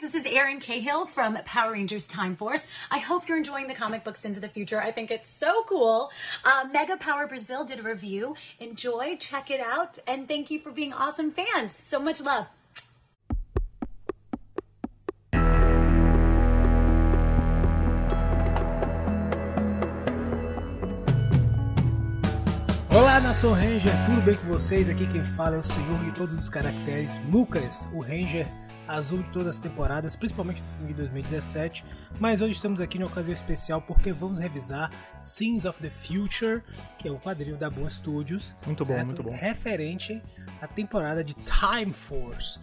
this 0.00 0.14
is 0.14 0.24
Erin 0.24 0.60
Cahill 0.60 1.06
from 1.06 1.36
Power 1.44 1.72
Rangers 1.72 2.06
Time 2.06 2.34
Force. 2.34 2.66
I 2.90 2.98
hope 2.98 3.28
you're 3.28 3.36
enjoying 3.36 3.68
the 3.68 3.74
comic 3.74 4.02
books 4.02 4.24
into 4.24 4.40
the 4.40 4.48
future. 4.48 4.80
I 4.80 4.92
think 4.92 5.10
it's 5.10 5.28
so 5.28 5.62
cool. 5.68 6.10
Uh, 6.42 6.66
Mega 6.72 6.96
Power 6.96 7.26
Brazil 7.26 7.64
did 7.64 7.80
a 7.80 7.82
review. 7.82 8.34
Enjoy, 8.58 9.16
check 9.16 9.50
it 9.50 9.60
out, 9.60 9.98
and 10.06 10.26
thank 10.26 10.50
you 10.50 10.58
for 10.58 10.70
being 10.70 10.94
awesome 10.94 11.30
fans. 11.30 11.76
So 11.80 12.00
much 12.00 12.20
love. 12.22 12.46
Olá, 22.90 23.20
Nação 23.20 23.52
Ranger, 23.52 23.92
tudo 24.06 24.22
bem 24.22 24.34
com 24.34 24.46
vocês? 24.46 24.88
Aqui 24.88 25.06
quem 25.06 25.22
fala 25.22 25.56
é 25.56 25.58
o 25.58 25.62
senhor 25.62 25.98
de 26.04 26.12
todos 26.12 26.38
os 26.38 26.48
caracteres, 26.48 27.18
Lucas, 27.30 27.86
o 27.92 28.00
Ranger 28.00 28.46
azul 28.90 29.22
de 29.22 29.30
todas 29.30 29.56
as 29.56 29.58
temporadas, 29.58 30.16
principalmente 30.16 30.60
do 30.60 30.68
filme 30.76 30.88
de 30.88 30.94
2017. 30.94 31.84
Mas 32.18 32.40
hoje 32.40 32.52
estamos 32.52 32.80
aqui 32.80 32.98
em 32.98 33.04
ocasião 33.04 33.32
especial 33.32 33.80
porque 33.80 34.12
vamos 34.12 34.38
revisar 34.38 34.90
Scenes 35.20 35.64
of 35.64 35.80
the 35.80 35.90
Future, 35.90 36.62
que 36.98 37.08
é 37.08 37.10
o 37.10 37.18
quadrinho 37.18 37.56
da 37.56 37.70
Boom 37.70 37.88
Studios. 37.88 38.54
Muito 38.66 38.84
bom, 38.84 38.92
certo? 38.92 39.06
muito 39.06 39.22
bom. 39.22 39.30
Referente 39.30 40.22
à 40.60 40.66
temporada 40.66 41.22
de 41.22 41.34
Time 41.34 41.92
Force. 41.92 42.58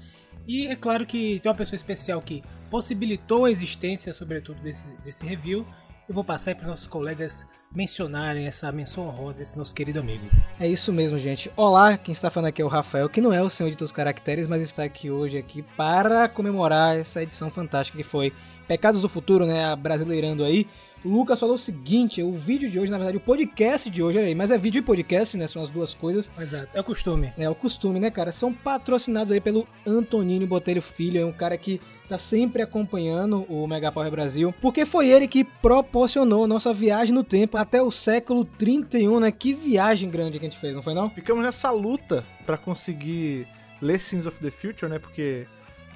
E 0.45 0.67
é 0.67 0.75
claro 0.75 1.05
que 1.05 1.39
tem 1.39 1.49
uma 1.49 1.57
pessoa 1.57 1.75
especial 1.75 2.21
que 2.21 2.43
possibilitou 2.69 3.45
a 3.45 3.51
existência, 3.51 4.13
sobretudo, 4.13 4.61
desse, 4.61 4.95
desse 5.01 5.25
review. 5.25 5.65
Eu 6.07 6.15
vou 6.15 6.23
passar 6.23 6.51
aí 6.51 6.55
para 6.55 6.67
nossos 6.67 6.87
colegas 6.87 7.45
mencionarem 7.73 8.47
essa 8.47 8.71
menção 8.71 9.07
honrosa 9.07 9.39
desse 9.39 9.57
nosso 9.57 9.73
querido 9.73 9.99
amigo. 9.99 10.29
É 10.59 10.67
isso 10.67 10.91
mesmo, 10.91 11.17
gente. 11.19 11.51
Olá, 11.55 11.97
quem 11.97 12.11
está 12.11 12.31
falando 12.31 12.49
aqui 12.49 12.61
é 12.61 12.65
o 12.65 12.69
Rafael, 12.69 13.09
que 13.09 13.21
não 13.21 13.33
é 13.33 13.41
o 13.41 13.49
senhor 13.49 13.69
de 13.69 13.75
todos 13.75 13.91
os 13.91 13.95
caracteres, 13.95 14.47
mas 14.47 14.61
está 14.61 14.83
aqui 14.83 15.11
hoje 15.11 15.37
aqui 15.37 15.61
para 15.75 16.27
comemorar 16.27 16.97
essa 16.97 17.21
edição 17.21 17.49
fantástica 17.49 17.97
que 17.97 18.03
foi 18.03 18.33
Pecados 18.67 19.01
do 19.01 19.09
Futuro, 19.09 19.45
né? 19.45 19.75
Brasileirando 19.75 20.43
aí. 20.43 20.67
O 21.07 21.09
Lucas 21.09 21.39
falou 21.39 21.55
o 21.55 21.57
seguinte: 21.57 22.21
o 22.21 22.33
vídeo 22.33 22.69
de 22.69 22.77
hoje, 22.77 22.91
na 22.91 22.97
verdade, 22.97 23.15
o 23.15 23.21
podcast 23.21 23.89
de 23.89 24.03
hoje, 24.03 24.17
olha 24.17 24.27
aí, 24.27 24.35
mas 24.35 24.51
é 24.51 24.57
vídeo 24.57 24.79
e 24.79 24.81
podcast, 24.81 25.37
né? 25.37 25.47
São 25.47 25.63
as 25.63 25.69
duas 25.69 25.93
coisas. 25.93 26.29
Exato, 26.37 26.67
é 26.73 26.81
o 26.81 26.83
costume. 26.83 27.31
É 27.37 27.49
o 27.49 27.55
costume, 27.55 27.97
né, 27.97 28.11
cara? 28.11 28.33
São 28.33 28.51
patrocinados 28.51 29.31
aí 29.31 29.39
pelo 29.39 29.65
Antonino 29.85 30.45
Botelho 30.45 30.81
Filho, 30.81 31.21
é 31.21 31.25
um 31.25 31.31
cara 31.31 31.57
que 31.57 31.79
tá 32.09 32.17
sempre 32.17 32.61
acompanhando 32.61 33.45
o 33.47 33.65
Mega 33.67 33.89
Power 33.89 34.11
Brasil, 34.11 34.53
porque 34.61 34.85
foi 34.85 35.07
ele 35.07 35.29
que 35.29 35.45
proporcionou 35.45 36.43
a 36.43 36.47
nossa 36.47 36.73
viagem 36.73 37.15
no 37.15 37.23
tempo 37.23 37.57
até 37.57 37.81
o 37.81 37.89
século 37.89 38.43
31, 38.43 39.21
né? 39.21 39.31
Que 39.31 39.53
viagem 39.53 40.09
grande 40.09 40.37
que 40.37 40.45
a 40.45 40.49
gente 40.49 40.59
fez, 40.59 40.75
não 40.75 40.83
foi 40.83 40.93
não? 40.93 41.09
Ficamos 41.09 41.41
nessa 41.41 41.71
luta 41.71 42.25
pra 42.45 42.57
conseguir 42.57 43.47
ler 43.81 43.97
Scenes 43.97 44.25
of 44.25 44.41
the 44.41 44.51
Future, 44.51 44.91
né? 44.91 44.99
Porque 44.99 45.47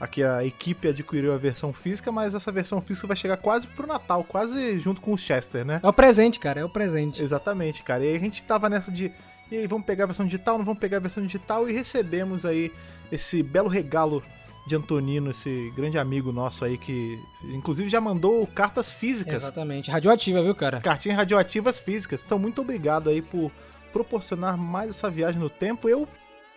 aqui 0.01 0.23
a 0.23 0.43
equipe 0.43 0.87
adquiriu 0.87 1.31
a 1.31 1.37
versão 1.37 1.71
física, 1.71 2.11
mas 2.11 2.33
essa 2.33 2.51
versão 2.51 2.81
física 2.81 3.07
vai 3.07 3.15
chegar 3.15 3.37
quase 3.37 3.67
pro 3.67 3.85
Natal, 3.85 4.23
quase 4.23 4.79
junto 4.79 4.99
com 4.99 5.13
o 5.13 5.17
Chester, 5.17 5.63
né? 5.63 5.79
É 5.83 5.87
o 5.87 5.93
presente, 5.93 6.39
cara, 6.39 6.59
é 6.59 6.65
o 6.65 6.69
presente. 6.69 7.21
Exatamente, 7.21 7.83
cara. 7.83 8.03
E 8.03 8.09
aí 8.09 8.15
a 8.15 8.19
gente 8.19 8.43
tava 8.43 8.67
nessa 8.67 8.91
de. 8.91 9.11
E 9.51 9.57
aí, 9.57 9.67
vamos 9.67 9.85
pegar 9.85 10.05
a 10.05 10.07
versão 10.07 10.25
digital, 10.25 10.57
não 10.57 10.65
vamos 10.65 10.79
pegar 10.79 10.97
a 10.97 11.01
versão 11.01 11.23
digital 11.23 11.69
e 11.69 11.73
recebemos 11.73 12.45
aí 12.45 12.71
esse 13.11 13.43
belo 13.43 13.67
regalo 13.67 14.23
de 14.65 14.75
Antonino, 14.75 15.31
esse 15.31 15.71
grande 15.75 15.97
amigo 15.97 16.31
nosso 16.31 16.63
aí 16.63 16.77
que 16.77 17.19
inclusive 17.43 17.89
já 17.89 17.99
mandou 17.99 18.47
cartas 18.47 18.89
físicas. 18.89 19.35
Exatamente. 19.35 19.91
Radioativa, 19.91 20.41
viu, 20.41 20.55
cara? 20.55 20.79
Cartinhas 20.79 21.17
radioativas 21.17 21.79
físicas. 21.79 22.23
Então, 22.25 22.39
muito 22.39 22.61
obrigado 22.61 23.09
aí 23.09 23.21
por 23.21 23.51
proporcionar 23.91 24.57
mais 24.57 24.91
essa 24.91 25.09
viagem 25.09 25.39
no 25.39 25.49
tempo. 25.49 25.89
Eu, 25.89 26.07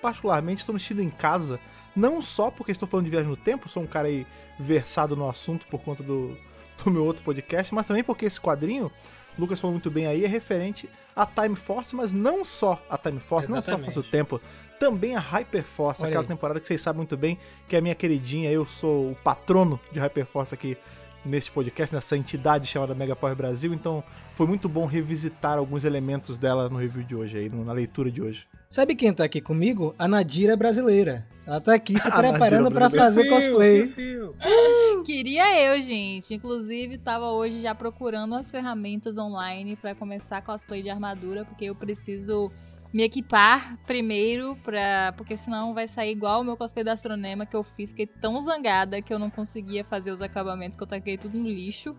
particularmente, 0.00 0.60
estou 0.60 0.72
me 0.72 0.80
sentindo 0.80 1.02
em 1.02 1.10
casa. 1.10 1.58
Não 1.94 2.20
só 2.20 2.50
porque 2.50 2.72
estou 2.72 2.88
falando 2.88 3.04
de 3.04 3.10
viagem 3.10 3.28
no 3.28 3.36
tempo, 3.36 3.68
sou 3.68 3.82
um 3.82 3.86
cara 3.86 4.08
aí 4.08 4.26
versado 4.58 5.14
no 5.14 5.28
assunto 5.28 5.66
por 5.66 5.80
conta 5.80 6.02
do, 6.02 6.36
do 6.82 6.90
meu 6.90 7.04
outro 7.04 7.22
podcast, 7.22 7.74
mas 7.74 7.86
também 7.86 8.02
porque 8.02 8.24
esse 8.24 8.40
quadrinho, 8.40 8.90
o 9.36 9.40
Lucas 9.40 9.60
falou 9.60 9.72
muito 9.72 9.90
bem 9.90 10.06
aí, 10.06 10.24
é 10.24 10.28
referente 10.28 10.88
a 11.14 11.24
Time 11.24 11.54
Force, 11.54 11.94
mas 11.94 12.12
não 12.12 12.44
só 12.44 12.82
a 12.90 12.98
Time 12.98 13.20
Force, 13.20 13.50
não 13.50 13.62
só 13.62 13.74
a 13.74 13.78
Força 13.78 14.02
do 14.02 14.08
Tempo, 14.08 14.40
também 14.78 15.14
a 15.14 15.20
Hyperforce, 15.20 16.02
Olha 16.02 16.08
aquela 16.08 16.24
temporada 16.24 16.58
que 16.58 16.66
vocês 16.66 16.80
sabem 16.80 16.98
muito 16.98 17.16
bem, 17.16 17.38
que 17.68 17.76
é 17.76 17.78
a 17.78 17.82
minha 17.82 17.94
queridinha, 17.94 18.50
eu 18.50 18.66
sou 18.66 19.12
o 19.12 19.16
patrono 19.22 19.78
de 19.92 20.00
Hyperforce 20.00 20.52
aqui 20.52 20.76
neste 21.24 21.50
podcast, 21.50 21.94
nessa 21.94 22.16
entidade 22.16 22.66
chamada 22.66 22.94
Mega 22.94 23.16
Power 23.16 23.34
Brasil, 23.34 23.72
então 23.72 24.02
foi 24.34 24.46
muito 24.46 24.68
bom 24.68 24.84
revisitar 24.86 25.58
alguns 25.58 25.84
elementos 25.84 26.38
dela 26.38 26.68
no 26.68 26.78
review 26.78 27.04
de 27.04 27.16
hoje 27.16 27.38
aí, 27.38 27.48
na 27.48 27.72
leitura 27.72 28.10
de 28.10 28.20
hoje. 28.22 28.46
Sabe 28.68 28.94
quem 28.94 29.12
tá 29.12 29.24
aqui 29.24 29.40
comigo? 29.40 29.94
A 29.98 30.08
Nadira 30.08 30.56
brasileira. 30.56 31.26
Ela 31.46 31.60
tá 31.60 31.74
aqui 31.74 31.98
se 31.98 32.10
preparando 32.10 32.70
pra 32.70 32.88
brasileira. 32.88 33.30
fazer 33.30 33.46
cosplay. 33.46 33.86
Fio, 33.86 34.34
fio. 34.34 34.36
Queria 35.04 35.60
eu, 35.60 35.80
gente. 35.80 36.34
Inclusive, 36.34 36.98
tava 36.98 37.30
hoje 37.30 37.62
já 37.62 37.74
procurando 37.74 38.34
as 38.34 38.50
ferramentas 38.50 39.16
online 39.16 39.76
pra 39.76 39.94
começar 39.94 40.42
cosplay 40.42 40.82
de 40.82 40.90
armadura, 40.90 41.44
porque 41.44 41.66
eu 41.66 41.74
preciso 41.74 42.50
me 42.94 43.02
equipar 43.02 43.76
primeiro, 43.84 44.54
pra... 44.62 45.12
porque 45.16 45.36
senão 45.36 45.74
vai 45.74 45.88
sair 45.88 46.12
igual 46.12 46.40
o 46.40 46.44
meu 46.44 46.56
cosplay 46.56 46.84
da 46.84 46.92
Astronema 46.92 47.44
que 47.44 47.56
eu 47.56 47.64
fiz. 47.64 47.90
Fiquei 47.90 48.06
tão 48.06 48.40
zangada 48.40 49.02
que 49.02 49.12
eu 49.12 49.18
não 49.18 49.28
conseguia 49.28 49.84
fazer 49.84 50.12
os 50.12 50.22
acabamentos, 50.22 50.76
que 50.76 50.82
eu 50.84 50.86
taquei 50.86 51.18
tudo 51.18 51.36
no 51.36 51.48
lixo. 51.48 51.96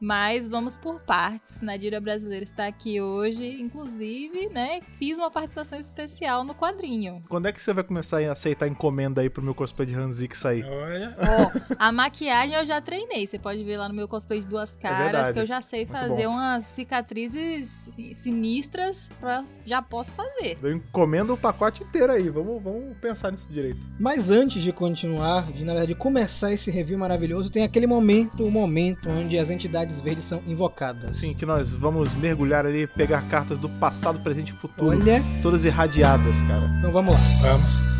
Mas 0.00 0.48
vamos 0.48 0.76
por 0.76 1.00
partes. 1.00 1.60
Nadira 1.62 2.00
Brasileira 2.00 2.44
está 2.44 2.66
aqui 2.66 3.00
hoje, 3.00 3.60
inclusive, 3.60 4.48
né? 4.50 4.80
Fiz 4.98 5.16
uma 5.18 5.30
participação 5.30 5.78
especial 5.80 6.44
no 6.44 6.54
quadrinho. 6.54 7.22
Quando 7.28 7.46
é 7.46 7.52
que 7.52 7.60
você 7.60 7.72
vai 7.72 7.82
começar 7.82 8.20
a 8.22 8.32
aceitar 8.32 8.66
encomenda 8.68 9.22
aí 9.22 9.30
pro 9.30 9.42
meu 9.42 9.54
cosplay 9.54 9.86
de 9.86 9.94
Hanzik 9.94 10.36
sair? 10.36 10.64
Olha. 10.64 11.16
Ó, 11.18 11.74
a 11.78 11.90
maquiagem 11.92 12.54
eu 12.56 12.66
já 12.66 12.80
treinei. 12.80 13.26
Você 13.26 13.38
pode 13.38 13.64
ver 13.64 13.78
lá 13.78 13.88
no 13.88 13.94
meu 13.94 14.06
cosplay 14.06 14.40
de 14.40 14.46
duas 14.46 14.76
caras 14.76 15.12
verdade. 15.12 15.32
que 15.32 15.38
eu 15.38 15.46
já 15.46 15.60
sei 15.62 15.86
Muito 15.86 15.92
fazer 15.98 16.26
bom. 16.26 16.32
umas 16.32 16.64
cicatrizes 16.66 17.88
sinistras 18.12 19.08
pra 19.20 19.44
já 19.64 19.80
posso 19.80 20.12
fazer. 20.12 20.58
Eu 20.62 20.72
encomendo 20.72 21.32
o 21.32 21.36
pacote 21.38 21.82
inteiro 21.82 22.12
aí, 22.12 22.28
vamos, 22.28 22.62
vamos 22.62 22.96
pensar 22.98 23.30
nisso 23.32 23.48
direito. 23.50 23.86
Mas 23.98 24.30
antes 24.30 24.62
de 24.62 24.72
continuar, 24.72 25.52
de 25.52 25.64
na 25.64 25.72
verdade 25.72 25.94
começar 25.94 26.52
esse 26.52 26.70
review 26.70 26.98
maravilhoso, 26.98 27.50
tem 27.50 27.62
aquele 27.62 27.86
momento, 27.86 28.44
o 28.44 28.50
momento 28.50 29.08
onde 29.08 29.38
as 29.38 29.50
entidades 29.50 29.85
verdes 30.00 30.24
são 30.24 30.42
invocadas. 30.46 31.10
Assim, 31.10 31.34
que 31.34 31.46
nós 31.46 31.70
vamos 31.70 32.12
mergulhar 32.14 32.66
ali, 32.66 32.86
pegar 32.86 33.22
cartas 33.28 33.58
do 33.58 33.68
passado, 33.68 34.18
presente 34.20 34.52
e 34.52 34.56
futuro. 34.56 34.98
Olha, 34.98 35.22
Todas 35.42 35.64
irradiadas, 35.64 36.36
cara. 36.42 36.66
então 36.78 36.92
vamos 36.92 37.14
lá. 37.14 37.20
Vamos. 37.42 37.70
Oh. 37.80 37.96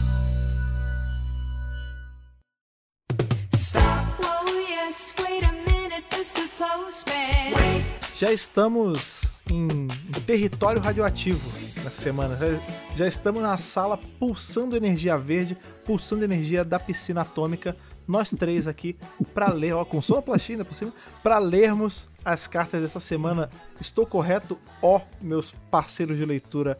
Já 8.18 8.32
estamos 8.32 9.22
em 9.50 9.86
em 10.16 10.20
território 10.20 10.80
radioativo 10.80 11.50
nessa 11.76 11.91
semana. 11.91 12.34
Já, 12.34 12.47
já 12.97 13.06
estamos 13.06 13.42
na 13.42 13.58
sala 13.58 13.98
pulsando 14.18 14.76
energia 14.76 15.16
verde, 15.18 15.56
pulsando 15.84 16.24
energia 16.24 16.64
da 16.64 16.78
piscina 16.78 17.22
atômica. 17.22 17.76
Nós 18.06 18.31
três 18.31 18.69
aqui 18.69 18.97
para 19.34 19.53
ler, 19.53 19.72
ó, 19.75 19.84
com 19.84 20.00
sonoplastia 20.00 20.65
por 20.65 20.77
cima, 20.77 20.93
para 21.22 21.39
lermos 21.39 22.09
as 22.25 22.47
cartas 22.47 22.81
dessa 22.81 23.00
semana. 23.00 23.50
Estou 23.81 24.06
correto, 24.06 24.59
ó, 24.81 25.00
meus 25.21 25.53
parceiros 25.71 26.16
de 26.16 26.25
leitura, 26.25 26.78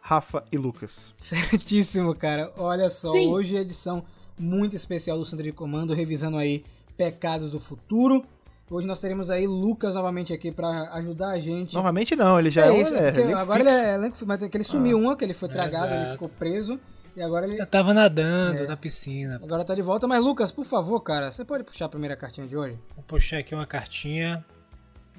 Rafa 0.00 0.44
e 0.52 0.56
Lucas. 0.58 1.14
Certíssimo, 1.18 2.14
cara. 2.14 2.52
Olha 2.56 2.90
só, 2.90 3.10
Sim. 3.12 3.28
hoje 3.28 3.56
é 3.56 3.60
edição 3.60 4.04
muito 4.38 4.76
especial 4.76 5.18
do 5.18 5.24
Centro 5.24 5.44
de 5.44 5.52
Comando, 5.52 5.94
revisando 5.94 6.36
aí 6.36 6.64
Pecados 6.96 7.50
do 7.50 7.58
Futuro. 7.60 8.24
Hoje 8.68 8.86
nós 8.86 9.00
teremos 9.00 9.30
aí 9.30 9.46
Lucas 9.46 9.94
novamente 9.94 10.32
aqui 10.32 10.50
pra 10.50 10.92
ajudar 10.94 11.30
a 11.30 11.38
gente. 11.38 11.72
Novamente 11.74 12.16
não, 12.16 12.38
ele 12.38 12.50
já 12.50 12.66
é, 12.66 12.70
um 12.72 12.80
isso, 12.80 12.94
é, 12.94 13.12
porque 13.12 13.20
elenco 13.20 13.38
agora 13.38 13.60
fixo. 13.60 13.76
ele 13.76 13.86
é 13.86 13.94
elenco, 13.94 14.16
mas 14.26 14.42
é 14.42 14.48
que 14.48 14.56
ele 14.56 14.64
sumiu 14.64 14.98
uma, 14.98 15.16
que 15.16 15.24
ele 15.24 15.34
foi 15.34 15.48
tragado, 15.48 15.86
ele 15.86 15.94
Exato. 15.94 16.12
ficou 16.14 16.28
preso. 16.28 16.80
E 17.16 17.22
agora 17.22 17.46
ele 17.46 17.58
Eu 17.60 17.66
tava 17.66 17.94
nadando 17.94 18.62
É. 18.62 18.66
na 18.66 18.76
piscina. 18.76 19.36
agora 19.42 19.64
tá 19.64 19.74
de 19.74 19.80
volta. 19.82 20.06
Mas 20.06 20.22
Lucas, 20.22 20.52
por 20.52 20.64
favor, 20.66 21.00
cara, 21.00 21.32
você 21.32 21.44
pode 21.44 21.64
puxar 21.64 21.86
a 21.86 21.88
primeira 21.88 22.14
cartinha 22.16 22.46
de 22.46 22.56
hoje? 22.56 22.78
Vou 22.94 23.02
puxar 23.04 23.38
aqui 23.38 23.54
uma 23.54 23.66
cartinha. 23.66 24.44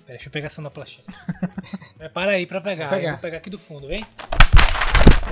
Pera, 0.05 0.09
deixa 0.17 0.27
eu 0.27 0.31
pegar 0.31 0.45
essa 0.45 0.57
sonoplastia. 0.57 1.03
Prepara 1.97 2.31
aí 2.31 2.45
pra 2.45 2.61
pegar. 2.61 2.89
Vou 2.89 2.97
pegar. 2.99 3.11
Vou 3.13 3.19
pegar 3.19 3.37
aqui 3.37 3.49
do 3.49 3.57
fundo, 3.57 3.87
vem? 3.87 4.03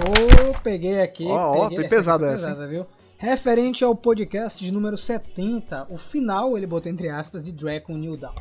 Ô, 0.02 0.60
peguei 0.62 1.02
aqui. 1.02 1.26
Ó, 1.26 1.36
ó, 1.66 1.70
peguei, 1.70 1.86
essa 1.86 1.96
pesada 1.96 2.26
essa, 2.28 2.48
pesada, 2.48 2.68
viu? 2.68 2.86
Referente 3.18 3.84
ao 3.84 3.96
podcast 3.96 4.64
de 4.64 4.72
número 4.72 4.98
70, 4.98 5.88
o 5.94 5.98
final 5.98 6.58
ele 6.58 6.68
botou 6.68 6.92
entre 6.92 7.08
aspas 7.10 7.44
de 7.44 7.52
Dragon 7.52 7.94
New 7.96 8.18
Dawn. 8.18 8.34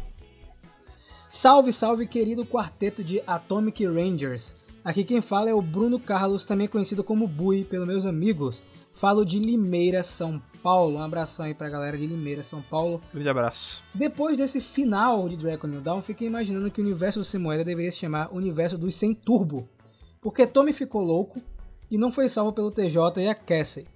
Salve, 1.31 1.73
salve, 1.73 2.07
querido 2.07 2.45
quarteto 2.45 3.05
de 3.05 3.23
Atomic 3.27 3.87
Rangers. 3.87 4.55
Aqui 4.85 5.03
quem 5.03 5.23
fala 5.23 5.49
é 5.49 5.55
o 5.55 5.63
Bruno 5.63 5.99
Carlos, 5.99 6.45
também 6.45 6.69
conhecido 6.69 7.03
como 7.03 7.27
Bui 7.27 7.65
pelos 7.65 7.89
meus 7.89 8.05
amigos. 8.05 8.63
Falo 8.93 9.25
de 9.25 9.39
Limeira, 9.39 10.03
São 10.03 10.43
Paulo. 10.63 10.99
Um 10.99 11.03
abração 11.03 11.47
aí 11.47 11.55
pra 11.55 11.71
galera 11.71 11.97
de 11.97 12.07
Limeira, 12.07 12.43
São 12.43 12.61
Paulo. 12.61 13.01
Grande 13.11 13.31
abraço. 13.31 13.83
Depois 13.95 14.37
desse 14.37 14.61
final 14.61 15.27
de 15.27 15.39
Dragon 15.39 15.69
New 15.69 15.81
Dawn, 15.81 16.03
fiquei 16.03 16.29
imaginando 16.29 16.71
que 16.71 16.83
o 16.83 16.85
universo 16.85 17.21
do 17.21 17.25
Semoeda 17.25 17.65
deveria 17.65 17.91
se 17.91 17.97
chamar 17.97 18.29
Universo 18.31 18.77
dos 18.77 18.95
Sem 18.95 19.15
Turbo. 19.15 19.67
Porque 20.21 20.47
Tommy 20.47 20.75
ficou 20.75 21.01
louco 21.01 21.41
e 21.91 21.97
não 21.97 22.13
foi 22.13 22.29
salvo 22.29 22.53
pelo 22.53 22.71
TJ 22.71 23.23
e 23.23 23.29
a 23.29 23.35
Cassie. 23.35 23.87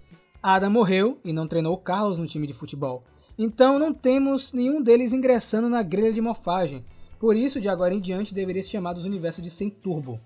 Ada 0.42 0.70
morreu 0.70 1.18
e 1.22 1.34
não 1.34 1.46
treinou 1.46 1.74
o 1.74 1.78
Carlos 1.78 2.18
no 2.18 2.26
time 2.26 2.46
de 2.46 2.54
futebol. 2.54 3.04
Então 3.38 3.78
não 3.78 3.92
temos 3.92 4.54
nenhum 4.54 4.82
deles 4.82 5.12
ingressando 5.12 5.68
na 5.68 5.82
grelha 5.82 6.14
de 6.14 6.20
morfagem. 6.22 6.82
Por 7.20 7.36
isso, 7.36 7.60
de 7.60 7.68
agora 7.68 7.92
em 7.92 8.00
diante, 8.00 8.32
deveria 8.32 8.62
ser 8.62 8.70
chamado 8.70 8.96
os 8.96 9.04
universos 9.04 9.44
de 9.44 9.50
sem 9.50 9.68
turbo. 9.68 10.18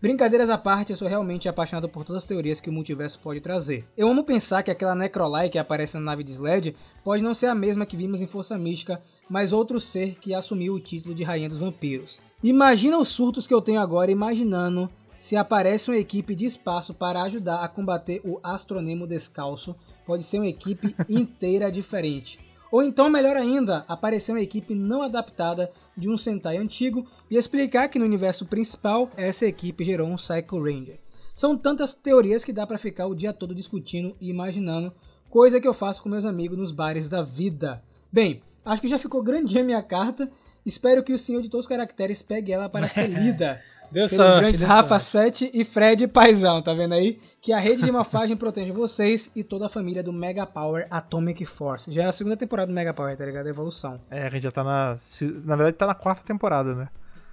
Brincadeiras 0.00 0.48
à 0.48 0.56
parte, 0.56 0.92
eu 0.92 0.96
sou 0.96 1.06
realmente 1.06 1.46
apaixonado 1.46 1.86
por 1.86 2.06
todas 2.06 2.22
as 2.22 2.26
teorias 2.26 2.58
que 2.58 2.70
o 2.70 2.72
multiverso 2.72 3.20
pode 3.22 3.38
trazer. 3.38 3.84
Eu 3.94 4.08
amo 4.08 4.24
pensar 4.24 4.62
que 4.62 4.70
aquela 4.70 4.94
Necrolai 4.94 5.50
que 5.50 5.58
aparece 5.58 5.98
na 5.98 6.00
nave 6.00 6.24
de 6.24 6.32
Sled 6.32 6.74
pode 7.04 7.22
não 7.22 7.34
ser 7.34 7.48
a 7.48 7.54
mesma 7.54 7.84
que 7.84 7.98
vimos 7.98 8.18
em 8.18 8.26
Força 8.26 8.56
Mística, 8.56 9.02
mas 9.28 9.52
outro 9.52 9.78
ser 9.78 10.14
que 10.18 10.34
assumiu 10.34 10.72
o 10.72 10.80
título 10.80 11.14
de 11.14 11.22
Rainha 11.22 11.50
dos 11.50 11.58
Vampiros. 11.58 12.18
Imagina 12.42 12.96
os 12.96 13.10
surtos 13.10 13.46
que 13.46 13.52
eu 13.52 13.60
tenho 13.60 13.78
agora 13.78 14.10
imaginando 14.10 14.88
se 15.18 15.36
aparece 15.36 15.90
uma 15.90 15.98
equipe 15.98 16.34
de 16.34 16.46
espaço 16.46 16.94
para 16.94 17.20
ajudar 17.24 17.62
a 17.62 17.68
combater 17.68 18.22
o 18.24 18.40
Astronemo 18.42 19.06
Descalço. 19.06 19.76
Pode 20.06 20.22
ser 20.22 20.38
uma 20.38 20.48
equipe 20.48 20.96
inteira 21.10 21.70
diferente. 21.70 22.38
Ou 22.70 22.82
então, 22.82 23.10
melhor 23.10 23.36
ainda, 23.36 23.84
aparecer 23.88 24.32
uma 24.32 24.40
equipe 24.40 24.74
não 24.74 25.02
adaptada 25.02 25.72
de 25.96 26.08
um 26.08 26.16
Sentai 26.16 26.56
antigo 26.56 27.06
e 27.28 27.36
explicar 27.36 27.88
que 27.88 27.98
no 27.98 28.04
universo 28.04 28.46
principal 28.46 29.10
essa 29.16 29.44
equipe 29.44 29.84
gerou 29.84 30.08
um 30.08 30.16
Psycho 30.16 30.62
Ranger. 30.62 31.00
São 31.34 31.56
tantas 31.56 31.94
teorias 31.94 32.44
que 32.44 32.52
dá 32.52 32.66
pra 32.66 32.78
ficar 32.78 33.06
o 33.06 33.14
dia 33.14 33.32
todo 33.32 33.54
discutindo 33.54 34.16
e 34.20 34.28
imaginando, 34.30 34.92
coisa 35.28 35.60
que 35.60 35.66
eu 35.66 35.74
faço 35.74 36.02
com 36.02 36.08
meus 36.08 36.24
amigos 36.24 36.58
nos 36.58 36.70
bares 36.70 37.08
da 37.08 37.22
vida. 37.22 37.82
Bem, 38.12 38.42
acho 38.64 38.82
que 38.82 38.88
já 38.88 38.98
ficou 38.98 39.22
grandinha 39.22 39.62
a 39.64 39.66
minha 39.66 39.82
carta. 39.82 40.30
Espero 40.64 41.02
que 41.02 41.12
o 41.12 41.18
senhor 41.18 41.42
de 41.42 41.48
todos 41.48 41.64
os 41.64 41.68
caracteres 41.68 42.22
pegue 42.22 42.52
ela 42.52 42.68
para 42.68 42.86
ser 42.86 43.08
lida. 43.10 43.60
Deu 43.90 44.06
Pelos 44.06 44.12
sorte, 44.12 44.40
grandes 44.40 44.60
deu 44.60 44.68
Rafa 44.68 45.00
sorte. 45.00 45.46
7 45.46 45.50
e 45.52 45.64
Fred 45.64 46.06
Paizão, 46.08 46.62
tá 46.62 46.72
vendo 46.72 46.94
aí? 46.94 47.18
Que 47.42 47.52
a 47.52 47.58
rede 47.58 47.82
de 47.82 47.90
morfagem 47.90 48.36
proteja 48.38 48.72
vocês 48.72 49.30
e 49.34 49.42
toda 49.42 49.66
a 49.66 49.68
família 49.68 50.02
do 50.02 50.12
Mega 50.12 50.46
Power 50.46 50.86
Atomic 50.90 51.44
Force. 51.46 51.90
Já 51.92 52.04
é 52.04 52.06
a 52.06 52.12
segunda 52.12 52.36
temporada 52.36 52.68
do 52.68 52.74
Mega 52.74 52.94
Power, 52.94 53.16
tá 53.16 53.24
ligado? 53.24 53.48
Evolução. 53.48 54.00
É, 54.10 54.26
a 54.26 54.30
gente 54.30 54.42
já 54.42 54.52
tá 54.52 54.62
na. 54.62 54.98
Na 55.44 55.56
verdade, 55.56 55.76
tá 55.76 55.86
na 55.86 55.94
quarta 55.94 56.22
temporada, 56.24 56.74
né? 56.74 56.88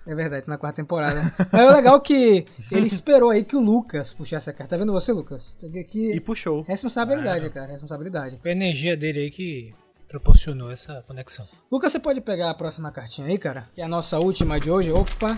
É 0.07 0.15
verdade, 0.15 0.47
na 0.47 0.57
quarta 0.57 0.77
temporada. 0.77 1.21
Mas 1.51 1.61
é 1.61 1.69
legal 1.73 1.99
que 1.99 2.45
ele 2.71 2.87
esperou 2.87 3.29
aí 3.29 3.43
que 3.43 3.57
o 3.57 3.59
Lucas 3.59 4.13
puxasse 4.13 4.49
a 4.49 4.53
carta. 4.53 4.75
Tá 4.75 4.77
vendo 4.77 4.93
você, 4.93 5.11
Lucas? 5.11 5.57
Tem 5.59 5.69
E 5.75 5.83
que... 5.83 6.19
puxou. 6.21 6.61
Responsabilidade, 6.61 7.49
cara. 7.49 7.73
Responsabilidade. 7.73 8.37
Foi 8.41 8.51
a 8.51 8.53
energia 8.53 8.95
dele 8.95 9.19
aí 9.19 9.29
que 9.29 9.75
proporcionou 10.07 10.71
essa 10.71 11.03
conexão. 11.05 11.45
Lucas, 11.69 11.91
você 11.91 11.99
pode 11.99 12.21
pegar 12.21 12.49
a 12.49 12.53
próxima 12.53 12.89
cartinha 12.89 13.27
aí, 13.27 13.37
cara? 13.37 13.67
Que 13.75 13.81
é 13.81 13.83
a 13.83 13.87
nossa 13.89 14.17
última 14.17 14.57
de 14.59 14.71
hoje. 14.71 14.91
Opa! 14.93 15.37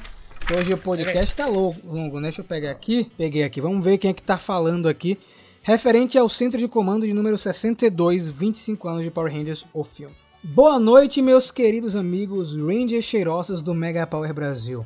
Hoje 0.58 0.74
o 0.74 0.78
podcast 0.80 1.36
tá 1.36 1.46
louco, 1.46 1.80
longo, 1.86 2.20
né? 2.20 2.30
Deixa 2.30 2.42
eu 2.42 2.46
pegar 2.46 2.72
aqui. 2.72 3.12
Peguei 3.16 3.44
aqui. 3.44 3.62
Vamos 3.62 3.84
ver 3.86 4.00
quem 4.00 4.10
é 4.10 4.14
que 4.16 4.24
tá 4.24 4.36
falando 4.36 4.90
aqui. 4.90 5.16
Referente 5.62 6.18
ao 6.18 6.28
centro 6.28 6.58
de 6.58 6.68
comando 6.68 7.06
de 7.06 7.14
número 7.14 7.38
62, 7.38 8.28
25 8.28 8.88
anos 8.88 9.04
de 9.04 9.12
Power 9.12 9.32
Rangers, 9.32 9.64
o 9.72 9.84
filme. 9.84 10.16
Boa 10.42 10.80
noite, 10.80 11.22
meus 11.22 11.52
queridos 11.52 11.96
amigos 11.96 12.58
Rangers 12.58 13.06
cheirosos 13.06 13.62
do 13.62 13.76
Mega 13.76 14.08
Power 14.08 14.34
Brasil. 14.34 14.84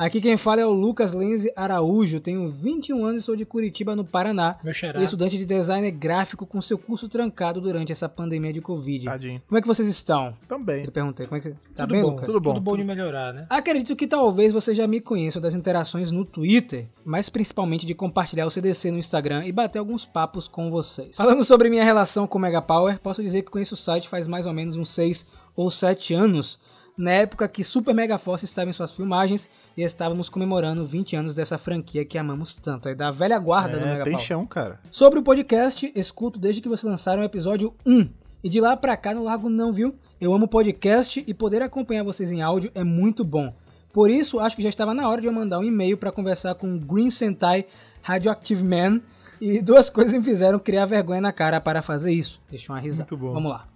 Aqui 0.00 0.18
quem 0.18 0.38
fala 0.38 0.62
é 0.62 0.64
o 0.64 0.72
Lucas 0.72 1.12
Lenze 1.12 1.52
Araújo, 1.54 2.20
tenho 2.20 2.50
21 2.50 3.04
anos 3.04 3.22
e 3.22 3.26
sou 3.26 3.36
de 3.36 3.44
Curitiba, 3.44 3.94
no 3.94 4.02
Paraná. 4.02 4.56
Meu 4.64 4.72
xará. 4.72 4.98
E 4.98 5.04
estudante 5.04 5.36
de 5.36 5.44
design 5.44 5.90
gráfico 5.90 6.46
com 6.46 6.62
seu 6.62 6.78
curso 6.78 7.06
trancado 7.06 7.60
durante 7.60 7.92
essa 7.92 8.08
pandemia 8.08 8.50
de 8.50 8.62
Covid. 8.62 9.04
Tadinho. 9.04 9.42
Como 9.46 9.58
é 9.58 9.60
que 9.60 9.66
vocês 9.66 9.86
estão? 9.86 10.34
Também. 10.48 10.86
Eu 10.86 10.90
perguntei, 10.90 11.26
como 11.26 11.36
é 11.36 11.40
que 11.42 11.50
tá 11.50 11.82
tudo 11.82 11.92
bem, 11.92 12.00
bom, 12.00 12.08
Lucas? 12.12 12.24
Tudo 12.24 12.40
bom. 12.40 12.54
Tudo 12.54 12.62
bom 12.62 12.76
de 12.78 12.84
melhorar, 12.84 13.34
né? 13.34 13.46
Acredito 13.50 13.94
que 13.94 14.06
talvez 14.06 14.54
você 14.54 14.74
já 14.74 14.86
me 14.86 15.02
conheça 15.02 15.38
das 15.38 15.54
interações 15.54 16.10
no 16.10 16.24
Twitter, 16.24 16.86
mas 17.04 17.28
principalmente 17.28 17.84
de 17.84 17.94
compartilhar 17.94 18.46
o 18.46 18.50
CDC 18.50 18.90
no 18.90 18.98
Instagram 18.98 19.44
e 19.44 19.52
bater 19.52 19.80
alguns 19.80 20.06
papos 20.06 20.48
com 20.48 20.70
vocês. 20.70 21.14
Falando 21.14 21.44
sobre 21.44 21.68
minha 21.68 21.84
relação 21.84 22.26
com 22.26 22.38
o 22.38 22.40
Mega 22.40 22.62
Power, 22.62 22.98
posso 23.00 23.22
dizer 23.22 23.42
que 23.42 23.50
conheço 23.50 23.74
o 23.74 23.76
site 23.76 24.08
faz 24.08 24.26
mais 24.26 24.46
ou 24.46 24.54
menos 24.54 24.78
uns 24.78 24.94
6 24.94 25.26
ou 25.54 25.70
7 25.70 26.14
anos, 26.14 26.58
na 27.00 27.12
época 27.12 27.48
que 27.48 27.64
Super 27.64 27.94
Mega 27.94 28.18
Force 28.18 28.44
estava 28.44 28.68
em 28.68 28.72
suas 28.72 28.90
filmagens 28.90 29.48
e 29.76 29.82
estávamos 29.82 30.28
comemorando 30.28 30.84
20 30.84 31.16
anos 31.16 31.34
dessa 31.34 31.58
franquia 31.58 32.04
que 32.04 32.18
amamos 32.18 32.54
tanto, 32.56 32.88
aí 32.88 32.94
da 32.94 33.10
velha 33.10 33.38
guarda 33.38 33.78
do 33.78 33.84
É, 33.84 33.92
Mega 33.92 34.04
tem 34.04 34.12
Power. 34.12 34.26
chão, 34.26 34.46
cara. 34.46 34.78
Sobre 34.90 35.18
o 35.18 35.22
podcast, 35.22 35.90
escuto 35.94 36.38
desde 36.38 36.60
que 36.60 36.68
vocês 36.68 36.90
lançaram 36.90 37.22
o 37.22 37.24
episódio 37.24 37.74
1. 37.86 38.08
E 38.44 38.48
de 38.48 38.60
lá 38.60 38.76
pra 38.76 38.96
cá 38.96 39.12
não 39.14 39.24
largo 39.24 39.48
não, 39.50 39.72
viu? 39.72 39.94
Eu 40.20 40.32
amo 40.34 40.46
podcast 40.48 41.22
e 41.26 41.34
poder 41.34 41.62
acompanhar 41.62 42.04
vocês 42.04 42.30
em 42.32 42.40
áudio 42.42 42.70
é 42.74 42.82
muito 42.84 43.24
bom. 43.24 43.54
Por 43.92 44.08
isso, 44.08 44.38
acho 44.38 44.54
que 44.56 44.62
já 44.62 44.68
estava 44.68 44.94
na 44.94 45.08
hora 45.08 45.20
de 45.20 45.26
eu 45.26 45.32
mandar 45.32 45.58
um 45.58 45.64
e-mail 45.64 45.96
para 45.98 46.12
conversar 46.12 46.54
com 46.54 46.74
o 46.74 46.78
Green 46.78 47.10
Sentai 47.10 47.66
Radioactive 48.02 48.62
Man. 48.62 49.00
E 49.40 49.60
duas 49.60 49.88
coisas 49.88 50.12
me 50.12 50.22
fizeram 50.22 50.58
criar 50.58 50.84
vergonha 50.86 51.20
na 51.20 51.32
cara 51.32 51.60
para 51.60 51.80
fazer 51.82 52.12
isso. 52.12 52.38
Deixa 52.50 52.70
uma 52.72 52.78
risada. 52.78 53.08
Muito 53.10 53.16
bom. 53.16 53.32
Vamos 53.32 53.50
lá. 53.50 53.66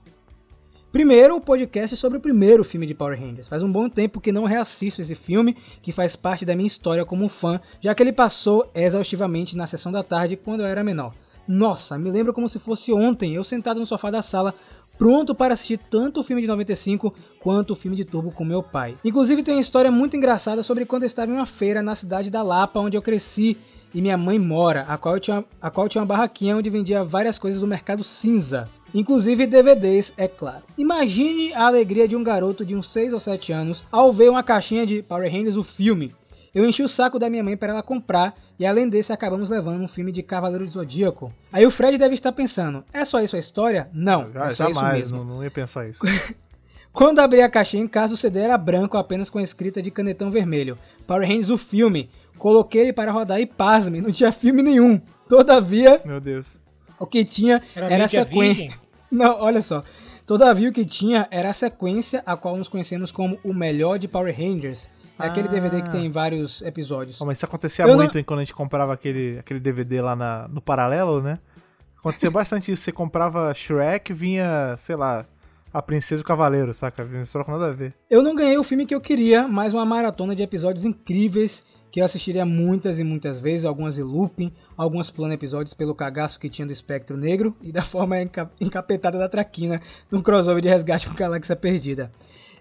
Primeiro, 0.94 1.34
o 1.34 1.40
podcast 1.40 1.96
sobre 1.96 2.18
o 2.18 2.20
primeiro 2.20 2.62
filme 2.62 2.86
de 2.86 2.94
Power 2.94 3.18
Rangers. 3.18 3.48
Faz 3.48 3.64
um 3.64 3.72
bom 3.72 3.88
tempo 3.88 4.20
que 4.20 4.30
não 4.30 4.44
reassisto 4.44 5.02
esse 5.02 5.16
filme, 5.16 5.56
que 5.82 5.90
faz 5.90 6.14
parte 6.14 6.44
da 6.44 6.54
minha 6.54 6.68
história 6.68 7.04
como 7.04 7.28
fã, 7.28 7.60
já 7.80 7.92
que 7.92 8.00
ele 8.00 8.12
passou 8.12 8.70
exaustivamente 8.72 9.56
na 9.56 9.66
sessão 9.66 9.90
da 9.90 10.04
tarde 10.04 10.36
quando 10.36 10.60
eu 10.60 10.66
era 10.66 10.84
menor. 10.84 11.12
Nossa, 11.48 11.98
me 11.98 12.12
lembro 12.12 12.32
como 12.32 12.48
se 12.48 12.60
fosse 12.60 12.92
ontem, 12.92 13.34
eu 13.34 13.42
sentado 13.42 13.80
no 13.80 13.86
sofá 13.86 14.08
da 14.08 14.22
sala, 14.22 14.54
pronto 14.96 15.34
para 15.34 15.54
assistir 15.54 15.78
tanto 15.78 16.20
o 16.20 16.22
filme 16.22 16.42
de 16.42 16.46
95 16.46 17.12
quanto 17.40 17.72
o 17.72 17.76
filme 17.76 17.96
de 17.96 18.04
Turbo 18.04 18.30
com 18.30 18.44
meu 18.44 18.62
pai. 18.62 18.96
Inclusive 19.04 19.42
tem 19.42 19.56
uma 19.56 19.60
história 19.60 19.90
muito 19.90 20.16
engraçada 20.16 20.62
sobre 20.62 20.86
quando 20.86 21.02
eu 21.02 21.08
estava 21.08 21.28
em 21.28 21.34
uma 21.34 21.44
feira 21.44 21.82
na 21.82 21.96
cidade 21.96 22.30
da 22.30 22.44
Lapa, 22.44 22.78
onde 22.78 22.96
eu 22.96 23.02
cresci 23.02 23.58
e 23.92 24.00
minha 24.00 24.16
mãe 24.16 24.38
mora, 24.38 24.82
a 24.82 24.96
qual, 24.96 25.18
tinha, 25.18 25.44
a 25.60 25.72
qual 25.72 25.88
tinha 25.88 26.02
uma 26.02 26.06
barraquinha 26.06 26.56
onde 26.56 26.70
vendia 26.70 27.02
várias 27.02 27.36
coisas 27.36 27.60
do 27.60 27.66
mercado 27.66 28.04
cinza. 28.04 28.68
Inclusive 28.94 29.46
DVDs, 29.46 30.12
é 30.16 30.28
claro. 30.28 30.62
Imagine 30.78 31.52
a 31.52 31.66
alegria 31.66 32.06
de 32.06 32.14
um 32.14 32.22
garoto 32.22 32.64
de 32.64 32.76
uns 32.76 32.88
6 32.90 33.12
ou 33.12 33.18
7 33.20 33.52
anos 33.52 33.84
ao 33.90 34.12
ver 34.12 34.30
uma 34.30 34.42
caixinha 34.42 34.86
de 34.86 35.02
Power 35.02 35.30
Rangers, 35.30 35.56
o 35.56 35.64
filme. 35.64 36.14
Eu 36.54 36.64
enchi 36.64 36.82
o 36.84 36.88
saco 36.88 37.18
da 37.18 37.28
minha 37.28 37.42
mãe 37.42 37.56
para 37.56 37.72
ela 37.72 37.82
comprar 37.82 38.34
e 38.56 38.64
além 38.64 38.88
desse 38.88 39.12
acabamos 39.12 39.50
levando 39.50 39.82
um 39.82 39.88
filme 39.88 40.12
de 40.12 40.22
Cavaleiro 40.22 40.64
do 40.66 40.70
Zodíaco. 40.70 41.32
Aí 41.52 41.66
o 41.66 41.70
Fred 41.72 41.98
deve 41.98 42.14
estar 42.14 42.30
pensando, 42.30 42.84
é 42.92 43.04
só 43.04 43.20
isso 43.20 43.34
a 43.34 43.40
história? 43.40 43.88
Não, 43.92 44.30
Já- 44.32 44.44
é 44.46 44.50
só 44.50 44.64
isso 44.68 44.74
jamais, 44.74 44.98
mesmo. 45.10 45.16
não, 45.18 45.24
não 45.24 45.42
ia 45.44 45.50
pensar 45.50 45.88
isso. 45.88 45.98
Quando 46.92 47.18
abri 47.18 47.42
a 47.42 47.48
caixinha 47.50 47.82
em 47.82 47.88
casa, 47.88 48.14
o 48.14 48.16
CD 48.16 48.38
era 48.38 48.56
branco, 48.56 48.96
apenas 48.96 49.28
com 49.28 49.40
a 49.40 49.42
escrita 49.42 49.82
de 49.82 49.90
canetão 49.90 50.30
vermelho. 50.30 50.78
Power 51.08 51.26
Rangers, 51.26 51.50
o 51.50 51.58
filme. 51.58 52.08
Coloquei 52.38 52.82
ele 52.82 52.92
para 52.92 53.10
rodar 53.10 53.40
e 53.40 53.46
pasme, 53.46 54.00
não 54.00 54.12
tinha 54.12 54.30
filme 54.30 54.62
nenhum. 54.62 55.00
Todavia, 55.28 56.00
Meu 56.04 56.20
Deus. 56.20 56.46
o 57.00 57.04
que 57.04 57.24
tinha 57.24 57.60
Era, 57.74 57.86
era, 57.92 58.06
sequência. 58.08 58.70
Não, 59.14 59.40
olha 59.40 59.62
só. 59.62 59.82
Todavia, 60.26 60.70
o 60.70 60.72
que 60.72 60.84
tinha 60.84 61.28
era 61.30 61.50
a 61.50 61.54
sequência, 61.54 62.22
a 62.24 62.36
qual 62.36 62.56
nos 62.56 62.68
conhecemos 62.68 63.12
como 63.12 63.38
o 63.44 63.52
melhor 63.52 63.98
de 63.98 64.08
Power 64.08 64.34
Rangers. 64.36 64.88
É 65.18 65.26
aquele 65.26 65.48
Ah. 65.48 65.50
DVD 65.52 65.82
que 65.82 65.90
tem 65.90 66.10
vários 66.10 66.60
episódios. 66.62 67.20
Ó, 67.20 67.24
mas 67.24 67.38
isso 67.38 67.44
acontecia 67.46 67.84
Eu 67.84 67.88
não- 67.88 67.96
muito 67.96 68.16
hein, 68.18 68.24
quando 68.24 68.40
a 68.40 68.42
gente 68.42 68.54
comprava 68.54 68.92
aquele, 68.94 69.38
aquele 69.38 69.60
DVD 69.60 70.00
lá 70.00 70.16
na- 70.16 70.48
no 70.48 70.60
paralelo, 70.60 71.22
né? 71.22 71.38
Acontecia 71.98 72.30
bastante 72.32 72.72
isso. 72.72 72.82
Você 72.82 72.90
comprava 72.92 73.52
Shrek, 73.54 74.12
vinha, 74.12 74.76
sei 74.78 74.96
lá, 74.96 75.24
a 75.72 75.80
Princesa 75.82 76.20
e 76.20 76.24
o 76.24 76.26
Cavaleiro, 76.26 76.72
saca? 76.74 77.04
Vinha 77.04 77.26
só 77.26 77.44
com 77.44 77.52
nada 77.52 77.66
a 77.66 77.72
ver. 77.72 77.94
Eu 78.10 78.22
não 78.22 78.34
ganhei 78.34 78.56
o 78.58 78.64
filme 78.64 78.86
que 78.86 78.94
eu 78.94 79.00
queria, 79.00 79.46
mas 79.46 79.72
uma 79.74 79.84
maratona 79.84 80.34
de 80.34 80.42
episódios 80.42 80.84
incríveis 80.84 81.64
que 81.92 82.00
eu 82.00 82.04
assistiria 82.04 82.44
muitas 82.44 82.98
e 82.98 83.04
muitas 83.04 83.38
vezes, 83.38 83.64
algumas 83.64 83.96
em 83.98 84.02
looping, 84.02 84.52
algumas 84.76 85.10
pulando 85.10 85.32
episódios 85.34 85.74
pelo 85.74 85.94
cagaço 85.94 86.38
que 86.38 86.50
tinha 86.50 86.66
do 86.66 86.72
Espectro 86.72 87.16
Negro 87.16 87.56
e 87.62 87.70
da 87.72 87.82
forma 87.84 88.20
enca- 88.20 88.50
encapetada 88.60 89.18
da 89.18 89.28
Traquina 89.28 89.80
num 90.10 90.20
crossover 90.20 90.62
de 90.62 90.68
resgate 90.68 91.06
com 91.08 91.14
Galáxia 91.14 91.56
Perdida. 91.56 92.10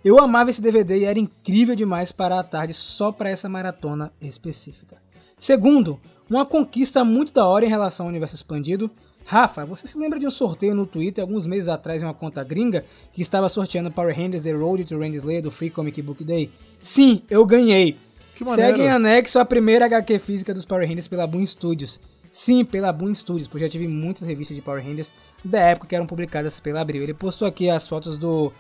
Eu 0.04 0.20
amava 0.20 0.50
esse 0.50 0.62
DVD 0.62 1.00
e 1.00 1.06
era 1.06 1.18
incrível 1.18 1.76
demais 1.76 2.12
parar 2.12 2.40
à 2.40 2.44
tarde 2.44 2.74
só 2.74 3.12
para 3.12 3.30
essa 3.30 3.48
maratona 3.48 4.12
específica. 4.22 4.98
Segundo, 5.38 6.00
uma 6.30 6.46
conquista 6.46 7.04
muito 7.06 7.34
da 7.34 7.48
hora 7.48 7.66
em 7.66 7.70
relação 7.70 8.06
ao 8.06 8.10
universo 8.10 8.36
expandido. 8.36 8.92
Rafa, 9.26 9.64
você 9.66 9.88
se 9.88 9.98
lembra 9.98 10.20
de 10.20 10.28
um 10.28 10.32
sorteio 10.32 10.76
no 10.76 10.86
Twitter 10.86 11.24
alguns 11.24 11.48
meses 11.48 11.70
atrás 11.70 12.02
em 12.02 12.06
uma 12.06 12.14
conta 12.14 12.44
gringa 12.44 12.84
que 13.14 13.22
estava 13.22 13.48
sorteando 13.48 13.90
Power 13.90 14.14
Rangers 14.14 14.44
The 14.44 14.52
Road 14.52 14.84
to 14.84 15.00
Randy 15.00 15.18
Slayer 15.18 15.42
do 15.42 15.50
Free 15.52 15.70
Comic 15.70 16.02
Book 16.02 16.24
Day? 16.24 16.52
Sim, 16.82 17.22
eu 17.30 17.46
ganhei! 17.46 17.98
Que 18.36 18.44
maneiro. 18.44 18.72
Segue 18.72 18.84
em 18.84 18.90
anexo 18.92 19.38
a 19.40 19.46
primeira 19.46 19.86
HQ 19.86 20.20
física 20.20 20.54
dos 20.54 20.66
Power 20.66 20.88
Rangers 20.88 21.08
pela 21.08 21.28
Boom 21.28 21.46
Studios. 21.46 22.00
Sim, 22.32 22.66
pela 22.66 22.92
Boom 22.92 23.14
Studios, 23.14 23.48
porque 23.48 23.64
já 23.66 23.70
tive 23.70 23.88
muitas 23.88 24.28
revistas 24.28 24.56
de 24.56 24.62
Power 24.64 24.84
Rangers 24.84 25.12
da 25.46 25.60
época 25.60 25.88
que 25.88 25.96
eram 25.96 26.08
publicadas 26.08 26.60
pela 26.60 26.82
Abril. 26.82 27.04
Ele 27.04 27.14
postou 27.14 27.48
aqui 27.48 27.70
as 27.70 27.88
fotos 27.88 28.18
do, 28.18 28.52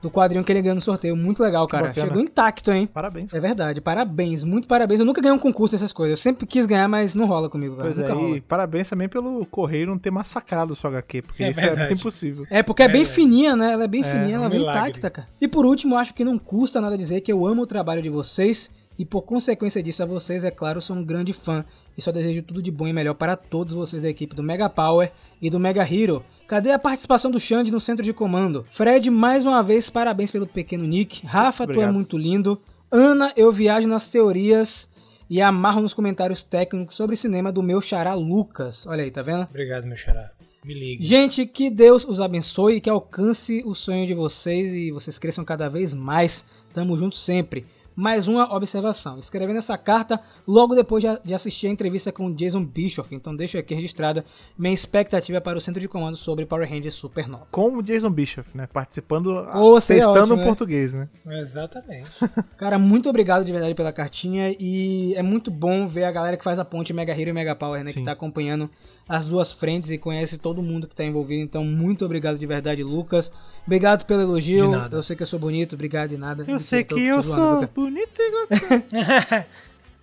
do 0.00 0.08
quadrinho 0.08 0.44
que 0.44 0.52
ele 0.52 0.62
ganhou 0.62 0.76
no 0.76 0.80
sorteio. 0.80 1.16
Muito 1.16 1.42
legal, 1.42 1.66
cara. 1.66 1.92
Chegou 1.92 2.20
intacto, 2.22 2.70
hein? 2.70 2.86
Parabéns. 2.86 3.34
É 3.34 3.40
verdade, 3.40 3.80
parabéns, 3.80 4.44
muito 4.44 4.68
parabéns. 4.68 5.00
Eu 5.00 5.06
nunca 5.06 5.20
ganhei 5.20 5.34
um 5.36 5.40
concurso 5.40 5.72
dessas 5.74 5.92
coisas. 5.92 6.16
Eu 6.20 6.22
sempre 6.22 6.46
quis 6.46 6.66
ganhar, 6.66 6.86
mas 6.86 7.16
não 7.16 7.26
rola 7.26 7.50
comigo, 7.50 7.74
cara. 7.74 7.88
Pois 7.88 7.98
é, 7.98 8.08
rola. 8.12 8.36
e 8.36 8.40
parabéns 8.40 8.88
também 8.88 9.08
pelo 9.08 9.44
Correio 9.46 9.88
não 9.88 9.98
ter 9.98 10.12
massacrado 10.12 10.72
o 10.72 10.76
seu 10.76 10.88
HQ, 10.90 11.22
porque 11.22 11.42
É 11.42 11.50
isso 11.50 11.60
verdade. 11.60 11.80
é 11.82 11.88
bem 11.88 11.96
impossível. 11.96 12.44
É, 12.48 12.62
porque 12.62 12.82
é, 12.84 12.88
bem 12.88 13.02
É, 13.02 13.06
fininha, 13.06 13.56
né? 13.56 13.72
Ela 13.72 13.84
é 13.84 13.88
bem 13.88 14.02
É, 14.02 14.04
fininha, 14.04 14.36
é 14.36 14.38
um 14.38 14.42
ela 14.42 14.50
vem 14.50 14.60
milagre. 14.60 14.90
intacta, 14.90 15.10
cara. 15.10 15.28
E 15.40 15.48
por 15.48 15.66
último, 15.66 15.96
acho 15.96 16.14
que 16.14 16.22
não 16.22 16.38
custa 16.38 16.80
nada 16.80 16.96
dizer 16.96 17.22
que 17.22 17.32
eu 17.32 17.44
amo 17.44 17.62
o 17.62 17.66
trabalho 17.66 18.00
de 18.02 18.08
vocês 18.08 18.70
e 18.98 19.04
por 19.04 19.22
consequência 19.22 19.82
disso 19.82 20.02
a 20.02 20.06
vocês, 20.06 20.44
é 20.44 20.50
claro, 20.50 20.80
sou 20.80 20.96
um 20.96 21.04
grande 21.04 21.32
fã 21.32 21.64
e 21.96 22.02
só 22.02 22.10
desejo 22.10 22.42
tudo 22.42 22.62
de 22.62 22.70
bom 22.70 22.86
e 22.86 22.92
melhor 22.92 23.14
para 23.14 23.36
todos 23.36 23.74
vocês 23.74 24.02
da 24.02 24.08
equipe 24.08 24.34
do 24.34 24.42
Mega 24.42 24.68
Power 24.68 25.12
e 25.40 25.50
do 25.50 25.60
Mega 25.60 25.82
Hero. 25.82 26.24
Cadê 26.46 26.70
a 26.70 26.78
participação 26.78 27.30
do 27.30 27.40
Xande 27.40 27.70
no 27.70 27.80
centro 27.80 28.04
de 28.04 28.12
comando? 28.12 28.64
Fred, 28.70 29.10
mais 29.10 29.44
uma 29.44 29.62
vez, 29.62 29.90
parabéns 29.90 30.30
pelo 30.30 30.46
pequeno 30.46 30.84
Nick. 30.84 31.26
Rafa, 31.26 31.64
tu 31.64 31.70
é 31.70 31.72
Obrigado. 31.74 31.94
muito 31.94 32.16
lindo. 32.16 32.60
Ana, 32.90 33.32
eu 33.36 33.50
viajo 33.50 33.88
nas 33.88 34.10
teorias 34.10 34.88
e 35.28 35.40
amarro 35.42 35.82
nos 35.82 35.92
comentários 35.92 36.42
técnicos 36.42 36.94
sobre 36.96 37.16
cinema 37.16 37.50
do 37.50 37.62
meu 37.62 37.82
xará 37.82 38.14
Lucas. 38.14 38.86
Olha 38.86 39.02
aí, 39.02 39.10
tá 39.10 39.22
vendo? 39.22 39.42
Obrigado, 39.42 39.86
meu 39.86 39.96
xará. 39.96 40.30
Me 40.64 40.74
ligue. 40.74 41.04
Gente, 41.04 41.46
que 41.46 41.70
Deus 41.70 42.04
os 42.04 42.20
abençoe 42.20 42.76
e 42.76 42.80
que 42.80 42.90
alcance 42.90 43.62
o 43.64 43.74
sonho 43.74 44.06
de 44.06 44.14
vocês 44.14 44.72
e 44.72 44.90
vocês 44.90 45.18
cresçam 45.18 45.44
cada 45.44 45.68
vez 45.68 45.92
mais. 45.94 46.44
Tamo 46.72 46.96
junto 46.96 47.16
sempre. 47.16 47.66
Mais 47.96 48.28
uma 48.28 48.54
observação. 48.54 49.18
Escrevendo 49.18 49.56
essa 49.56 49.78
carta 49.78 50.20
logo 50.46 50.74
depois 50.74 51.02
de, 51.24 51.32
assistir 51.32 51.68
a 51.68 51.70
entrevista 51.70 52.12
com 52.12 52.30
Jason 52.34 52.62
Bischoff. 52.62 53.14
Então 53.14 53.34
deixo 53.34 53.56
aqui 53.56 53.74
registrada 53.74 54.22
minha 54.58 54.74
expectativa 54.74 55.40
para 55.40 55.56
o 55.56 55.60
centro 55.62 55.80
de 55.80 55.88
comando 55.88 56.14
sobre 56.14 56.44
Power 56.44 56.68
Rangers 56.68 56.94
Supernova. 56.94 57.46
Com 57.50 57.78
o 57.78 57.82
Jason 57.82 58.10
Bischoff, 58.10 58.54
né? 58.54 58.66
Participando, 58.66 59.34
seria 59.80 60.02
testando 60.02 60.20
ótimo, 60.20 60.34
o 60.34 60.36
né? 60.36 60.44
português, 60.44 60.92
né? 60.92 61.08
Exatamente. 61.26 62.10
Cara, 62.58 62.78
muito 62.78 63.08
obrigado 63.08 63.46
de 63.46 63.50
verdade 63.50 63.74
pela 63.74 63.92
cartinha 63.92 64.54
e 64.60 65.14
é 65.14 65.22
muito 65.22 65.50
bom 65.50 65.88
ver 65.88 66.04
a 66.04 66.12
galera 66.12 66.36
que 66.36 66.44
faz 66.44 66.58
a 66.58 66.64
ponte 66.66 66.92
Mega 66.92 67.18
Hero 67.18 67.30
e 67.30 67.32
Mega 67.32 67.56
Power, 67.56 67.82
né? 67.82 67.88
Sim. 67.88 68.00
Que 68.00 68.04
tá 68.04 68.12
acompanhando 68.12 68.70
as 69.08 69.26
duas 69.26 69.52
frentes 69.52 69.90
e 69.90 69.98
conhece 69.98 70.36
todo 70.38 70.62
mundo 70.62 70.86
que 70.88 70.94
tá 70.96 71.04
envolvido. 71.04 71.42
Então, 71.42 71.64
muito 71.64 72.04
obrigado 72.04 72.38
de 72.38 72.46
verdade, 72.46 72.82
Lucas. 72.82 73.30
Obrigado 73.64 74.04
pelo 74.04 74.22
elogio. 74.22 74.70
De 74.70 74.76
nada. 74.76 74.96
Eu 74.96 75.02
sei 75.02 75.14
que 75.16 75.22
eu 75.22 75.26
sou 75.26 75.38
bonito, 75.38 75.74
obrigado 75.74 76.10
de 76.10 76.16
nada. 76.16 76.44
Eu 76.46 76.60
sei 76.60 76.82
que 76.84 76.94
tô 76.94 77.00
eu 77.00 77.22
sou 77.22 77.54
Lucas. 77.54 77.70
bonito 77.74 78.10
e 78.18 78.30
gostoso. 78.30 78.82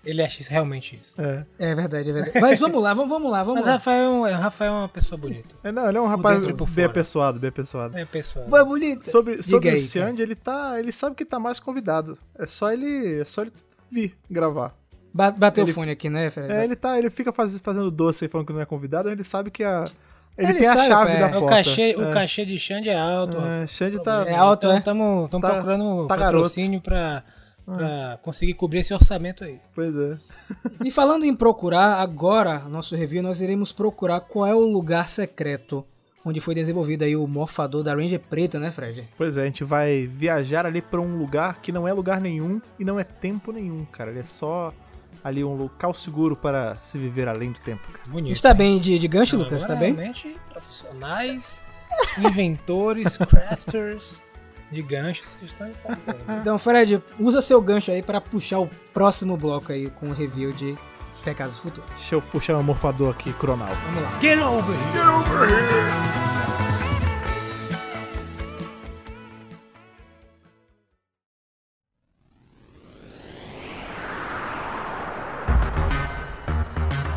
Ele 0.06 0.22
acha 0.22 0.42
isso- 0.42 0.52
realmente 0.52 1.00
isso. 1.02 1.14
É. 1.20 1.46
É 1.58 1.74
verdade, 1.74 2.10
é 2.10 2.14
verdade. 2.14 2.38
Mas 2.42 2.60
vamos 2.60 2.84
lá, 2.84 2.94
vamos, 2.94 3.10
vamos 3.10 3.32
lá, 3.32 3.42
vamos 3.42 3.62
Mas 3.62 3.68
lá. 3.68 3.74
Rafael, 3.76 4.04
é 4.04 4.10
um- 4.10 4.28
é- 4.28 4.34
Rafael 4.34 4.74
é 4.74 4.78
uma 4.80 4.90
pessoa 4.90 5.18
bonita. 5.18 5.56
É, 5.64 5.72
Não, 5.72 5.88
ele 5.88 5.98
é 5.98 6.02
um 6.02 6.08
rapaz 6.08 6.42
bem 6.76 6.84
apessoado, 6.84 7.40
bem 7.40 7.48
apessoado. 7.48 7.98
É 7.98 8.04
pessoal. 8.04 8.50
Foi 8.50 8.66
bonito. 8.66 9.04
Sobre, 9.10 9.36
Diga 9.36 9.44
sobre 9.48 9.70
aí, 9.70 9.78
o 9.78 9.80
Xande, 9.88 10.22
ele 10.22 10.36
tá. 10.36 10.78
Ele 10.78 10.92
sabe 10.92 11.16
que 11.16 11.24
tá 11.24 11.40
mais 11.40 11.58
convidado. 11.58 12.18
É 12.38 12.46
só 12.46 12.70
ele. 12.74 13.22
É 13.22 13.24
só 13.24 13.44
ele 13.44 13.54
vir 13.90 14.14
gravar. 14.30 14.76
Ba- 15.14 15.32
Bateu 15.32 15.64
Ele- 15.64 15.72
o 15.72 15.76
fone 15.76 15.92
aqui, 15.92 16.10
né, 16.10 16.32
Fred? 16.32 16.52
É, 16.52 16.64
ele 16.64 16.76
tá. 16.76 16.98
Ele 16.98 17.10
fica 17.10 17.32
faz- 17.32 17.58
fazendo 17.60 17.92
doce 17.92 18.26
aí 18.26 18.30
falando 18.30 18.48
que 18.48 18.54
não 18.54 18.62
é 18.62 18.66
convidado, 18.66 19.10
ele 19.10 19.24
sabe 19.24 19.52
que 19.52 19.64
a. 19.64 19.84
Ele, 20.36 20.50
Ele 20.52 20.60
tem 20.60 20.68
a 20.68 20.74
sabe, 20.76 20.88
chave 20.88 21.12
é. 21.12 21.20
da 21.20 21.28
O 21.28 21.42
porta. 21.42 21.56
cachê, 21.58 21.96
o 21.96 22.04
é. 22.06 22.12
cachê 22.12 22.44
de 22.46 22.58
Xande 22.58 22.90
é 22.90 23.00
alto. 23.00 23.38
É, 23.40 23.68
Xande 23.68 24.02
tá. 24.02 24.26
É 24.28 24.34
alto, 24.34 24.66
é? 24.72 24.80
Estamos 24.80 25.30
Tá- 25.30 25.40
procurando 25.40 26.08
tá 26.08 26.18
patrocínio 26.18 26.82
pra, 26.82 27.24
pra 27.64 28.18
conseguir 28.24 28.56
cobrir 28.56 28.80
esse 28.80 28.92
orçamento 28.94 29.44
aí. 29.44 29.60
Pois 29.76 29.96
é. 29.96 30.18
E 30.84 30.90
falando 30.90 31.24
em 31.24 31.36
procurar, 31.36 32.02
agora, 32.02 32.60
nosso 32.68 32.96
review, 32.96 33.22
nós 33.22 33.42
iremos 33.42 33.72
procurar 33.72 34.22
qual 34.22 34.48
é 34.48 34.56
o 34.56 34.60
lugar 34.66 35.08
secreto 35.08 35.86
onde 36.26 36.40
foi 36.40 36.56
desenvolvido 36.56 37.04
aí 37.04 37.16
o 37.16 37.28
morfador 37.28 37.84
da 37.84 37.94
Ranger 37.94 38.20
Preta, 38.20 38.58
né, 38.60 38.72
Fred? 38.72 39.08
Pois 39.18 39.36
é, 39.38 39.42
a 39.44 39.46
gente 39.46 39.64
vai 39.64 40.08
viajar 40.08 40.66
ali 40.66 40.82
pra 40.82 41.00
um 41.02 41.16
lugar 41.18 41.60
que 41.62 41.72
não 41.72 41.86
é 41.88 41.92
lugar 41.94 42.20
nenhum 42.22 42.60
e 42.80 42.84
não 42.86 42.98
é 43.00 43.04
tempo 43.04 43.52
nenhum, 43.52 43.84
cara. 43.86 44.10
Ele 44.10 44.22
é 44.22 44.24
só 44.24 44.74
ali 45.24 45.44
um 45.44 45.56
local 45.56 45.94
seguro 45.94 46.36
para 46.36 46.78
se 46.84 46.98
viver 46.98 47.28
além 47.28 47.52
do 47.52 47.60
tempo, 47.60 47.82
cara. 47.92 48.04
Bonito. 48.08 48.34
Está 48.34 48.54
bem 48.54 48.78
de, 48.80 49.00
de 49.00 49.08
gancho, 49.08 49.38
Não, 49.38 49.44
Lucas? 49.46 49.64
agora 49.64 49.74
Tá 49.76 49.80
bem? 49.80 49.94
Realmente 49.94 50.38
profissionais, 50.50 51.64
inventores, 52.18 53.18
crafters 53.30 54.22
de 54.72 54.82
ganchos, 54.82 55.30
vocês 55.30 55.52
estão 55.52 55.70
de 55.70 55.78
parabéns. 55.78 56.18
Então, 56.42 56.58
Fred, 56.58 57.02
usa 57.20 57.42
seu 57.42 57.62
gancho 57.62 57.92
aí 57.92 58.02
para 58.02 58.20
puxar 58.20 58.60
o 58.60 58.68
próximo 58.94 59.38
bloco 59.38 59.72
aí 59.72 59.90
com 59.90 60.10
o 60.10 60.14
review 60.14 60.52
de 60.52 60.76
Pecados 61.24 61.58
Futuros. 61.58 61.90
Deixa 61.92 62.16
eu 62.16 62.22
puxar 62.22 62.58
o 62.58 62.64
morfador 62.64 63.12
aqui, 63.12 63.32
Cronal. 63.34 63.70
Vamos 63.86 64.04
lá. 64.04 64.20
Get 64.20 64.40
over 64.42 64.76
here! 64.76 66.04
um, 66.70 66.73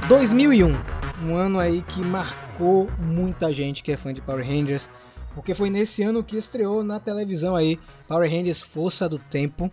2001, 0.08 0.72
um 1.24 1.34
ano 1.34 1.58
aí 1.58 1.82
que 1.82 2.00
marcou 2.00 2.88
muita 2.96 3.52
gente 3.52 3.82
que 3.82 3.90
é 3.90 3.96
fã 3.96 4.14
de 4.14 4.22
Power 4.22 4.46
Rangers, 4.46 4.88
porque 5.34 5.52
foi 5.52 5.68
nesse 5.68 6.04
ano 6.04 6.22
que 6.22 6.36
estreou 6.36 6.84
na 6.84 7.00
televisão 7.00 7.56
aí 7.56 7.76
Power 8.06 8.30
Rangers 8.30 8.60
Força 8.62 9.08
do 9.08 9.18
Tempo, 9.18 9.68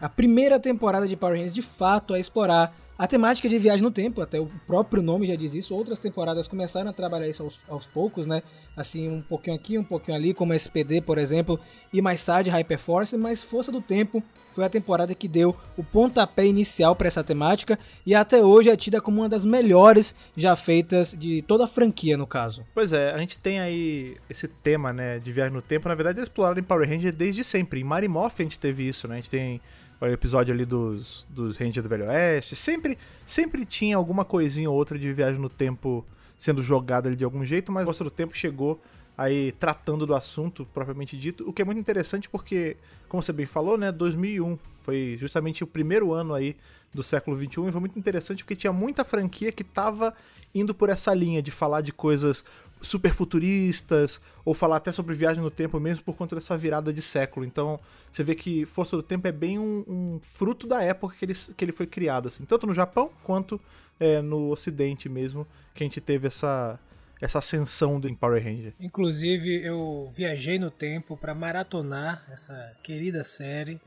a 0.00 0.08
primeira 0.08 0.60
temporada 0.60 1.08
de 1.08 1.16
Power 1.16 1.34
Rangers 1.34 1.52
de 1.52 1.62
fato 1.62 2.14
a 2.14 2.20
explorar 2.20 2.72
a 2.96 3.08
temática 3.08 3.48
de 3.48 3.58
viagem 3.58 3.82
no 3.82 3.90
tempo, 3.90 4.20
até 4.20 4.38
o 4.38 4.46
próprio 4.68 5.02
nome 5.02 5.26
já 5.26 5.34
diz 5.34 5.52
isso. 5.54 5.74
Outras 5.74 5.98
temporadas 5.98 6.46
começaram 6.46 6.88
a 6.88 6.92
trabalhar 6.92 7.26
isso 7.26 7.42
aos, 7.42 7.58
aos 7.68 7.84
poucos, 7.86 8.24
né? 8.24 8.42
Assim, 8.76 9.10
um 9.10 9.20
pouquinho 9.20 9.56
aqui, 9.56 9.76
um 9.76 9.82
pouquinho 9.82 10.16
ali, 10.16 10.32
como 10.32 10.54
SPD, 10.54 11.00
por 11.00 11.18
exemplo, 11.18 11.58
e 11.92 12.00
mais 12.00 12.24
tarde 12.24 12.50
Hyperforce, 12.50 13.16
mas 13.16 13.42
Força 13.42 13.72
do 13.72 13.80
Tempo 13.80 14.22
foi 14.54 14.64
a 14.64 14.68
temporada 14.68 15.14
que 15.14 15.28
deu 15.28 15.56
o 15.76 15.82
pontapé 15.82 16.46
inicial 16.46 16.94
para 16.94 17.06
essa 17.06 17.24
temática 17.24 17.78
e 18.06 18.14
até 18.14 18.42
hoje 18.42 18.70
é 18.70 18.76
tida 18.76 19.00
como 19.00 19.20
uma 19.20 19.28
das 19.28 19.44
melhores 19.44 20.14
já 20.36 20.54
feitas 20.56 21.16
de 21.18 21.42
toda 21.42 21.64
a 21.64 21.68
franquia, 21.68 22.16
no 22.16 22.26
caso. 22.26 22.64
Pois 22.74 22.92
é, 22.92 23.12
a 23.12 23.18
gente 23.18 23.38
tem 23.38 23.60
aí 23.60 24.16
esse 24.28 24.48
tema, 24.48 24.92
né, 24.92 25.18
de 25.18 25.32
viagem 25.32 25.52
no 25.52 25.62
tempo. 25.62 25.88
Na 25.88 25.94
verdade, 25.94 26.20
é 26.20 26.22
explorado 26.22 26.58
em 26.58 26.62
Power 26.62 26.88
Ranger 26.88 27.14
desde 27.14 27.44
sempre. 27.44 27.80
Em 27.80 27.84
Marimoff 27.84 28.40
a 28.40 28.44
gente 28.44 28.58
teve 28.58 28.86
isso, 28.86 29.08
né? 29.08 29.14
A 29.14 29.16
gente 29.16 29.30
tem 29.30 29.60
o 30.00 30.06
episódio 30.06 30.52
ali 30.52 30.64
dos, 30.64 31.26
dos 31.30 31.56
Rangers 31.56 31.82
do 31.82 31.88
Velho 31.88 32.06
Oeste. 32.06 32.56
Sempre, 32.56 32.98
sempre 33.24 33.64
tinha 33.64 33.96
alguma 33.96 34.24
coisinha 34.24 34.68
ou 34.68 34.76
outra 34.76 34.98
de 34.98 35.12
viagem 35.12 35.40
no 35.40 35.48
tempo 35.48 36.04
sendo 36.36 36.60
jogada 36.60 37.08
ali 37.08 37.14
de 37.14 37.22
algum 37.22 37.44
jeito, 37.44 37.70
mas 37.70 37.84
o 37.84 37.86
Força 37.86 38.02
do 38.02 38.10
Tempo 38.10 38.36
chegou 38.36 38.80
aí 39.16 39.52
tratando 39.52 40.06
do 40.06 40.14
assunto 40.14 40.66
propriamente 40.72 41.16
dito, 41.16 41.48
o 41.48 41.52
que 41.52 41.62
é 41.62 41.64
muito 41.64 41.78
interessante 41.78 42.28
porque, 42.28 42.76
como 43.08 43.22
você 43.22 43.32
bem 43.32 43.46
falou, 43.46 43.76
né, 43.76 43.92
2001 43.92 44.58
foi 44.78 45.16
justamente 45.18 45.62
o 45.62 45.66
primeiro 45.66 46.12
ano 46.12 46.34
aí 46.34 46.56
do 46.92 47.02
século 47.02 47.36
21 47.36 47.68
e 47.68 47.72
foi 47.72 47.80
muito 47.80 47.98
interessante 47.98 48.42
porque 48.42 48.56
tinha 48.56 48.72
muita 48.72 49.04
franquia 49.04 49.52
que 49.52 49.64
tava 49.64 50.14
indo 50.54 50.74
por 50.74 50.88
essa 50.88 51.14
linha 51.14 51.42
de 51.42 51.50
falar 51.50 51.80
de 51.80 51.92
coisas 51.92 52.44
super 52.82 53.14
futuristas 53.14 54.20
ou 54.44 54.54
falar 54.54 54.76
até 54.76 54.92
sobre 54.92 55.14
viagem 55.14 55.42
no 55.42 55.50
tempo 55.50 55.78
mesmo 55.78 56.04
por 56.04 56.16
conta 56.16 56.34
dessa 56.34 56.56
virada 56.56 56.92
de 56.92 57.00
século. 57.00 57.46
Então, 57.46 57.78
você 58.10 58.22
vê 58.24 58.34
que 58.34 58.66
Força 58.66 58.96
do 58.96 59.02
Tempo 59.02 59.26
é 59.28 59.32
bem 59.32 59.58
um, 59.58 59.84
um 59.86 60.20
fruto 60.20 60.66
da 60.66 60.82
época 60.82 61.14
que 61.16 61.24
ele, 61.24 61.34
que 61.34 61.64
ele 61.64 61.72
foi 61.72 61.86
criado, 61.86 62.28
assim, 62.28 62.44
tanto 62.44 62.66
no 62.66 62.74
Japão 62.74 63.10
quanto 63.22 63.60
é, 64.00 64.20
no 64.20 64.50
Ocidente 64.50 65.08
mesmo, 65.08 65.46
que 65.74 65.84
a 65.84 65.86
gente 65.86 66.00
teve 66.00 66.26
essa 66.26 66.78
essa 67.22 67.38
ascensão 67.38 68.00
do 68.00 68.14
Power 68.16 68.42
Ranger. 68.42 68.74
Inclusive, 68.80 69.64
eu 69.64 70.10
viajei 70.12 70.58
no 70.58 70.72
tempo 70.72 71.16
para 71.16 71.32
maratonar 71.34 72.26
essa 72.28 72.76
querida 72.82 73.22
série. 73.22 73.80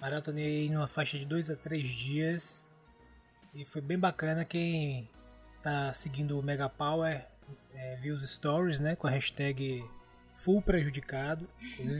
Maratonei 0.00 0.70
numa 0.70 0.86
faixa 0.86 1.18
de 1.18 1.24
dois 1.24 1.50
a 1.50 1.56
três 1.56 1.88
dias. 1.88 2.64
E 3.52 3.64
foi 3.64 3.80
bem 3.80 3.98
bacana 3.98 4.44
quem 4.44 5.10
tá 5.60 5.92
seguindo 5.94 6.38
o 6.38 6.42
Mega 6.42 6.68
Power 6.68 7.26
é, 7.74 7.96
viu 7.96 8.14
os 8.14 8.28
stories, 8.28 8.78
né? 8.78 8.94
Com 8.94 9.08
a 9.08 9.10
hashtag 9.10 9.84
full 10.30 10.62
prejudicado. 10.62 11.48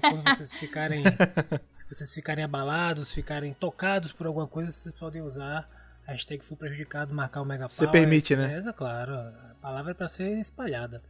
Quando 0.01 0.23
vocês 0.37 0.55
ficarem. 0.55 1.03
se 1.69 1.85
vocês 1.89 2.15
ficarem 2.15 2.45
abalados, 2.45 3.11
ficarem 3.11 3.53
tocados 3.53 4.13
por 4.13 4.27
alguma 4.27 4.47
coisa, 4.47 4.71
vocês 4.71 4.95
podem 4.95 5.21
usar 5.21 5.69
hashtag 6.07 6.45
full 6.45 6.57
prejudicado, 6.57 7.15
marcar 7.15 7.43
o 7.43 7.45
Mega 7.45 7.69
Você 7.69 7.87
permite, 7.87 8.37
né? 8.37 8.59
É, 8.59 8.73
claro. 8.73 9.13
A 9.15 9.57
palavra 9.61 9.91
é 9.91 9.95
pra 9.95 10.09
ser 10.09 10.39
espalhada. 10.39 11.03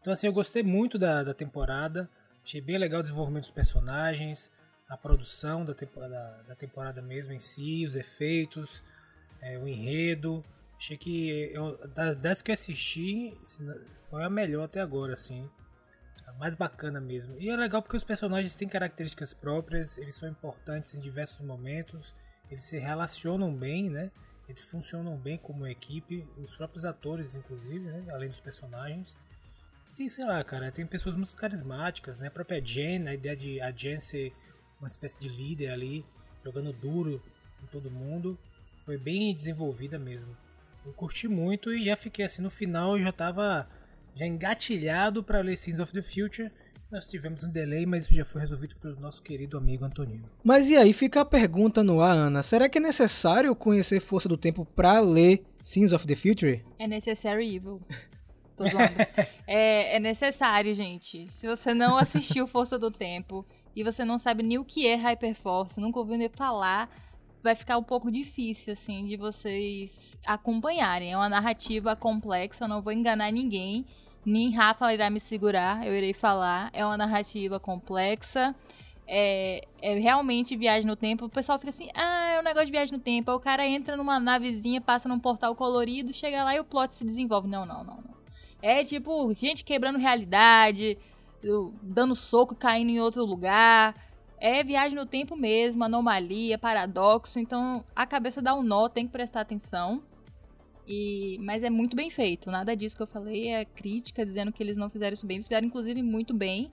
Então, 0.00 0.12
assim, 0.12 0.26
eu 0.26 0.32
gostei 0.32 0.62
muito 0.62 0.98
da, 0.98 1.22
da 1.22 1.34
temporada. 1.34 2.08
Achei 2.44 2.60
bem 2.60 2.78
legal 2.78 3.00
o 3.00 3.02
desenvolvimento 3.02 3.42
dos 3.42 3.50
personagens, 3.50 4.50
a 4.88 4.96
produção 4.96 5.64
da 5.64 5.74
temporada, 5.74 6.44
da 6.46 6.54
temporada 6.54 7.00
mesmo 7.00 7.32
em 7.32 7.38
si, 7.38 7.86
os 7.86 7.94
efeitos, 7.94 8.82
é, 9.40 9.58
o 9.58 9.68
enredo. 9.68 10.44
Achei 10.76 10.96
que 10.96 11.50
eu, 11.52 11.78
das, 11.88 12.16
das 12.16 12.42
que 12.42 12.50
eu 12.50 12.54
assisti, 12.54 13.38
foi 14.00 14.24
a 14.24 14.30
melhor 14.30 14.64
até 14.64 14.80
agora, 14.80 15.14
assim. 15.14 15.48
A 16.26 16.32
mais 16.32 16.56
bacana 16.56 17.00
mesmo. 17.00 17.36
E 17.38 17.48
é 17.48 17.56
legal 17.56 17.80
porque 17.80 17.96
os 17.96 18.04
personagens 18.04 18.56
têm 18.56 18.68
características 18.68 19.32
próprias, 19.32 19.98
eles 19.98 20.16
são 20.16 20.28
importantes 20.28 20.94
em 20.94 21.00
diversos 21.00 21.40
momentos, 21.46 22.12
eles 22.52 22.64
se 22.64 22.78
relacionam 22.78 23.54
bem, 23.54 23.88
né? 23.88 24.10
Eles 24.46 24.70
funcionam 24.70 25.16
bem 25.16 25.38
como 25.38 25.66
equipe, 25.66 26.26
os 26.36 26.54
próprios 26.54 26.84
atores, 26.84 27.34
inclusive, 27.34 27.80
né? 27.80 28.04
além 28.10 28.28
dos 28.28 28.40
personagens. 28.40 29.16
E 29.90 29.94
tem, 29.94 30.08
sei 30.08 30.26
lá, 30.26 30.44
cara, 30.44 30.70
tem 30.70 30.86
pessoas 30.86 31.14
muito 31.14 31.34
carismáticas, 31.34 32.18
né? 32.18 32.28
A 32.28 32.30
própria 32.30 32.62
Jen, 32.62 33.08
a 33.08 33.14
ideia 33.14 33.34
de 33.34 33.60
a 33.60 33.70
Jen 33.70 34.00
ser 34.00 34.34
uma 34.78 34.88
espécie 34.88 35.18
de 35.18 35.28
líder 35.28 35.70
ali, 35.70 36.04
jogando 36.44 36.72
duro 36.72 37.22
em 37.62 37.66
todo 37.66 37.90
mundo, 37.90 38.38
foi 38.78 38.98
bem 38.98 39.32
desenvolvida 39.32 39.98
mesmo. 39.98 40.36
Eu 40.84 40.92
curti 40.92 41.28
muito 41.28 41.72
e 41.72 41.86
já 41.86 41.96
fiquei 41.96 42.24
assim, 42.24 42.42
no 42.42 42.50
final 42.50 42.98
eu 42.98 43.04
já 43.04 43.12
tava 43.12 43.66
já 44.14 44.26
engatilhado 44.26 45.22
para 45.22 45.40
ler 45.40 45.56
Sins 45.56 45.78
of 45.78 45.92
the 45.92 46.02
Future. 46.02 46.52
Nós 46.92 47.06
tivemos 47.06 47.42
um 47.42 47.48
delay, 47.48 47.86
mas 47.86 48.04
isso 48.04 48.14
já 48.14 48.22
foi 48.22 48.42
resolvido 48.42 48.76
pelo 48.76 49.00
nosso 49.00 49.22
querido 49.22 49.56
amigo 49.56 49.82
Antonino. 49.82 50.28
Mas 50.44 50.68
e 50.68 50.76
aí 50.76 50.92
fica 50.92 51.22
a 51.22 51.24
pergunta 51.24 51.82
no 51.82 52.02
ar, 52.02 52.14
Ana. 52.14 52.42
Será 52.42 52.68
que 52.68 52.76
é 52.76 52.80
necessário 52.82 53.56
conhecer 53.56 53.98
Força 53.98 54.28
do 54.28 54.36
Tempo 54.36 54.66
pra 54.66 55.00
ler 55.00 55.42
Sins 55.62 55.94
of 55.94 56.06
the 56.06 56.14
Future? 56.14 56.62
É 56.78 56.86
necessary 56.86 57.56
evil. 57.56 57.80
tô 58.58 58.68
zoando. 58.68 58.92
é, 59.48 59.96
é 59.96 59.98
necessário, 59.98 60.74
gente. 60.74 61.26
Se 61.28 61.46
você 61.46 61.72
não 61.72 61.96
assistiu 61.96 62.46
Força 62.46 62.78
do 62.78 62.90
Tempo 62.90 63.42
e 63.74 63.82
você 63.82 64.04
não 64.04 64.18
sabe 64.18 64.42
nem 64.42 64.58
o 64.58 64.64
que 64.64 64.86
é 64.86 64.94
Hyperforce, 64.94 65.80
nunca 65.80 65.98
ouviu 65.98 66.18
nem 66.18 66.28
falar, 66.28 66.94
vai 67.42 67.54
ficar 67.54 67.78
um 67.78 67.82
pouco 67.82 68.10
difícil, 68.10 68.74
assim, 68.74 69.06
de 69.06 69.16
vocês 69.16 70.14
acompanharem. 70.26 71.10
É 71.10 71.16
uma 71.16 71.30
narrativa 71.30 71.96
complexa, 71.96 72.64
eu 72.64 72.68
não 72.68 72.82
vou 72.82 72.92
enganar 72.92 73.32
ninguém. 73.32 73.86
Nem 74.24 74.50
Rafa 74.52 74.92
irá 74.94 75.10
me 75.10 75.18
segurar, 75.18 75.86
eu 75.86 75.94
irei 75.94 76.14
falar. 76.14 76.70
É 76.72 76.84
uma 76.84 76.96
narrativa 76.96 77.58
complexa. 77.58 78.54
É, 79.06 79.62
é 79.80 79.94
realmente 79.98 80.56
viagem 80.56 80.86
no 80.86 80.94
tempo. 80.94 81.24
O 81.24 81.28
pessoal 81.28 81.58
fica 81.58 81.70
assim: 81.70 81.88
ah, 81.94 82.32
é 82.34 82.40
um 82.40 82.42
negócio 82.42 82.66
de 82.66 82.72
viagem 82.72 82.96
no 82.96 83.02
tempo. 83.02 83.30
Aí 83.30 83.36
o 83.36 83.40
cara 83.40 83.66
entra 83.66 83.96
numa 83.96 84.20
navezinha, 84.20 84.80
passa 84.80 85.08
num 85.08 85.18
portal 85.18 85.54
colorido, 85.56 86.14
chega 86.14 86.44
lá 86.44 86.54
e 86.54 86.60
o 86.60 86.64
plot 86.64 86.94
se 86.94 87.04
desenvolve. 87.04 87.48
Não, 87.48 87.66
não, 87.66 87.82
não, 87.84 87.96
não. 87.96 88.12
É 88.62 88.84
tipo, 88.84 89.34
gente 89.34 89.64
quebrando 89.64 89.98
realidade, 89.98 90.96
dando 91.82 92.14
soco, 92.14 92.54
caindo 92.54 92.90
em 92.90 93.00
outro 93.00 93.24
lugar. 93.24 93.94
É 94.38 94.62
viagem 94.62 94.96
no 94.96 95.06
tempo 95.06 95.36
mesmo, 95.36 95.82
anomalia, 95.82 96.58
paradoxo. 96.58 97.40
Então 97.40 97.84
a 97.94 98.06
cabeça 98.06 98.40
dá 98.40 98.54
um 98.54 98.62
nó, 98.62 98.88
tem 98.88 99.06
que 99.06 99.12
prestar 99.12 99.40
atenção. 99.40 100.02
E, 100.86 101.38
mas 101.40 101.62
é 101.62 101.70
muito 101.70 101.94
bem 101.94 102.10
feito. 102.10 102.50
Nada 102.50 102.76
disso 102.76 102.96
que 102.96 103.02
eu 103.02 103.06
falei 103.06 103.48
é 103.48 103.64
crítica 103.64 104.26
dizendo 104.26 104.52
que 104.52 104.62
eles 104.62 104.76
não 104.76 104.90
fizeram 104.90 105.14
isso 105.14 105.26
bem. 105.26 105.36
Eles 105.36 105.46
fizeram, 105.46 105.66
inclusive, 105.66 106.02
muito 106.02 106.34
bem. 106.34 106.70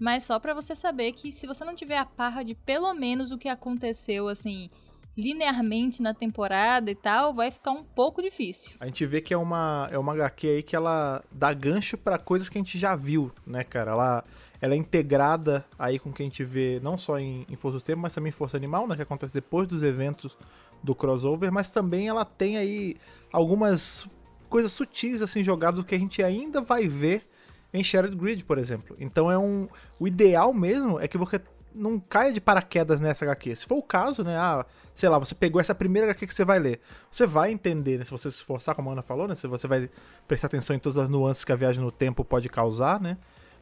Mas 0.00 0.24
só 0.24 0.38
pra 0.38 0.54
você 0.54 0.76
saber 0.76 1.12
que 1.12 1.32
se 1.32 1.46
você 1.46 1.64
não 1.64 1.74
tiver 1.74 1.98
a 1.98 2.04
parra 2.04 2.42
de 2.42 2.54
pelo 2.54 2.92
menos 2.94 3.32
o 3.32 3.38
que 3.38 3.48
aconteceu, 3.48 4.28
assim, 4.28 4.70
linearmente 5.16 6.00
na 6.00 6.14
temporada 6.14 6.88
e 6.88 6.94
tal, 6.94 7.34
vai 7.34 7.50
ficar 7.50 7.72
um 7.72 7.82
pouco 7.82 8.22
difícil. 8.22 8.76
A 8.78 8.86
gente 8.86 9.04
vê 9.04 9.20
que 9.20 9.34
é 9.34 9.36
uma, 9.36 9.88
é 9.90 9.98
uma 9.98 10.12
HQ 10.12 10.46
aí 10.46 10.62
que 10.62 10.76
ela 10.76 11.24
dá 11.32 11.52
gancho 11.52 11.98
pra 11.98 12.16
coisas 12.16 12.48
que 12.48 12.56
a 12.56 12.60
gente 12.60 12.78
já 12.78 12.94
viu, 12.94 13.32
né, 13.44 13.64
cara? 13.64 13.90
Ela, 13.90 14.24
ela 14.60 14.74
é 14.74 14.76
integrada 14.76 15.66
aí 15.76 15.98
com 15.98 16.10
o 16.10 16.12
que 16.12 16.22
a 16.22 16.24
gente 16.24 16.44
vê 16.44 16.78
não 16.80 16.96
só 16.96 17.18
em, 17.18 17.44
em 17.50 17.56
Força 17.56 17.78
do 17.78 17.84
Tempo, 17.84 18.00
mas 18.00 18.14
também 18.14 18.28
em 18.28 18.32
Força 18.32 18.56
Animal, 18.56 18.86
né? 18.86 18.94
Que 18.94 19.02
acontece 19.02 19.34
depois 19.34 19.66
dos 19.66 19.82
eventos 19.82 20.38
do 20.84 20.94
crossover, 20.94 21.50
mas 21.50 21.68
também 21.68 22.06
ela 22.06 22.24
tem 22.24 22.56
aí 22.56 22.96
algumas 23.32 24.08
coisas 24.48 24.72
sutis 24.72 25.20
assim 25.22 25.44
jogadas 25.44 25.84
que 25.84 25.94
a 25.94 25.98
gente 25.98 26.22
ainda 26.22 26.60
vai 26.60 26.88
ver 26.88 27.28
em 27.72 27.84
Shared 27.84 28.16
Grid, 28.16 28.44
por 28.44 28.58
exemplo. 28.58 28.96
Então 28.98 29.30
é 29.30 29.38
um 29.38 29.68
o 29.98 30.06
ideal 30.06 30.52
mesmo 30.54 30.98
é 30.98 31.06
que 31.06 31.18
você 31.18 31.40
não 31.74 32.00
caia 32.00 32.32
de 32.32 32.40
paraquedas 32.40 33.00
nessa 33.00 33.24
HQ. 33.24 33.56
Se 33.56 33.66
for 33.66 33.76
o 33.76 33.82
caso, 33.82 34.24
né, 34.24 34.36
ah, 34.36 34.66
sei 34.94 35.08
lá, 35.08 35.18
você 35.18 35.34
pegou 35.34 35.60
essa 35.60 35.74
primeira 35.74 36.08
HQ 36.08 36.26
que 36.26 36.34
você 36.34 36.44
vai 36.44 36.58
ler. 36.58 36.80
Você 37.10 37.26
vai 37.26 37.52
entender, 37.52 37.98
né, 37.98 38.04
se 38.04 38.10
você 38.10 38.30
se 38.30 38.38
esforçar, 38.38 38.74
como 38.74 38.90
a 38.90 38.92
Ana 38.92 39.02
falou, 39.02 39.28
né, 39.28 39.34
se 39.34 39.46
você 39.46 39.66
vai 39.68 39.88
prestar 40.26 40.48
atenção 40.48 40.74
em 40.74 40.78
todas 40.78 40.98
as 40.98 41.08
nuances 41.08 41.44
que 41.44 41.52
a 41.52 41.56
viagem 41.56 41.82
no 41.82 41.92
tempo 41.92 42.24
pode 42.24 42.48
causar, 42.48 43.00
né? 43.00 43.16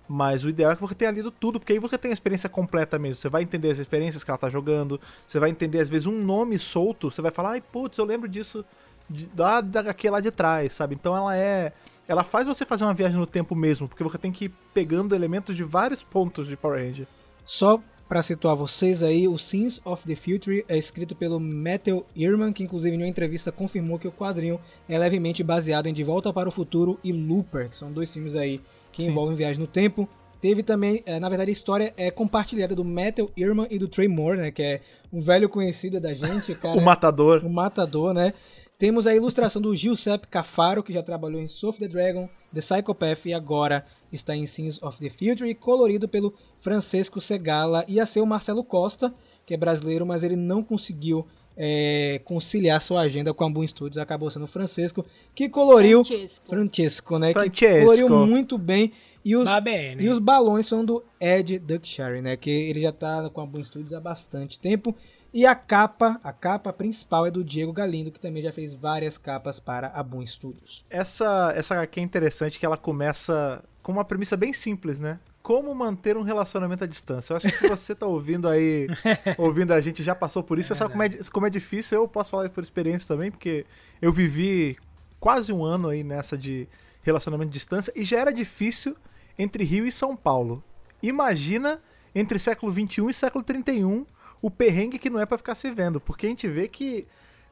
Mas 0.09 0.45
o 0.45 0.49
ideal 0.49 0.71
é 0.71 0.77
que 0.77 0.81
você 0.81 0.95
tenha 0.95 1.11
lido 1.11 1.33
tudo, 1.33 1.59
porque 1.59 1.73
aí 1.73 1.79
você 1.81 1.99
tem 1.99 2.13
a 2.13 2.15
experiência 2.15 2.49
completa 2.49 2.97
mesmo. 2.97 3.17
Você 3.17 3.29
vai 3.29 3.43
entender 3.43 3.73
as 3.73 3.79
referências 3.79 4.23
que 4.23 4.31
ela 4.31 4.39
tá 4.39 4.49
jogando, 4.49 5.01
você 5.27 5.41
vai 5.41 5.51
entender, 5.51 5.81
às 5.81 5.89
vezes, 5.89 6.07
um 6.07 6.23
nome 6.25 6.59
solto, 6.61 7.11
você 7.11 7.21
vai 7.21 7.33
falar, 7.33 7.51
ai, 7.51 7.61
putz, 7.61 7.99
eu 7.99 8.05
lembro 8.05 8.29
disso 8.29 8.65
de, 9.09 9.27
da, 9.27 9.61
da 9.61 9.81
HQ 9.81 10.11
lá 10.11 10.21
de 10.21 10.31
trás, 10.31 10.73
sabe? 10.73 10.95
Então 10.95 11.17
ela 11.17 11.37
é. 11.37 11.73
Ela 12.09 12.23
faz 12.23 12.47
você 12.47 12.65
fazer 12.65 12.85
uma 12.85 12.95
viagem 12.95 13.19
no 13.19 13.27
tempo 13.27 13.55
mesmo, 13.55 13.89
porque 13.89 14.05
você 14.05 14.17
tem 14.17 14.31
que 14.31 14.45
ir 14.45 14.53
pegando 14.73 15.15
elementos 15.15 15.57
de 15.57 15.65
vários 15.65 16.03
pontos 16.05 16.47
de 16.47 16.57
Power 16.57 16.81
Ranger. 16.81 17.07
Só 17.45 17.81
para 18.09 18.23
situar 18.23 18.55
vocês 18.55 19.03
aí, 19.03 19.27
o 19.27 19.37
Sins 19.37 19.81
of 19.85 20.05
the 20.07 20.15
Future 20.15 20.65
é 20.69 20.79
escrito 20.79 21.17
pelo 21.17 21.41
Matthew 21.41 22.07
Ehrman, 22.17 22.53
que 22.53 22.63
inclusive 22.63 22.95
em 22.95 23.01
uma 23.01 23.09
entrevista 23.09 23.51
confirmou 23.51 23.99
que 23.99 24.07
o 24.07 24.13
quadrinho 24.13 24.61
é 24.89 24.97
levemente 24.97 25.43
baseado 25.43 25.89
em 25.89 25.93
De 25.93 26.05
Volta 26.05 26.33
para 26.33 26.49
o 26.49 26.53
Futuro 26.53 27.01
e 27.03 27.13
Looper, 27.13 27.69
que 27.69 27.77
são 27.77 27.91
dois 27.91 28.13
filmes 28.13 28.37
aí 28.37 28.61
que 28.93 29.03
Sim. 29.03 29.11
envolvem 29.11 29.37
viagem 29.37 29.59
no 29.61 29.67
tempo. 29.67 30.09
Teve 30.41 30.63
também, 30.63 31.03
eh, 31.05 31.19
na 31.19 31.29
verdade, 31.29 31.51
a 31.51 31.53
história 31.53 31.93
é 31.97 32.09
compartilhada 32.11 32.77
do 32.77 32.85
Matthew 32.85 33.33
Ehrman 33.37 33.67
e 33.69 33.79
do 33.79 33.89
Trey 33.89 34.07
Moore, 34.07 34.39
né, 34.39 34.51
que 34.53 34.63
é 34.63 34.81
um 35.13 35.21
velho 35.21 35.49
conhecido 35.49 35.99
da 35.99 36.15
gente, 36.15 36.53
o 36.53 36.57
cara 36.57 36.79
O 36.79 36.85
Matador. 36.85 37.45
o 37.45 37.51
Matador, 37.51 38.15
né? 38.15 38.35
Temos 38.79 39.07
a 39.07 39.15
ilustração 39.15 39.63
do 39.63 39.75
Giuseppe 39.75 40.29
Cafaro, 40.29 40.83
que 40.83 40.93
já 40.93 41.03
trabalhou 41.03 41.41
em 41.41 41.49
Soul 41.49 41.71
of 41.71 41.79
the 41.79 41.89
Dragon, 41.89 42.29
The 42.53 42.61
Psychopath 42.61 43.25
e 43.25 43.33
agora 43.33 43.87
está 44.13 44.37
em 44.37 44.47
Sins 44.47 44.83
of 44.83 44.99
the 44.99 45.09
Future, 45.09 45.49
e 45.49 45.55
colorido 45.55 46.07
pelo 46.07 46.35
Francesco 46.61 47.19
Segala. 47.19 47.87
Ia 47.89 48.05
ser 48.05 48.21
o 48.21 48.27
Marcelo 48.27 48.63
Costa, 48.63 49.15
que 49.47 49.55
é 49.55 49.57
brasileiro, 49.57 50.05
mas 50.05 50.23
ele 50.23 50.37
não 50.37 50.63
conseguiu 50.63 51.27
é, 51.57 52.21
conciliar 52.25 52.83
sua 52.83 53.01
agenda 53.01 53.33
com 53.33 53.45
a 53.45 53.49
Boom 53.49 53.67
Studios. 53.67 53.97
Acabou 53.97 54.31
sendo 54.31 54.45
o 54.45 54.49
Francesco, 54.49 55.07
que 55.35 55.49
coloriu... 55.49 56.05
Francesco. 56.05 56.47
Francesco, 56.47 57.19
né? 57.19 57.33
Que 57.33 57.69
Francesco. 57.69 57.81
coloriu 57.81 58.27
muito 58.27 58.59
bem. 58.59 58.93
E 59.25 59.35
os, 59.35 59.45
Va 59.45 59.61
bene. 59.61 60.05
e 60.05 60.09
os 60.09 60.21
balões 60.21 60.67
são 60.67 60.85
do 60.85 61.03
Ed 61.21 61.59
Duckshire, 61.59 62.23
né? 62.23 62.37
Que 62.37 62.51
ele 62.51 62.83
já 62.83 62.93
tá 62.93 63.29
com 63.31 63.41
a 63.41 63.47
Boom 63.47 63.65
Studios 63.65 63.93
há 63.93 64.01
bastante 64.01 64.61
tempo. 64.61 64.95
E 65.37 65.45
a 65.45 65.55
capa, 65.55 66.19
a 66.25 66.33
capa 66.33 66.73
principal 66.73 67.27
é 67.27 67.31
do 67.31 67.45
Diego 67.45 67.71
Galindo, 67.71 68.11
que 68.11 68.19
também 68.19 68.43
já 68.43 68.51
fez 68.51 68.73
várias 68.73 69.19
capas 69.19 69.61
para 69.61 69.89
a 69.89 70.03
Boom 70.03 70.27
Studios. 70.27 70.83
Essa, 70.89 71.53
essa 71.55 71.75
HQ 71.75 72.01
é 72.01 72.03
interessante 72.03 72.59
que 72.59 72.65
ela 72.65 72.79
começa 72.79 73.63
com 73.83 73.93
uma 73.93 74.03
premissa 74.03 74.35
bem 74.35 74.55
simples, 74.55 74.99
né? 74.99 75.21
Como 75.43 75.75
manter 75.75 76.17
um 76.17 76.23
relacionamento 76.23 76.85
à 76.85 76.87
distância. 76.87 77.35
Eu 77.35 77.37
acho 77.37 77.49
que 77.49 77.59
se 77.59 77.69
você 77.69 77.95
tá 77.95 78.07
ouvindo 78.07 78.49
aí, 78.49 78.87
ouvindo 79.37 79.75
a 79.75 79.81
gente, 79.83 80.03
já 80.03 80.15
passou 80.15 80.43
por 80.43 80.59
isso, 80.59 80.69
você 80.69 80.75
sabe 80.75 80.93
como 80.93 81.03
é, 81.03 81.11
como 81.31 81.47
é 81.47 81.51
difícil. 81.51 81.99
Eu 81.99 82.09
posso 82.09 82.31
falar 82.31 82.49
por 82.49 82.65
experiência 82.65 83.07
também, 83.07 83.31
porque 83.31 83.67
eu 84.01 84.11
vivi 84.11 84.79
quase 85.21 85.53
um 85.53 85.63
ano 85.63 85.91
aí 85.91 86.03
nessa 86.03 86.39
de 86.39 86.67
relacionamento 87.03 87.51
à 87.51 87.53
distância 87.53 87.93
e 87.95 88.05
já 88.05 88.19
era 88.19 88.33
difícil 88.33 88.97
entre 89.39 89.65
Rio 89.65 89.87
e 89.87 89.93
São 89.93 90.17
Paulo. 90.17 90.65
Imagina 91.03 91.79
entre 92.15 92.39
século 92.39 92.73
XXI 92.73 93.11
e 93.11 93.13
século 93.13 93.45
XXI 93.45 94.16
o 94.47 94.51
perrengue 94.51 94.99
que 94.99 95.11
não 95.11 95.19
é 95.19 95.27
pra 95.27 95.37
ficar 95.39 95.55
se 95.57 95.69
vendo, 95.73 96.01
porque 96.01 96.27
a 96.27 96.29
gente 96.29 96.47
vê 96.47 96.69
que 96.69 97.05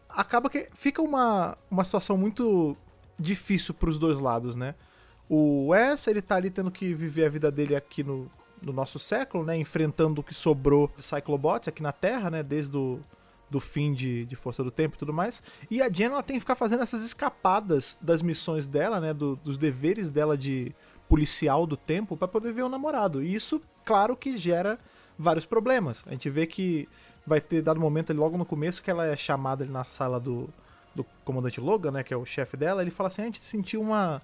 acaba 0.09 0.49
que 0.49 0.69
fica 0.75 1.03
uma, 1.03 1.59
uma 1.69 1.83
situação 1.83 2.17
muito 2.17 2.77
difícil 3.19 3.75
pros 3.75 3.99
dois 3.99 4.21
lados, 4.21 4.55
né? 4.55 4.77
O 5.29 5.69
Wes, 5.71 6.07
ele 6.07 6.23
tá 6.23 6.37
ali 6.37 6.51
tendo 6.51 6.71
que 6.71 6.95
viver 6.95 7.27
a 7.27 7.29
vida 7.29 7.51
dele 7.51 7.75
aqui 7.75 8.05
no, 8.05 8.31
no 8.63 8.73
nosso 8.73 8.99
século, 9.01 9.45
né? 9.45 9.57
Enfrentando 9.57 10.21
o 10.21 10.25
que 10.25 10.33
sobrou 10.35 10.89
de 10.97 11.03
Cyclobots 11.03 11.67
aqui 11.67 11.83
na 11.83 11.91
Terra, 11.93 12.31
né? 12.31 12.43
Desde 12.45 12.77
o 12.77 13.01
do 13.51 13.59
fim 13.61 13.93
de, 13.93 14.25
de 14.25 14.37
Força 14.37 14.63
do 14.63 14.71
Tempo 14.71 14.95
e 14.95 14.99
tudo 14.99 15.13
mais. 15.13 15.43
E 15.71 15.83
a 15.83 15.89
Jen, 15.89 16.07
ela 16.07 16.23
tem 16.23 16.37
que 16.37 16.41
ficar 16.41 16.55
fazendo 16.57 16.83
essas 16.83 17.03
escapadas 17.03 17.99
das 18.01 18.23
missões 18.23 18.67
dela, 18.69 19.01
né? 19.01 19.13
do- 19.13 19.37
dos 19.37 19.59
deveres 19.59 20.09
dela 20.11 20.37
de 20.39 20.73
policial 21.09 21.67
do 21.67 21.77
tempo 21.77 22.17
pra 22.17 22.29
poder 22.29 22.53
ver 22.53 22.63
o 22.63 22.69
namorado. 22.69 23.23
E 23.23 23.35
isso, 23.35 23.61
claro 23.85 24.17
que 24.17 24.37
gera 24.37 24.79
vários 25.19 25.47
problemas. 25.47 26.03
A 26.07 26.13
gente 26.13 26.29
vê 26.29 26.47
que 26.47 26.89
vai 27.27 27.41
ter 27.41 27.63
dado 27.63 27.81
momento 27.81 28.11
ali 28.11 28.19
logo 28.19 28.37
no 28.37 28.45
começo 28.45 28.83
que 28.83 28.91
ela 28.91 29.07
é 29.07 29.17
chamada 29.17 29.65
ali 29.65 29.73
na 29.73 29.85
sala 29.85 30.21
do, 30.21 30.49
do 30.95 31.05
comandante 31.25 31.61
Logan, 31.61 31.93
né? 31.93 32.03
Que 32.03 32.13
é 32.13 32.17
o 32.17 32.25
chefe 32.25 32.57
dela. 32.57 32.83
Ele 32.83 32.91
fala 32.91 33.09
assim: 33.09 33.23
a 33.23 33.27
gente 33.27 33.41
sentiu 33.41 33.81
uma, 33.81 34.21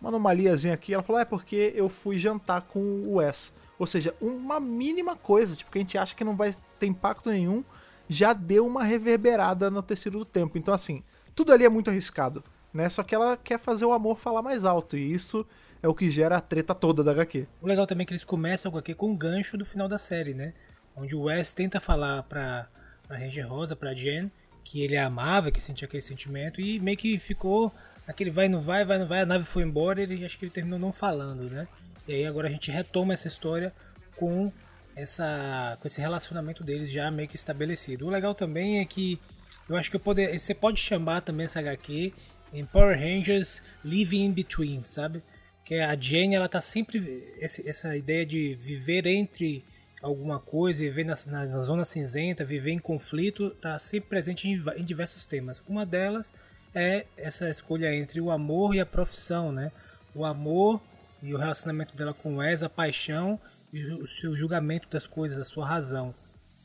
uma 0.00 0.10
anomaliazinha 0.10 0.74
aqui. 0.74 0.94
Ela 0.94 1.02
falou: 1.02 1.20
é 1.20 1.24
porque 1.24 1.72
eu 1.74 1.88
fui 1.88 2.18
jantar 2.18 2.62
com 2.62 2.80
o 2.80 3.14
Wes. 3.16 3.52
Ou 3.78 3.86
seja, 3.86 4.14
uma 4.20 4.60
mínima 4.60 5.16
coisa, 5.16 5.56
tipo, 5.56 5.70
que 5.70 5.78
a 5.78 5.80
gente 5.80 5.98
acha 5.98 6.14
que 6.14 6.24
não 6.24 6.36
vai 6.36 6.54
ter 6.78 6.86
impacto 6.86 7.28
nenhum, 7.28 7.64
já 8.08 8.32
deu 8.32 8.66
uma 8.66 8.84
reverberada 8.84 9.70
no 9.70 9.82
tecido 9.82 10.18
do 10.18 10.24
tempo. 10.24 10.56
Então, 10.56 10.72
assim, 10.72 11.02
tudo 11.34 11.52
ali 11.52 11.64
é 11.64 11.68
muito 11.68 11.90
arriscado, 11.90 12.44
né? 12.72 12.88
Só 12.88 13.02
que 13.02 13.14
ela 13.14 13.36
quer 13.36 13.58
fazer 13.58 13.84
o 13.84 13.92
amor 13.92 14.18
falar 14.18 14.42
mais 14.42 14.64
alto, 14.64 14.96
e 14.96 15.12
isso 15.12 15.44
é 15.84 15.88
o 15.88 15.94
que 15.94 16.10
gera 16.10 16.38
a 16.38 16.40
treta 16.40 16.74
toda 16.74 17.04
da 17.04 17.10
HQ. 17.10 17.46
O 17.60 17.66
legal 17.66 17.86
também 17.86 18.04
é 18.04 18.06
que 18.06 18.12
eles 18.14 18.24
começam 18.24 18.72
com 18.72 18.78
aqui 18.78 18.94
com 18.94 19.12
o 19.12 19.14
gancho 19.14 19.58
do 19.58 19.66
final 19.66 19.86
da 19.86 19.98
série, 19.98 20.32
né? 20.32 20.54
Onde 20.96 21.14
o 21.14 21.24
Wes 21.24 21.52
tenta 21.52 21.78
falar 21.78 22.22
pra, 22.22 22.66
pra 23.06 23.18
Ranger 23.18 23.46
Rosa, 23.46 23.76
pra 23.76 23.92
Jen, 23.92 24.32
que 24.64 24.82
ele 24.82 24.96
a 24.96 25.04
amava, 25.04 25.50
que 25.50 25.60
sentia 25.60 25.84
aquele 25.84 26.00
sentimento, 26.00 26.58
e 26.58 26.80
meio 26.80 26.96
que 26.96 27.18
ficou 27.18 27.70
naquele 28.06 28.30
vai, 28.30 28.48
não 28.48 28.62
vai, 28.62 28.82
vai, 28.82 28.98
não 28.98 29.06
vai, 29.06 29.20
a 29.20 29.26
nave 29.26 29.44
foi 29.44 29.62
embora, 29.62 30.00
ele 30.00 30.24
acho 30.24 30.38
que 30.38 30.46
ele 30.46 30.52
terminou 30.52 30.78
não 30.78 30.90
falando, 30.90 31.50
né? 31.50 31.68
E 32.08 32.14
aí 32.14 32.26
agora 32.26 32.48
a 32.48 32.50
gente 32.50 32.70
retoma 32.70 33.12
essa 33.12 33.28
história 33.28 33.70
com 34.16 34.50
essa 34.96 35.76
com 35.80 35.86
esse 35.86 36.00
relacionamento 36.00 36.64
deles 36.64 36.90
já 36.90 37.10
meio 37.10 37.28
que 37.28 37.36
estabelecido. 37.36 38.06
O 38.06 38.10
legal 38.10 38.34
também 38.34 38.80
é 38.80 38.86
que 38.86 39.20
eu 39.68 39.76
acho 39.76 39.90
que 39.90 39.96
eu 39.96 40.00
poder, 40.00 40.38
você 40.38 40.54
pode 40.54 40.80
chamar 40.80 41.20
também 41.20 41.44
essa 41.44 41.60
HQ 41.60 42.14
em 42.54 42.64
Power 42.64 42.98
Rangers 42.98 43.60
Living 43.84 44.24
in 44.24 44.32
Between, 44.32 44.80
sabe? 44.80 45.22
Que 45.64 45.76
a 45.80 45.98
Jane 45.98 46.34
ela 46.34 46.48
tá 46.48 46.60
sempre 46.60 46.98
esse- 47.38 47.66
essa 47.68 47.96
ideia 47.96 48.24
de 48.26 48.54
viver 48.56 49.06
entre 49.06 49.64
alguma 50.02 50.38
coisa, 50.38 50.80
viver 50.80 51.04
na, 51.04 51.16
na- 51.26 51.46
na 51.46 51.60
zona 51.62 51.84
cinzenta, 51.84 52.44
viver 52.44 52.70
em 52.72 52.78
conflito, 52.78 53.50
tá 53.56 53.78
sempre 53.78 54.10
presente 54.10 54.46
em, 54.48 54.62
em 54.76 54.84
diversos 54.84 55.24
temas. 55.24 55.62
Uma 55.66 55.86
delas 55.86 56.32
é 56.74 57.06
essa 57.16 57.48
escolha 57.48 57.94
entre 57.94 58.20
o 58.20 58.30
amor 58.30 58.74
e 58.74 58.80
a 58.80 58.84
profissão, 58.86 59.50
né? 59.50 59.72
O 60.14 60.24
amor 60.24 60.82
e 61.22 61.32
o 61.32 61.38
relacionamento 61.38 61.96
dela 61.96 62.12
com 62.12 62.34
o 62.34 62.36
Wes, 62.38 62.62
a 62.62 62.68
paixão 62.68 63.40
e 63.72 63.82
o, 63.86 64.04
o 64.04 64.08
seu 64.08 64.36
julgamento 64.36 64.88
das 64.90 65.06
coisas, 65.06 65.38
a 65.38 65.44
sua 65.44 65.66
razão. 65.66 66.14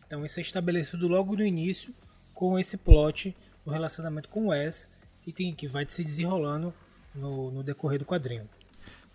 Então 0.06 0.26
isso 0.26 0.40
é 0.40 0.42
estabelecido 0.42 1.08
logo 1.08 1.36
no 1.36 1.44
início 1.46 1.94
com 2.34 2.60
esse 2.60 2.76
plot 2.76 3.34
do 3.64 3.72
relacionamento 3.72 4.28
com 4.28 4.48
o 4.48 4.48
Wes 4.50 4.90
que, 5.22 5.32
tem, 5.32 5.56
que 5.56 5.68
vai 5.68 5.86
se 5.88 6.04
desenrolando 6.04 6.74
no, 7.16 7.52
no 7.52 7.64
decorrer 7.64 8.00
do 8.00 8.06
quadrinho. 8.06 8.50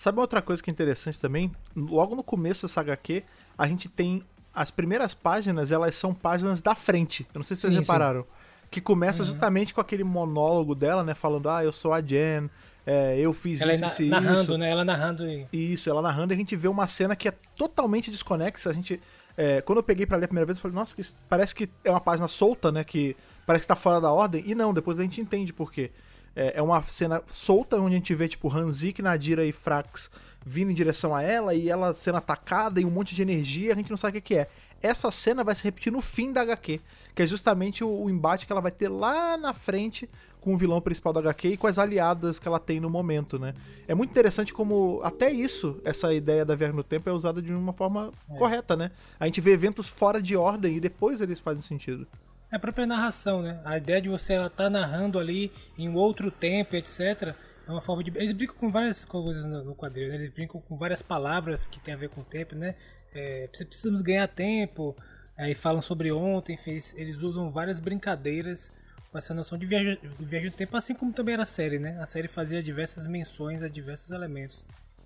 Sabe 0.05 0.21
outra 0.21 0.43
coisa 0.43 0.63
que 0.63 0.69
é 0.69 0.73
interessante 0.73 1.19
também? 1.19 1.51
Logo 1.75 2.15
no 2.15 2.23
começo 2.23 2.67
dessa 2.67 2.79
HQ, 2.83 3.25
a 3.57 3.67
gente 3.67 3.89
tem 3.89 4.23
as 4.53 4.71
primeiras 4.71 5.15
páginas, 5.15 5.73
elas 5.73 5.95
são 5.95 6.13
páginas 6.13 6.61
da 6.61 6.75
frente. 6.75 7.23
Eu 7.33 7.39
não 7.39 7.43
sei 7.43 7.57
se 7.57 7.63
vocês 7.63 7.73
Sim, 7.73 7.79
sim. 7.81 7.87
repararam. 7.87 8.27
Que 8.71 8.83
começa 8.83 9.25
justamente 9.25 9.73
com 9.73 9.81
aquele 9.81 10.05
monólogo 10.05 10.75
dela, 10.75 11.03
né? 11.03 11.15
Falando, 11.15 11.49
ah, 11.49 11.65
eu 11.65 11.73
sou 11.73 11.91
a 11.91 12.03
Jen, 12.03 12.51
é, 12.85 13.19
eu 13.19 13.33
fiz 13.33 13.63
Ela 13.63 13.73
é 13.73 13.77
isso, 13.77 13.81
na- 13.81 13.87
isso 13.89 14.03
narrando, 14.05 14.41
isso. 14.43 14.59
né? 14.59 14.71
Ela 14.71 14.85
narrando 14.85 15.27
e. 15.27 15.47
Isso, 15.51 15.89
ela 15.89 16.03
narrando, 16.03 16.33
e 16.33 16.35
a 16.35 16.37
gente 16.37 16.55
vê 16.55 16.69
uma 16.69 16.87
cena 16.87 17.17
que 17.17 17.27
é 17.27 17.33
totalmente 17.57 18.11
desconexa. 18.11 18.69
A 18.69 18.75
gente, 18.75 19.01
é, 19.39 19.63
quando 19.63 19.79
eu 19.79 19.83
peguei 19.83 20.05
pra 20.05 20.19
ler 20.19 20.27
a 20.27 20.29
primeira 20.29 20.45
vez, 20.45 20.59
eu 20.59 20.63
falei, 20.63 20.75
nossa, 20.75 20.95
que 20.95 21.01
parece 21.31 21.55
que 21.55 21.67
é 21.83 21.91
uma 21.91 21.99
página 22.01 22.29
solta, 22.29 22.71
né? 22.71 22.85
Que 22.85 23.17
parece 23.47 23.63
que 23.63 23.69
tá 23.69 23.75
fora 23.77 24.03
da 24.03 24.13
ordem. 24.13 24.43
E 24.47 24.55
não, 24.55 24.75
depois 24.75 24.99
a 24.99 25.03
gente 25.03 25.19
entende 25.19 25.51
por 25.51 25.73
quê. 25.73 25.91
É, 26.37 26.59
é 26.59 26.63
uma 26.63 26.83
cena 26.83 27.23
solta 27.27 27.77
onde 27.77 27.95
a 27.95 27.99
gente 27.99 28.15
vê, 28.15 28.29
tipo, 28.29 28.53
Hanzik, 28.53 29.01
Nadira 29.01 29.45
e 29.45 29.53
Frax 29.53 30.11
vindo 30.45 30.71
em 30.71 30.75
direção 30.75 31.15
a 31.15 31.23
ela 31.23 31.55
e 31.55 31.71
ela 31.71 31.95
sendo 31.95 32.19
atacada 32.19 32.81
e 32.81 32.85
um 32.85 32.91
monte 32.91 33.15
de 33.15 33.23
energia, 33.23 33.73
a 33.73 33.77
gente 33.77 33.91
não 33.91 33.97
sabe 33.97 34.19
o 34.19 34.23
que, 34.23 34.35
é. 34.35 34.49
Essa 34.83 35.11
cena 35.11 35.43
vai 35.43 35.55
se 35.55 35.65
repetir 35.65 35.91
no 35.91 36.03
fim 36.03 36.31
da 36.31 36.43
HQ, 36.43 36.79
que 37.15 37.23
é 37.23 37.27
justamente 37.27 37.83
o, 37.83 37.89
o 37.89 38.11
embate 38.11 38.47
que 38.47 38.53
ela 38.53 38.61
vai 38.61 38.71
ter 38.71 38.89
lá 38.89 39.37
na 39.37 39.55
frente 39.55 40.09
com 40.43 40.53
o 40.53 40.59
vilão 40.59 40.79
principal 40.79 41.11
da 41.11 41.21
HQ 41.21 41.49
e 41.49 41.57
com 41.57 41.67
as 41.67 41.79
aliadas 41.79 42.39
que 42.39 42.47
ela 42.47 42.59
tem 42.59 42.79
no 42.79 42.91
momento, 42.91 43.39
né? 43.39 43.55
É 43.89 43.95
muito 43.95 44.11
interessante 44.11 44.53
como 44.53 45.01
até 45.03 45.33
isso, 45.33 45.81
essa 45.83 46.13
ideia 46.13 46.45
da 46.45 46.55
viagem 46.55 46.77
no 46.77 46.85
tempo 46.85 47.09
é 47.09 47.13
usada 47.15 47.41
de 47.41 47.51
uma 47.51 47.73
forma 47.73 48.13
correta, 48.37 48.77
né? 48.77 48.91
A 49.19 49.25
gente 49.25 49.41
vê 49.41 49.53
eventos 49.53 49.89
fora 49.89 50.21
de 50.21 50.37
ordem 50.37 50.77
e 50.77 50.81
depois 50.81 51.23
eles 51.23 51.41
fazem 51.41 51.63
sentido. 51.63 52.07
É 52.55 52.57
a 52.57 52.61
própria 52.61 52.87
narração, 52.87 53.43
né? 53.43 53.61
A 53.65 53.77
ideia 53.79 54.01
de 54.01 54.09
você 54.09 54.35
ela 54.35 54.49
tá 54.49 54.71
narrando 54.71 55.19
ali 55.19 55.51
em 55.77 55.93
outro 55.93 56.31
tempo, 56.31 56.77
etc. 56.77 57.35
É 57.67 57.71
uma 57.71 57.81
forma 57.81 58.05
de. 58.05 58.17
Eles 58.17 58.31
brincam 58.31 58.55
com 58.55 58.71
várias 58.71 59.05
coisas 59.05 59.45
no, 59.45 59.75
quadrinho, 59.75 60.11
né? 60.11 60.15
Eles 60.15 60.31
brincam 60.33 60.61
com 60.61 60.77
várias 60.77 61.03
palavras 61.03 61.67
que 61.67 61.81
tem 61.81 61.93
a 61.93 61.97
ver 61.97 62.11
com 62.11 62.21
o 62.21 62.25
tempo, 62.25 62.55
né? 62.55 62.77
É, 63.13 63.49
"Precisa- 63.49 63.69
precisamos 63.69 64.03
ganhar 64.03 64.29
tempo, 64.29 64.97
aí 65.37 65.53
falam 65.53 65.83
sobre 65.83 66.13
ontem, 66.13 66.53
enfim, 66.55 66.79
eles, 66.95 67.19
usam 67.23 67.51
várias 67.51 67.81
brincadeiras 67.81 68.73
com 69.11 69.19
essa 69.19 69.35
noção 69.35 69.59
de 69.59 69.67
viagem, 69.67 69.99
de 70.01 70.25
viagem 70.25 70.53
tempo, 70.53 70.77
assim 70.77 70.95
como 70.95 71.13
também 71.13 71.33
era 71.35 71.43
a 71.43 71.47
série, 71.47 71.81
né? 71.81 71.99
A 72.01 72.07
série 72.07 72.29
fazia 72.29 72.63
diversas 72.63 73.05
menções 73.09 73.63
a 73.63 73.69
diversos 73.69 74.13
elementos. 74.13 74.65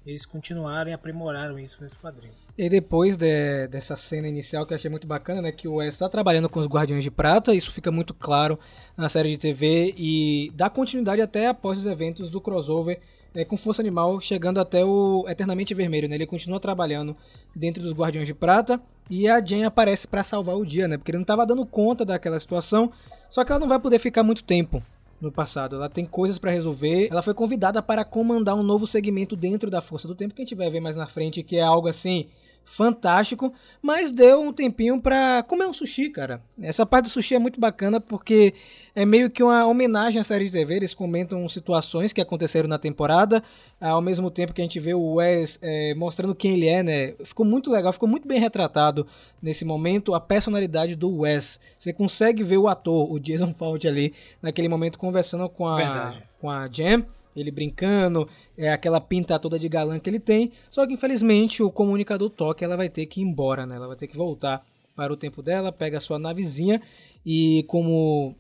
Eles 0.09 0.25
continuaram 0.25 0.91
e 0.91 0.95
aprimoraram 0.95 1.59
isso 1.59 1.83
nesse 1.83 1.99
quadrinho. 1.99 2.33
E 2.57 2.67
depois 2.71 3.15
de- 3.19 3.69
dessa 3.69 3.95
cena 3.95 4.27
inicial 4.27 4.65
que 4.65 4.73
eu 4.73 4.77
achei 4.77 4.91
muito 4.91 5.07
bacana, 5.07 5.43
né? 5.43 5.53
Que 5.53 5.69
o 5.69 5.75
Wes 5.75 5.93
está 5.93 6.09
trabalhando 6.09 6.49
com 6.49 6.59
os 6.59 6.67
Guardiões 6.67 7.05
de 7.05 7.11
Prata, 7.11 7.55
isso 7.55 7.71
fica 7.71 7.91
muito 7.93 8.15
claro 8.15 8.59
na 8.97 9.07
série 9.11 9.29
de 9.31 9.37
TV 9.37 9.95
e 9.99 10.51
dá 10.55 10.71
continuidade 10.71 11.21
até 11.21 11.49
após 11.49 11.77
os 11.79 11.85
eventos 11.85 12.31
do 12.31 12.41
crossover 12.41 12.99
é, 13.35 13.45
com 13.45 13.59
Força 13.59 13.83
Animal, 13.83 14.19
chegando 14.19 14.59
até 14.59 14.83
o 14.83 15.27
Eternamente 15.29 15.75
Vermelho, 15.75 16.09
né? 16.09 16.15
Ele 16.15 16.27
continua 16.27 16.59
trabalhando 16.59 17.15
dentro 17.55 17.83
dos 17.83 17.93
Guardiões 17.93 18.27
de 18.27 18.33
Prata 18.33 18.81
e 19.11 19.29
a 19.29 19.41
Jen 19.45 19.65
aparece 19.65 20.09
para 20.09 20.25
salvar 20.25 20.57
o 20.57 20.65
dia, 20.65 20.89
né? 20.89 20.97
Porque 20.97 21.11
ele 21.11 21.19
não 21.19 21.23
estava 21.23 21.45
dando 21.45 21.67
conta 21.67 22.07
daquela 22.07 22.41
situação, 22.41 22.91
só 23.29 23.45
que 23.45 23.53
ela 23.53 23.61
não 23.61 23.69
vai 23.69 23.79
poder 23.79 23.99
ficar 23.99 24.23
muito 24.23 24.43
tempo 24.43 24.83
no 25.21 25.33
passado. 25.33 25.77
Ela 25.77 25.89
tem 25.89 26.05
coisas 26.05 26.39
pra 26.39 26.51
resolver. 26.51 27.09
Ela 27.11 27.23
foi 27.23 27.35
convidada 27.35 27.83
para 27.83 28.05
comandar 28.05 28.55
um 28.55 28.63
novo 28.63 28.87
segmento 28.87 29.37
dentro 29.37 29.71
da 29.71 29.81
Força 29.81 30.07
do 30.07 30.15
Tempo 30.15 30.35
que 30.35 30.43
a 30.43 30.45
gente 30.45 30.55
vai 30.55 30.71
ver 30.71 30.81
mais 30.81 30.97
na 30.97 31.07
frente, 31.07 31.43
que 31.43 31.57
é 31.57 31.63
algo 31.63 31.89
assim 31.89 32.29
fantástico, 32.77 33.53
mas 33.83 34.13
deu 34.13 34.41
um 34.41 34.53
tempinho 34.53 35.01
pra 35.01 35.43
comer 35.43 35.67
um 35.67 35.73
sushi, 35.73 36.11
cara. 36.11 36.41
Essa 36.61 36.87
parte 36.87 37.07
do 37.07 37.11
sushi 37.11 37.35
é 37.35 37.39
muito 37.39 37.59
bacana 37.59 38.01
porque 38.01 38.55
é 38.95 39.05
meio 39.05 39.31
que 39.31 39.43
uma 39.43 39.67
homenagem 39.67 40.21
à 40.21 40.25
série 40.25 40.45
de 40.45 40.53
TV. 40.53 40.77
Eles 40.77 40.95
comentam 40.95 41.49
situações 41.49 42.13
que 42.13 42.21
aconteceram 42.21 42.69
na 42.69 42.79
temporada, 42.79 43.43
ao 43.81 44.01
mesmo 44.01 44.31
tempo 44.31 44.53
que 44.53 44.61
a 44.61 44.65
gente 44.65 44.79
vê 44.79 44.95
o 44.95 45.15
Wes 45.15 45.59
é, 45.63 45.95
mostrando 45.95 46.35
quem 46.35 46.53
ele 46.53 46.69
é, 46.69 46.83
né? 46.83 47.15
Ficou 47.25 47.45
muito 47.45 47.71
legal, 47.71 47.93
ficou 47.93 48.09
muito 48.09 48.29
bem 48.29 48.39
retratado 48.39 49.07
nesse 49.43 49.65
momento 49.65 50.15
a 50.15 50.21
personalidade 50.21 50.95
do 50.95 51.21
Wes. 51.21 51.61
Você 51.79 51.93
consegue 51.93 52.45
ver 52.45 52.59
o 52.59 52.69
ator, 52.69 53.11
o 53.11 53.19
Jason 53.19 53.55
Fauci 53.55 53.89
ali, 53.89 54.15
naquele 54.43 54.69
momento 54.69 54.99
conversando 54.99 55.49
com 55.49 55.67
a, 55.67 55.77
Verdade. 55.77 56.23
com 56.41 56.51
a 56.51 56.69
Jam, 56.71 57.05
ele 57.41 57.51
brincando, 57.51 58.29
é 58.57 58.71
aquela 58.71 59.01
pinta 59.01 59.39
toda 59.39 59.59
de 59.59 59.69
galã 59.69 59.99
que 59.99 60.09
ele 60.09 60.21
tem. 60.21 60.53
Só 60.71 60.87
que 60.87 60.95
infelizmente 60.95 61.63
o 61.63 61.71
comunicador 61.71 62.31
toca, 62.31 62.65
ela 62.65 62.77
vai 62.77 62.89
ter 62.89 63.07
que 63.07 63.21
ir 63.21 63.25
embora, 63.25 63.67
né? 63.67 63.77
Ela 63.77 63.87
vai 63.87 63.97
ter 63.97 64.07
que 64.07 64.17
voltar 64.17 64.65
para 64.95 65.13
o 65.13 65.17
tempo 65.17 65.43
dela, 65.43 65.71
pega 65.71 65.99
a 65.99 66.01
sua 66.01 66.19
navezinha 66.19 66.83
e 67.25 67.65
como 67.69 68.35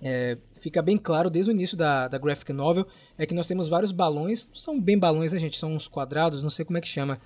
é, 0.00 0.38
fica 0.60 0.80
bem 0.80 0.96
claro 0.96 1.28
desde 1.28 1.50
o 1.50 1.54
início 1.54 1.76
da, 1.76 2.08
da 2.08 2.18
graphic 2.18 2.52
novel, 2.52 2.86
é 3.18 3.26
que 3.26 3.34
nós 3.34 3.46
temos 3.46 3.68
vários 3.68 3.92
balões, 3.92 4.48
são 4.54 4.80
bem 4.80 4.98
balões, 4.98 5.32
né, 5.32 5.38
gente? 5.38 5.58
São 5.58 5.74
uns 5.74 5.88
quadrados, 5.88 6.42
não 6.42 6.50
sei 6.50 6.64
como 6.64 6.78
é 6.78 6.80
que 6.80 6.88
chama. 6.88 7.20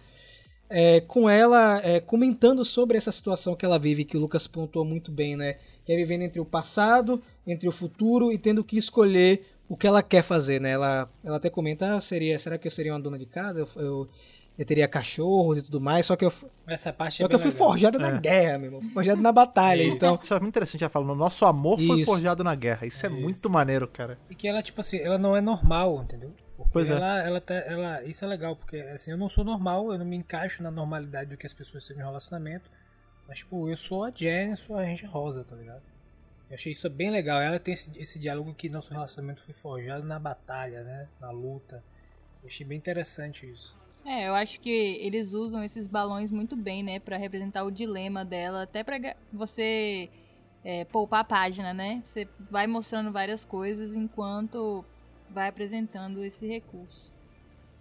É, 0.68 1.00
com 1.00 1.28
ela 1.28 1.80
é, 1.84 2.00
comentando 2.00 2.64
sobre 2.64 2.96
essa 2.96 3.12
situação 3.12 3.54
que 3.54 3.64
ela 3.64 3.78
vive, 3.78 4.04
que 4.04 4.16
o 4.16 4.20
Lucas 4.20 4.46
pontuou 4.46 4.84
muito 4.84 5.12
bem, 5.12 5.36
né? 5.36 5.58
Que 5.84 5.92
é 5.92 5.96
vivendo 5.96 6.22
entre 6.22 6.40
o 6.40 6.44
passado, 6.44 7.22
entre 7.46 7.68
o 7.68 7.72
futuro 7.72 8.32
e 8.32 8.38
tendo 8.38 8.64
que 8.64 8.78
escolher 8.78 9.46
o 9.74 9.76
que 9.76 9.86
ela 9.86 10.02
quer 10.02 10.22
fazer, 10.22 10.60
né? 10.60 10.70
Ela, 10.70 11.10
ela 11.24 11.36
até 11.36 11.50
comenta, 11.50 11.96
ah, 11.96 12.00
seria, 12.00 12.38
será 12.38 12.56
que 12.56 12.66
eu 12.66 12.70
seria 12.70 12.92
uma 12.92 13.00
dona 13.00 13.18
de 13.18 13.26
casa? 13.26 13.58
Eu, 13.60 13.68
eu, 13.76 14.08
eu 14.56 14.64
teria 14.64 14.86
cachorros 14.86 15.58
e 15.58 15.62
tudo 15.64 15.80
mais, 15.80 16.06
só 16.06 16.14
que 16.14 16.24
eu, 16.24 16.32
Essa 16.66 16.92
parte 16.92 17.18
só 17.18 17.24
é 17.24 17.28
que 17.28 17.34
eu 17.34 17.38
fui 17.40 17.50
legal. 17.50 17.68
forjada 17.68 17.98
na 17.98 18.08
É. 18.08 18.20
guerra, 18.20 18.58
meu 18.58 18.66
irmão. 18.72 18.90
Forjado 18.92 19.20
na 19.20 19.32
batalha, 19.32 19.82
Isso. 19.82 19.96
então... 19.96 20.18
Isso 20.22 20.32
é 20.32 20.38
muito 20.38 20.52
interessante, 20.52 20.84
ela 20.84 20.90
falando, 20.90 21.14
nosso 21.16 21.44
amor 21.44 21.76
foi 21.80 22.00
Isso. 22.00 22.06
forjado 22.10 22.44
na 22.44 22.54
guerra. 22.54 22.86
Isso 22.86 23.04
é 23.04 23.08
muito 23.08 23.50
maneiro, 23.50 23.88
cara. 23.88 24.16
E 24.30 24.34
que 24.34 24.46
ela, 24.46 24.62
tipo 24.62 24.80
assim, 24.80 24.98
ela 25.00 25.18
não 25.18 25.36
é 25.36 25.40
normal, 25.40 26.02
entendeu? 26.04 26.32
Porque 26.56 26.70
Pois 26.72 26.88
é. 26.88 26.94
ela, 26.94 27.18
ela, 27.24 27.40
tá, 27.40 27.54
ela, 27.54 28.04
isso 28.04 28.24
é 28.24 28.28
legal, 28.28 28.54
porque 28.54 28.76
assim, 28.76 29.10
eu 29.10 29.16
não 29.18 29.28
sou 29.28 29.42
normal, 29.44 29.90
eu 29.92 29.98
não 29.98 30.06
me 30.06 30.14
encaixo 30.16 30.62
na 30.62 30.70
normalidade 30.70 31.30
do 31.30 31.36
que 31.36 31.46
as 31.46 31.52
pessoas 31.52 31.84
têm 31.84 31.96
no 31.96 32.04
relacionamento. 32.04 32.70
Mas, 33.26 33.38
tipo, 33.38 33.68
eu 33.68 33.76
sou 33.76 34.04
a 34.04 34.10
Jen, 34.14 34.50
eu 34.50 34.56
sou 34.56 34.76
a 34.76 34.82
Ranger 34.84 35.10
Rosa, 35.10 35.42
tá 35.42 35.56
ligado? 35.56 35.82
Eu 36.48 36.54
achei 36.54 36.72
isso 36.72 36.88
bem 36.90 37.10
legal. 37.10 37.40
Ela 37.40 37.58
tem 37.58 37.74
esse, 37.74 37.90
esse 37.98 38.18
diálogo 38.18 38.54
que 38.54 38.68
nosso 38.68 38.92
relacionamento 38.92 39.42
foi 39.42 39.54
forjado 39.54 40.04
na 40.04 40.18
batalha, 40.18 40.82
né? 40.82 41.08
Na 41.20 41.30
luta. 41.30 41.82
Eu 42.42 42.48
achei 42.48 42.66
bem 42.66 42.78
interessante 42.78 43.50
isso. 43.50 43.74
É, 44.04 44.28
eu 44.28 44.34
acho 44.34 44.60
que 44.60 44.68
eles 44.68 45.32
usam 45.32 45.64
esses 45.64 45.88
balões 45.88 46.30
muito 46.30 46.54
bem, 46.56 46.82
né, 46.82 47.00
Pra 47.00 47.16
representar 47.16 47.64
o 47.64 47.70
dilema 47.70 48.22
dela, 48.22 48.62
até 48.64 48.84
pra 48.84 48.98
ga- 48.98 49.16
você 49.32 50.10
é, 50.62 50.84
poupar 50.84 51.20
a 51.20 51.24
página, 51.24 51.72
né? 51.72 52.02
Você 52.04 52.28
vai 52.50 52.66
mostrando 52.66 53.10
várias 53.10 53.44
coisas 53.46 53.94
enquanto 53.94 54.84
vai 55.30 55.48
apresentando 55.48 56.22
esse 56.22 56.46
recurso. 56.46 57.12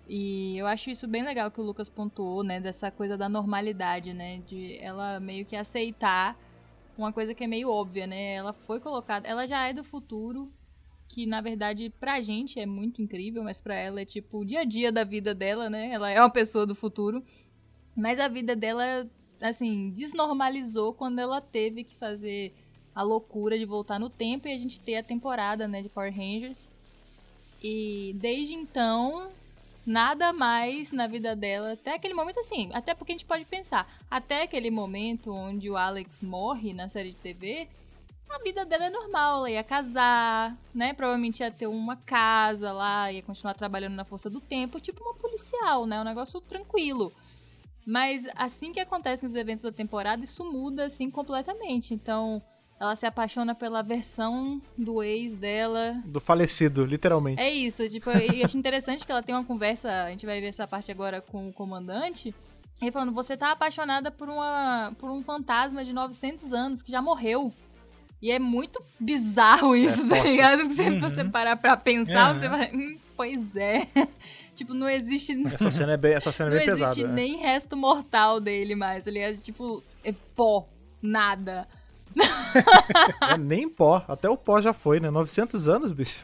E 0.08 0.58
eu 0.58 0.68
acho 0.68 0.90
isso 0.90 1.08
bem 1.08 1.24
legal 1.24 1.50
que 1.50 1.62
o 1.62 1.64
Lucas 1.64 1.90
pontuou, 1.90 2.44
né, 2.44 2.60
dessa 2.60 2.92
coisa 2.92 3.18
da 3.18 3.30
normalidade, 3.30 4.14
né, 4.14 4.42
de 4.46 4.78
ela 4.82 5.20
meio 5.20 5.46
que 5.46 5.56
aceitar 5.56 6.38
uma 6.98 7.12
coisa 7.12 7.34
que 7.34 7.44
é 7.44 7.48
meio 7.48 7.70
óbvia, 7.70 8.08
né? 8.08 8.36
Ela 8.36 8.54
foi 8.54 8.80
colocada, 8.80 9.28
ela 9.28 9.48
já 9.48 9.68
é 9.68 9.74
do 9.74 9.84
futuro, 9.84 10.52
que 11.10 11.26
na 11.26 11.42
verdade 11.42 11.90
pra 12.00 12.22
gente 12.22 12.60
é 12.60 12.66
muito 12.66 13.02
incrível, 13.02 13.44
mas 13.44 13.62
pra 13.62 13.76
ela 13.76 14.02
é 14.02 14.06
tipo 14.06 14.40
o 14.40 14.46
dia 14.46 14.62
a 14.62 14.64
dia 14.66 14.92
da 14.92 15.04
vida 15.04 15.34
dela, 15.34 15.70
né? 15.70 15.92
Ela 15.92 16.10
é 16.12 16.20
uma 16.20 16.30
pessoa 16.30 16.66
do 16.66 16.76
futuro, 16.76 17.24
mas 17.96 18.20
a 18.20 18.28
vida 18.28 18.56
dela 18.56 19.10
assim 19.42 19.92
desnormalizou 19.92 20.94
quando 20.94 21.20
ela 21.20 21.42
teve 21.42 21.84
que 21.84 21.96
fazer 21.98 22.54
a 22.96 23.02
loucura 23.02 23.58
de 23.58 23.66
voltar 23.66 24.00
no 24.00 24.10
tempo 24.10 24.48
e 24.48 24.54
a 24.54 24.58
gente 24.58 24.80
ter 24.80 24.96
a 24.96 25.04
temporada, 25.04 25.68
né, 25.68 25.82
de 25.82 25.90
Power 25.90 26.14
Rangers. 26.14 26.70
E 27.62 28.14
desde 28.20 28.54
então 28.54 29.32
nada 29.86 30.32
mais 30.32 30.92
na 30.92 31.08
vida 31.08 31.36
dela 31.36 31.74
até 31.74 31.96
aquele 31.96 32.14
momento 32.14 32.40
assim, 32.40 32.70
até 32.74 32.94
porque 32.94 33.12
a 33.12 33.16
gente 33.16 33.26
pode 33.26 33.46
pensar, 33.46 33.88
até 34.10 34.44
aquele 34.44 34.72
momento 34.72 35.34
onde 35.34 35.70
o 35.70 35.78
Alex 35.78 36.22
morre 36.24 36.74
na 36.74 36.90
série 36.90 37.10
de 37.10 37.18
TV, 37.18 37.68
a 38.30 38.40
vida 38.40 38.66
dela 38.66 38.86
é 38.86 38.90
normal, 38.90 39.38
ela 39.40 39.52
ia 39.52 39.64
casar, 39.64 40.58
né? 40.74 40.94
Provavelmente 40.94 41.42
ia 41.42 41.52
ter 41.52 41.68
uma 41.68 41.96
casa 41.96 42.72
lá, 42.72 43.12
ia 43.12 43.22
continuar 43.22 43.54
trabalhando 43.54 43.94
na 43.94 44.04
força 44.04 44.28
do 44.30 44.42
tempo, 44.42 44.80
tipo 44.80 45.04
uma 45.04 45.14
policial, 45.14 45.86
né? 45.86 46.02
Um 46.02 46.04
negócio 46.04 46.42
tranquilo. 46.42 47.14
Mas 47.86 48.26
assim 48.36 48.74
que 48.74 48.80
acontece 48.80 49.26
nos 49.26 49.36
eventos 49.36 49.62
da 49.62 49.72
temporada, 49.72 50.24
isso 50.24 50.44
muda 50.52 50.86
assim 50.86 51.12
completamente. 51.12 51.94
Então, 51.94 52.42
ela 52.80 52.96
se 52.96 53.06
apaixona 53.06 53.56
pela 53.56 53.82
versão 53.82 54.62
do 54.78 55.02
ex 55.02 55.36
dela. 55.36 56.02
Do 56.06 56.20
falecido, 56.20 56.86
literalmente. 56.86 57.42
É 57.42 57.50
isso, 57.52 57.88
tipo, 57.90 58.10
eu 58.10 58.46
acho 58.46 58.58
interessante 58.58 59.06
que 59.06 59.12
ela 59.12 59.24
tem 59.24 59.34
uma 59.34 59.46
conversa, 59.46 59.90
a 60.04 60.10
gente 60.10 60.26
vai 60.26 60.42
ver 60.42 60.48
essa 60.48 60.68
parte 60.68 60.92
agora 60.92 61.22
com 61.22 61.48
o 61.50 61.54
comandante. 61.54 62.34
Ele 62.82 62.92
falando, 62.92 63.14
você 63.14 63.38
tá 63.38 63.52
apaixonada 63.52 64.12
por, 64.12 64.28
uma, 64.28 64.92
por 65.00 65.10
um 65.10 65.24
fantasma 65.24 65.86
de 65.86 65.94
900 65.94 66.52
anos 66.52 66.82
que 66.82 66.92
já 66.92 67.02
morreu. 67.02 67.54
E 68.22 68.32
é 68.32 68.40
muito 68.40 68.82
bizarro 69.00 69.76
isso, 69.76 70.08
tá 70.08 70.16
forte. 70.16 70.30
ligado? 70.32 70.70
Se 70.72 70.82
Uhum. 70.82 71.00
você 71.00 71.24
parar 71.26 71.56
pra 71.58 71.78
pensar, 71.78 72.32
Aham. 72.32 72.40
você 72.40 72.48
vai. 72.50 72.72
"Hum, 72.74 72.98
pois 73.16 73.56
é. 73.56 73.88
tipo, 74.56 74.74
não 74.74 74.90
existe. 74.90 75.34
Essa 75.46 75.72
cena 75.72 75.94
é 75.94 75.98
bem, 75.98 76.14
essa 76.14 76.32
cena 76.32 76.50
Não 76.50 76.56
é 76.58 76.60
bem 76.60 76.70
existe 76.70 76.96
pesada. 76.96 77.10
é. 77.10 77.16
nem 77.16 77.38
resto 77.38 77.76
mortal 77.78 78.40
dele 78.42 78.76
mais, 78.76 79.04
tá 79.04 79.12
ligado? 79.12 79.38
Tipo, 79.38 79.84
é 80.04 80.14
pó, 80.36 80.66
nada. 81.02 81.68
É 83.22 83.38
nem 83.38 83.68
pó. 83.70 84.04
Até 84.08 84.30
o 84.30 84.38
pó 84.38 84.62
já 84.62 84.74
foi, 84.74 85.00
né? 85.00 85.10
900 85.10 85.68
anos, 85.68 85.92
bicho. 85.92 86.16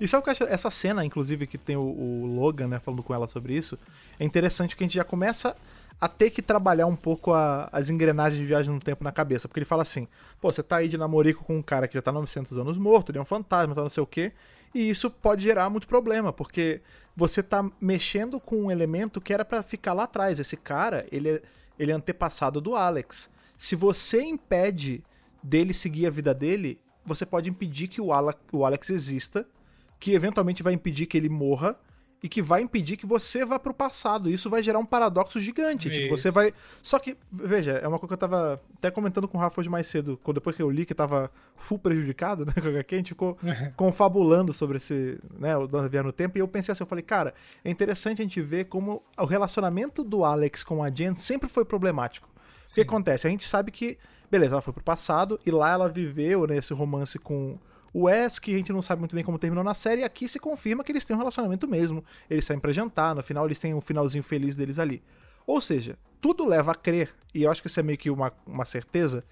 E 0.00 0.06
sabe 0.06 0.20
o 0.20 0.24
que 0.24 0.30
eu 0.30 0.32
acho? 0.32 0.44
Essa 0.44 0.70
cena, 0.70 1.04
inclusive, 1.04 1.46
que 1.46 1.58
tem 1.58 1.76
o, 1.76 1.80
o 1.82 2.26
Logan, 2.36 2.68
né, 2.68 2.78
falando 2.78 3.02
com 3.02 3.12
ela 3.14 3.26
sobre 3.26 3.54
isso, 3.56 3.76
é 4.18 4.24
interessante 4.24 4.76
que 4.76 4.84
a 4.84 4.86
gente 4.86 4.94
já 4.94 5.02
começa 5.04 5.56
a 6.00 6.08
ter 6.08 6.30
que 6.30 6.40
trabalhar 6.40 6.86
um 6.86 6.94
pouco 6.96 7.32
a- 7.32 7.68
as 7.72 7.88
engrenagens 7.90 8.40
de 8.40 8.46
viagem 8.46 8.72
no 8.72 8.80
tempo 8.80 9.02
na 9.02 9.10
cabeça. 9.12 9.48
Porque 9.48 9.58
ele 9.60 9.66
fala 9.66 9.82
assim, 9.82 10.06
pô, 10.40 10.50
você 10.52 10.62
tá 10.62 10.76
aí 10.76 10.88
de 10.88 10.96
namorico 10.96 11.44
com 11.44 11.56
um 11.58 11.62
cara 11.62 11.88
que 11.88 11.94
já 11.94 12.02
tá 12.02 12.12
900 12.12 12.56
anos 12.56 12.78
morto, 12.78 13.10
ele 13.10 13.18
é 13.18 13.20
um 13.20 13.24
fantasma, 13.24 13.74
tá 13.74 13.82
não 13.82 13.88
sei 13.88 14.02
o 14.02 14.06
quê. 14.06 14.32
E 14.72 14.88
isso 14.88 15.10
pode 15.10 15.42
gerar 15.42 15.68
muito 15.68 15.88
problema, 15.88 16.32
porque 16.32 16.80
você 17.16 17.42
tá 17.42 17.68
mexendo 17.80 18.38
com 18.38 18.62
um 18.66 18.70
elemento 18.70 19.20
que 19.20 19.34
era 19.34 19.44
pra 19.44 19.62
ficar 19.62 19.92
lá 19.92 20.04
atrás. 20.04 20.38
Esse 20.38 20.56
cara, 20.56 21.04
ele 21.10 21.28
é, 21.28 21.42
ele 21.78 21.90
é 21.90 21.94
antepassado 21.94 22.60
do 22.60 22.76
Alex. 22.76 23.28
Se 23.58 23.74
você 23.74 24.22
impede 24.22 25.02
dele 25.42 25.72
seguir 25.72 26.06
a 26.06 26.10
vida 26.10 26.32
dele, 26.34 26.78
você 27.04 27.24
pode 27.26 27.48
impedir 27.48 27.88
que 27.88 28.00
o, 28.00 28.12
Ala- 28.12 28.34
o 28.52 28.64
Alex 28.64 28.90
exista, 28.90 29.46
que 29.98 30.12
eventualmente 30.12 30.62
vai 30.62 30.72
impedir 30.72 31.06
que 31.06 31.16
ele 31.16 31.28
morra 31.28 31.76
e 32.22 32.28
que 32.28 32.42
vai 32.42 32.60
impedir 32.60 32.98
que 32.98 33.06
você 33.06 33.46
vá 33.46 33.58
pro 33.58 33.72
passado. 33.72 34.30
Isso 34.30 34.50
vai 34.50 34.62
gerar 34.62 34.78
um 34.78 34.84
paradoxo 34.84 35.40
gigante. 35.40 35.88
Tipo, 35.88 36.14
Isso. 36.14 36.18
você 36.18 36.30
vai. 36.30 36.52
Só 36.82 36.98
que, 36.98 37.16
veja, 37.32 37.72
é 37.72 37.88
uma 37.88 37.98
coisa 37.98 38.08
que 38.08 38.12
eu 38.12 38.18
tava 38.28 38.60
até 38.76 38.90
comentando 38.90 39.26
com 39.26 39.38
o 39.38 39.40
Rafa 39.40 39.58
hoje 39.58 39.70
mais 39.70 39.86
cedo, 39.86 40.20
quando 40.22 40.34
depois 40.34 40.54
que 40.54 40.62
eu 40.62 40.70
li 40.70 40.84
que 40.84 40.94
tava 40.94 41.30
full 41.56 41.78
prejudicado, 41.78 42.44
né? 42.44 42.52
Com 42.86 42.94
a 42.94 42.98
gente 42.98 43.08
ficou 43.08 43.38
confabulando 43.74 44.52
sobre 44.52 44.76
esse, 44.76 45.18
né, 45.38 45.56
o 45.56 45.66
Dança 45.66 45.88
Viagem 45.88 46.06
no 46.06 46.12
Tempo, 46.12 46.36
e 46.36 46.40
eu 46.42 46.48
pensei 46.48 46.72
assim, 46.72 46.82
eu 46.82 46.86
falei, 46.86 47.02
cara, 47.02 47.32
é 47.64 47.70
interessante 47.70 48.20
a 48.20 48.24
gente 48.24 48.40
ver 48.42 48.66
como 48.66 49.02
o 49.18 49.24
relacionamento 49.24 50.04
do 50.04 50.22
Alex 50.22 50.62
com 50.62 50.82
a 50.84 50.90
Jen 50.90 51.14
sempre 51.14 51.48
foi 51.48 51.64
problemático. 51.64 52.28
O 52.70 52.74
que 52.74 52.82
acontece? 52.82 53.26
A 53.26 53.30
gente 53.30 53.46
sabe 53.46 53.70
que, 53.72 53.96
beleza, 54.30 54.54
ela 54.54 54.62
foi 54.62 54.72
pro 54.72 54.82
passado 54.82 55.40
e 55.44 55.50
lá 55.50 55.70
ela 55.70 55.88
viveu 55.88 56.46
nesse 56.46 56.72
romance 56.72 57.18
com 57.18 57.58
o 57.92 58.04
Wes, 58.04 58.38
que 58.38 58.54
a 58.54 58.56
gente 58.58 58.72
não 58.72 58.80
sabe 58.80 59.00
muito 59.00 59.14
bem 59.14 59.24
como 59.24 59.38
terminou 59.38 59.64
na 59.64 59.74
série, 59.74 60.02
e 60.02 60.04
aqui 60.04 60.28
se 60.28 60.38
confirma 60.38 60.84
que 60.84 60.92
eles 60.92 61.04
têm 61.04 61.16
um 61.16 61.18
relacionamento 61.18 61.66
mesmo. 61.66 62.04
Eles 62.28 62.44
saem 62.44 62.60
pra 62.60 62.72
jantar, 62.72 63.14
no 63.14 63.22
final 63.22 63.46
eles 63.46 63.58
têm 63.58 63.74
um 63.74 63.80
finalzinho 63.80 64.22
feliz 64.22 64.54
deles 64.54 64.78
ali. 64.78 65.02
Ou 65.46 65.60
seja, 65.60 65.98
tudo 66.20 66.46
leva 66.46 66.72
a 66.72 66.74
crer, 66.74 67.12
e 67.34 67.42
eu 67.42 67.50
acho 67.50 67.60
que 67.60 67.66
isso 67.66 67.80
é 67.80 67.82
meio 67.82 67.98
que 67.98 68.10
uma, 68.10 68.32
uma 68.46 68.64
certeza, 68.64 69.24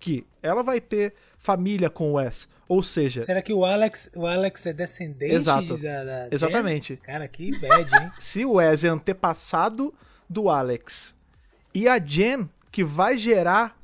que 0.00 0.26
ela 0.42 0.64
vai 0.64 0.80
ter 0.80 1.14
família 1.38 1.88
com 1.88 2.10
o 2.10 2.14
Wes. 2.14 2.48
Ou 2.68 2.82
seja, 2.82 3.22
Será 3.22 3.40
que 3.40 3.52
o 3.52 3.64
Alex, 3.64 4.10
o 4.16 4.26
Alex 4.26 4.66
é 4.66 4.72
descendente 4.72 5.34
Exato. 5.34 5.78
da, 5.78 6.04
da 6.04 6.22
Jen? 6.22 6.28
Exatamente. 6.32 6.96
Cara, 6.96 7.28
que 7.28 7.56
bad, 7.60 7.94
hein? 7.94 8.10
se 8.18 8.44
o 8.44 8.54
Wes 8.54 8.82
é 8.82 8.88
antepassado 8.88 9.94
do 10.28 10.48
Alex 10.48 11.14
e 11.74 11.86
a 11.86 11.98
Jen, 11.98 12.48
que 12.70 12.82
vai 12.82 13.16
gerar 13.16 13.78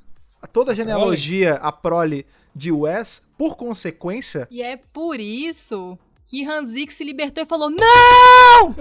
toda 0.47 0.73
a 0.73 0.75
genealogia, 0.75 1.55
a 1.55 1.73
prole 1.73 2.25
de 2.55 2.71
Wes, 2.73 3.23
por 3.37 3.57
consequência, 3.57 4.47
E 4.51 4.63
é 4.63 4.77
por 4.77 5.21
isso 5.21 5.99
que 6.27 6.45
Hanzik 6.45 6.93
se 6.93 7.05
libertou 7.05 7.43
e 7.45 7.47
falou: 7.47 7.71
Não! 7.71 8.75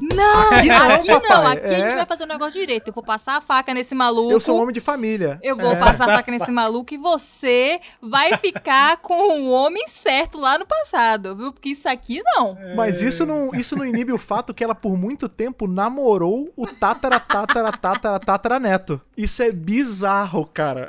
Não! 0.00 0.52
Aqui 0.52 0.68
não, 0.68 0.90
Aqui 0.90 1.08
não, 1.08 1.46
aqui 1.46 1.66
a 1.66 1.78
gente 1.78 1.92
é. 1.92 1.96
vai 1.96 2.06
fazer 2.06 2.24
o 2.24 2.26
negócio 2.26 2.58
direito. 2.60 2.88
Eu 2.88 2.92
vou 2.92 3.02
passar 3.02 3.36
a 3.36 3.40
faca 3.40 3.72
nesse 3.74 3.94
maluco. 3.94 4.30
eu 4.30 4.40
sou 4.40 4.58
um 4.58 4.62
homem 4.62 4.72
de 4.72 4.80
família. 4.80 5.38
Eu 5.42 5.56
vou 5.56 5.72
É. 5.72 5.76
passar 5.76 6.08
a 6.10 6.16
faca 6.16 6.30
nesse 6.32 6.50
maluco 6.50 6.94
e 6.94 6.96
você 6.96 7.80
vai 8.00 8.36
ficar 8.36 8.96
com 8.98 9.40
o 9.42 9.50
homem 9.50 9.86
certo 9.88 10.38
lá 10.38 10.58
no 10.58 10.66
passado, 10.66 11.36
viu? 11.36 11.52
Porque 11.52 11.70
isso 11.70 11.88
aqui 11.88 12.22
não. 12.24 12.56
Mas 12.76 13.02
isso 13.02 13.24
não, 13.26 13.54
isso 13.54 13.76
não 13.76 13.84
inibe 13.84 14.12
o 14.12 14.18
fato 14.18 14.54
que 14.54 14.62
ela 14.64 14.74
por 14.74 14.96
muito 14.96 15.28
tempo 15.28 15.66
namorou 15.66 16.52
o 16.56 16.66
tatara, 16.66 17.18
tatara, 17.20 17.72
tatara, 17.72 18.18
tatara 18.20 18.58
neto. 18.60 19.00
Isso 19.16 19.42
é 19.42 19.50
bizarro, 19.50 20.46
cara. 20.46 20.86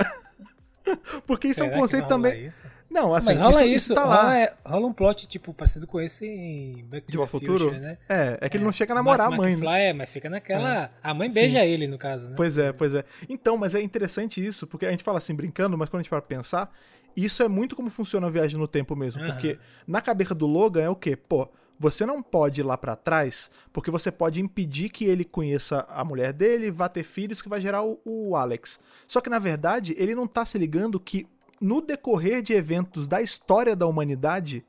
Porque 1.25 1.47
isso 1.47 1.61
é 1.61 1.63
Será 1.63 1.67
um 1.67 1.73
que 1.75 1.81
conceito 1.81 2.07
também. 2.07 2.45
Isso? 2.45 2.63
Não, 2.91 3.15
assim, 3.15 3.27
Mas 3.33 3.39
rola 3.39 3.65
isso, 3.65 3.75
isso, 3.75 3.95
tá 3.95 4.05
lá. 4.05 4.15
rola, 4.21 4.37
é- 4.37 4.53
rola 4.65 4.87
um 4.87 4.93
plot 4.93 5.27
tipo 5.27 5.53
parecido 5.53 5.87
com 5.87 5.99
esse 5.99 6.27
em 6.27 6.83
Back 6.85 7.07
to 7.07 7.11
De 7.13 7.17
the 7.17 7.25
Futuro? 7.27 7.63
Future, 7.65 7.79
né? 7.79 7.97
É, 8.07 8.37
é 8.41 8.49
que 8.49 8.57
ele 8.57 8.63
não 8.63 8.71
chega 8.71 8.93
a 8.93 8.95
namorar 8.95 9.27
a 9.27 9.31
mãe. 9.31 9.39
né? 9.39 9.51
McFly, 9.53 9.81
é, 9.81 9.93
mas 9.93 10.09
fica 10.09 10.29
naquela. 10.29 10.91
A 11.01 11.13
mãe 11.13 11.31
beija 11.31 11.65
ele, 11.65 11.87
no 11.87 11.97
caso, 11.97 12.29
né? 12.29 12.33
Pois 12.37 12.57
é, 12.57 12.71
pois 12.71 12.93
é. 12.93 13.03
Então, 13.27 13.57
mas 13.57 13.73
é 13.73 13.81
interessante 13.81 14.45
isso, 14.45 14.67
porque 14.67 14.85
a 14.85 14.91
gente 14.91 15.03
fala 15.03 15.17
assim 15.17 15.33
brincando, 15.33 15.77
mas 15.77 15.89
quando 15.89 16.01
a 16.01 16.03
gente 16.03 16.09
para 16.09 16.21
pensar, 16.21 16.71
isso 17.17 17.41
é 17.41 17.47
muito 17.47 17.75
como 17.75 17.89
funciona 17.89 18.27
a 18.27 18.29
viagem 18.29 18.59
no 18.59 18.67
tempo 18.67 18.95
mesmo. 18.95 19.21
Porque 19.25 19.57
na 19.87 20.01
cabeça 20.01 20.35
do 20.35 20.45
Logan 20.45 20.81
é 20.83 20.89
o 20.89 20.95
quê? 20.95 21.15
Pô, 21.15 21.49
você 21.79 22.05
não 22.05 22.21
pode 22.21 22.61
ir 22.61 22.63
lá 22.63 22.77
pra 22.77 22.95
trás, 22.95 23.49
porque 23.71 23.91
você 23.91 24.11
pode 24.11 24.39
impedir 24.39 24.89
que 24.89 25.05
ele 25.05 25.25
conheça 25.25 25.85
a 25.89 26.03
mulher 26.03 26.31
dele, 26.33 26.71
vá 26.71 26.87
ter 26.87 27.03
filhos, 27.03 27.41
que 27.41 27.49
vai 27.49 27.59
gerar 27.59 27.83
o, 27.83 27.99
o 28.05 28.35
Alex. 28.35 28.79
Só 29.07 29.19
que 29.19 29.29
na 29.29 29.39
verdade, 29.39 29.95
ele 29.97 30.15
não 30.15 30.27
tá 30.27 30.45
se 30.45 30.57
ligando 30.57 30.99
que 30.99 31.27
no 31.59 31.81
decorrer 31.81 32.41
de 32.41 32.53
eventos 32.53 33.07
da 33.07 33.21
história 33.21 33.75
da 33.75 33.85
humanidade, 33.87 34.65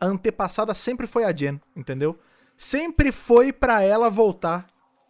a 0.00 0.06
antepassada 0.06 0.74
sempre 0.74 1.06
foi 1.06 1.24
a 1.24 1.32
Jen, 1.34 1.60
entendeu? 1.76 2.18
Sempre 2.56 3.10
foi 3.12 3.52
pra 3.52 3.82
ela 3.82 4.08
voltar. 4.10 4.66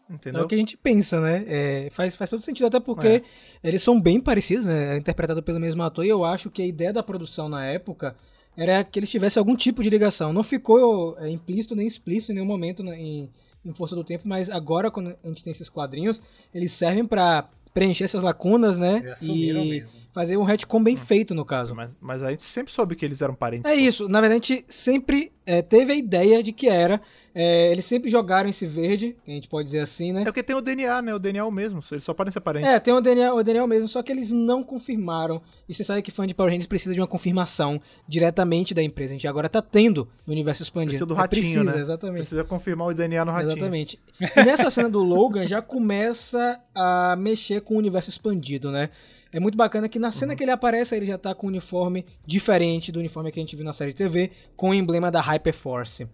É 0.09 0.13
Entendeu? 0.15 0.45
o 0.45 0.47
que 0.47 0.55
a 0.55 0.59
gente 0.59 0.77
pensa, 0.77 1.19
né? 1.19 1.45
É, 1.49 1.89
faz, 1.91 2.15
faz 2.15 2.29
todo 2.29 2.43
sentido, 2.43 2.67
até 2.67 2.77
É. 2.77 2.81
porque 2.81 3.23
eles 3.63 3.83
são 3.83 3.99
bem 3.99 4.21
parecidos, 4.21 4.67
né? 4.67 4.95
É 4.95 4.99
interpretado 4.99 5.43
pelo 5.43 5.59
mesmo 5.59 5.83
ator, 5.83 6.05
e 6.05 6.11
eu 6.11 6.25
acho 6.25 6.51
que 6.51 6.61
a 6.61 6.67
ideia 6.67 6.93
da 6.93 7.03
produção 7.03 7.49
na 7.49 7.65
época 7.65 8.15
era 8.57 8.85
que 8.85 8.99
eles 8.99 9.11
tivessem 9.11 9.41
algum 9.41 9.57
tipo 9.57 9.83
de 9.83 9.91
ligação. 9.91 10.33
Não 10.33 10.43
ficou 10.43 11.17
é, 11.19 11.29
implícito 11.29 11.75
nem 11.75 11.87
explícito 11.87 12.33
em 12.33 12.37
nenhum 12.37 12.47
momento 12.47 12.83
né, 12.83 12.99
em, 12.99 13.29
em 13.65 13.73
Força 13.73 13.95
do 13.95 14.05
Tempo, 14.05 14.27
mas 14.27 14.51
agora, 14.51 14.91
quando 14.91 15.17
a 15.23 15.29
gente 15.29 15.43
tem 15.43 15.51
esses 15.51 15.69
quadrinhos, 15.69 16.21
eles 16.55 16.73
servem 16.73 17.05
pra 17.05 17.49
preencher 17.73 18.05
essas 18.05 18.23
lacunas, 18.23 18.79
né? 18.79 18.99
Assumiram 19.11 19.65
E 19.65 19.69
mesmo. 19.69 20.04
Fazer 20.15 20.37
um 20.37 20.45
retcon 20.45 20.83
bem 20.83 20.97
feito, 20.97 21.35
no 21.35 21.45
caso. 21.45 21.75
Mas, 21.75 21.95
mas 22.01 22.23
a 22.23 22.31
gente 22.31 22.45
sempre 22.45 22.73
soube 22.73 22.95
que 22.95 23.05
eles 23.05 23.21
eram 23.21 23.35
parentes. 23.35 23.71
É 23.71 23.75
isso, 23.75 24.09
na 24.09 24.21
verdade 24.21 24.41
a 24.41 24.55
gente 24.57 24.65
sempre 24.69 25.33
é, 25.45 25.61
teve 25.61 25.93
a 25.93 25.97
ideia 25.97 26.43
de 26.43 26.53
que 26.53 26.69
era. 26.69 27.03
É, 27.37 27.73
eles 27.73 27.85
sempre 27.85 28.09
jogaram 28.09 28.49
esse 28.49 28.65
verde, 28.65 29.17
que 29.25 29.31
a 29.33 29.35
gente 29.35 29.49
pode 29.49 29.65
dizer 29.67 29.81
assim, 29.81 30.13
né? 30.13 30.21
É 30.23 30.25
porque 30.25 30.41
tem 30.41 30.55
o 30.55 30.61
DNA, 30.61 31.03
né? 31.03 31.13
O 31.13 31.19
DNA 31.19 31.41
é 31.41 31.45
o 31.45 31.51
mesmo. 31.51 31.81
Eles 31.91 32.05
só 32.05 32.15
podem 32.15 32.31
ser 32.31 32.39
parentes. 32.39 32.71
É, 32.71 32.79
tem 32.79 32.95
o 32.95 33.01
Daniel, 33.01 33.35
o 33.35 33.43
Daniel 33.43 33.67
mesmo, 33.67 33.89
só 33.89 34.05
que 34.05 34.13
eles 34.13 34.31
não 34.31 34.63
confirmaram. 34.63 35.43
E 35.69 35.75
você 35.75 35.83
sabe 35.83 36.01
que 36.01 36.13
fã 36.13 36.29
de 36.29 36.33
Power 36.33 36.53
Rangers 36.53 36.69
precisa 36.69 36.95
de 36.95 37.01
uma 37.01 37.09
confirmação 37.09 37.81
diretamente 38.07 38.73
da 38.73 38.85
empresa. 38.85 39.11
A 39.11 39.15
gente 39.15 39.27
agora 39.27 39.49
tá 39.49 39.61
tendo 39.61 40.07
no 40.25 40.33
universo 40.33 40.63
expandido. 40.63 40.91
Precisa 40.91 41.07
do 41.07 41.15
É, 41.15 41.17
ratinho, 41.17 41.43
precisa, 41.43 41.65
né? 41.65 41.83
exatamente. 41.83 42.19
Precisa 42.21 42.45
confirmar 42.45 42.87
o 42.87 42.95
DNA 42.95 43.25
no 43.25 43.33
ratinho. 43.33 43.51
Exatamente. 43.51 43.99
E 44.21 44.45
nessa 44.45 44.71
cena 44.71 44.89
do 44.89 45.03
Logan 45.03 45.45
já 45.45 45.61
começa 45.61 46.61
a 46.73 47.17
mexer 47.19 47.63
com 47.63 47.75
o 47.75 47.79
universo 47.79 48.11
expandido, 48.11 48.71
né? 48.71 48.91
É 49.35 49.41
muito 49.41 49.57
bacana 49.59 49.89
que 49.89 49.99
na 49.99 50.13
cena 50.13 50.33
Uhum. 50.33 50.37
que 50.37 50.45
ele 50.45 50.53
aparece, 50.53 50.95
ele 50.95 51.07
já 51.07 51.19
tá 51.19 51.35
com 51.35 51.49
um 51.49 51.51
uniforme 51.51 52.07
diferente 52.25 52.93
do 52.93 53.01
uniforme 53.01 53.33
que 53.33 53.41
a 53.41 53.43
gente 53.43 53.57
viu 53.57 53.65
na 53.65 53.73
série 53.73 53.91
de 53.91 53.97
TV, 53.97 54.31
com 54.57 54.71
o 54.71 54.75
emblema 54.75 55.11
da 55.11 55.21
Hyperforce. 55.21 56.07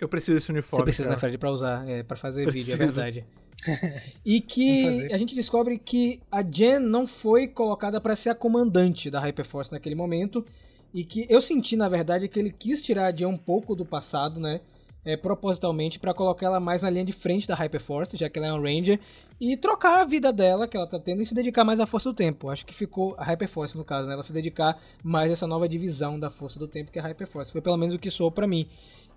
Eu 0.00 0.08
preciso 0.08 0.36
desse 0.36 0.50
uniforme. 0.50 0.80
Você 0.80 0.84
precisa, 0.84 1.04
cara. 1.04 1.14
né, 1.16 1.20
Fred, 1.20 1.38
pra 1.38 1.50
usar, 1.52 1.88
é, 1.88 2.02
pra 2.02 2.16
fazer 2.16 2.50
vídeo, 2.50 2.74
é 2.74 2.76
Preciso. 2.76 3.00
verdade. 3.00 3.24
e 4.26 4.40
que 4.40 5.08
a 5.12 5.16
gente 5.16 5.34
descobre 5.36 5.78
que 5.78 6.20
a 6.32 6.42
Jen 6.42 6.80
não 6.80 7.06
foi 7.06 7.46
colocada 7.46 8.00
pra 8.00 8.16
ser 8.16 8.30
a 8.30 8.34
comandante 8.34 9.08
da 9.10 9.20
Hyperforce 9.20 9.70
naquele 9.70 9.94
momento. 9.94 10.44
E 10.92 11.04
que 11.04 11.26
eu 11.28 11.40
senti, 11.40 11.76
na 11.76 11.88
verdade, 11.88 12.26
que 12.28 12.38
ele 12.40 12.50
quis 12.50 12.80
tirar 12.82 13.06
a 13.06 13.12
Jen 13.16 13.26
um 13.26 13.36
pouco 13.36 13.76
do 13.76 13.84
passado, 13.84 14.40
né? 14.40 14.60
É, 15.04 15.16
propositalmente, 15.16 15.98
pra 15.98 16.12
colocar 16.12 16.46
ela 16.46 16.60
mais 16.60 16.82
na 16.82 16.90
linha 16.90 17.04
de 17.04 17.12
frente 17.12 17.48
da 17.48 17.54
Hyperforce, 17.54 18.16
já 18.16 18.28
que 18.28 18.38
ela 18.38 18.48
é 18.48 18.52
um 18.52 18.60
Ranger. 18.60 19.00
E 19.40 19.56
trocar 19.56 20.00
a 20.00 20.04
vida 20.04 20.32
dela, 20.32 20.66
que 20.66 20.76
ela 20.76 20.86
tá 20.86 20.98
tendo, 20.98 21.22
e 21.22 21.26
se 21.26 21.34
dedicar 21.34 21.64
mais 21.64 21.80
à 21.80 21.86
Força 21.86 22.10
do 22.10 22.14
Tempo. 22.14 22.50
Acho 22.50 22.66
que 22.66 22.74
ficou 22.74 23.14
a 23.16 23.24
Hyperforce, 23.24 23.76
no 23.76 23.84
caso, 23.84 24.08
né? 24.08 24.14
Ela 24.14 24.22
se 24.22 24.32
dedicar 24.32 24.76
mais 25.02 25.30
a 25.30 25.34
essa 25.34 25.46
nova 25.46 25.68
divisão 25.68 26.18
da 26.18 26.28
Força 26.28 26.58
do 26.58 26.68
Tempo, 26.68 26.90
que 26.90 26.98
é 26.98 27.02
a 27.02 27.06
Hyperforce. 27.06 27.52
Foi 27.52 27.60
pelo 27.60 27.76
menos 27.76 27.94
o 27.94 27.98
que 27.98 28.10
soou 28.10 28.30
pra 28.30 28.46
mim. 28.46 28.68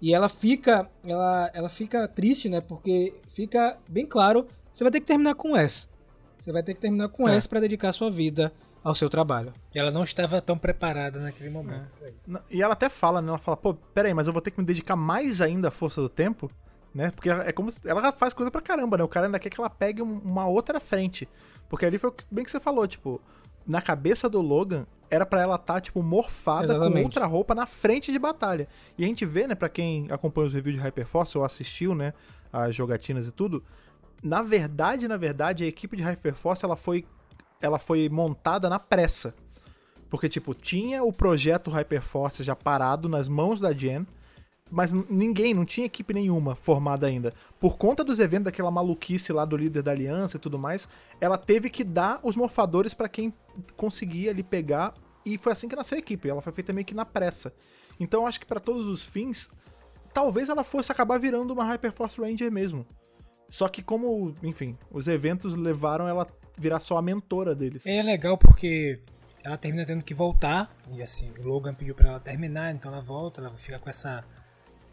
E 0.01 0.13
ela 0.13 0.29
fica, 0.29 0.89
ela, 1.05 1.51
ela 1.53 1.69
fica 1.69 2.07
triste, 2.07 2.47
né? 2.47 2.61
Porque 2.61 3.13
fica 3.33 3.77
bem 3.87 4.05
claro, 4.05 4.47
você 4.71 4.83
vai 4.83 4.91
ter 4.91 4.99
que 4.99 5.07
terminar 5.07 5.35
com 5.35 5.55
S. 5.55 5.89
Você 6.39 6.51
vai 6.51 6.63
ter 6.63 6.73
que 6.73 6.81
terminar 6.81 7.09
com 7.09 7.29
É. 7.29 7.35
S 7.35 7.47
pra 7.47 7.59
dedicar 7.59 7.91
sua 7.93 8.09
vida 8.09 8.51
ao 8.83 8.95
seu 8.95 9.09
trabalho. 9.09 9.53
E 9.73 9.79
ela 9.79 9.91
não 9.91 10.03
estava 10.03 10.41
tão 10.41 10.57
preparada 10.57 11.19
naquele 11.19 11.49
momento. 11.49 11.87
É. 12.01 12.11
Não, 12.27 12.39
E 12.49 12.61
ela 12.61 12.73
até 12.73 12.89
fala, 12.89 13.21
né? 13.21 13.29
Ela 13.29 13.37
fala, 13.37 13.57
pô, 13.57 13.73
peraí, 13.73 14.13
mas 14.13 14.27
eu 14.27 14.33
vou 14.33 14.41
ter 14.41 14.51
que 14.51 14.59
me 14.59 14.65
dedicar 14.65 14.95
mais 14.95 15.41
ainda 15.41 15.67
à 15.67 15.71
força 15.71 16.01
do 16.01 16.09
tempo, 16.09 16.49
né? 16.93 17.11
Porque 17.11 17.29
ela- 17.29 17.43
é 17.47 17.51
como 17.51 17.69
se, 17.71 17.79
ela 17.87 18.01
já 18.01 18.11
faz 18.11 18.33
coisa 18.33 18.49
pra 18.51 18.61
caramba, 18.61 18.97
né? 18.97 19.03
O 19.03 19.07
cara 19.07 19.27
ainda 19.27 19.39
quer 19.39 19.49
que 19.49 19.59
ela 19.59 19.69
pegue 19.69 20.01
um- 20.01 20.19
uma 20.19 20.45
outra 20.47 20.79
frente. 20.79 21.27
Porque 21.69 21.85
ali 21.85 21.97
foi 21.97 22.09
o 22.09 22.13
que- 22.13 22.25
bem 22.31 22.43
que 22.43 22.51
você 22.51 22.59
falou, 22.59 22.87
tipo, 22.87 23.21
na 23.65 23.81
cabeça 23.81 24.27
do 24.27 24.41
Logan, 24.41 24.85
era 25.09 25.25
pra 25.25 25.41
ela 25.41 25.55
estar, 25.55 25.79
tipo, 25.81 26.01
morfada 26.01 26.67
com 26.67 26.73
Exatamente. 26.73 27.03
outra 27.05 27.25
roupa 27.25 27.53
na 27.53 27.65
frente 27.65 28.11
de 28.11 28.17
batalha. 28.19 28.67
E 28.97 29.03
a 29.03 29.07
gente 29.07 29.25
vê, 29.25 29.45
né, 29.45 29.55
pra 29.55 29.69
quem 29.69 30.07
acompanha 30.09 30.47
os 30.47 30.53
reviews 30.53 30.77
de 30.77 30.81
Hyperforce 30.81 31.37
ou 31.37 31.43
assistiu, 31.43 31.93
né, 31.93 32.13
as 32.51 32.73
jogatinas 32.73 33.27
e 33.27 33.31
tudo, 33.31 33.63
na 34.23 34.41
verdade, 34.41 35.07
na 35.07 35.17
verdade, 35.17 35.63
a 35.63 35.67
equipe 35.67 35.95
de 35.97 36.03
Hyperforce, 36.03 36.63
ela 36.65 36.75
foi, 36.75 37.05
ela 37.61 37.79
foi 37.79 38.09
montada 38.09 38.69
na 38.69 38.79
pressa. 38.79 39.33
Porque, 40.09 40.27
tipo, 40.27 40.53
tinha 40.53 41.03
o 41.03 41.13
projeto 41.13 41.69
Hyperforce 41.69 42.43
já 42.43 42.55
parado 42.55 43.07
nas 43.07 43.29
mãos 43.29 43.61
da 43.61 43.71
Jen, 43.71 44.05
mas 44.69 44.91
ninguém, 44.91 45.53
não 45.53 45.65
tinha 45.65 45.85
equipe 45.85 46.13
nenhuma 46.13 46.55
formada 46.55 47.07
ainda. 47.07 47.33
Por 47.59 47.77
conta 47.77 48.03
dos 48.03 48.19
eventos 48.19 48.45
daquela 48.45 48.71
maluquice 48.71 49.33
lá 49.33 49.45
do 49.45 49.57
líder 49.57 49.83
da 49.83 49.91
aliança 49.91 50.37
e 50.37 50.39
tudo 50.39 50.57
mais, 50.57 50.87
ela 51.19 51.37
teve 51.37 51.69
que 51.69 51.83
dar 51.83 52.19
os 52.23 52.35
morfadores 52.35 52.93
pra 52.93 53.09
quem 53.09 53.33
conseguia 53.75 54.31
ali 54.31 54.43
pegar 54.43 54.93
E 55.25 55.37
foi 55.37 55.51
assim 55.51 55.67
que 55.67 55.75
nasceu 55.75 55.95
a 55.95 55.99
equipe, 55.99 56.29
ela 56.29 56.41
foi 56.41 56.51
feita 56.51 56.73
meio 56.73 56.85
que 56.85 56.95
na 56.95 57.05
pressa. 57.05 57.53
Então 57.99 58.25
acho 58.25 58.39
que 58.39 58.45
pra 58.45 58.59
todos 58.59 58.87
os 58.87 59.01
fins, 59.01 59.49
talvez 60.13 60.49
ela 60.49 60.63
fosse 60.63 60.91
acabar 60.91 61.19
virando 61.19 61.53
uma 61.53 61.63
Hyperforce 61.63 62.19
Ranger 62.19 62.51
mesmo. 62.51 62.85
Só 63.49 63.67
que 63.67 63.83
como, 63.83 64.33
enfim, 64.41 64.77
os 64.89 65.07
eventos 65.07 65.53
levaram 65.53 66.07
ela 66.07 66.27
virar 66.57 66.79
só 66.79 66.97
a 66.97 67.01
mentora 67.01 67.55
deles. 67.55 67.85
É 67.85 68.01
legal 68.01 68.37
porque 68.37 68.99
ela 69.43 69.57
termina 69.57 69.85
tendo 69.85 70.03
que 70.03 70.13
voltar. 70.13 70.75
E 70.91 71.01
assim, 71.01 71.31
o 71.39 71.43
Logan 71.43 71.73
pediu 71.73 71.95
pra 71.95 72.09
ela 72.09 72.19
terminar, 72.19 72.73
então 72.73 72.91
ela 72.91 73.01
volta, 73.01 73.41
ela 73.41 73.51
fica 73.57 73.79
com 73.79 73.89
essa, 73.89 74.23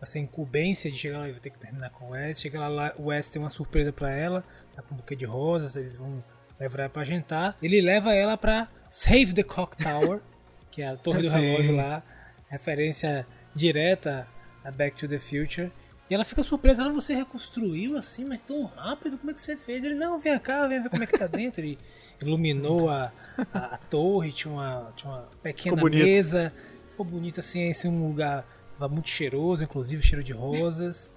essa 0.01 0.19
incumbência 0.19 0.91
de 0.91 0.97
chegar 0.97 1.19
lá 1.19 1.29
e 1.29 1.33
vou 1.33 1.41
ter 1.41 1.51
que 1.51 1.59
terminar 1.59 1.91
com 1.91 2.07
o 2.07 2.11
Wes. 2.11 2.41
Chega 2.41 2.67
lá, 2.69 2.93
o 2.97 3.07
Wes 3.07 3.31
tem 3.31 3.41
uma 3.41 3.51
surpresa 3.51 3.93
pra 3.93 4.11
ela, 4.11 4.45
tá 4.75 4.83
com 4.83 4.95
um 4.95 4.99
buquê 4.99 5.15
de 5.15 5.25
rosas, 5.25 5.77
eles 5.77 5.97
vão 5.97 6.23
levar 6.59 6.81
ela 6.81 6.89
pra 6.89 7.05
jantar. 7.05 7.57
Ele 7.63 7.81
leva 7.81 8.15
ela 8.15 8.37
pra 8.37 8.69
Save 8.89 9.35
the 9.35 9.43
Clock 9.43 9.77
Tower, 9.77 10.21
que 10.73 10.83
é 10.83 10.89
a 10.89 10.97
torre 10.97 11.23
do 11.23 11.29
Sim. 11.31 11.41
relógio 11.41 11.77
lá, 11.77 12.03
referência 12.49 13.27
direta 13.55 14.27
a 14.65 14.71
Back 14.71 14.97
to 14.97 15.09
the 15.09 15.19
Future. 15.19 15.71
E 16.11 16.15
ela 16.15 16.25
fica 16.25 16.43
surpresa, 16.43 16.83
ela 16.83 16.93
você 16.93 17.15
reconstruiu 17.15 17.97
assim, 17.97 18.25
mas 18.25 18.41
tão 18.41 18.65
rápido, 18.65 19.19
como 19.19 19.31
é 19.31 19.35
que 19.35 19.41
você 19.41 19.57
fez? 19.57 19.85
Ele, 19.85 19.95
não, 19.95 20.19
vem 20.19 20.39
cá, 20.39 20.67
vem 20.67 20.83
ver 20.83 20.89
como 20.89 21.03
é 21.03 21.07
que 21.07 21.19
tá 21.19 21.27
dentro. 21.27 21.61
Ele 21.61 21.79
iluminou 22.21 22.89
a, 22.89 23.13
a, 23.53 23.59
a 23.75 23.79
torre, 23.79 24.33
tinha 24.33 24.53
uma, 24.53 24.93
tinha 24.97 25.13
uma 25.13 25.29
pequena 25.43 25.83
mesa, 25.85 26.53
ficou 26.89 27.05
bonito 27.05 27.41
assim, 27.41 27.69
esse 27.69 27.87
é 27.87 27.91
um 27.91 28.09
lugar 28.09 28.47
tava 28.79 28.93
muito 28.93 29.09
cheiroso, 29.09 29.65
inclusive 29.65 30.01
cheiro 30.03 30.23
de 30.23 30.33
rosas, 30.33 31.13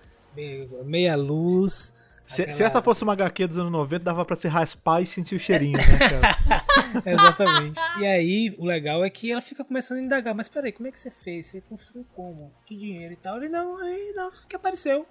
meia 0.83 1.15
luz. 1.15 1.93
Se, 2.35 2.41
aquela- 2.41 2.57
se 2.57 2.63
essa 2.63 2.81
fosse 2.81 3.03
uma 3.03 3.13
HQ 3.13 3.47
dos 3.47 3.57
anos 3.57 3.71
90, 3.71 4.03
dava 4.03 4.25
pra 4.25 4.35
se 4.35 4.47
raspar 4.47 5.01
e 5.01 5.05
sentir 5.05 5.35
o 5.35 5.39
cheirinho, 5.39 5.77
né, 5.77 5.97
cara? 5.97 6.61
Exatamente. 7.05 7.79
E 7.99 8.05
aí, 8.05 8.55
o 8.57 8.65
legal 8.65 9.03
é 9.03 9.09
que 9.09 9.31
ela 9.31 9.41
fica 9.41 9.63
começando 9.63 9.99
a 9.99 10.01
indagar, 10.01 10.33
mas 10.33 10.47
peraí, 10.47 10.71
como 10.71 10.87
é 10.87 10.91
que 10.91 10.99
você 10.99 11.11
fez? 11.11 11.47
Você 11.47 11.61
construiu 11.61 12.05
como? 12.15 12.51
Que 12.65 12.75
dinheiro 12.75 13.13
e 13.13 13.15
tal? 13.15 13.37
Ele, 13.37 13.49
não, 13.49 13.81
aí, 13.81 14.13
não, 14.15 14.31
que 14.47 14.55
apareceu. 14.55 15.05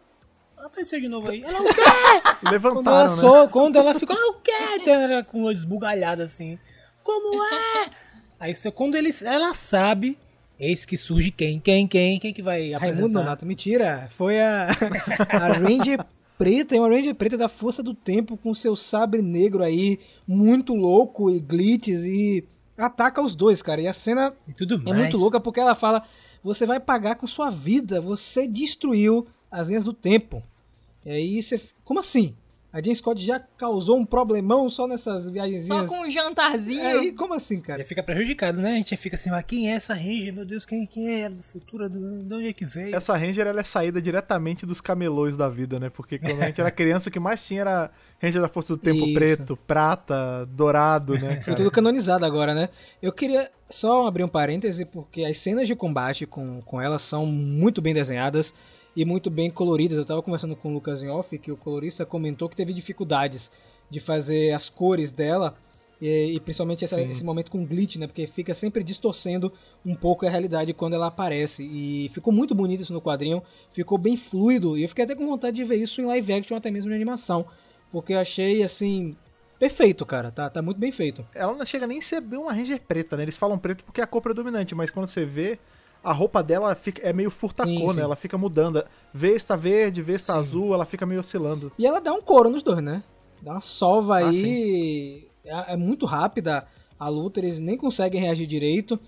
Apareceu 0.58 1.00
de 1.00 1.08
novo 1.08 1.30
aí. 1.30 1.42
Ela, 1.42 1.60
o 1.60 1.74
quê? 1.74 1.80
Quando 2.40 2.46
ela, 2.46 2.50
Levantaram, 2.50 3.16
né? 3.16 3.20
sou, 3.22 3.48
quando 3.48 3.76
ela 3.76 3.94
ficou, 3.94 4.16
ah, 4.16 4.30
o 4.30 4.34
quê? 4.40 4.80
Tem 4.84 4.94
Ela 4.94 5.22
com 5.24 5.40
o 5.40 5.44
olho 5.44 5.54
esbugalhado 5.54 6.22
assim. 6.22 6.58
Como 7.02 7.42
é? 7.44 7.90
Aí 8.38 8.54
quando 8.74 8.94
ele, 8.94 9.10
ela 9.24 9.54
sabe, 9.54 10.18
eis 10.58 10.84
que 10.84 10.96
surge 10.96 11.30
quem? 11.30 11.58
Quem, 11.60 11.86
quem? 11.88 12.18
Quem 12.18 12.32
que 12.32 12.42
vai 12.42 12.74
apresentar? 12.74 13.00
Raimundo 13.00 13.18
Nonato, 13.20 13.46
mentira. 13.46 14.10
Foi 14.16 14.40
a, 14.40 14.68
a 15.30 15.48
Ranger 15.52 16.04
preta, 16.40 16.74
é 16.74 16.80
uma 16.80 16.88
Ranger 16.88 17.14
preta 17.14 17.36
da 17.36 17.50
Força 17.50 17.82
do 17.82 17.92
Tempo 17.92 18.34
com 18.34 18.54
seu 18.54 18.74
sabre 18.74 19.20
negro 19.20 19.62
aí, 19.62 20.00
muito 20.26 20.74
louco 20.74 21.30
e 21.30 21.38
glitches 21.38 22.02
e 22.02 22.42
ataca 22.78 23.20
os 23.20 23.34
dois, 23.34 23.60
cara. 23.60 23.82
E 23.82 23.86
a 23.86 23.92
cena 23.92 24.32
E 24.48 24.54
tudo 24.54 24.76
é 24.86 24.94
muito 24.94 25.18
louca 25.18 25.38
porque 25.38 25.60
ela 25.60 25.74
fala: 25.74 26.02
você 26.42 26.64
vai 26.64 26.80
pagar 26.80 27.16
com 27.16 27.26
sua 27.26 27.50
vida, 27.50 28.00
você 28.00 28.48
destruiu 28.48 29.26
as 29.50 29.68
linhas 29.68 29.84
do 29.84 29.92
tempo. 29.92 30.42
E 31.04 31.10
aí 31.10 31.42
você. 31.42 31.60
Como 31.84 32.00
assim? 32.00 32.34
A 32.72 32.78
Jane 32.78 32.94
Scott 32.94 33.24
já 33.24 33.40
causou 33.40 33.98
um 33.98 34.04
problemão 34.06 34.70
só 34.70 34.86
nessas 34.86 35.24
Só 35.24 35.30
viagenzinhas. 35.30 35.88
com 35.88 36.06
um 36.06 36.10
jantarzinho. 36.10 36.80
É, 36.80 37.04
e 37.04 37.12
como 37.12 37.34
assim, 37.34 37.58
Já 37.58 37.64
cara? 37.64 37.84
fica 37.84 38.00
prejudicado, 38.00 38.60
né? 38.60 38.72
A 38.72 38.76
gente 38.76 38.96
fica 38.96 39.16
assim, 39.16 39.28
mas 39.28 39.42
quem 39.42 39.72
é 39.72 39.74
essa 39.74 39.92
Ranger? 39.92 40.32
Meu 40.32 40.44
Deus, 40.44 40.64
quem, 40.64 40.86
quem 40.86 41.08
é 41.10 41.20
ela 41.22 41.34
do 41.34 41.42
futuro? 41.42 41.88
De 41.88 42.32
onde 42.32 42.48
é 42.48 42.52
que 42.52 42.64
veio? 42.64 42.94
Essa 42.94 43.16
Ranger 43.16 43.48
ela 43.48 43.60
é 43.60 43.64
saída 43.64 44.00
diretamente 44.00 44.64
dos 44.64 44.80
camelôs 44.80 45.36
da 45.36 45.48
vida, 45.48 45.80
né? 45.80 45.90
Porque 45.90 46.16
quando 46.16 46.40
a 46.40 46.46
gente 46.46 46.60
era 46.60 46.70
criança, 46.70 47.08
o 47.08 47.12
que 47.12 47.18
mais 47.18 47.44
tinha 47.44 47.62
era 47.62 47.90
Ranger 48.22 48.40
da 48.40 48.48
Força 48.48 48.76
do 48.76 48.78
Tempo 48.78 49.04
Isso. 49.04 49.14
preto, 49.14 49.56
prata, 49.56 50.46
dourado, 50.46 51.14
né? 51.14 51.36
Cara? 51.44 51.56
tudo 51.56 51.72
canonizado 51.72 52.24
agora, 52.24 52.54
né? 52.54 52.68
Eu 53.02 53.12
queria 53.12 53.50
só 53.68 54.06
abrir 54.06 54.22
um 54.22 54.28
parêntese, 54.28 54.84
porque 54.84 55.24
as 55.24 55.38
cenas 55.38 55.66
de 55.66 55.74
combate 55.74 56.24
com, 56.24 56.60
com 56.62 56.80
ela 56.80 57.00
são 57.00 57.26
muito 57.26 57.82
bem 57.82 57.92
desenhadas 57.94 58.54
e 58.96 59.04
muito 59.04 59.30
bem 59.30 59.50
coloridas. 59.50 59.98
Eu 59.98 60.04
tava 60.04 60.22
conversando 60.22 60.56
com 60.56 60.68
o 60.70 60.72
Lucas 60.74 61.02
em 61.02 61.08
off, 61.08 61.36
que 61.38 61.52
o 61.52 61.56
colorista 61.56 62.04
comentou 62.06 62.48
que 62.48 62.56
teve 62.56 62.72
dificuldades 62.72 63.50
de 63.90 64.00
fazer 64.00 64.52
as 64.52 64.68
cores 64.68 65.10
dela, 65.12 65.56
e, 66.00 66.34
e 66.36 66.40
principalmente 66.40 66.84
essa- 66.84 66.96
esse 67.10 67.22
momento 67.24 67.50
com 67.50 67.64
glitch, 67.64 67.96
né? 67.96 68.06
Porque 68.06 68.26
fica 68.26 68.54
sempre 68.54 68.82
distorcendo 68.82 69.52
um 69.84 69.94
pouco 69.94 70.24
a 70.26 70.30
realidade 70.30 70.72
quando 70.72 70.94
ela 70.94 71.06
aparece. 71.08 71.62
E 71.62 72.08
ficou 72.14 72.32
muito 72.32 72.54
bonito 72.54 72.82
isso 72.82 72.92
no 72.92 73.02
quadrinho, 73.02 73.42
ficou 73.72 73.98
bem 73.98 74.16
fluido, 74.16 74.78
e 74.78 74.82
eu 74.82 74.88
fiquei 74.88 75.04
até 75.04 75.14
com 75.14 75.26
vontade 75.26 75.56
de 75.56 75.64
ver 75.64 75.76
isso 75.76 76.00
em 76.00 76.06
live 76.06 76.32
action, 76.32 76.56
até 76.56 76.70
mesmo 76.70 76.90
em 76.90 76.94
animação. 76.94 77.44
Porque 77.92 78.12
eu 78.14 78.18
achei, 78.18 78.62
assim, 78.62 79.14
perfeito, 79.58 80.06
cara. 80.06 80.30
Tá, 80.30 80.48
tá 80.48 80.62
muito 80.62 80.78
bem 80.78 80.90
feito. 80.92 81.26
Ela 81.34 81.54
não 81.54 81.66
chega 81.66 81.86
nem 81.86 81.98
a 81.98 82.02
ser 82.02 82.22
uma 82.22 82.52
Ranger 82.52 82.80
preta, 82.80 83.16
né? 83.16 83.24
Eles 83.24 83.36
falam 83.36 83.58
preto 83.58 83.84
porque 83.84 84.00
é 84.00 84.04
a 84.04 84.06
cor 84.06 84.22
predominante, 84.22 84.74
mas 84.74 84.90
quando 84.90 85.06
você 85.08 85.24
vê, 85.24 85.58
a 86.02 86.12
roupa 86.12 86.42
dela 86.42 86.74
fica, 86.74 87.00
é 87.06 87.12
meio 87.12 87.30
furtacô, 87.30 87.68
Sim, 87.70 87.86
né? 87.88 87.92
sim. 87.94 88.00
Ela 88.00 88.16
fica 88.16 88.38
mudando. 88.38 88.82
Vez 89.12 89.44
tá 89.44 89.56
verde, 89.56 90.02
vez 90.02 90.24
tá 90.24 90.34
Sim. 90.34 90.38
azul, 90.40 90.74
ela 90.74 90.84
fica 90.86 91.04
meio 91.06 91.20
oscilando. 91.20 91.70
E 91.78 91.86
ela 91.86 92.00
dá 92.00 92.12
um 92.12 92.22
couro 92.22 92.48
nos 92.50 92.62
dois, 92.62 92.82
né? 92.82 93.02
Dá 93.42 93.52
uma 93.52 93.60
sova 93.60 94.16
Ah, 94.20 94.28
aí. 94.28 95.26
É, 95.44 95.72
é 95.72 95.76
muito 95.76 96.06
rápida 96.06 96.66
a 96.98 97.08
luta, 97.08 97.40
eles 97.40 97.58
nem 97.58 97.76
conseguem 97.76 98.20
reagir 98.20 98.46
direito. 98.46 98.98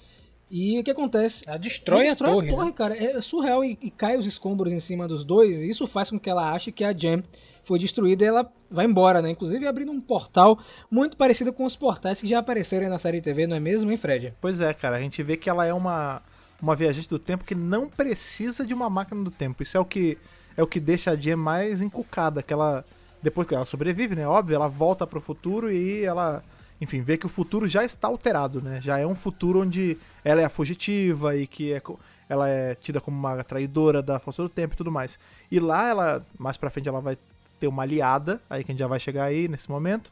E 0.55 0.79
o 0.79 0.85
que 0.85 0.91
acontece? 0.91 1.45
Ela 1.47 1.57
destrói, 1.59 2.05
Ela 2.05 2.13
a 2.13 2.17
torre. 2.17 2.55
né? 2.55 2.73
cara. 2.73 2.95
É 3.03 3.21
surreal 3.23 3.65
e, 3.65 3.79
e 3.81 3.91
cai 3.91 4.19
os 4.19 4.27
escombros 4.27 4.71
em 4.71 4.81
cima 4.81 5.09
dos 5.09 5.25
dois. 5.25 5.57
E 5.63 5.71
isso 5.71 5.87
faz 5.87 6.11
com 6.11 6.19
que 6.19 6.29
ela 6.29 6.53
ache 6.53 6.71
que 6.71 6.85
a 6.85 6.93
Jam 6.95 7.23
foi 7.65 7.79
destruída 7.79 8.23
e 8.23 8.27
ela 8.29 8.53
vai 8.71 8.85
embora, 8.85 9.23
né? 9.23 9.31
Inclusive 9.31 9.67
abrindo 9.67 9.91
um 9.93 10.01
portal 10.01 10.59
muito 10.91 11.17
parecido 11.17 11.55
com 11.55 11.65
os 11.65 11.75
portais 11.75 12.21
que 12.21 12.27
já 12.27 12.39
apareceram 12.41 12.85
aí 12.85 12.91
na 12.91 12.99
série 12.99 13.23
TV, 13.23 13.47
não 13.47 13.57
é 13.57 13.61
mesmo, 13.61 13.91
hein, 13.91 13.97
Fred? 13.97 14.35
Pois 14.43 14.61
é, 14.61 14.75
cara, 14.75 14.97
a 14.97 15.01
gente 15.01 15.23
vê 15.23 15.39
que 15.39 15.49
ela 15.49 15.65
é 15.65 15.73
uma, 15.73 16.21
uma 16.63 16.77
viajante 16.77 17.09
do 17.09 17.19
tempo 17.19 17.45
que 17.45 17.57
não 17.57 17.89
precisa 17.89 18.65
de 18.65 18.73
uma 18.73 18.89
máquina 18.89 19.25
do 19.25 19.31
tempo. 19.33 19.65
Isso 19.65 19.77
é 19.77 19.81
o 19.81 19.85
que 19.85 20.17
é 20.57 20.63
o 20.63 20.67
que 20.67 20.79
deixa 20.79 21.11
a 21.11 21.15
Jen 21.17 21.35
mais 21.35 21.83
encucada, 21.83 22.43
que 22.43 22.53
ela 22.53 22.85
depois 23.23 23.49
que 23.49 23.55
ela 23.55 23.65
sobrevive, 23.65 24.15
né? 24.15 24.27
Óbvio, 24.27 24.55
ela 24.55 24.69
volta 24.69 25.07
pro 25.07 25.21
futuro 25.21 25.73
e 25.73 26.05
ela, 26.05 26.43
enfim, 26.81 27.01
vê 27.01 27.17
que 27.17 27.27
o 27.27 27.29
futuro 27.29 27.67
já 27.67 27.85
está 27.85 28.09
alterado, 28.09 28.61
né? 28.61 28.81
Já 28.81 28.99
é 28.99 29.07
um 29.07 29.15
futuro 29.15 29.63
onde 29.63 29.97
ela 30.25 30.41
é 30.41 30.45
a 30.45 30.51
fugitiva 30.51 31.37
e 31.37 31.47
que 31.47 31.73
é 31.73 31.83
ela 32.29 32.49
é 32.49 32.75
tida 32.75 33.01
como 33.01 33.17
uma 33.17 33.43
traidora 33.45 34.03
da 34.03 34.19
força 34.19 34.43
do 34.43 34.49
tempo 34.49 34.75
e 34.75 34.77
tudo 34.77 34.91
mais. 34.91 35.19
E 35.51 35.61
lá 35.61 35.89
ela, 35.89 36.27
mais 36.39 36.57
pra 36.57 36.71
frente 36.71 36.89
ela 36.89 37.01
vai 37.01 37.19
ter 37.61 37.67
uma 37.67 37.83
aliada, 37.83 38.41
aí 38.49 38.65
que 38.65 38.71
a 38.71 38.73
gente 38.73 38.81
já 38.81 38.87
vai 38.87 38.99
chegar 38.99 39.25
aí 39.25 39.49
nesse 39.49 39.71
momento, 39.71 40.11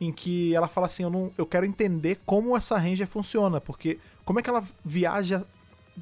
em 0.00 0.12
que 0.12 0.54
ela 0.54 0.68
fala 0.68 0.86
assim, 0.86 1.02
eu 1.02 1.10
não, 1.10 1.32
eu 1.36 1.46
quero 1.46 1.64
entender 1.64 2.20
como 2.26 2.56
essa 2.56 2.76
Ranger 2.76 3.06
funciona, 3.06 3.60
porque 3.60 3.98
como 4.24 4.38
é 4.38 4.42
que 4.42 4.50
ela 4.50 4.62
viaja 4.84 5.44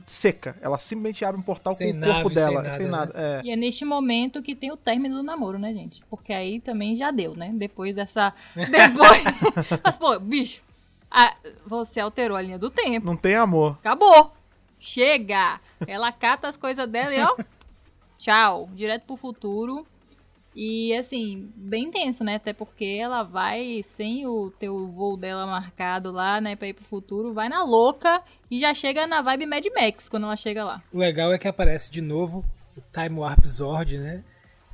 seca? 0.07 0.57
Ela 0.61 0.79
simplesmente 0.79 1.25
abre 1.25 1.41
um 1.41 1.43
portal 1.43 1.73
Sem 1.75 1.93
com 1.93 1.99
o 1.99 2.01
corpo 2.01 2.29
nave, 2.29 2.35
dela, 2.35 2.65
sem 2.65 2.73
sem 2.75 2.87
nada, 2.89 3.13
nada. 3.13 3.13
É. 3.17 3.41
E 3.45 3.51
é 3.51 3.57
neste 3.57 3.85
momento 3.85 4.43
que 4.43 4.55
tem 4.55 4.71
o 4.71 4.77
término 4.77 5.17
do 5.17 5.23
namoro, 5.23 5.59
né, 5.59 5.73
gente? 5.73 6.03
Porque 6.09 6.33
aí 6.33 6.61
também 6.61 6.97
já 6.97 7.11
deu, 7.11 7.35
né? 7.35 7.51
Depois 7.55 7.95
dessa. 7.95 8.33
Depois. 8.55 9.81
Mas, 9.83 9.97
pô, 9.97 10.19
bicho, 10.19 10.63
a- 11.11 11.35
você 11.67 12.01
alterou 12.01 12.37
a 12.37 12.43
linha 12.43 12.59
do 12.59 12.71
tempo. 12.71 13.07
Não 13.07 13.17
tem 13.17 13.35
amor. 13.37 13.77
Acabou! 13.81 14.33
Chega! 14.79 15.61
Ela 15.87 16.11
cata 16.13 16.49
as 16.49 16.57
coisas 16.57 16.89
dela 16.89 17.15
e 17.15 17.21
ó. 17.21 17.37
Tchau! 18.19 18.69
Direto 18.75 19.05
pro 19.07 19.17
futuro. 19.17 19.87
E 20.55 20.93
assim, 20.97 21.49
bem 21.55 21.91
tenso, 21.93 22.25
né? 22.25 22.35
Até 22.35 22.53
porque 22.53 22.85
ela 23.01 23.23
vai 23.23 23.83
sem 23.85 24.27
o 24.27 24.51
teu 24.51 24.89
voo 24.91 25.17
dela 25.17 25.47
marcado 25.47 26.11
lá, 26.11 26.41
né? 26.41 26.57
Pra 26.57 26.67
ir 26.69 26.75
pro 26.75 26.85
futuro, 26.85 27.33
vai 27.33 27.49
na 27.49 27.63
louca 27.63 28.21
e 28.51 28.59
já 28.59 28.75
chega 28.75 29.07
na 29.07 29.23
vibe 29.23 29.47
Mad 29.47 29.65
Max 29.75 30.09
quando 30.09 30.25
ela 30.25 30.37
chega 30.37 30.65
lá. 30.65 30.83
O 30.93 30.99
legal 30.99 31.33
é 31.33 31.39
que 31.39 31.47
aparece 31.47 31.91
de 31.91 32.01
novo 32.01 32.45
o 32.77 32.81
Time 32.93 33.19
Warp 33.21 33.45
Zord, 33.47 33.97
né? 33.99 34.25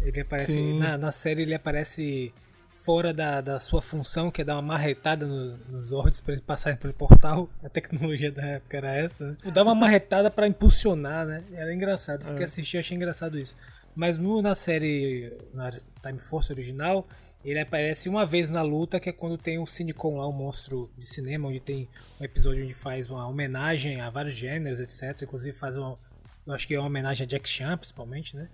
Ele 0.00 0.20
aparece 0.20 0.72
na, 0.74 0.96
na 0.96 1.12
série 1.12 1.42
ele 1.42 1.54
aparece 1.54 2.32
fora 2.74 3.12
da, 3.12 3.40
da 3.40 3.58
sua 3.60 3.82
função, 3.82 4.30
que 4.30 4.40
é 4.42 4.44
dar 4.44 4.54
uma 4.56 4.62
marretada 4.62 5.26
no- 5.26 5.56
nos 5.68 5.86
Zords 5.86 6.20
para 6.20 6.34
eles 6.34 6.44
passarem 6.44 6.78
pelo 6.78 6.94
portal. 6.94 7.48
A 7.62 7.68
tecnologia 7.68 8.30
da 8.30 8.42
época 8.46 8.76
era 8.76 8.94
essa, 8.94 9.30
né? 9.44 9.52
Dar 9.52 9.62
uma 9.62 9.74
marretada 9.74 10.30
para 10.30 10.46
impulsionar, 10.46 11.26
né? 11.26 11.42
Era 11.52 11.74
engraçado. 11.74 12.22
É. 12.24 12.28
Fiquei 12.30 12.44
assistindo, 12.44 12.80
achei 12.80 12.96
engraçado 12.96 13.38
isso. 13.38 13.56
Mas 13.96 14.18
no, 14.18 14.42
na 14.42 14.54
série, 14.54 15.32
na 15.54 15.72
Time 16.02 16.18
Force 16.18 16.52
original, 16.52 17.08
ele 17.44 17.58
aparece 17.58 18.08
uma 18.08 18.26
vez 18.26 18.50
na 18.50 18.60
luta, 18.62 19.00
que 19.00 19.08
é 19.08 19.12
quando 19.12 19.38
tem 19.38 19.58
o 19.58 19.66
Cinecon 19.66 20.18
lá, 20.18 20.28
um 20.28 20.32
monstro 20.32 20.90
de 20.98 21.06
cinema, 21.06 21.48
onde 21.48 21.60
tem 21.60 21.88
um 22.20 22.24
episódio 22.24 22.62
onde 22.64 22.74
faz 22.74 23.08
uma 23.08 23.26
homenagem 23.26 24.00
a 24.00 24.10
vários 24.10 24.34
gêneros, 24.34 24.80
etc. 24.80 25.22
Inclusive 25.22 25.56
faz 25.56 25.76
uma. 25.76 25.98
Eu 26.46 26.52
acho 26.54 26.66
que 26.66 26.74
é 26.74 26.78
uma 26.78 26.86
homenagem 26.88 27.24
a 27.24 27.28
Jack 27.28 27.48
Chan, 27.48 27.76
principalmente, 27.78 28.36
né? 28.36 28.48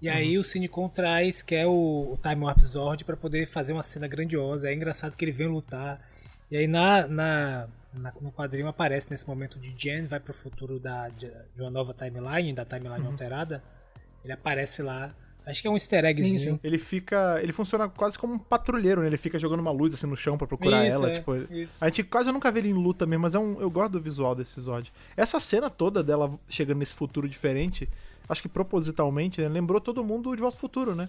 E 0.00 0.08
aí 0.08 0.36
o 0.36 0.42
Cinecon 0.42 0.88
traz, 0.88 1.42
que 1.42 1.54
é 1.54 1.64
o, 1.66 1.70
o 2.14 2.18
Time 2.20 2.44
Warp 2.44 2.60
Zord, 2.60 3.04
pra 3.04 3.16
poder 3.16 3.46
fazer 3.46 3.72
uma 3.72 3.84
cena 3.84 4.08
grandiosa. 4.08 4.68
É 4.68 4.74
engraçado 4.74 5.16
que 5.16 5.24
ele 5.24 5.30
vem 5.32 5.46
lutar. 5.46 6.00
E 6.50 6.56
aí 6.56 6.66
na, 6.66 7.06
na, 7.06 7.68
na- 7.94 8.12
no 8.20 8.32
quadrinho 8.32 8.66
aparece 8.66 9.08
nesse 9.10 9.26
momento 9.28 9.58
de 9.60 9.72
Jen 9.78 10.06
vai 10.06 10.18
pro 10.18 10.34
futuro 10.34 10.80
da, 10.80 11.08
de, 11.08 11.30
de 11.54 11.60
uma 11.62 11.70
nova 11.70 11.94
timeline, 11.94 12.52
da 12.52 12.64
timeline 12.64 13.06
alterada. 13.06 13.62
Ele 14.24 14.32
aparece 14.32 14.82
lá 14.82 15.14
Acho 15.44 15.60
que 15.60 15.68
é 15.68 15.70
um 15.70 15.74
easter 15.74 16.04
eggzinho. 16.04 16.38
Sim, 16.38 16.50
sim. 16.52 16.60
Ele 16.62 16.78
fica. 16.78 17.40
Ele 17.42 17.52
funciona 17.52 17.88
quase 17.88 18.18
como 18.18 18.34
um 18.34 18.38
patrulheiro, 18.38 19.00
né? 19.00 19.08
Ele 19.08 19.16
fica 19.16 19.38
jogando 19.38 19.60
uma 19.60 19.72
luz 19.72 19.92
assim 19.94 20.06
no 20.06 20.16
chão 20.16 20.38
pra 20.38 20.46
procurar 20.46 20.86
Isso, 20.86 20.96
ela. 20.96 21.10
é, 21.10 21.18
tipo, 21.18 21.34
isso. 21.52 21.78
a 21.84 21.88
gente 21.88 22.04
quase 22.04 22.30
nunca 22.30 22.50
vê 22.50 22.60
ele 22.60 22.68
em 22.68 22.74
luta 22.74 23.06
mesmo, 23.06 23.22
mas 23.22 23.34
é 23.34 23.38
um, 23.38 23.60
eu 23.60 23.70
gosto 23.70 23.92
do 23.92 24.00
visual 24.00 24.34
desse 24.34 24.60
Zod. 24.60 24.92
Essa 25.16 25.40
cena 25.40 25.68
toda 25.68 26.02
dela 26.02 26.32
chegando 26.48 26.78
nesse 26.78 26.94
futuro 26.94 27.28
diferente, 27.28 27.88
acho 28.28 28.40
que 28.40 28.48
propositalmente, 28.48 29.40
né, 29.40 29.48
lembrou 29.48 29.80
todo 29.80 30.04
mundo 30.04 30.34
de 30.34 30.40
Volta 30.40 30.56
ao 30.56 30.60
Futuro, 30.60 30.94
né? 30.94 31.08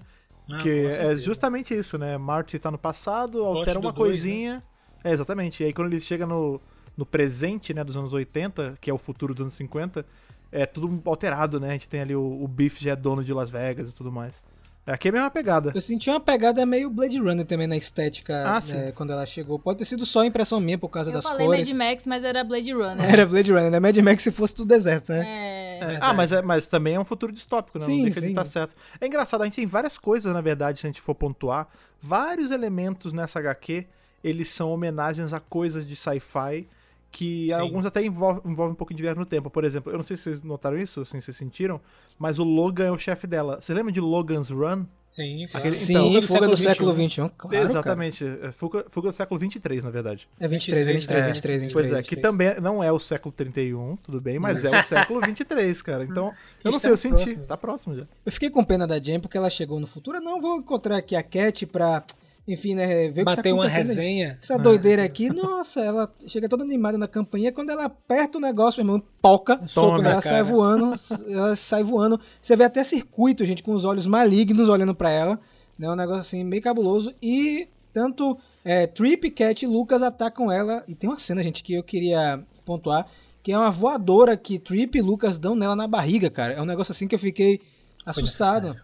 Ah, 0.52 0.58
que 0.58 0.70
é 0.70 1.16
justamente 1.16 1.74
isso, 1.74 1.98
né? 1.98 2.18
Marty 2.18 2.60
tá 2.60 2.70
no 2.70 2.78
passado, 2.78 3.44
altera 3.44 3.80
uma 3.80 3.94
dois, 3.94 4.10
coisinha. 4.10 4.62
É, 5.04 5.12
exatamente. 5.12 5.62
E 5.62 5.68
aí 5.68 5.74
quando 5.74 5.92
ele 5.92 6.02
chega 6.02 6.26
no, 6.26 6.60
no 6.98 7.06
presente, 7.06 7.74
né, 7.74 7.84
dos 7.84 7.96
anos 7.96 8.14
80, 8.14 8.78
que 8.82 8.90
é 8.90 8.94
o 8.94 8.98
futuro 8.98 9.34
dos 9.34 9.42
anos 9.42 9.54
50, 9.54 10.06
é 10.54 10.66
tudo 10.66 11.02
alterado, 11.10 11.60
né? 11.60 11.70
A 11.70 11.74
gente 11.74 11.90
tem 11.90 12.02
ali 12.02 12.16
o, 12.16 12.22
o 12.44 12.48
Biff 12.48 12.82
já 12.84 12.92
é 12.92 12.96
dono 12.96 13.24
de 13.24 13.34
Las 13.34 13.50
Vegas 13.50 13.90
e 13.90 13.96
tudo 13.96 14.12
mais. 14.12 14.42
Aqui 14.86 15.08
é 15.08 15.10
a 15.10 15.14
mesma 15.14 15.32
pegada. 15.32 15.72
Eu 15.74 15.80
senti 15.82 16.10
uma 16.10 16.20
pegada 16.20 16.66
meio 16.66 16.90
Blade 16.90 17.18
Runner 17.18 17.46
também 17.46 17.66
na 17.68 17.78
estética 17.78 18.44
Ah, 18.46 18.60
sim. 18.60 18.74
né, 18.74 18.92
quando 18.92 19.14
ela 19.14 19.26
chegou. 19.26 19.58
Pode 19.58 19.80
ter 19.80 19.86
sido 19.86 20.06
só 20.06 20.26
impressão 20.26 20.60
minha 20.60 20.78
por 20.78 20.90
causa 20.90 21.10
Eu 21.10 21.14
das 21.14 21.24
falei 21.24 21.48
cores. 21.48 21.70
Mad 21.72 21.78
Max, 21.78 22.06
mas 22.06 22.22
era 22.24 22.44
Blade 22.44 22.74
Runner. 22.74 23.00
Era 23.10 23.26
Blade 23.26 23.52
Runner, 23.52 23.72
né? 23.72 23.80
Mad 23.80 23.98
Max 24.00 24.24
se 24.24 24.32
fosse 24.32 24.54
tudo 24.54 24.68
deserto, 24.68 25.14
né? 25.14 25.24
É. 25.26 25.64
É, 25.94 25.98
ah, 26.02 26.14
mas, 26.14 26.32
é- 26.34 26.42
mas 26.42 26.68
também 26.68 26.96
é 26.96 27.00
um 27.00 27.06
futuro 27.06 27.32
distópico, 27.32 27.80
né? 27.80 27.86
Sim, 27.86 27.96
não 27.98 28.04
deixa 28.04 28.20
de 28.20 28.28
sim. 28.28 28.32
estar 28.34 28.46
certo. 28.46 28.76
É 29.00 29.08
engraçado, 29.08 29.42
a 29.42 29.46
gente 29.46 29.56
tem 29.56 29.66
várias 29.66 29.98
coisas, 29.98 30.34
na 30.34 30.42
verdade, 30.42 30.80
se 30.80 30.86
a 30.86 30.90
gente 30.90 31.02
for 31.02 31.16
pontuar. 31.16 31.68
Vários 32.02 32.52
elementos 32.52 33.14
nessa 33.14 33.40
HQ, 33.40 33.86
eles 34.24 34.50
são 34.50 34.70
homenagens 34.70 35.32
a 35.34 35.40
coisas 35.40 35.88
de 35.88 35.96
sci-fi 35.96 36.68
que 37.16 37.46
Sim. 37.48 37.54
alguns 37.54 37.86
até 37.86 38.04
envolvem, 38.04 38.42
envolvem 38.52 38.74
um 38.74 38.76
pouco 38.76 38.92
de 38.92 39.00
viagem 39.04 39.20
no 39.20 39.26
tempo. 39.26 39.48
Por 39.48 39.64
exemplo, 39.64 39.92
eu 39.94 39.98
não 39.98 40.04
sei 40.04 40.18
se 40.18 40.24
vocês 40.24 40.42
notaram 40.42 40.76
isso, 40.80 41.02
assim, 41.02 41.22
vocês 41.22 41.38
sentiram, 41.38 41.80
mas 42.18 42.40
o 42.40 42.44
Logan 42.44 42.86
é 42.88 42.92
o 42.92 42.98
chefe 42.98 43.28
dela. 43.28 43.62
Você 43.62 43.72
lembra 43.72 43.92
de 43.92 44.02
Logan's 44.02 44.50
Run? 44.50 44.86
Sim, 45.08 45.46
claro. 45.52 45.60
Aquele- 45.60 45.76
Sim, 45.76 45.94
então, 45.94 46.22
fuga 46.24 46.48
do 46.48 46.58
século 46.58 46.92
XXI. 46.92 47.08
XXI, 47.10 47.32
claro. 47.38 47.56
Exatamente. 47.68 48.26
é 48.26 48.52
Fuga, 48.52 48.86
fuga 48.90 49.10
do 49.10 49.14
século 49.16 49.40
23, 49.40 49.84
na 49.84 49.92
verdade. 49.92 50.28
É 50.40 50.48
23, 50.48 50.88
é 50.88 50.92
23, 50.94 51.24
É, 51.24 51.28
23, 51.32 51.62
23. 51.62 51.74
Pois 51.74 51.86
é, 52.00 52.02
que 52.02 52.16
23. 52.16 52.22
também 52.22 52.60
não 52.60 52.84
é 52.84 52.92
o 52.92 52.98
século 52.98 53.32
31, 53.32 53.96
tudo 53.98 54.20
bem, 54.20 54.40
mas 54.40 54.66
é 54.66 54.72
o 54.80 54.82
século 54.84 55.22
23, 55.22 55.82
cara. 55.84 56.04
Então, 56.04 56.34
eu 56.64 56.72
não 56.72 56.78
Está 56.78 56.80
sei, 56.80 56.92
eu 56.92 56.98
senti. 56.98 57.14
próximo. 57.26 57.46
Tá 57.46 57.56
próximo 57.58 57.96
já. 57.96 58.08
Eu 58.26 58.32
fiquei 58.32 58.50
com 58.50 58.64
pena 58.64 58.88
da 58.88 58.98
Jen 58.98 59.20
porque 59.20 59.38
ela 59.38 59.52
chegou 59.52 59.80
no 59.80 59.86
futuro. 59.86 60.18
Eu 60.18 60.22
não 60.24 60.42
vou 60.42 60.58
encontrar 60.58 60.98
aqui 60.98 61.16
a 61.16 61.22
Cat 61.22 61.64
pra, 61.68 62.04
enfim, 62.48 62.76
né, 62.76 62.86
ver 63.10 63.10
o 63.10 63.14
que 63.14 63.24
tá 63.24 63.36
Bater 63.38 63.54
uma 63.54 63.66
acontecendo 63.66 63.90
aí. 64.00 64.06
resenha. 64.06 64.40
Essa 64.42 64.56
Ah, 64.56 64.58
doideira 64.58 65.04
aqui, 65.04 65.30
nossa, 65.34 65.80
ela 65.80 66.14
chega 66.28 66.50
toda 66.50 66.64
animada 66.64 66.98
na 66.98 67.08
campainha. 67.08 67.52
Quando 67.52 67.70
ela 67.70 67.86
aperta 67.86 68.38
o 68.38 68.42
negócio, 68.42 68.84
meu 68.84 68.96
irmão, 68.96 69.08
poca. 69.22 69.60
Um 69.62 69.68
soco 69.68 69.96
ela 70.02 70.22
cara. 70.22 70.22
sai 70.22 70.44
voando, 70.44 70.94
ela 71.30 71.56
sai 71.56 71.84
voando. 71.84 72.20
Você 72.42 72.56
vê 72.56 72.66
até 72.66 72.84
circuito, 72.84 73.46
gente, 73.46 73.64
com 73.64 73.74
os 73.74 73.86
olhos 73.86 74.06
malignos 74.06 74.68
olhando 74.70 74.94
pra 74.94 75.10
ela. 75.10 75.40
Né, 75.80 75.90
um 75.90 75.96
negócio 75.96 76.22
assim, 76.22 76.44
meio 76.44 76.62
cabuloso. 76.62 77.14
E 77.22 77.68
tanto 77.94 78.38
é, 78.66 78.88
Trip, 78.88 79.32
Cat 79.32 79.64
e 79.64 79.68
Lucas 79.68 80.02
atacam 80.02 80.52
ela. 80.52 80.84
E 80.88 80.94
tem 80.96 81.10
uma 81.10 81.18
cena, 81.18 81.42
gente, 81.42 81.64
que 81.64 81.74
eu 81.74 81.84
queria 81.84 82.44
pontuar. 82.66 83.08
Que 83.42 83.52
é 83.52 83.58
uma 83.58 83.72
voadora 83.72 84.36
que 84.38 84.60
Trip 84.60 84.98
e 84.98 85.02
Lucas 85.02 85.38
dão 85.38 85.56
nela 85.56 85.76
na 85.76 85.88
barriga, 85.88 86.30
cara. 86.30 86.54
É 86.54 86.62
um 86.62 86.66
negócio 86.66 86.92
assim 86.92 87.08
que 87.08 87.16
eu 87.16 87.20
fiquei 87.20 87.60
assustado. 88.06 88.76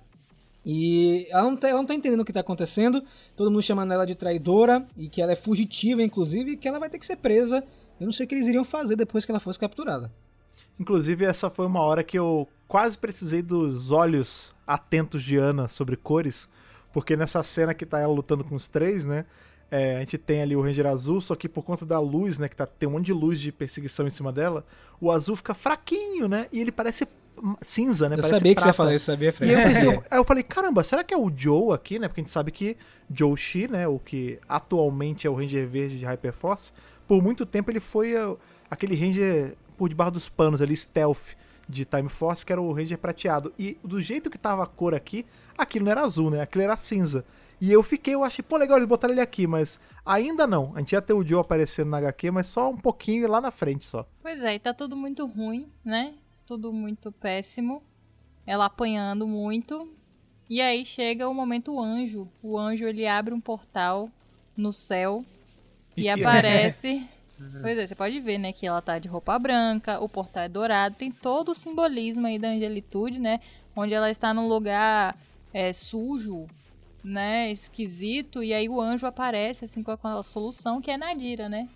E 0.66 1.28
ela 1.30 1.43
não, 1.43 1.55
tá, 1.55 1.70
ela 1.70 1.80
não 1.80 1.86
tá 1.86 1.95
entendendo 1.95 2.22
o 2.22 2.26
que 2.26 2.34
tá 2.34 2.41
acontecendo. 2.41 3.03
Todo 3.36 3.49
mundo 3.49 3.62
chamando 3.62 3.93
ela 3.93 4.05
de 4.05 4.16
traidora. 4.16 4.86
E 4.97 5.10
que 5.10 5.22
ela 5.22 5.32
é 5.32 5.36
fugitiva, 5.36 6.01
inclusive. 6.01 6.51
E 6.51 6.57
que 6.57 6.68
ela 6.68 6.80
vai 6.80 6.89
ter 6.89 6.99
que 6.99 7.05
ser 7.05 7.18
presa. 7.18 7.64
Eu 7.99 8.05
não 8.05 8.14
sei 8.14 8.26
o 8.26 8.30
que 8.30 8.36
eles 8.36 8.47
iriam 8.47 8.64
fazer 8.64 8.95
depois 8.95 9.26
que 9.26 9.32
ela 9.32 9.39
fosse 9.39 9.60
capturada. 9.60 10.12
Inclusive, 10.80 11.26
essa 11.26 11.49
foi 11.49 11.66
uma 11.66 11.82
hora 11.82 12.03
que 12.03 12.18
eu 12.18 12.47
quase 12.68 12.97
precisei 12.97 13.41
dos 13.41 13.91
olhos 13.91 14.55
atentos 14.66 15.22
de 15.22 15.36
Ana 15.36 15.68
sobre 15.68 15.97
cores, 15.97 16.47
porque 16.93 17.18
nessa 17.18 17.43
cena 17.43 17.74
que 17.74 17.86
tá 17.86 17.99
ela 17.99 18.14
lutando 18.14 18.45
com 18.45 18.55
os 18.55 18.70
três, 18.70 19.05
né? 19.05 19.26
é, 19.72 19.97
a 19.97 19.99
gente 19.99 20.18
tem 20.18 20.41
ali 20.41 20.55
o 20.55 20.62
Ranger 20.62 20.88
azul, 20.88 21.22
só 21.22 21.36
que 21.36 21.47
por 21.47 21.64
conta 21.64 21.86
da 21.86 21.99
luz, 21.99 22.39
né? 22.39 22.49
Que 22.49 22.55
tá, 22.55 22.66
tem 22.66 22.89
um 22.89 22.93
monte 22.93 23.07
de 23.07 23.14
luz 23.14 23.39
de 23.39 23.51
perseguição 23.51 24.07
em 24.07 24.10
cima 24.10 24.32
dela, 24.32 24.66
o 24.99 25.12
azul 25.12 25.36
fica 25.36 25.53
fraquinho, 25.53 26.28
né? 26.28 26.47
E 26.51 26.60
ele 26.60 26.72
parece 26.72 27.07
cinza, 27.61 28.07
né? 28.09 28.15
eu 28.15 28.19
parece 28.21 28.35
sabia 28.37 28.55
que 28.55 28.61
você 28.61 28.67
ia 28.67 28.73
prata. 28.73 28.77
falar 28.77 28.95
isso, 28.95 29.05
sabia, 29.05 29.29
E 29.29 29.31
Fred? 29.31 29.55
aí 29.55 29.61
eu, 29.61 29.69
pensei, 29.69 29.89
aí 30.11 30.17
eu 30.19 30.25
falei, 30.25 30.43
caramba, 30.43 30.83
será 30.83 31.03
que 31.03 31.13
é 31.13 31.17
o 31.17 31.31
Joe 31.35 31.73
aqui, 31.73 31.99
né? 31.99 32.07
Porque 32.07 32.21
a 32.21 32.23
gente 32.23 32.31
sabe 32.31 32.51
que 32.51 32.77
Joe 33.13 33.35
Shi, 33.37 33.67
né? 33.67 33.87
O 33.87 33.99
que 33.99 34.39
atualmente 34.47 35.25
é 35.25 35.29
o 35.29 35.33
Ranger 35.35 35.67
Verde 35.67 35.99
de 35.99 36.05
Hyperforce, 36.05 36.71
por 37.07 37.21
muito 37.21 37.45
tempo 37.45 37.71
ele 37.71 37.79
foi 37.79 38.15
uh, 38.15 38.37
aquele 38.69 38.95
Ranger 38.95 39.55
por 39.77 39.89
debaixo 39.89 40.11
dos 40.11 40.29
panos 40.29 40.61
ali, 40.61 40.75
stealth 40.75 41.35
de 41.67 41.85
Time 41.85 42.09
Force, 42.09 42.45
que 42.45 42.51
era 42.51 42.61
o 42.61 42.73
Ranger 42.73 42.97
prateado. 42.97 43.53
E 43.57 43.77
do 43.83 44.01
jeito 44.01 44.29
que 44.29 44.37
tava 44.37 44.63
a 44.63 44.67
cor 44.67 44.93
aqui, 44.93 45.25
aquilo 45.57 45.85
não 45.85 45.91
era 45.91 46.01
azul, 46.01 46.29
né? 46.29 46.41
Aquilo 46.41 46.63
era 46.63 46.75
cinza. 46.75 47.23
E 47.61 47.71
eu 47.71 47.83
fiquei, 47.83 48.15
eu 48.15 48.23
achei, 48.23 48.41
pô, 48.41 48.55
legal, 48.57 48.77
eles 48.77 48.87
botaram 48.87 49.13
ele 49.13 49.21
aqui, 49.21 49.45
mas 49.45 49.79
ainda 50.05 50.47
não. 50.47 50.71
A 50.75 50.79
gente 50.79 50.93
ia 50.93 51.01
ter 51.01 51.13
o 51.13 51.23
Joe 51.25 51.41
aparecendo 51.41 51.89
na 51.89 51.97
HQ, 51.97 52.31
mas 52.31 52.47
só 52.47 52.69
um 52.69 52.77
pouquinho 52.77 53.27
lá 53.27 53.41
na 53.41 53.51
frente 53.51 53.85
só. 53.85 54.07
Pois 54.21 54.41
é, 54.41 54.55
e 54.55 54.59
tá 54.59 54.73
tudo 54.73 54.95
muito 54.95 55.25
ruim, 55.25 55.67
né? 55.83 56.13
Tudo 56.50 56.74
muito 56.74 57.12
péssimo. 57.12 57.84
Ela 58.43 58.66
apanhando 58.66 59.28
muito. 59.28 59.88
E 60.50 60.60
aí 60.60 60.84
chega 60.84 61.30
o 61.30 61.34
momento 61.34 61.80
anjo. 61.80 62.28
O 62.41 62.58
anjo 62.58 62.88
ele 62.88 63.06
abre 63.06 63.36
um 63.36 63.39
portal 63.39 64.10
no 64.58 64.74
céu 64.74 65.24
e, 65.95 66.02
E 66.02 66.04
que- 66.06 66.10
aparece. 66.10 67.08
Pois 67.62 67.78
é, 67.78 67.86
você 67.86 67.93
pode 67.95 68.20
ver, 68.20 68.38
né, 68.39 68.52
que 68.52 68.66
ela 68.66 68.82
tá 68.82 68.97
de 68.97 69.08
roupa 69.08 69.38
branca, 69.38 70.00
o 70.00 70.10
portal 70.10 70.43
é 70.43 70.50
dourado, 70.50 70.95
tem 70.95 71.12
todo 71.12 71.50
o 71.50 71.54
simbolismo 71.56 72.26
aí 72.26 72.39
da 72.39 72.50
angelitude, 72.50 73.20
né? 73.20 73.39
Onde 73.76 73.93
ela 73.93 74.10
está 74.10 74.34
num 74.34 74.47
lugar 74.47 75.16
é, 75.54 75.72
sujo, 75.72 76.47
né, 77.04 77.50
esquisito, 77.52 78.43
e 78.43 78.54
aí 78.54 78.68
o 78.68 78.82
anjo 78.82 79.06
aparece 79.08 79.66
assim 79.66 79.82
com 79.84 79.91
aquela 79.91 80.22
solução 80.24 80.82
que 80.82 80.89
é 80.91 80.97
Nadira, 80.97 81.47
né? 81.47 81.70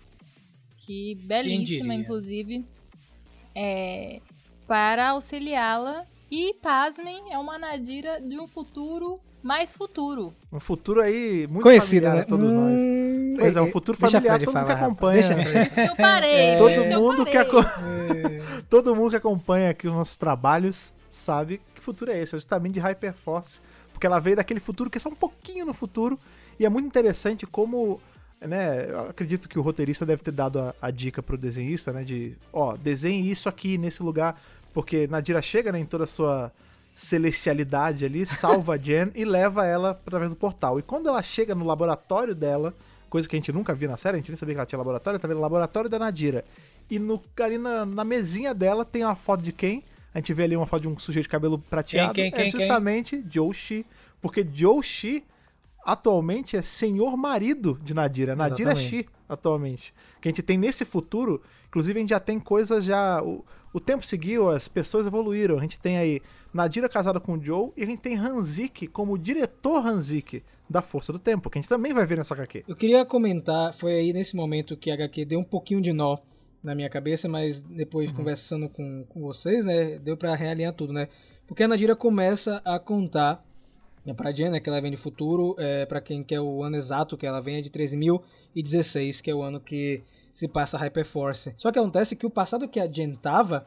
Que 0.78 1.14
belíssima, 1.14 1.94
inclusive, 2.02 2.62
é, 3.54 4.20
para 4.66 5.10
auxiliá-la. 5.10 6.04
E, 6.30 6.54
pasmem, 6.54 7.32
é 7.32 7.38
uma 7.38 7.58
Nadira 7.58 8.20
de 8.20 8.38
um 8.38 8.46
futuro 8.46 9.20
mais 9.42 9.74
futuro. 9.74 10.32
Um 10.52 10.58
futuro 10.58 11.00
aí 11.02 11.46
muito 11.48 11.62
Conhecido, 11.62 12.04
familiar 12.06 12.14
né? 12.16 12.20
a 12.22 12.24
todos 12.24 12.50
nós. 12.52 12.72
Hum, 12.72 13.36
Pois 13.38 13.56
é, 13.56 13.60
um 13.60 13.66
eh, 13.66 13.70
futuro 13.70 13.98
deixa 13.98 14.16
familiar, 14.20 14.38
todo 14.38 14.54
mundo 14.54 14.62
que 14.62 14.72
falar, 14.72 14.84
acompanha. 14.86 15.22
Deixa. 15.22 15.80
Eu 15.90 15.96
parei! 15.96 16.30
É, 16.36 16.58
Todo 16.58 16.70
eu 16.70 17.00
mundo 17.00 17.24
que 17.26 17.32
parei. 17.32 17.50
aco- 17.50 18.64
todo 18.70 18.94
mundo 18.94 19.10
que 19.10 19.16
acompanha 19.16 19.70
aqui 19.70 19.86
os 19.88 19.94
nossos 19.94 20.16
trabalhos 20.16 20.92
sabe 21.10 21.60
que 21.74 21.80
futuro 21.80 22.10
é 22.10 22.18
esse, 22.20 22.34
é 22.34 22.38
justamente 22.38 22.74
de 22.74 22.80
Hyperforce, 22.80 23.60
porque 23.92 24.06
ela 24.06 24.18
veio 24.20 24.36
daquele 24.36 24.60
futuro 24.60 24.88
que 24.88 24.98
é 24.98 25.00
só 25.00 25.08
um 25.08 25.14
pouquinho 25.14 25.66
no 25.66 25.74
futuro 25.74 26.18
e 26.58 26.64
é 26.64 26.68
muito 26.68 26.86
interessante 26.86 27.46
como, 27.46 28.00
né, 28.40 28.90
eu 28.90 29.08
acredito 29.10 29.48
que 29.48 29.58
o 29.58 29.62
roteirista 29.62 30.04
deve 30.04 30.22
ter 30.22 30.32
dado 30.32 30.60
a, 30.60 30.74
a 30.80 30.90
dica 30.90 31.22
pro 31.22 31.36
desenhista, 31.36 31.92
né, 31.92 32.04
de, 32.04 32.36
ó, 32.52 32.76
desenhe 32.76 33.30
isso 33.30 33.48
aqui 33.48 33.78
nesse 33.78 34.02
lugar, 34.02 34.40
porque 34.72 35.06
Nadira 35.06 35.40
chega, 35.40 35.72
né, 35.72 35.78
em 35.78 35.86
toda 35.86 36.04
a 36.04 36.06
sua 36.06 36.52
celestialidade 36.94 38.04
ali, 38.04 38.24
salva 38.26 38.74
a 38.74 38.76
Jen 38.76 39.10
e 39.14 39.24
leva 39.24 39.66
ela 39.66 39.90
através 39.90 40.30
do 40.30 40.36
portal. 40.36 40.78
E 40.78 40.82
quando 40.82 41.08
ela 41.08 41.22
chega 41.22 41.54
no 41.54 41.64
laboratório 41.64 42.34
dela, 42.34 42.74
coisa 43.08 43.28
que 43.28 43.36
a 43.36 43.38
gente 43.38 43.52
nunca 43.52 43.74
viu 43.74 43.88
na 43.88 43.96
série, 43.96 44.16
a 44.16 44.18
gente 44.18 44.30
nem 44.30 44.36
sabia 44.36 44.54
que 44.54 44.58
ela 44.58 44.66
tinha 44.66 44.78
laboratório, 44.78 45.18
tá 45.20 45.28
vendo 45.28 45.38
o 45.38 45.40
laboratório 45.40 45.88
da 45.88 45.98
Nadira. 45.98 46.44
E 46.90 46.98
no, 46.98 47.20
ali 47.40 47.58
na, 47.58 47.86
na 47.86 48.04
mesinha 48.04 48.52
dela 48.52 48.84
tem 48.84 49.04
uma 49.04 49.16
foto 49.16 49.42
de 49.42 49.52
quem? 49.52 49.82
A 50.12 50.18
gente 50.18 50.32
vê 50.32 50.44
ali 50.44 50.56
uma 50.56 50.66
foto 50.66 50.82
de 50.82 50.88
um 50.88 50.98
sujeito 50.98 51.24
de 51.24 51.28
cabelo 51.28 51.58
prateado. 51.58 52.12
Quem, 52.12 52.30
quem, 52.30 52.40
é 52.40 52.50
quem, 52.50 52.60
justamente 52.60 53.24
Joe 53.28 53.52
Shi. 53.52 53.84
Porque 54.22 54.46
Joe 54.52 54.82
Shi 54.82 55.24
atualmente 55.84 56.56
é 56.56 56.62
senhor 56.62 57.16
marido 57.16 57.78
de 57.82 57.94
Nadira. 57.94 58.34
Nadira 58.34 58.72
é. 58.72 58.76
Shi 58.76 59.06
atualmente. 59.28 59.94
Que 60.20 60.28
a 60.28 60.30
gente 60.30 60.42
tem 60.42 60.58
nesse 60.58 60.84
futuro, 60.84 61.42
inclusive 61.68 61.98
a 61.98 62.00
gente 62.00 62.10
já 62.10 62.20
tem 62.20 62.38
coisas 62.40 62.84
já. 62.84 63.22
O, 63.22 63.44
o 63.72 63.80
tempo 63.80 64.04
seguiu, 64.06 64.50
as 64.50 64.68
pessoas 64.68 65.06
evoluíram. 65.06 65.58
A 65.58 65.60
gente 65.62 65.80
tem 65.80 65.98
aí 65.98 66.20
Nadira 66.52 66.88
casada 66.88 67.18
com 67.18 67.40
Joe 67.42 67.70
e 67.76 67.82
a 67.82 67.86
gente 67.86 68.00
tem 68.00 68.16
Hanzik 68.16 68.86
como 68.86 69.18
diretor 69.18 69.84
Hanzik 69.86 70.42
da 70.70 70.80
Força 70.80 71.12
do 71.12 71.18
Tempo, 71.18 71.50
que 71.50 71.58
a 71.58 71.60
gente 71.60 71.68
também 71.68 71.92
vai 71.92 72.06
ver 72.06 72.16
nessa 72.18 72.34
HQ. 72.34 72.64
Eu 72.66 72.76
queria 72.76 73.04
comentar, 73.04 73.74
foi 73.74 73.94
aí 73.94 74.12
nesse 74.12 74.34
momento 74.34 74.76
que 74.76 74.90
a 74.90 74.94
HQ 74.94 75.24
deu 75.24 75.40
um 75.40 75.44
pouquinho 75.44 75.80
de 75.82 75.92
nó 75.92 76.16
na 76.62 76.74
minha 76.74 76.88
cabeça, 76.88 77.28
mas 77.28 77.60
depois 77.60 78.10
Uhum. 78.10 78.16
conversando 78.16 78.68
com, 78.70 79.04
com 79.08 79.20
vocês, 79.20 79.64
né, 79.64 79.98
deu 79.98 80.16
pra 80.16 80.34
realinhar 80.34 80.72
tudo, 80.72 80.92
né? 80.94 81.08
Porque 81.46 81.62
a 81.62 81.68
Nadira 81.68 81.94
começa 81.94 82.62
a 82.64 82.78
contar 82.78 83.44
pra 84.12 84.32
Jen, 84.32 84.50
né, 84.50 84.60
que 84.60 84.68
ela 84.68 84.80
vem 84.80 84.90
de 84.90 84.96
futuro, 84.98 85.54
é, 85.58 85.86
para 85.86 86.00
quem 86.00 86.22
quer 86.22 86.40
o 86.40 86.62
ano 86.62 86.76
exato 86.76 87.16
que 87.16 87.24
ela 87.26 87.40
vem 87.40 87.56
é 87.56 87.62
de 87.62 87.70
13.016, 87.70 89.22
que 89.22 89.30
é 89.30 89.34
o 89.34 89.42
ano 89.42 89.60
que 89.60 90.02
se 90.34 90.48
passa 90.48 90.76
a 90.76 90.80
Hyperforce. 90.80 91.54
Só 91.56 91.70
que 91.72 91.78
acontece 91.78 92.16
que 92.16 92.26
o 92.26 92.30
passado 92.30 92.68
que 92.68 92.80
a 92.80 92.86
Jen 92.86 93.14
tava 93.14 93.66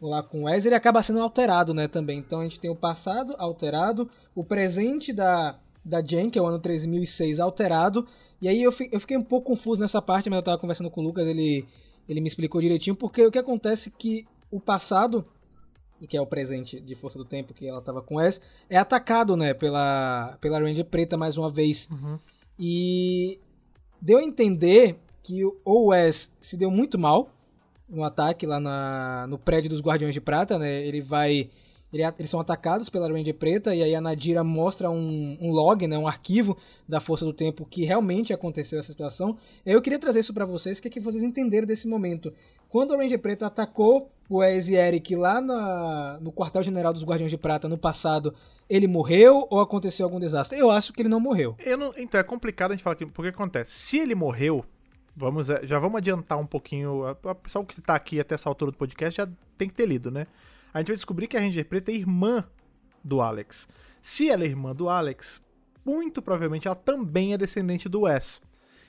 lá 0.00 0.22
com 0.22 0.42
o 0.42 0.44
Wes, 0.44 0.66
ele 0.66 0.74
acaba 0.74 1.02
sendo 1.02 1.20
alterado, 1.20 1.72
né, 1.72 1.88
também. 1.88 2.18
Então 2.18 2.40
a 2.40 2.44
gente 2.44 2.60
tem 2.60 2.70
o 2.70 2.76
passado 2.76 3.34
alterado, 3.38 4.08
o 4.34 4.44
presente 4.44 5.12
da, 5.12 5.58
da 5.84 6.00
Jen, 6.00 6.28
que 6.28 6.38
é 6.38 6.42
o 6.42 6.46
ano 6.46 6.58
3006, 6.58 7.40
alterado. 7.40 8.06
E 8.40 8.48
aí 8.48 8.62
eu, 8.62 8.72
fi- 8.72 8.88
eu 8.92 9.00
fiquei 9.00 9.16
um 9.16 9.22
pouco 9.22 9.46
confuso 9.48 9.80
nessa 9.80 10.02
parte, 10.02 10.28
mas 10.28 10.38
eu 10.38 10.42
tava 10.42 10.58
conversando 10.58 10.90
com 10.90 11.00
o 11.00 11.04
Lucas, 11.04 11.26
ele, 11.26 11.64
ele 12.08 12.20
me 12.20 12.26
explicou 12.26 12.60
direitinho, 12.60 12.96
porque 12.96 13.24
o 13.24 13.30
que 13.30 13.38
acontece 13.38 13.88
é 13.88 13.92
que 13.96 14.26
o 14.50 14.60
passado 14.60 15.24
que 16.06 16.16
é 16.16 16.20
o 16.20 16.26
presente 16.26 16.80
de 16.80 16.94
Força 16.94 17.18
do 17.18 17.24
Tempo 17.24 17.54
que 17.54 17.66
ela 17.66 17.80
tava 17.80 18.02
com 18.02 18.16
Wes, 18.16 18.40
é 18.68 18.76
atacado, 18.76 19.36
né, 19.36 19.54
pela, 19.54 20.36
pela 20.40 20.58
Ranger 20.58 20.84
Preta 20.84 21.16
mais 21.16 21.36
uma 21.38 21.50
vez. 21.50 21.88
Uhum. 21.90 22.18
E 22.58 23.38
deu 24.00 24.18
a 24.18 24.22
entender 24.22 24.96
que 25.22 25.44
o 25.64 25.86
Wes 25.88 26.32
se 26.40 26.56
deu 26.56 26.70
muito 26.70 26.98
mal 26.98 27.30
no 27.88 28.02
ataque 28.04 28.46
lá 28.46 28.58
na, 28.58 29.26
no 29.28 29.38
prédio 29.38 29.70
dos 29.70 29.80
Guardiões 29.80 30.14
de 30.14 30.20
Prata, 30.20 30.58
né? 30.58 30.80
Ele 30.86 31.00
vai. 31.00 31.50
ele- 31.92 32.02
eles 32.18 32.30
são 32.30 32.40
atacados 32.40 32.88
pela 32.88 33.06
Ranger 33.08 33.34
Preta 33.34 33.74
e 33.74 33.82
aí 33.82 33.94
a 33.94 34.00
Nadira 34.00 34.42
mostra 34.42 34.90
um, 34.90 35.36
um 35.40 35.50
log, 35.50 35.86
né, 35.86 35.98
um 35.98 36.08
arquivo 36.08 36.56
da 36.88 37.00
Força 37.00 37.24
do 37.24 37.32
Tempo 37.34 37.66
que 37.66 37.84
realmente 37.84 38.32
aconteceu 38.32 38.78
essa 38.78 38.88
situação. 38.92 39.36
Eu 39.64 39.80
queria 39.82 39.98
trazer 39.98 40.20
isso 40.20 40.32
pra 40.32 40.46
vocês, 40.46 40.78
o 40.78 40.82
que, 40.82 40.88
é 40.88 40.90
que 40.90 41.00
vocês 41.00 41.22
entenderam 41.22 41.66
desse 41.66 41.86
momento. 41.86 42.32
Quando 42.72 42.94
a 42.94 42.96
Ranger 42.96 43.18
Preta 43.18 43.46
atacou 43.46 44.10
o 44.30 44.38
Wes 44.38 44.66
e 44.66 44.74
Eric 44.76 45.14
lá 45.14 45.42
na- 45.42 46.18
no 46.22 46.32
quartel-general 46.32 46.90
dos 46.94 47.04
Guardiões 47.04 47.30
de 47.30 47.36
Prata 47.36 47.68
no 47.68 47.76
passado, 47.76 48.34
ele 48.66 48.86
morreu 48.88 49.46
ou 49.50 49.60
aconteceu 49.60 50.06
algum 50.06 50.18
desastre? 50.18 50.58
Eu 50.58 50.70
acho 50.70 50.90
que 50.90 51.02
ele 51.02 51.10
não 51.10 51.20
morreu. 51.20 51.54
Eu 51.58 51.76
não- 51.76 51.92
então 51.98 52.18
é 52.18 52.24
complicado 52.24 52.70
a 52.70 52.74
gente 52.74 52.82
falar 52.82 52.94
aqui, 52.94 53.04
porque 53.04 53.28
acontece. 53.28 53.72
Se 53.72 53.98
ele 53.98 54.14
morreu, 54.14 54.64
vamos 55.14 55.50
é, 55.50 55.60
já 55.66 55.78
vamos 55.78 55.98
adiantar 55.98 56.38
um 56.38 56.46
pouquinho. 56.46 57.02
o 57.10 57.64
que 57.66 57.78
tá 57.82 57.94
aqui 57.94 58.18
até 58.18 58.34
essa 58.36 58.48
altura 58.48 58.70
do 58.70 58.78
podcast 58.78 59.18
já 59.18 59.28
tem 59.58 59.68
que 59.68 59.74
ter 59.74 59.84
lido, 59.84 60.10
né? 60.10 60.26
A 60.72 60.78
gente 60.78 60.88
vai 60.88 60.96
descobrir 60.96 61.26
que 61.26 61.36
a 61.36 61.40
Ranger 61.40 61.68
Preta 61.68 61.92
é 61.92 61.94
irmã 61.94 62.42
do 63.04 63.20
Alex. 63.20 63.68
Se 64.00 64.30
ela 64.30 64.44
é 64.44 64.46
irmã 64.46 64.74
do 64.74 64.88
Alex, 64.88 65.42
muito 65.84 66.22
provavelmente 66.22 66.66
ela 66.66 66.74
também 66.74 67.34
é 67.34 67.36
descendente 67.36 67.86
do 67.86 68.00
Wes. 68.02 68.40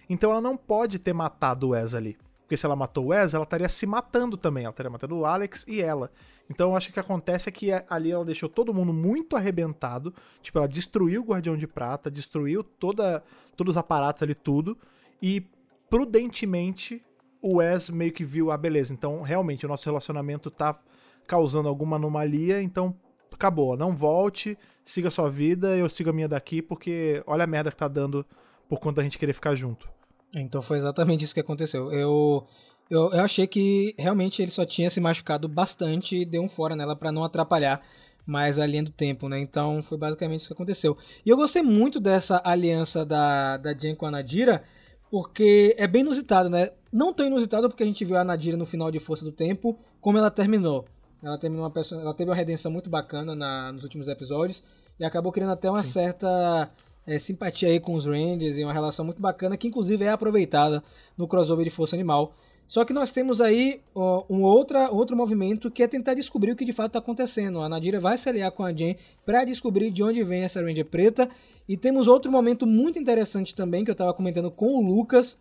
Então 0.10 0.32
ela 0.32 0.40
não 0.40 0.56
pode 0.56 1.00
ter 1.00 1.12
matado 1.12 1.68
o 1.68 1.70
Wes 1.72 1.94
ali. 1.94 2.18
Porque 2.54 2.58
se 2.60 2.68
ela 2.68 2.76
matou 2.76 3.06
o 3.06 3.08
Wes, 3.08 3.34
ela 3.34 3.46
estaria 3.46 3.68
se 3.68 3.88
matando 3.88 4.38
também. 4.38 4.64
Ela 4.64 4.70
estaria 4.70 4.90
matando 4.92 5.18
o 5.18 5.26
Alex 5.26 5.66
e 5.68 5.82
ela. 5.82 6.12
Então 6.48 6.70
eu 6.70 6.76
acho 6.76 6.86
que 6.86 6.92
o 6.92 6.94
que 6.94 7.00
acontece 7.00 7.50
é 7.50 7.52
que 7.52 7.72
ali 7.90 8.12
ela 8.12 8.24
deixou 8.24 8.48
todo 8.48 8.72
mundo 8.72 8.94
muito 8.94 9.36
arrebentado. 9.36 10.14
Tipo, 10.40 10.60
ela 10.60 10.68
destruiu 10.68 11.24
o 11.24 11.26
Guardião 11.26 11.58
de 11.58 11.66
Prata, 11.66 12.12
destruiu 12.12 12.64
toda, 12.64 13.24
todos 13.58 13.74
os 13.74 13.78
aparatos 13.78 14.22
ali, 14.22 14.36
tudo. 14.36 14.78
E 15.20 15.48
prudentemente 15.90 17.04
o 17.42 17.56
Wes 17.56 17.90
meio 17.90 18.12
que 18.12 18.24
viu, 18.24 18.52
ah, 18.52 18.58
beleza, 18.58 18.94
então 18.94 19.24
realmente 19.24 19.66
o 19.66 19.70
nosso 19.70 19.86
relacionamento 19.86 20.52
tá 20.52 20.80
causando 21.28 21.68
alguma 21.68 21.96
anomalia, 21.96 22.62
então 22.62 22.96
acabou, 23.32 23.76
não 23.76 23.96
volte, 23.96 24.56
siga 24.86 25.10
sua 25.10 25.28
vida, 25.28 25.76
eu 25.76 25.90
sigo 25.90 26.12
a 26.12 26.14
minha 26.14 26.28
daqui, 26.28 26.62
porque 26.62 27.24
olha 27.26 27.46
a 27.46 27.48
merda 27.48 27.72
que 27.72 27.78
tá 27.78 27.88
dando 27.88 28.24
por 28.70 28.80
conta 28.80 28.98
da 28.98 29.04
gente 29.04 29.18
querer 29.18 29.34
ficar 29.34 29.56
junto. 29.56 29.90
Então 30.36 30.62
foi 30.62 30.78
exatamente 30.78 31.24
isso 31.24 31.34
que 31.34 31.40
aconteceu. 31.40 31.92
Eu, 31.92 32.46
eu, 32.90 33.12
eu 33.14 33.22
achei 33.22 33.46
que 33.48 33.94
realmente 33.98 34.42
ele 34.42 34.52
só 34.52 34.66
tinha 34.66 34.90
se 34.90 35.00
machucado 35.00 35.48
bastante 35.48 36.18
e 36.22 36.26
deu 36.26 36.42
um 36.42 36.50
fora 36.50 36.76
nela 36.76 36.96
pra 36.96 37.12
não 37.12 37.24
atrapalhar 37.24 37.82
mais 38.26 38.58
a 38.58 38.66
linha 38.66 38.84
do 38.84 38.92
tempo, 38.92 39.28
né? 39.28 39.40
Então 39.40 39.84
foi 39.84 39.98
basicamente 39.98 40.40
isso 40.40 40.48
que 40.48 40.54
aconteceu. 40.54 40.98
E 41.26 41.30
eu 41.30 41.38
gostei 41.38 41.62
muito 41.62 42.00
dessa 42.00 42.42
aliança 42.44 43.06
da, 43.06 43.58
da 43.58 43.74
Jen 43.74 43.96
com 43.96 44.06
a 44.06 44.12
Nadira, 44.12 44.64
porque 45.12 45.76
é 45.78 45.86
bem 45.86 46.02
inusitado, 46.02 46.50
né? 46.50 46.70
Não 46.92 47.14
tão 47.14 47.28
inusitado 47.28 47.70
porque 47.70 47.84
a 47.84 47.86
gente 47.86 48.04
viu 48.06 48.18
a 48.18 48.24
Nadira 48.24 48.58
no 48.58 48.66
final 48.66 48.90
de 48.90 49.00
Força 49.00 49.24
do 49.26 49.32
Tempo, 49.32 49.78
como 50.00 50.18
ela 50.18 50.32
terminou. 50.32 50.86
Ela 51.22 51.38
terminou 51.38 51.64
uma 51.66 51.72
pessoa, 51.72 52.02
ela 52.02 52.14
teve 52.14 52.30
uma 52.30 52.36
redenção 52.36 52.72
muito 52.72 52.90
bacana 52.90 53.36
na- 53.36 53.72
nos 53.72 53.84
últimos 53.84 54.08
episódios 54.08 54.64
e 55.00 55.06
acabou 55.06 55.32
criando 55.32 55.52
até 55.54 55.70
uma 55.70 55.84
Sim. 55.84 55.92
certa 55.92 56.70
é, 57.06 57.20
simpatia 57.20 57.70
aí 57.70 57.80
com 57.80 57.94
os 57.96 58.06
Rangers 58.06 58.58
e 58.58 58.64
uma 58.64 58.74
relação 58.74 59.06
muito 59.06 59.22
bacana 59.22 59.58
que 59.58 59.68
inclusive 59.68 60.06
é 60.06 60.10
aproveitada 60.10 60.84
no 61.18 61.28
crossover 61.28 61.66
de 61.66 61.72
Força 61.72 61.96
Animal. 61.96 62.34
Só 62.68 62.86
que 62.86 62.94
nós 62.94 63.12
temos 63.12 63.42
aí 63.42 63.82
ó, 63.94 64.24
um 64.30 64.44
outra, 64.44 64.90
outro 64.90 65.16
movimento 65.16 65.70
que 65.70 65.84
é 65.84 65.88
tentar 65.88 66.14
descobrir 66.14 66.52
o 66.52 66.56
que 66.56 66.66
de 66.66 66.74
fato 66.74 66.88
está 66.88 67.00
acontecendo. 67.00 67.62
A 67.62 67.70
Nadira 67.70 68.00
vai 68.00 68.18
se 68.18 68.30
aliar 68.30 68.52
com 68.52 68.64
a 68.64 68.72
Jen 68.72 68.98
para 69.26 69.44
descobrir 69.44 69.92
de 69.92 70.02
onde 70.02 70.24
vem 70.24 70.44
essa 70.44 70.62
Ranger 70.62 70.86
preta. 70.86 71.30
E 71.68 71.78
temos 71.78 72.08
outro 72.08 72.32
momento 72.32 72.66
muito 72.66 72.98
interessante 72.98 73.54
também 73.54 73.84
que 73.84 73.92
eu 73.92 73.94
estava 73.94 74.14
comentando 74.14 74.50
com 74.50 74.76
o 74.76 74.82
Lucas 74.82 75.38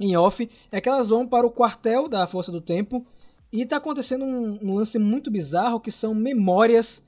em 0.00 0.16
off, 0.16 0.48
é 0.70 0.80
que 0.80 0.88
elas 0.88 1.08
vão 1.08 1.26
para 1.26 1.46
o 1.46 1.50
quartel 1.50 2.08
da 2.08 2.26
Força 2.26 2.52
do 2.52 2.60
Tempo 2.60 3.04
e 3.52 3.62
está 3.62 3.76
acontecendo 3.76 4.24
um, 4.24 4.58
um 4.62 4.74
lance 4.74 4.98
muito 4.98 5.30
bizarro 5.30 5.80
que 5.80 5.90
são 5.90 6.14
memórias 6.14 7.02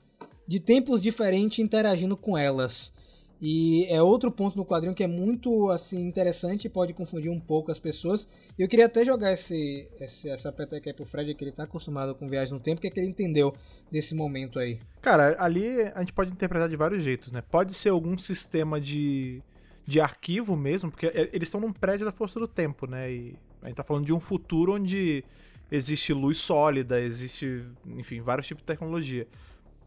de 0.47 0.59
tempos 0.59 1.01
diferentes 1.01 1.59
interagindo 1.59 2.17
com 2.17 2.37
elas. 2.37 2.93
E 3.41 3.85
é 3.89 3.99
outro 4.01 4.31
ponto 4.31 4.55
no 4.55 4.63
quadrinho 4.63 4.93
que 4.93 5.03
é 5.03 5.07
muito 5.07 5.71
assim 5.71 5.99
interessante 6.07 6.65
e 6.65 6.69
pode 6.69 6.93
confundir 6.93 7.31
um 7.31 7.39
pouco 7.39 7.71
as 7.71 7.79
pessoas. 7.79 8.27
Eu 8.57 8.67
queria 8.67 8.85
até 8.85 9.03
jogar 9.03 9.33
esse, 9.33 9.87
esse- 9.99 10.29
essa 10.29 10.51
peteca 10.51 10.89
aí 10.89 10.93
pro 10.93 11.05
Fred, 11.05 11.33
que 11.33 11.43
ele 11.43 11.51
tá 11.51 11.63
acostumado 11.63 12.13
com 12.13 12.29
viagem 12.29 12.53
no 12.53 12.59
tempo, 12.59 12.79
que 12.79 12.85
é 12.87 12.91
que 12.91 12.99
ele 12.99 13.09
entendeu 13.09 13.51
desse 13.91 14.13
momento 14.13 14.59
aí. 14.59 14.77
Cara, 15.01 15.35
ali 15.39 15.81
a 15.95 15.99
gente 16.01 16.13
pode 16.13 16.31
interpretar 16.31 16.69
de 16.69 16.75
vários 16.75 17.01
jeitos, 17.03 17.31
né? 17.31 17.41
Pode 17.41 17.73
ser 17.73 17.89
algum 17.89 18.15
sistema 18.15 18.79
de, 18.79 19.41
de 19.87 19.99
arquivo 19.99 20.55
mesmo, 20.55 20.91
porque 20.91 21.07
é- 21.07 21.29
eles 21.33 21.47
estão 21.47 21.59
num 21.59 21.73
prédio 21.73 22.05
da 22.05 22.11
Força 22.11 22.39
do 22.39 22.47
Tempo, 22.47 22.85
né? 22.85 23.11
E 23.11 23.35
a 23.63 23.67
gente 23.67 23.77
tá 23.77 23.83
falando 23.83 24.05
de 24.05 24.13
um 24.13 24.19
futuro 24.19 24.75
onde 24.75 25.23
existe 25.71 26.13
luz 26.13 26.37
sólida, 26.37 27.01
existe, 27.01 27.63
enfim, 27.87 28.21
vários 28.21 28.45
tipos 28.45 28.61
de 28.61 28.67
tecnologia. 28.67 29.27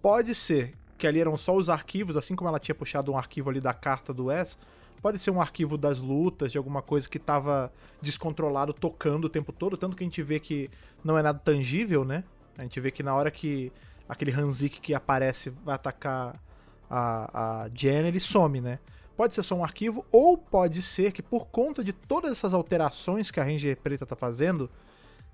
Pode 0.03 0.35
ser 0.35 0.73
que 0.97 1.07
ali 1.07 1.21
eram 1.21 1.37
só 1.37 1.57
os 1.57 1.69
arquivos, 1.69 2.17
assim 2.17 2.35
como 2.37 2.49
ela 2.49 2.59
tinha 2.59 2.75
puxado 2.75 3.13
um 3.13 3.19
arquivo 3.19 3.51
ali 3.51 3.61
da 3.61 3.75
carta 3.75 4.13
do 4.13 4.27
Wes, 4.27 4.57
pode 5.03 5.19
ser 5.19 5.31
um 5.31 5.41
arquivo 5.41 5.77
das 5.77 5.99
lutas, 5.99 6.53
de 6.53 6.59
alguma 6.59 6.81
coisa 6.81 7.09
que 7.09 7.19
tava 7.19 7.73
descontrolado, 8.01 8.73
tocando 8.73 9.27
o 9.27 9.29
tempo 9.29 9.53
todo, 9.53 9.77
tanto 9.77 9.97
que 9.97 10.03
a 10.03 10.07
gente 10.07 10.23
vê 10.23 10.41
que 10.41 10.71
não 11.05 11.19
é 11.19 11.23
nada 11.23 11.39
tangível, 11.39 12.05
né? 12.05 12.25
A 12.57 12.63
gente 12.63 12.81
vê 12.81 12.91
que 12.91 13.03
na 13.03 13.15
hora 13.15 13.31
que 13.31 13.71
aquele 14.09 14.31
Hanzik 14.31 14.81
que 14.81 14.95
aparece 14.95 15.51
vai 15.65 15.75
atacar 15.75 16.41
a, 16.89 17.65
a 17.65 17.69
Jen, 17.75 18.07
ele 18.07 18.21
some, 18.21 18.61
né? 18.61 18.79
Pode 19.17 19.35
ser 19.35 19.43
só 19.43 19.55
um 19.55 19.63
arquivo, 19.63 20.05
ou 20.11 20.39
pode 20.39 20.81
ser 20.83 21.13
que 21.13 21.23
por 21.23 21.47
conta 21.47 21.85
de 21.85 21.93
todas 21.93 22.33
essas 22.33 22.55
alterações 22.55 23.31
que 23.31 23.39
a 23.39 23.45
Ranger 23.45 23.77
Preta 23.77 24.07
tá 24.07 24.17
fazendo, 24.17 24.71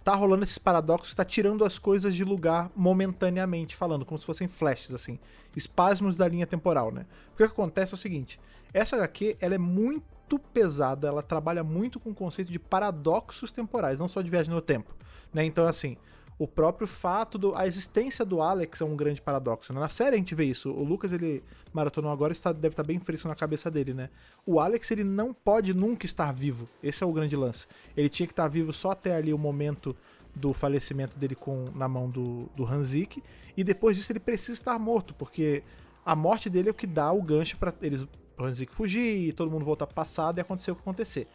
tá 0.03 0.15
rolando 0.15 0.45
esses 0.45 0.59
paradoxos, 0.59 1.15
tá 1.15 1.25
tirando 1.25 1.65
as 1.65 1.79
coisas 1.79 2.15
de 2.15 2.25
lugar 2.25 2.71
momentaneamente, 2.75 3.77
falando, 3.77 4.05
como 4.05 4.19
se 4.19 4.25
fossem 4.25 4.49
flashes, 4.49 4.95
assim, 4.95 5.19
espasmos 5.55 6.17
da 6.17 6.27
linha 6.27 6.47
temporal, 6.47 6.91
né? 6.91 7.07
Porque 7.29 7.45
o 7.45 7.47
que 7.47 7.53
acontece 7.53 7.93
é 7.93 7.97
o 7.97 7.99
seguinte, 7.99 8.41
essa 8.73 8.97
HQ, 8.97 9.37
ela 9.41 9.55
é 9.55 9.59
muito 9.59 10.39
pesada, 10.39 11.09
ela 11.09 11.23
trabalha 11.23 11.63
muito 11.63 12.01
com 12.01 12.11
o 12.11 12.15
conceito 12.15 12.51
de 12.51 12.59
paradoxos 12.59 13.53
temporais, 13.53 13.99
não 13.99 14.09
só 14.09 14.23
de 14.23 14.31
viagem 14.31 14.55
no 14.55 14.63
tempo, 14.63 14.95
né? 15.33 15.45
Então, 15.45 15.67
assim, 15.67 15.97
o 16.41 16.49
próprio 16.49 16.87
fato 16.87 17.37
do 17.37 17.55
a 17.55 17.67
existência 17.67 18.25
do 18.25 18.41
Alex 18.41 18.81
é 18.81 18.85
um 18.87 18.97
grande 18.97 19.21
paradoxo. 19.21 19.75
Né? 19.75 19.79
Na 19.79 19.91
série 19.91 20.17
a 20.17 20.19
gente 20.19 20.35
vê 20.35 20.45
isso. 20.45 20.71
O 20.71 20.83
Lucas 20.83 21.13
ele 21.13 21.45
maratonou 21.71 22.11
agora 22.11 22.33
está 22.33 22.51
deve 22.51 22.73
estar 22.73 22.83
bem 22.83 22.99
fresco 22.99 23.29
na 23.29 23.35
cabeça 23.35 23.71
dele, 23.71 23.93
né? 23.93 24.09
O 24.47 24.59
Alex 24.59 24.91
ele 24.91 25.05
não 25.05 25.35
pode 25.35 25.75
nunca 25.75 26.07
estar 26.07 26.33
vivo. 26.33 26.67
Esse 26.83 27.05
é 27.05 27.07
o 27.07 27.13
grande 27.13 27.37
lance. 27.37 27.67
Ele 27.95 28.09
tinha 28.09 28.27
que 28.27 28.33
estar 28.33 28.49
vivo 28.49 28.73
só 28.73 28.93
até 28.93 29.15
ali 29.15 29.35
o 29.35 29.39
momento 29.39 29.95
do 30.35 30.55
falecimento 30.55 31.19
dele 31.19 31.35
com 31.35 31.67
na 31.75 31.87
mão 31.87 32.09
do, 32.09 32.49
do 32.57 32.65
Hanzik 32.65 33.23
e 33.55 33.63
depois 33.63 33.95
disso 33.95 34.11
ele 34.11 34.21
precisa 34.21 34.53
estar 34.53 34.79
morto, 34.79 35.13
porque 35.13 35.63
a 36.07 36.17
morte 36.17 36.49
dele 36.49 36.69
é 36.69 36.71
o 36.71 36.75
que 36.75 36.87
dá 36.87 37.13
o 37.13 37.21
gancho 37.21 37.59
para 37.59 37.75
eles 37.83 38.09
o 38.39 38.43
Hanzik 38.43 38.75
fugir 38.75 39.29
e 39.29 39.33
todo 39.35 39.51
mundo 39.51 39.67
voltar 39.67 39.87
passado 39.89 40.39
e 40.39 40.41
acontecer 40.41 40.71
o 40.71 40.75
que 40.75 40.81
acontecer 40.81 41.29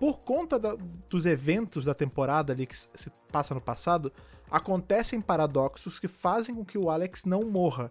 por 0.00 0.20
conta 0.20 0.58
da- 0.58 0.76
dos 1.10 1.26
eventos 1.26 1.84
da 1.84 1.92
temporada 1.92 2.54
ali 2.54 2.66
que 2.66 2.74
se 2.74 3.10
passa 3.30 3.54
no 3.54 3.60
passado, 3.60 4.10
acontecem 4.50 5.20
paradoxos 5.20 5.98
que 5.98 6.08
fazem 6.08 6.54
com 6.54 6.64
que 6.64 6.78
o 6.78 6.88
Alex 6.90 7.26
não 7.26 7.42
morra. 7.42 7.90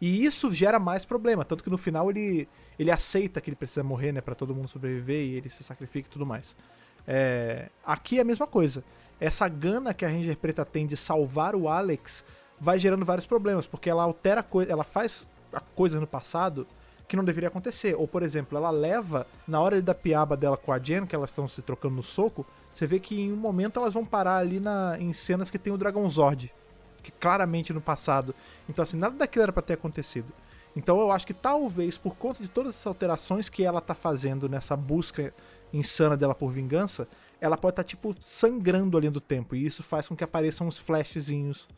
E 0.00 0.24
isso 0.24 0.52
gera 0.52 0.78
mais 0.78 1.04
problema, 1.04 1.44
tanto 1.44 1.64
que 1.64 1.70
no 1.70 1.76
final 1.76 2.08
ele, 2.08 2.48
ele 2.78 2.90
aceita 2.90 3.40
que 3.40 3.50
ele 3.50 3.56
precisa 3.56 3.82
morrer, 3.82 4.12
né, 4.12 4.20
para 4.20 4.34
todo 4.34 4.54
mundo 4.54 4.68
sobreviver 4.68 5.26
e 5.26 5.34
ele 5.34 5.48
se 5.48 5.64
sacrifica 5.64 6.08
e 6.08 6.10
tudo 6.12 6.24
mais. 6.24 6.54
É, 7.06 7.68
aqui 7.84 8.18
é 8.18 8.22
a 8.22 8.24
mesma 8.24 8.46
coisa. 8.46 8.84
Essa 9.18 9.48
gana 9.48 9.92
que 9.92 10.04
a 10.04 10.08
Ranger 10.08 10.36
Preta 10.36 10.64
tem 10.64 10.86
de 10.86 10.96
salvar 10.96 11.56
o 11.56 11.68
Alex 11.68 12.24
vai 12.60 12.78
gerando 12.78 13.04
vários 13.04 13.26
problemas, 13.26 13.66
porque 13.66 13.90
ela 13.90 14.04
altera 14.04 14.42
coisa, 14.42 14.70
ela 14.70 14.84
faz 14.84 15.26
a 15.52 15.60
coisa 15.60 15.98
no 15.98 16.06
passado 16.06 16.66
que 17.06 17.16
não 17.16 17.24
deveria 17.24 17.48
acontecer. 17.48 17.94
Ou, 17.96 18.08
por 18.08 18.22
exemplo, 18.22 18.56
ela 18.56 18.70
leva, 18.70 19.26
na 19.46 19.60
hora 19.60 19.80
da 19.80 19.94
piaba 19.94 20.36
dela 20.36 20.56
com 20.56 20.72
a 20.72 20.78
Jen, 20.78 21.06
que 21.06 21.14
elas 21.14 21.30
estão 21.30 21.46
se 21.46 21.62
trocando 21.62 21.96
no 21.96 22.02
soco, 22.02 22.46
você 22.72 22.86
vê 22.86 22.98
que 22.98 23.20
em 23.20 23.32
um 23.32 23.36
momento 23.36 23.78
elas 23.78 23.94
vão 23.94 24.04
parar 24.04 24.38
ali 24.38 24.58
na, 24.58 24.96
em 24.98 25.12
cenas 25.12 25.50
que 25.50 25.58
tem 25.58 25.72
o 25.72 25.78
Dragon 25.78 26.08
Zord, 26.08 26.52
que 27.02 27.12
claramente 27.12 27.72
no 27.72 27.80
passado. 27.80 28.34
Então, 28.68 28.82
assim, 28.82 28.96
nada 28.96 29.16
daquilo 29.16 29.44
era 29.44 29.52
pra 29.52 29.62
ter 29.62 29.74
acontecido. 29.74 30.32
Então 30.76 31.00
eu 31.00 31.12
acho 31.12 31.26
que 31.26 31.34
talvez 31.34 31.96
por 31.96 32.16
conta 32.16 32.42
de 32.42 32.48
todas 32.48 32.74
essas 32.74 32.86
alterações 32.86 33.48
que 33.48 33.62
ela 33.62 33.80
tá 33.80 33.94
fazendo 33.94 34.48
nessa 34.48 34.76
busca 34.76 35.32
insana 35.72 36.16
dela 36.16 36.34
por 36.34 36.50
vingança, 36.50 37.06
ela 37.40 37.56
pode 37.56 37.72
estar 37.72 37.84
tipo 37.84 38.14
sangrando 38.20 38.96
ali 38.96 39.08
do 39.08 39.20
tempo 39.20 39.54
e 39.54 39.64
isso 39.64 39.82
faz 39.82 40.08
com 40.08 40.16
que 40.16 40.24
apareçam 40.24 40.66
uns 40.66 40.78
flashzinhos 40.78 41.68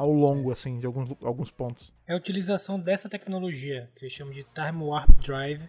ao 0.00 0.10
longo 0.10 0.50
assim 0.50 0.78
de 0.78 0.86
alguns, 0.86 1.14
alguns 1.22 1.50
pontos. 1.50 1.92
É 2.08 2.14
a 2.14 2.16
utilização 2.16 2.80
dessa 2.80 3.06
tecnologia, 3.06 3.90
que 3.94 4.06
eles 4.06 4.14
chamam 4.14 4.32
de 4.32 4.46
Time 4.54 4.82
Warp 4.82 5.10
Drive, 5.22 5.68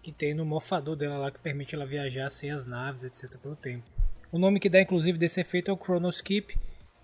que 0.00 0.12
tem 0.12 0.34
no 0.34 0.44
mofador 0.44 0.94
dela 0.94 1.18
lá, 1.18 1.32
que 1.32 1.40
permite 1.40 1.74
ela 1.74 1.84
viajar 1.84 2.30
sem 2.30 2.52
as 2.52 2.64
naves, 2.64 3.02
etc, 3.02 3.36
pelo 3.40 3.56
tempo. 3.56 3.82
O 4.30 4.38
nome 4.38 4.60
que 4.60 4.68
dá, 4.68 4.80
inclusive, 4.80 5.18
desse 5.18 5.40
efeito 5.40 5.68
é 5.68 5.74
o 5.74 5.76
Chronoskip, 5.76 6.56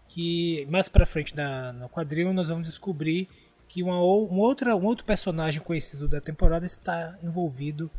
que 0.07 0.69
mais 0.71 0.89
pra 0.89 1.05
frente 1.05 1.35
na, 1.35 1.73
no 1.73 1.89
quadril 1.89 2.33
nós 2.33 2.47
vamos 2.47 2.69
descobrir 2.69 3.29
que 3.67 3.83
uma, 3.83 3.97
um, 3.97 4.39
outra, 4.39 4.77
um 4.77 4.85
outro 4.85 5.05
personagem 5.05 5.61
conhecido 5.61 6.07
da 6.07 6.21
temporada 6.21 6.65
está 6.65 7.19
envolvido 7.21 7.91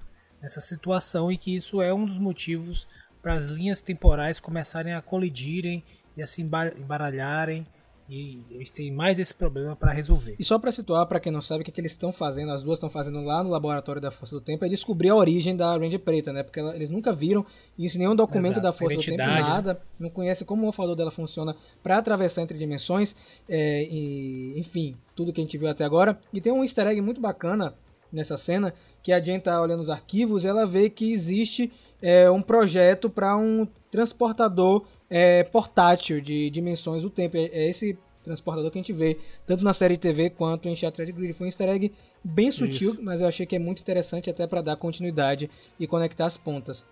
nessa 0.41 0.61
situação 0.61 1.29
e 1.29 1.37
que 1.37 1.53
isso 1.53 1.81
é 1.81 1.93
um 1.93 2.05
dos 2.05 2.17
motivos 2.17 2.87
para 3.21 3.33
as 3.33 3.47
linhas 3.47 3.81
temporais 3.81 4.39
começarem 4.39 4.93
a 4.93 5.01
colidirem 5.01 5.83
e 6.15 6.21
a 6.21 6.27
se 6.27 6.41
emba- 6.41 6.73
embaralharem 6.77 7.67
e 8.09 8.41
eles 8.49 8.71
têm 8.71 8.91
mais 8.91 9.19
esse 9.19 9.33
problema 9.33 9.75
para 9.75 9.91
resolver. 9.91 10.35
E 10.39 10.43
só 10.43 10.57
pra 10.57 10.71
situar, 10.71 11.05
pra 11.05 11.19
quem 11.19 11.31
não 11.31 11.41
sabe, 11.41 11.61
o 11.61 11.65
que, 11.65 11.71
que 11.71 11.79
eles 11.79 11.91
estão 11.91 12.11
fazendo, 12.11 12.51
as 12.51 12.63
duas 12.63 12.77
estão 12.77 12.89
fazendo 12.89 13.21
lá 13.21 13.43
no 13.43 13.49
laboratório 13.51 14.01
da 14.01 14.09
Força 14.09 14.33
do 14.35 14.41
Tempo, 14.41 14.65
é 14.65 14.69
descobrir 14.69 15.09
a 15.09 15.15
origem 15.15 15.55
da 15.55 15.77
Ranger 15.77 15.99
Preta, 15.99 16.33
né? 16.33 16.41
Porque 16.41 16.59
ela- 16.59 16.75
eles 16.75 16.89
nunca 16.89 17.13
viram 17.13 17.45
isso 17.77 17.97
em 17.97 17.99
nenhum 17.99 18.15
documento 18.15 18.53
Exato, 18.53 18.61
da 18.61 18.73
Força 18.73 18.97
do 18.97 19.03
Tempo, 19.03 19.17
né? 19.17 19.41
nada. 19.41 19.81
Não 19.99 20.09
conhece 20.09 20.43
como 20.43 20.63
o 20.63 20.65
morfador 20.65 20.95
dela 20.95 21.11
funciona 21.11 21.55
pra 21.83 21.97
atravessar 21.99 22.41
entre 22.41 22.57
dimensões, 22.57 23.15
é, 23.47 23.83
e, 23.83 24.59
enfim, 24.59 24.95
tudo 25.15 25.31
que 25.31 25.39
a 25.39 25.43
gente 25.43 25.57
viu 25.57 25.67
até 25.69 25.83
agora. 25.83 26.19
E 26.33 26.41
tem 26.41 26.51
um 26.51 26.63
easter 26.63 26.87
egg 26.87 26.99
muito 27.01 27.21
bacana 27.21 27.75
nessa 28.11 28.37
cena, 28.37 28.73
que 29.03 29.13
a 29.13 29.19
Jen 29.19 29.39
tá 29.39 29.61
olhando 29.61 29.83
os 29.83 29.89
arquivos 29.89 30.43
e 30.43 30.47
ela 30.47 30.65
vê 30.65 30.89
que 30.89 31.11
existe 31.11 31.71
é, 32.01 32.29
um 32.31 32.41
projeto 32.41 33.09
para 33.09 33.37
um 33.37 33.67
transportador 33.91 34.85
é, 35.09 35.43
portátil 35.43 36.21
de 36.21 36.49
dimensões 36.49 37.01
do 37.01 37.09
tempo. 37.09 37.37
É, 37.37 37.45
é 37.45 37.69
esse 37.69 37.97
transportador 38.23 38.69
que 38.69 38.77
a 38.77 38.81
gente 38.81 38.93
vê 38.93 39.17
tanto 39.45 39.63
na 39.63 39.73
série 39.73 39.95
de 39.95 40.01
TV 40.01 40.29
quanto 40.29 40.67
em 40.67 40.75
Shattered 40.75 41.11
Grid. 41.11 41.33
Foi 41.33 41.45
um 41.45 41.49
easter 41.49 41.69
egg 41.69 41.91
bem 42.23 42.51
sutil, 42.51 42.93
Isso. 42.93 43.03
mas 43.03 43.21
eu 43.21 43.27
achei 43.27 43.45
que 43.45 43.55
é 43.55 43.59
muito 43.59 43.81
interessante 43.81 44.29
até 44.29 44.45
para 44.45 44.61
dar 44.61 44.75
continuidade 44.75 45.49
e 45.79 45.87
conectar 45.87 46.25
as 46.25 46.37
pontas. 46.37 46.83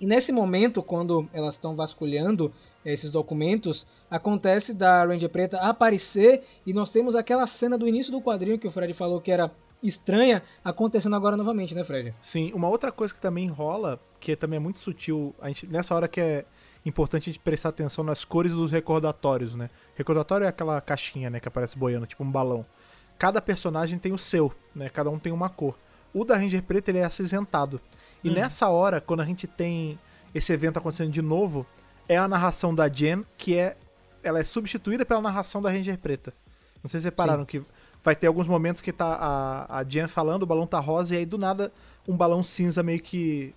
E 0.00 0.06
nesse 0.06 0.32
momento, 0.32 0.82
quando 0.82 1.28
elas 1.32 1.56
estão 1.56 1.76
vasculhando 1.76 2.52
esses 2.84 3.10
documentos, 3.10 3.86
acontece 4.10 4.72
da 4.72 5.04
Ranger 5.04 5.28
Preta 5.28 5.58
aparecer 5.58 6.42
e 6.64 6.72
nós 6.72 6.90
temos 6.90 7.14
aquela 7.14 7.46
cena 7.46 7.76
do 7.76 7.86
início 7.86 8.10
do 8.10 8.20
quadrinho 8.20 8.58
que 8.58 8.66
o 8.66 8.70
Fred 8.70 8.94
falou 8.94 9.20
que 9.20 9.30
era 9.30 9.50
estranha, 9.82 10.42
acontecendo 10.64 11.16
agora 11.16 11.36
novamente, 11.36 11.74
né, 11.74 11.84
Fred? 11.84 12.14
Sim, 12.20 12.52
uma 12.54 12.68
outra 12.68 12.90
coisa 12.92 13.12
que 13.12 13.20
também 13.20 13.48
rola, 13.48 14.00
que 14.18 14.36
também 14.36 14.56
é 14.56 14.60
muito 14.60 14.78
sutil, 14.78 15.34
a 15.40 15.48
gente, 15.48 15.66
nessa 15.66 15.94
hora 15.94 16.08
que 16.08 16.20
é 16.20 16.44
importante 16.84 17.28
a 17.28 17.32
gente 17.32 17.42
prestar 17.42 17.70
atenção 17.70 18.02
nas 18.02 18.24
cores 18.24 18.52
dos 18.52 18.70
recordatórios, 18.70 19.54
né? 19.54 19.68
Recordatório 19.94 20.44
é 20.44 20.48
aquela 20.48 20.80
caixinha, 20.80 21.28
né, 21.28 21.40
que 21.40 21.48
aparece 21.48 21.76
boiando, 21.76 22.06
tipo 22.06 22.24
um 22.24 22.30
balão. 22.30 22.64
Cada 23.18 23.40
personagem 23.40 23.98
tem 23.98 24.12
o 24.12 24.18
seu, 24.18 24.52
né? 24.74 24.88
Cada 24.88 25.10
um 25.10 25.18
tem 25.18 25.32
uma 25.32 25.50
cor. 25.50 25.76
O 26.12 26.24
da 26.24 26.36
Ranger 26.36 26.62
Preta 26.62 26.90
ele 26.90 26.98
é 26.98 27.04
acinzentado. 27.04 27.80
E 28.24 28.30
nessa 28.30 28.68
hora, 28.68 29.00
quando 29.00 29.20
a 29.20 29.24
gente 29.24 29.46
tem 29.46 29.98
esse 30.34 30.52
evento 30.52 30.78
acontecendo 30.78 31.10
de 31.10 31.22
novo, 31.22 31.66
é 32.08 32.16
a 32.16 32.26
narração 32.26 32.74
da 32.74 32.88
Jen, 32.88 33.24
que 33.36 33.56
é 33.56 33.76
ela 34.22 34.38
é 34.38 34.44
substituída 34.44 35.06
pela 35.06 35.20
narração 35.20 35.62
da 35.62 35.70
Ranger 35.70 35.98
Preta. 35.98 36.34
Não 36.82 36.88
sei 36.88 37.00
se 37.00 37.02
vocês 37.02 37.04
repararam 37.04 37.44
que 37.44 37.62
vai 38.02 38.14
ter 38.14 38.26
alguns 38.26 38.46
momentos 38.46 38.80
que 38.80 38.92
tá 38.92 39.14
a, 39.14 39.78
a 39.78 39.84
Jen 39.84 40.08
falando, 40.08 40.42
o 40.42 40.46
balão 40.46 40.66
tá 40.66 40.78
rosa, 40.80 41.14
e 41.14 41.18
aí 41.18 41.26
do 41.26 41.38
nada 41.38 41.72
um 42.08 42.16
balão 42.16 42.42
cinza 42.42 42.82
meio 42.82 43.00
que 43.00 43.54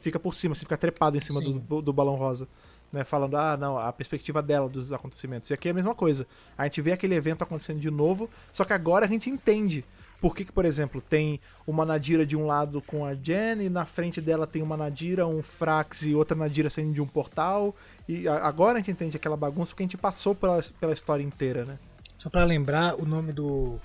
fica 0.00 0.18
por 0.18 0.34
cima, 0.34 0.52
assim, 0.52 0.60
fica 0.60 0.76
trepado 0.76 1.16
em 1.16 1.20
cima 1.20 1.40
do, 1.40 1.58
do, 1.58 1.82
do 1.82 1.92
balão 1.92 2.16
rosa. 2.16 2.48
Né, 2.90 3.04
falando, 3.04 3.36
ah, 3.36 3.54
não, 3.54 3.76
a 3.76 3.92
perspectiva 3.92 4.40
dela 4.40 4.66
dos 4.66 4.90
acontecimentos. 4.94 5.50
E 5.50 5.52
aqui 5.52 5.68
é 5.68 5.72
a 5.72 5.74
mesma 5.74 5.94
coisa. 5.94 6.26
A 6.56 6.64
gente 6.64 6.80
vê 6.80 6.92
aquele 6.92 7.14
evento 7.14 7.42
acontecendo 7.42 7.78
de 7.78 7.90
novo, 7.90 8.30
só 8.50 8.64
que 8.64 8.72
agora 8.72 9.04
a 9.04 9.08
gente 9.08 9.28
entende 9.28 9.84
por 10.20 10.34
que, 10.34 10.44
que, 10.44 10.52
por 10.52 10.64
exemplo, 10.64 11.00
tem 11.00 11.40
uma 11.66 11.84
Nadira 11.84 12.26
de 12.26 12.36
um 12.36 12.46
lado 12.46 12.82
com 12.82 13.04
a 13.04 13.14
Jen 13.14 13.62
e 13.62 13.68
na 13.68 13.84
frente 13.84 14.20
dela 14.20 14.46
tem 14.46 14.62
uma 14.62 14.76
Nadira, 14.76 15.26
um 15.26 15.42
Frax 15.42 16.02
e 16.02 16.14
outra 16.14 16.36
Nadira 16.36 16.68
saindo 16.68 16.92
de 16.92 17.00
um 17.00 17.06
portal. 17.06 17.74
E 18.08 18.26
agora 18.26 18.74
a 18.74 18.80
gente 18.80 18.90
entende 18.90 19.16
aquela 19.16 19.36
bagunça 19.36 19.70
porque 19.70 19.82
a 19.82 19.86
gente 19.86 19.96
passou 19.96 20.34
pela, 20.34 20.60
pela 20.80 20.92
história 20.92 21.22
inteira, 21.22 21.64
né? 21.64 21.78
Só 22.16 22.28
pra 22.28 22.44
lembrar, 22.44 22.96
o 22.96 23.06
nome 23.06 23.32
do, 23.32 23.78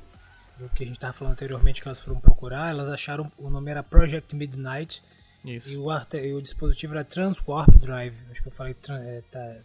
do 0.58 0.68
que 0.70 0.84
a 0.84 0.88
gente 0.88 1.00
tava 1.00 1.14
falando 1.14 1.34
anteriormente 1.34 1.82
que 1.82 1.88
elas 1.88 2.00
foram 2.00 2.20
procurar, 2.20 2.72
elas 2.72 2.90
acharam 2.90 3.32
o 3.38 3.50
nome 3.50 3.70
era 3.70 3.84
Project 3.84 4.36
Midnight 4.36 5.04
Isso. 5.46 5.70
e 5.70 5.78
o, 5.78 5.90
e 6.18 6.34
o 6.34 6.42
dispositivo 6.42 6.94
era 6.94 7.04
Transwarp 7.04 7.76
Drive. 7.76 8.16
Acho 8.32 8.42
que 8.42 8.48
eu 8.48 8.52
falei 8.52 8.76
é, 8.90 9.22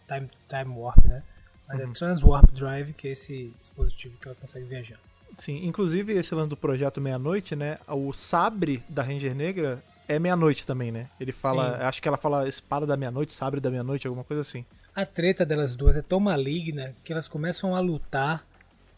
time, 0.07 0.29
time 0.47 0.75
Warp, 0.77 1.05
né? 1.05 1.23
Mas 1.67 1.79
é 1.79 1.87
Transwarp 1.87 2.51
Drive, 2.51 2.93
que 2.93 3.07
é 3.07 3.11
esse 3.11 3.53
dispositivo 3.59 4.17
que 4.17 4.27
ela 4.27 4.35
consegue 4.35 4.65
viajar. 4.65 4.99
Sim, 5.37 5.65
inclusive 5.65 6.13
esse 6.13 6.35
lance 6.35 6.49
do 6.49 6.57
projeto 6.57 6.99
Meia-Noite, 6.99 7.55
né? 7.55 7.77
O 7.87 8.11
sabre 8.11 8.83
da 8.89 9.01
Ranger 9.01 9.33
Negra 9.33 9.81
é 10.07 10.19
meia-noite 10.19 10.65
também, 10.65 10.91
né? 10.91 11.07
Ele 11.19 11.31
fala, 11.31 11.77
Sim. 11.77 11.83
acho 11.83 12.01
que 12.01 12.07
ela 12.07 12.17
fala 12.17 12.49
espada 12.49 12.85
da 12.85 12.97
meia-noite, 12.97 13.31
sabre 13.31 13.61
da 13.61 13.69
meia-noite, 13.69 14.07
alguma 14.07 14.23
coisa 14.23 14.41
assim. 14.41 14.65
A 14.95 15.05
treta 15.05 15.45
delas 15.45 15.75
duas 15.75 15.95
é 15.95 16.01
tão 16.01 16.19
maligna 16.19 16.95
que 17.03 17.13
elas 17.13 17.27
começam 17.27 17.75
a 17.75 17.79
lutar 17.79 18.43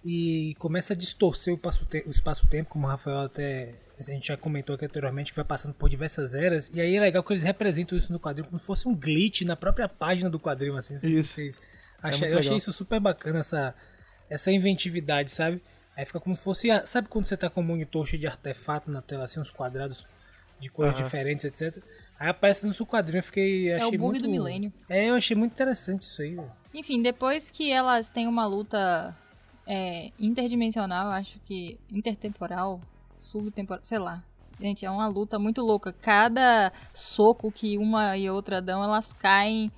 e 0.03 0.55
começa 0.57 0.93
a 0.93 0.95
distorcer 0.95 1.53
o 1.53 2.09
espaço-tempo, 2.09 2.69
como 2.69 2.88
o 2.88 2.89
Rafael 2.89 3.19
até 3.19 3.75
a 4.10 4.14
gente 4.14 4.28
já 4.28 4.38
comentou 4.38 4.76
aqui 4.76 4.86
anteriormente, 4.86 5.32
que 5.32 5.36
vai 5.36 5.45
passando 5.45 5.74
por 5.74 5.89
diversas 5.89 6.34
eras. 6.34 6.70
E 6.74 6.80
aí 6.82 6.95
é 6.95 6.99
legal 6.99 7.24
que 7.24 7.34
eles 7.34 7.43
representam 7.43 7.97
isso 7.97 8.12
no 8.12 8.20
quadrinho 8.20 8.47
como 8.47 8.60
se 8.60 8.66
fosse 8.66 8.88
um 8.88 8.95
glitch 8.95 9.41
na 9.41 9.56
própria 9.56 9.88
página 9.89 10.30
do 10.30 10.39
quadrinho, 10.39 10.76
assim. 10.76 10.95
Isso. 10.95 11.34
vocês 11.34 11.60
É 12.04 12.08
acham- 12.08 12.20
muito 12.20 12.32
eu 12.34 12.38
achei 12.39 12.49
legal. 12.49 12.58
isso 12.58 12.74
super 12.74 12.99
bacana, 12.99 13.39
essa, 13.39 13.76
essa 14.30 14.52
inventividade, 14.52 15.30
sabe? 15.32 15.62
Aí 15.95 16.06
fica 16.06 16.20
como 16.20 16.36
se 16.36 16.43
fosse. 16.43 16.72
a- 16.72 16.86
Sabe 16.88 17.08
quando 17.10 17.26
você 17.26 17.36
tá 17.36 17.49
com 17.49 17.62
um 17.62 17.64
monitor 17.66 18.06
cheio 18.08 18.20
de 18.20 18.28
artefato 18.28 18.89
na 18.89 19.02
tela, 19.02 19.26
assim, 19.26 19.39
uns 19.39 19.52
quadrados 19.52 20.06
de 20.60 20.70
cores 20.70 20.93
Aham. 20.95 21.04
diferentes, 21.04 21.43
etc. 21.45 21.84
Aí 22.20 22.30
aparece 22.30 22.66
no 22.68 22.74
seu 22.74 22.86
quadrinho, 22.86 23.20
eu 23.20 23.24
fiquei. 23.24 23.70
É 23.70 23.74
o 23.76 23.78
Achei 23.88 23.97
bug 23.97 24.12
muito... 24.12 24.24
do 24.24 24.30
milênio. 24.30 24.72
É, 24.88 25.10
eu 25.10 25.16
achei 25.16 25.36
muito 25.36 25.52
interessante 25.54 26.04
isso 26.04 26.22
aí. 26.22 26.38
Enfim, 26.74 27.02
depois 27.02 27.49
que 27.52 27.72
elas 27.72 28.08
têm 28.10 28.28
uma 28.28 28.45
luta 28.45 29.14
é, 29.68 30.12
interdimensional, 30.20 31.10
acho 31.12 31.38
que 31.45 31.78
intertemporal, 31.91 32.80
subtemporal, 33.22 33.84
sei 33.84 33.99
lá. 33.99 34.24
Gente, 34.59 34.86
é 34.86 34.91
uma 34.91 35.07
luta 35.07 35.39
muito 35.39 35.61
louca. 35.61 35.93
Cada 35.93 36.74
soco 36.91 37.51
que 37.51 37.78
uma 37.78 38.17
e 38.17 38.30
outra 38.30 38.61
dão, 38.61 38.84
elas 38.84 39.13
caem 39.13 39.72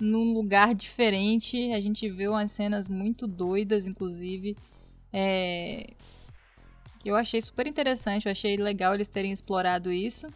num 0.00 0.32
lugar 0.32 0.74
diferente. 0.74 1.72
A 1.72 1.80
gente 1.80 2.08
vê 2.10 2.26
umas 2.28 2.52
cenas 2.52 2.88
muito 2.88 3.26
doidas, 3.26 3.86
inclusive. 3.86 4.56
É, 5.12 5.94
que 7.00 7.10
eu 7.10 7.16
achei 7.16 7.40
super 7.40 7.66
interessante. 7.66 8.26
Eu 8.26 8.32
achei 8.32 8.56
legal 8.56 8.94
eles 8.94 9.08
terem 9.08 9.32
explorado 9.32 9.92
isso. 9.92 10.28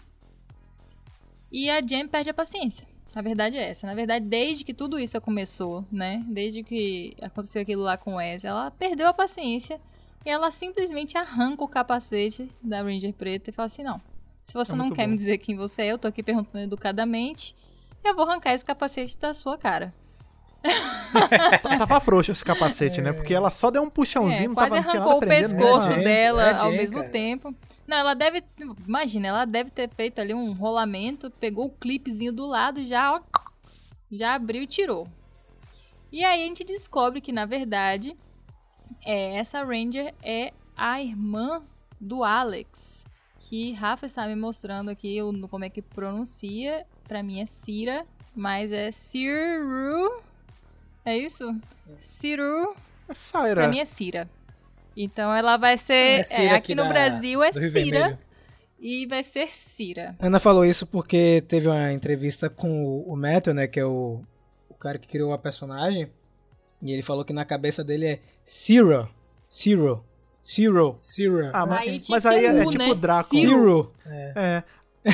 E 1.50 1.68
a 1.68 1.80
Jen 1.84 2.06
perde 2.06 2.30
a 2.30 2.34
paciência. 2.34 2.86
A 3.14 3.20
verdade 3.20 3.56
é 3.56 3.70
essa. 3.70 3.86
Na 3.86 3.94
verdade, 3.94 4.24
desde 4.24 4.64
que 4.64 4.72
tudo 4.72 4.98
isso 4.98 5.20
começou, 5.20 5.84
né? 5.90 6.24
Desde 6.28 6.62
que 6.62 7.16
aconteceu 7.20 7.60
aquilo 7.60 7.82
lá 7.82 7.98
com 7.98 8.14
o 8.14 8.16
Wes, 8.16 8.44
ela 8.44 8.70
perdeu 8.70 9.08
a 9.08 9.12
paciência 9.12 9.80
ela 10.28 10.50
simplesmente 10.50 11.16
arranca 11.16 11.64
o 11.64 11.68
capacete 11.68 12.50
da 12.62 12.82
Ranger 12.82 13.12
Preta 13.14 13.50
e 13.50 13.52
fala 13.52 13.66
assim: 13.66 13.82
não. 13.82 14.00
Se 14.42 14.54
você 14.54 14.72
É 14.72 14.76
não 14.76 14.90
quer 14.90 15.04
bom. 15.06 15.12
me 15.12 15.18
dizer 15.18 15.38
quem 15.38 15.56
você 15.56 15.82
é, 15.82 15.92
eu 15.92 15.98
tô 15.98 16.08
aqui 16.08 16.22
perguntando 16.22 16.64
educadamente. 16.64 17.54
Eu 18.02 18.14
vou 18.14 18.24
arrancar 18.28 18.54
esse 18.54 18.64
capacete 18.64 19.18
da 19.18 19.34
sua 19.34 19.58
cara. 19.58 19.92
Tava 21.78 22.00
frouxo 22.00 22.32
esse 22.32 22.44
capacete, 22.44 23.00
né? 23.00 23.12
Porque 23.12 23.34
ela 23.34 23.50
só 23.50 23.70
deu 23.70 23.82
um 23.82 23.90
puxãozinho, 23.90 24.52
É, 24.52 24.54
quase 24.54 24.70
tava 24.70 24.76
arrancou 24.88 25.16
o 25.16 25.20
né? 25.20 25.26
pescoço 25.26 25.88
dela 25.88 26.42
é 26.42 26.54
ao 26.54 26.70
mesmo 26.70 26.98
cara. 26.98 27.10
tempo. 27.10 27.54
Não, 27.86 27.96
ela 27.96 28.14
deve. 28.14 28.44
Imagina, 28.86 29.28
ela 29.28 29.44
deve 29.44 29.70
ter 29.70 29.88
feito 29.90 30.20
ali 30.20 30.32
um 30.34 30.52
rolamento, 30.52 31.30
pegou 31.30 31.66
o 31.66 31.70
clipezinho 31.70 32.32
do 32.32 32.46
lado, 32.46 32.84
já, 32.86 33.14
ó, 33.14 33.20
já 34.10 34.34
abriu 34.34 34.62
e 34.62 34.66
tirou. 34.66 35.08
E 36.12 36.24
aí 36.24 36.42
a 36.42 36.46
gente 36.46 36.64
descobre 36.64 37.20
que, 37.20 37.32
na 37.32 37.46
verdade, 37.46 38.16
é, 39.04 39.36
essa 39.36 39.62
Ranger 39.64 40.14
é 40.22 40.52
a 40.76 41.00
irmã 41.02 41.62
do 42.00 42.24
Alex. 42.24 43.04
Que 43.40 43.72
Rafa 43.72 44.06
está 44.06 44.26
me 44.26 44.36
mostrando 44.36 44.90
aqui 44.90 45.18
como 45.50 45.64
é 45.64 45.68
que 45.70 45.82
pronuncia. 45.82 46.86
Pra 47.08 47.22
mim 47.22 47.40
é 47.40 47.46
Cira, 47.46 48.06
mas 48.34 48.70
é 48.70 48.92
Ciru. 48.92 50.22
É 51.04 51.16
isso? 51.16 51.54
Ciru. 51.98 52.74
É 53.08 53.14
Saira. 53.14 53.62
Pra 53.62 53.68
mim 53.68 53.80
é 53.80 53.84
Cira. 53.84 54.28
Então 54.96 55.34
ela 55.34 55.56
vai 55.56 55.76
ser. 55.78 55.94
É 55.94 56.20
é, 56.20 56.22
Cira 56.22 56.42
aqui 56.48 56.54
aqui 56.56 56.74
no 56.74 56.84
da- 56.84 56.88
Brasil 56.90 57.42
é 57.42 57.52
Cira. 57.52 57.68
Vermelho. 57.70 58.18
E 58.78 59.06
vai 59.06 59.22
ser 59.22 59.48
Cira. 59.50 60.14
Ana 60.20 60.38
falou 60.40 60.64
isso 60.64 60.86
porque 60.86 61.42
teve 61.48 61.68
uma 61.68 61.92
entrevista 61.92 62.48
com 62.48 62.84
o, 62.84 63.12
o 63.12 63.16
Matthew, 63.16 63.52
né, 63.52 63.66
que 63.66 63.78
é 63.78 63.84
o, 63.84 64.22
o 64.70 64.74
cara 64.74 64.98
que 64.98 65.06
criou 65.06 65.32
a 65.34 65.38
personagem, 65.38 66.08
e 66.82 66.92
ele 66.92 67.02
falou 67.02 67.24
que 67.24 67.32
na 67.32 67.44
cabeça 67.44 67.82
dele 67.84 68.06
é 68.06 68.20
Zero, 68.48 69.08
Zero, 69.52 70.02
Zero, 70.46 70.96
Zero. 71.00 71.50
Ah, 71.52 71.66
mas, 71.66 71.80
Aí 71.80 72.02
mas 72.08 72.26
aí 72.26 72.44
é, 72.46 72.52
um, 72.52 72.70
tipo 72.70 72.84
né? 72.84 72.94
Draco. 72.94 73.36
Zero. 73.36 73.92
É. 74.36 74.62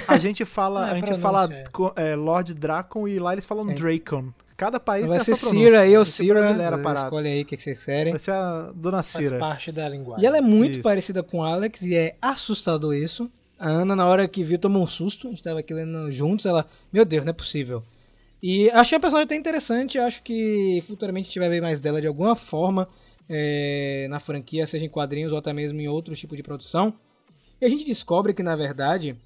A 0.09 0.19
gente 0.19 0.45
fala, 0.45 0.89
É, 0.89 0.93
a 0.93 0.95
gente 0.97 1.17
fala 1.19 1.49
é. 1.97 2.11
é, 2.11 2.17
Lord 2.17 2.55
Dracon 2.55 3.07
e 3.07 3.21
lá 3.21 3.33
eles 3.33 3.45
falam 3.47 3.71
É. 3.71 3.75
Dracon. 3.75 4.33
Cada 4.57 4.81
país 4.81 5.07
Vai 5.07 5.19
tem 5.19 5.25
ser. 5.27 5.37
Cira 5.37 5.81
aí 5.81 5.91
ou 5.91 5.99
Vai 5.99 6.05
ser 6.07 6.13
Cira, 6.25 6.79
parada. 6.79 7.01
escolhe 7.05 7.29
aí 7.29 7.43
o 7.43 7.45
que 7.45 7.57
que 7.57 7.63
vocês 7.63 7.85
querem. 7.85 8.13
Vai 8.13 8.19
ser 8.21 8.33
a 8.33 8.73
Dona 8.75 9.03
Faz 9.03 9.25
Cira. 9.27 9.39
parte 9.39 9.71
da 9.71 9.87
linguagem. 9.89 10.25
E 10.25 10.27
ela 10.27 10.39
é 10.39 10.41
muito 10.41 10.75
Isso. 10.79 10.83
parecida 10.83 11.23
com 11.23 11.45
Alex 11.45 11.83
e 11.83 11.95
é 11.95 12.17
assustador 12.23 12.95
isso. 12.95 13.31
A 13.59 13.69
Ana, 13.69 13.95
na 13.95 14.07
hora 14.07 14.27
que 14.27 14.43
viu, 14.43 14.59
tomou 14.59 14.83
um 14.83 14.87
susto. 14.87 15.29
A 15.29 15.31
gente 15.31 15.43
tava 15.43 15.61
aqui 15.61 15.73
lendo 15.75 16.11
juntos. 16.11 16.47
Ela, 16.47 16.67
meu 16.93 17.05
Deus, 17.05 17.25
não 17.25 17.31
é 17.31 17.35
possível. 17.35 17.83
E 18.43 18.71
achei 18.71 18.97
a 18.97 19.01
personagem 19.01 19.25
até 19.25 19.37
interessante, 19.37 19.99
acho 19.99 20.23
que 20.23 20.83
futuramente 20.87 21.25
a 21.25 21.29
gente 21.29 21.39
vai 21.39 21.49
ver 21.49 21.63
mais 21.63 21.81
dela 21.81 22.01
de 22.01 22.07
alguma 22.07 22.37
forma 22.37 22.89
é, 23.29 24.07
na 24.09 24.21
franquia, 24.21 24.67
seja 24.67 24.85
em 24.85 24.89
quadrinhos 24.89 25.33
ou 25.33 25.39
até 25.39 25.53
mesmo 25.53 25.81
em 25.81 25.89
outros 25.89 26.19
tipos 26.19 26.37
de 26.37 26.43
produção. 26.43 26.95
E 27.61 27.65
a 27.65 27.69
gente 27.69 27.85
descobre 27.85 28.35
que, 28.35 28.43
na 28.43 28.55
verdade, 28.55 29.17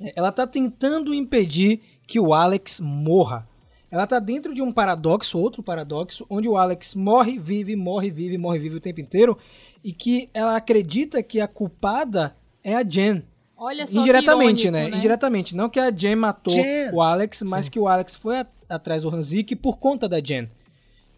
é, 0.00 0.12
ela 0.16 0.30
está 0.30 0.46
tentando 0.46 1.14
impedir 1.14 1.80
que 2.06 2.18
o 2.18 2.32
Alex 2.32 2.80
morra. 2.80 3.48
Ela 3.90 4.04
está 4.04 4.18
dentro 4.18 4.54
de 4.54 4.62
um 4.62 4.72
paradoxo, 4.72 5.38
outro 5.38 5.62
paradoxo, 5.62 6.26
onde 6.28 6.48
o 6.48 6.56
Alex 6.56 6.94
morre, 6.94 7.38
vive, 7.38 7.76
morre, 7.76 8.10
vive, 8.10 8.36
morre, 8.36 8.58
vive 8.58 8.76
o 8.76 8.80
tempo 8.80 9.00
inteiro, 9.00 9.38
e 9.84 9.92
que 9.92 10.28
ela 10.34 10.56
acredita 10.56 11.22
que 11.22 11.40
a 11.40 11.46
culpada 11.46 12.36
é 12.64 12.74
a 12.74 12.82
Jen. 12.82 13.22
Olha 13.56 13.86
só 13.86 13.92
que 13.92 13.98
Indiretamente, 13.98 14.66
irônico, 14.66 14.90
né? 14.90 14.96
Indiretamente. 14.96 15.56
Não 15.56 15.68
que 15.68 15.80
a 15.80 15.90
Jen 15.90 16.16
matou 16.16 16.52
Jen! 16.52 16.90
o 16.92 17.00
Alex, 17.00 17.42
mas 17.42 17.68
que 17.68 17.78
o 17.78 17.88
Alex 17.88 18.14
foi 18.14 18.38
a- 18.40 18.46
atrás 18.68 19.02
do 19.02 19.08
Hanzik 19.14 19.56
por 19.56 19.78
conta 19.78 20.08
da 20.08 20.20
Jen. 20.20 20.50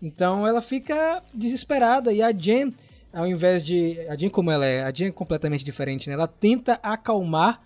Então 0.01 0.47
ela 0.47 0.62
fica 0.62 1.22
desesperada 1.34 2.12
e 2.12 2.22
a 2.22 2.30
Jen, 2.30 2.72
ao 3.12 3.26
invés 3.26 3.64
de. 3.64 3.99
A 4.09 4.14
Jen, 4.16 4.30
como 4.30 4.51
ela 4.51 4.64
é? 4.64 4.84
A 4.84 4.93
Jen 4.93 5.09
é 5.09 5.12
completamente 5.12 5.64
diferente, 5.64 6.09
né? 6.09 6.14
Ela 6.14 6.28
tenta 6.28 6.78
acalmar 6.82 7.61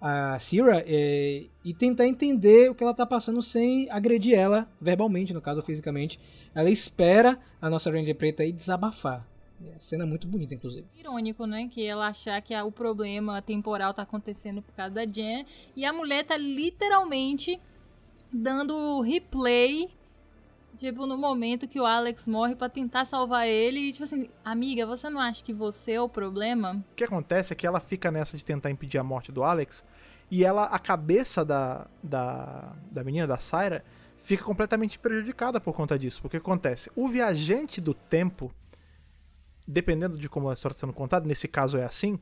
a 0.00 0.38
Sierra 0.38 0.82
eh, 0.86 1.46
e 1.64 1.74
tentar 1.74 2.06
entender 2.06 2.70
o 2.70 2.74
que 2.74 2.84
ela 2.84 2.94
tá 2.94 3.04
passando 3.04 3.42
sem 3.42 3.90
agredir 3.90 4.34
ela 4.38 4.68
verbalmente, 4.80 5.32
no 5.34 5.40
caso, 5.40 5.62
fisicamente. 5.62 6.20
Ela 6.54 6.70
espera 6.70 7.38
a 7.60 7.68
nossa 7.68 7.90
Ranger 7.90 8.14
Preta 8.14 8.42
aí 8.42 8.52
desabafar. 8.52 9.26
É 9.64 9.70
uma 9.70 9.80
cena 9.80 10.06
muito 10.06 10.26
bonita, 10.26 10.54
inclusive. 10.54 10.86
Irônico, 10.96 11.46
né? 11.46 11.68
Que 11.68 11.84
ela 11.84 12.08
achar 12.08 12.40
que 12.40 12.54
o 12.56 12.70
problema 12.70 13.42
temporal 13.42 13.92
tá 13.92 14.02
acontecendo 14.02 14.62
por 14.62 14.74
causa 14.74 14.94
da 14.94 15.04
Jen. 15.04 15.46
E 15.74 15.84
a 15.84 15.92
mulher 15.92 16.26
tá 16.26 16.36
literalmente 16.36 17.60
dando 18.32 19.00
replay. 19.00 19.88
Tipo, 20.76 21.06
no 21.06 21.18
momento 21.18 21.66
que 21.66 21.80
o 21.80 21.86
Alex 21.86 22.28
morre 22.28 22.54
pra 22.54 22.68
tentar 22.68 23.04
salvar 23.04 23.48
ele. 23.48 23.80
E 23.80 23.92
tipo 23.92 24.04
assim, 24.04 24.28
amiga, 24.44 24.86
você 24.86 25.08
não 25.10 25.20
acha 25.20 25.42
que 25.42 25.52
você 25.52 25.92
é 25.92 26.00
o 26.00 26.08
problema? 26.08 26.84
O 26.92 26.94
que 26.94 27.04
acontece 27.04 27.52
é 27.52 27.56
que 27.56 27.66
ela 27.66 27.80
fica 27.80 28.10
nessa 28.10 28.36
de 28.36 28.44
tentar 28.44 28.70
impedir 28.70 28.98
a 28.98 29.02
morte 29.02 29.32
do 29.32 29.42
Alex 29.42 29.82
e 30.30 30.44
ela, 30.44 30.64
a 30.64 30.78
cabeça 30.78 31.44
da, 31.44 31.86
da, 32.02 32.74
da 32.90 33.02
menina, 33.02 33.26
da 33.26 33.38
Syra, 33.38 33.82
fica 34.18 34.44
completamente 34.44 34.98
prejudicada 34.98 35.60
por 35.60 35.74
conta 35.74 35.98
disso. 35.98 36.20
Porque 36.20 36.36
acontece, 36.36 36.90
o 36.94 37.08
viajante 37.08 37.80
do 37.80 37.94
tempo, 37.94 38.52
dependendo 39.68 40.16
de 40.16 40.30
como 40.30 40.48
a 40.48 40.54
história 40.54 40.72
está 40.72 40.86
sendo 40.86 40.94
contada, 40.94 41.28
nesse 41.28 41.46
caso 41.46 41.76
é 41.76 41.84
assim, 41.84 42.18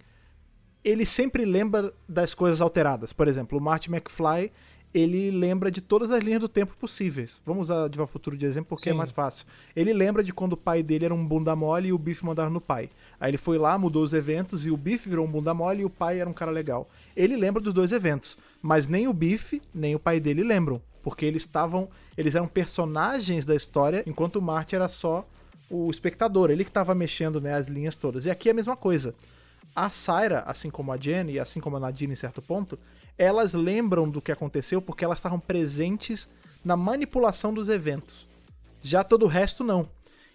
ele 0.83 1.07
sempre 1.07 1.45
lembra 1.45 1.95
das 2.09 2.35
coisas 2.35 2.61
alteradas. 2.61 3.13
Por 3.13 3.29
exemplo, 3.29 3.57
o 3.57 3.61
Marty 3.61 3.89
McFly, 3.89 4.51
ele 4.93 5.31
lembra 5.31 5.71
de 5.71 5.81
todas 5.81 6.11
as 6.11 6.23
linhas 6.23 6.41
do 6.41 6.49
tempo 6.49 6.77
possíveis. 6.77 7.41
Vamos 7.47 7.71
usar 7.71 7.89
de 7.89 8.01
ao 8.01 8.07
Futuro 8.07 8.37
de 8.37 8.45
exemplo 8.45 8.71
porque 8.71 8.89
é 8.89 8.93
Sim. 8.93 8.99
mais 8.99 9.13
fácil. 9.13 9.47
Ele 9.77 9.93
lembra 9.93 10.25
de 10.25 10.33
quando 10.33 10.55
o 10.55 10.57
pai 10.57 10.83
dele 10.83 11.05
era 11.05 11.15
um 11.15 11.25
bunda 11.25 11.55
mole 11.55 11.89
e 11.89 11.93
o 11.93 11.99
Biff 11.99 12.25
mandava 12.25 12.51
no 12.51 12.61
pai. 12.61 12.91
Aí 13.21 13.31
ele 13.31 13.39
foi 13.39 13.59
lá, 13.59 13.79
mudou 13.79 14.03
os 14.03 14.13
eventos 14.13 14.67
e 14.67 14.71
o 14.71 14.77
Biff 14.77 15.09
virou 15.09 15.25
um 15.25 15.31
bunda 15.31 15.55
mole 15.55 15.83
e 15.83 15.85
o 15.85 15.91
pai 15.91 16.21
era 16.21 16.29
um 16.29 16.35
cara 16.35 16.51
legal. 16.51 16.89
Ele 17.15 17.37
lembra 17.37 17.63
dos 17.63 17.73
dois 17.73 17.93
eventos, 17.93 18.37
mas 18.61 18.89
nem 18.89 19.07
o 19.07 19.13
Biff 19.13 19.63
nem 19.73 19.95
o 19.95 20.01
pai 20.01 20.19
dele 20.19 20.43
lembram, 20.43 20.83
porque 21.03 21.25
eles 21.25 21.43
estavam, 21.43 21.89
eles 22.17 22.35
eram 22.35 22.49
personagens 22.49 23.45
da 23.45 23.55
história, 23.55 24.03
enquanto 24.07 24.37
o 24.37 24.43
Marty 24.43 24.75
era 24.75 24.89
só 24.89 25.25
o 25.71 25.91
espectador, 25.91 26.51
ele 26.51 26.65
que 26.65 26.71
estava 26.71 26.95
mexendo 26.95 27.41
né, 27.41 27.55
as 27.55 27.67
linhas 27.67 27.97
todas. 27.97 28.25
E 28.27 28.31
aqui 28.31 28.49
é 28.49 28.53
a 28.53 28.55
mesma 28.55 28.77
coisa. 28.77 29.15
A 29.75 29.91
Syra, 29.91 30.43
assim 30.47 30.71
como 30.71 30.93
a 30.93 30.97
Jenny 30.97 31.35
e 31.35 31.39
assim 31.41 31.61
como 31.61 31.77
a 31.77 31.81
Nadine 31.81 32.13
em 32.13 32.17
certo 32.17 32.41
ponto, 32.41 32.79
elas 33.19 33.53
lembram 33.53 34.09
do 34.09 34.23
que 34.23 34.33
aconteceu 34.33 34.81
porque 34.81 35.05
elas 35.05 35.19
estavam 35.19 35.39
presentes 35.41 36.29
na 36.65 36.77
manipulação 36.77 37.53
dos 37.53 37.69
eventos. 37.69 38.27
Já 38.83 39.05
todo 39.05 39.25
o 39.25 39.29
resto 39.29 39.63
não. 39.65 39.89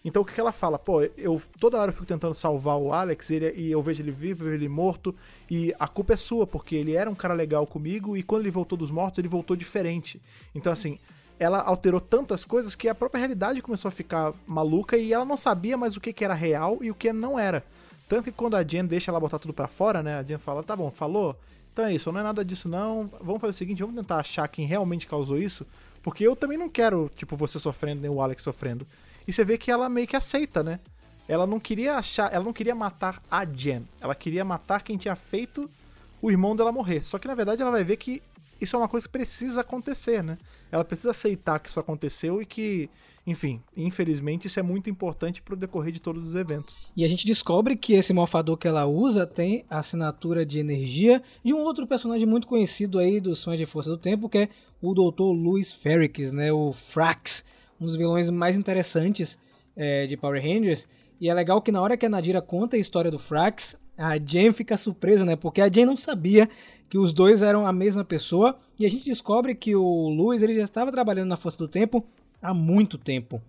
Então 0.04 0.22
o 0.22 0.26
que, 0.26 0.34
que 0.34 0.40
ela 0.40 0.52
fala? 0.52 0.80
Pô, 0.80 1.02
eu 1.18 1.42
toda 1.60 1.78
hora 1.80 1.90
eu 1.90 1.94
fico 1.94 2.06
tentando 2.08 2.34
salvar 2.34 2.78
o 2.78 2.92
Alex 2.92 3.30
e, 3.30 3.36
ele- 3.36 3.54
e 3.62 3.72
eu 3.72 3.82
vejo 3.82 4.02
ele 4.02 4.12
vivo, 4.12 4.46
vejo 4.46 4.56
ele 4.56 4.68
morto, 4.68 5.16
e 5.50 5.74
a 5.80 5.88
culpa 5.88 6.14
é 6.14 6.18
sua, 6.18 6.48
porque 6.48 6.76
ele 6.76 6.96
era 6.96 7.10
um 7.10 7.14
cara 7.16 7.34
legal 7.36 7.66
comigo 7.68 8.18
e 8.18 8.24
quando 8.24 8.42
ele 8.42 8.50
voltou 8.52 8.76
dos 8.78 8.90
mortos, 8.90 9.20
ele 9.20 9.28
voltou 9.28 9.56
diferente. 9.56 10.20
Então 10.56 10.74
assim, 10.74 10.98
ela 11.42 11.60
alterou 11.60 12.00
tantas 12.00 12.46
coisas 12.46 12.76
que 12.76 12.88
a 12.88 12.94
própria 12.94 13.18
realidade 13.18 13.64
começou 13.64 13.90
a 13.90 13.92
ficar 13.92 14.32
maluca 14.46 14.96
e 14.96 15.12
ela 15.12 15.26
não 15.26 15.36
sabia 15.36 15.76
mais 15.76 15.98
o 15.98 16.00
que, 16.00 16.14
que 16.14 16.24
era 16.24 16.36
real 16.36 16.78
e 16.82 16.92
o 16.92 16.94
que 16.94 17.12
não 17.12 17.40
era. 17.40 17.66
Tanto 18.08 18.26
que 18.26 18.32
quando 18.32 18.56
a 18.56 18.62
Jen 18.62 18.86
deixa 18.86 19.10
ela 19.10 19.20
botar 19.20 19.40
tudo 19.40 19.52
pra 19.52 19.68
fora, 19.68 20.04
né? 20.04 20.20
A 20.20 20.22
Jen 20.22 20.38
fala, 20.38 20.62
tá 20.62 20.76
bom, 20.76 20.92
falou? 20.92 21.36
Então 21.74 21.84
é 21.86 21.96
isso, 21.96 22.12
não 22.12 22.20
é 22.20 22.24
nada 22.24 22.46
disso 22.46 22.70
não. 22.70 23.10
Vamos 23.20 23.42
fazer 23.42 23.52
o 23.52 23.56
seguinte, 23.56 23.82
vamos 23.82 23.96
tentar 23.96 24.18
achar 24.18 24.48
quem 24.50 24.68
realmente 24.68 25.08
causou 25.08 25.36
isso, 25.36 25.66
porque 26.04 26.24
eu 26.24 26.36
também 26.36 26.60
não 26.60 26.70
quero, 26.70 27.10
tipo, 27.16 27.36
você 27.36 27.58
sofrendo, 27.58 28.02
nem 28.02 28.12
o 28.12 28.22
Alex 28.22 28.44
sofrendo. 28.44 28.86
E 29.28 29.34
você 29.34 29.44
vê 29.44 29.58
que 29.58 29.72
ela 29.72 29.90
meio 29.90 30.06
que 30.06 30.16
aceita, 30.16 30.62
né? 30.62 30.80
Ela 31.28 31.48
não 31.48 31.60
queria 31.60 31.96
achar, 31.96 32.32
ela 32.32 32.46
não 32.46 32.54
queria 32.54 32.76
matar 32.76 33.20
a 33.32 33.44
Jen. 33.46 33.82
Ela 34.00 34.14
queria 34.14 34.46
matar 34.46 34.84
quem 34.84 34.96
tinha 34.96 35.16
feito 35.16 35.68
o 36.22 36.30
irmão 36.30 36.56
dela 36.56 36.72
morrer. 36.72 37.04
Só 37.04 37.18
que 37.18 37.28
na 37.28 37.34
verdade 37.34 37.64
ela 37.64 37.72
vai 37.72 37.84
ver 37.84 37.98
que 37.98 38.22
isso 38.62 38.76
é 38.76 38.80
uma 38.80 38.88
coisa 38.88 39.08
que 39.08 39.12
precisa 39.12 39.62
acontecer, 39.62 40.24
né? 40.24 40.38
Ela 40.72 40.86
precisa 40.86 41.12
aceitar 41.12 41.60
que 41.60 41.68
isso 41.68 41.80
aconteceu 41.80 42.42
e 42.42 42.46
que, 42.46 42.90
enfim, 43.26 43.60
infelizmente 43.76 44.46
isso 44.48 44.60
é 44.60 44.64
muito 44.64 44.90
importante 44.90 45.42
pro 45.42 45.56
decorrer 45.56 45.92
de 45.92 46.00
todos 46.00 46.28
os 46.28 46.36
eventos. 46.36 46.76
E 46.96 47.04
a 47.04 47.08
gente 47.08 47.26
descobre 47.26 47.76
que 47.76 47.94
esse 47.94 48.14
morfador 48.14 48.58
que 48.58 48.68
ela 48.68 48.86
usa 48.86 49.26
tem 49.26 49.66
a 49.70 49.80
assinatura 49.80 50.46
de 50.46 50.60
energia 50.60 51.24
de 51.44 51.54
um 51.54 51.60
outro 51.60 51.88
personagem 51.88 52.28
muito 52.28 52.46
conhecido 52.46 53.00
aí 53.00 53.20
dos 53.20 53.44
fãs 53.44 53.58
de 53.58 53.66
Força 53.66 53.90
do 53.90 53.98
Tempo, 53.98 54.30
que 54.30 54.38
é 54.38 54.50
o 54.82 54.94
Dr. 54.94 55.24
Louis 55.24 55.74
Ferrix, 55.74 56.32
né? 56.32 56.54
O 56.54 56.72
Frax, 56.72 57.44
um 57.80 57.86
dos 57.86 57.96
vilões 57.96 58.30
mais 58.30 58.56
interessantes 58.56 59.40
é, 59.76 60.06
de 60.06 60.16
Power 60.16 60.42
Rangers. 60.42 60.88
E 61.20 61.30
é 61.30 61.34
legal 61.34 61.62
que 61.62 61.72
na 61.72 61.82
hora 61.82 61.98
que 61.98 62.06
a 62.06 62.10
Nadira 62.10 62.42
conta 62.42 62.76
a 62.76 62.80
história 62.80 63.12
do 63.12 63.20
Frax, 63.20 63.76
a 63.98 64.18
Jen 64.18 64.52
fica 64.52 64.78
surpresa, 64.78 65.24
né? 65.24 65.36
Porque 65.36 65.62
a 65.62 65.70
Jen 65.70 65.86
não 65.86 65.98
sabia 65.98 66.50
que 66.92 66.98
os 66.98 67.14
dois 67.14 67.42
eram 67.42 67.66
a 67.66 67.72
mesma 67.72 68.04
pessoa. 68.04 68.60
E 68.78 68.86
a 68.86 68.90
gente 68.90 69.06
descobre 69.06 69.56
que 69.56 69.74
o 69.74 70.10
Louis 70.10 70.44
ele 70.44 70.56
já 70.56 70.66
estava 70.66 70.92
trabalhando 70.92 71.30
na 71.30 71.38
Força 71.38 71.58
do 71.58 71.68
Tempo 71.68 72.06
há 72.42 72.54
muito 72.54 72.98
tempo. 72.98 73.42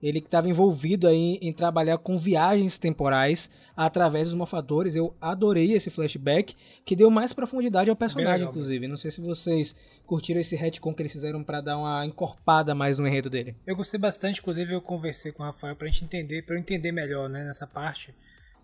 Ele 0.00 0.20
que 0.20 0.28
estava 0.28 0.48
envolvido 0.48 1.08
aí 1.08 1.36
em 1.42 1.52
trabalhar 1.52 1.98
com 1.98 2.16
viagens 2.16 2.78
temporais 2.78 3.50
através 3.76 4.26
dos 4.26 4.34
morfadores. 4.34 4.94
Eu 4.94 5.12
adorei 5.20 5.72
esse 5.72 5.90
flashback, 5.90 6.54
que 6.84 6.94
deu 6.94 7.10
mais 7.10 7.32
profundidade 7.32 7.90
ao 7.90 7.96
personagem, 7.96 8.32
legal, 8.34 8.50
inclusive. 8.50 8.86
Não 8.86 8.96
sei 8.96 9.10
se 9.10 9.20
vocês 9.20 9.74
curtiram 10.06 10.40
esse 10.40 10.54
retcon 10.54 10.94
que 10.94 11.02
eles 11.02 11.12
fizeram 11.12 11.42
para 11.42 11.60
dar 11.60 11.78
uma 11.78 12.06
encorpada 12.06 12.76
mais 12.76 12.96
no 12.96 13.08
enredo 13.08 13.28
dele. 13.28 13.56
Eu 13.66 13.74
gostei 13.74 13.98
bastante, 13.98 14.38
inclusive 14.40 14.72
eu 14.72 14.80
conversei 14.80 15.32
com 15.32 15.42
o 15.42 15.46
Rafael 15.46 15.74
pra 15.74 15.88
gente 15.88 16.04
entender, 16.04 16.42
pra 16.42 16.54
eu 16.54 16.60
entender 16.60 16.92
melhor, 16.92 17.28
né, 17.28 17.42
nessa 17.42 17.66
parte, 17.66 18.14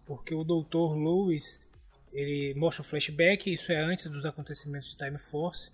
porque 0.07 0.33
o 0.33 0.45
Dr. 0.45 0.95
Lewis, 0.97 1.59
ele 2.13 2.55
mostra 2.55 2.83
o 2.83 2.85
flashback, 2.85 3.53
isso 3.53 3.73
é 3.73 3.81
antes 3.81 4.07
dos 4.07 4.25
acontecimentos 4.25 4.91
de 4.91 4.97
Time 4.97 5.19
Force, 5.19 5.71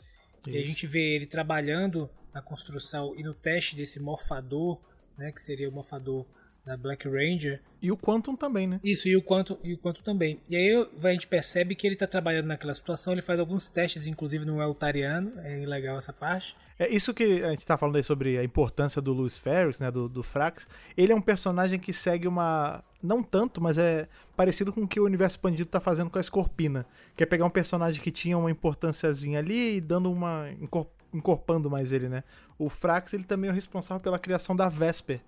e 0.47 0.57
a 0.59 0.65
gente 0.65 0.87
vê 0.87 1.15
ele 1.15 1.27
trabalhando 1.27 2.09
na 2.33 2.41
construção 2.41 3.15
e 3.17 3.23
no 3.23 3.35
teste 3.35 3.75
desse 3.75 3.99
morfador, 3.99 4.81
né, 5.19 5.33
que 5.33 5.41
seria 5.41 5.69
o 5.69 5.73
morfador 5.73 6.27
da 6.65 6.77
Black 6.77 7.09
Ranger. 7.09 7.63
E 7.81 7.91
o 7.91 7.97
Quantum 7.97 8.37
também, 8.37 8.67
né? 8.67 8.81
Isso, 8.83 9.09
e 9.09 9.17
o 9.17 9.23
quanto, 9.23 9.59
e 9.63 9.75
o 9.75 9.79
quanto 9.79 10.03
também. 10.03 10.41
E 10.51 10.57
aí 10.57 10.89
a 11.03 11.13
gente 11.13 11.27
percebe 11.27 11.75
que 11.75 11.87
ele 11.87 11.95
está 11.95 12.07
trabalhando 12.07 12.47
naquela 12.47 12.75
situação, 12.75 13.13
ele 13.13 13.23
faz 13.23 13.39
alguns 13.39 13.69
testes, 13.69 14.07
inclusive 14.07 14.45
no 14.45 14.61
Eltariano, 14.61 15.33
é 15.41 15.65
legal 15.65 15.97
essa 15.97 16.13
parte. 16.13 16.57
É 16.79 16.89
isso 16.89 17.15
que 17.15 17.43
a 17.43 17.51
gente 17.51 17.65
tá 17.65 17.77
falando 17.79 17.97
aí 17.97 18.03
sobre 18.03 18.37
a 18.37 18.45
importância 18.45 19.01
do 19.01 19.13
Louis 19.13 19.39
Ferrix, 19.39 19.81
né, 19.81 19.91
do, 19.91 20.09
do 20.09 20.23
Frax. 20.23 20.69
Ele 20.97 21.13
é 21.13 21.17
um 21.17 21.21
personagem 21.21 21.79
que 21.79 21.93
segue 21.93 22.29
uma... 22.29 22.85
Não 23.03 23.23
tanto, 23.23 23.63
mas 23.63 23.79
é 23.79 24.09
parecido 24.37 24.73
com 24.73 24.83
o 24.83 24.89
que 24.89 25.01
o 25.01 25.05
Universo 25.05 25.37
Expandido 25.37 25.71
tá 25.71 25.81
fazendo 25.81 26.11
com 26.11 26.19
a 26.19 26.23
Scorpina. 26.23 26.85
Que 27.17 27.23
é 27.23 27.27
pegar 27.27 27.47
um 27.47 27.51
personagem 27.51 28.03
que 28.03 28.11
tinha 28.11 28.37
uma 28.37 28.51
importânciazinha 28.51 29.39
ali 29.39 29.77
e 29.77 29.81
dando 29.81 30.13
uma... 30.13 30.51
encor- 30.61 30.89
encorpando 31.15 31.71
mais 31.71 31.93
ele, 31.93 32.09
né? 32.09 32.23
O 32.59 32.69
Frax, 32.69 33.15
ele 33.15 33.25
também 33.25 33.49
é 33.49 33.53
o 33.53 33.55
responsável 33.55 34.03
pela 34.03 34.19
criação 34.19 34.55
da 34.55 34.69
Vesper 34.69 35.21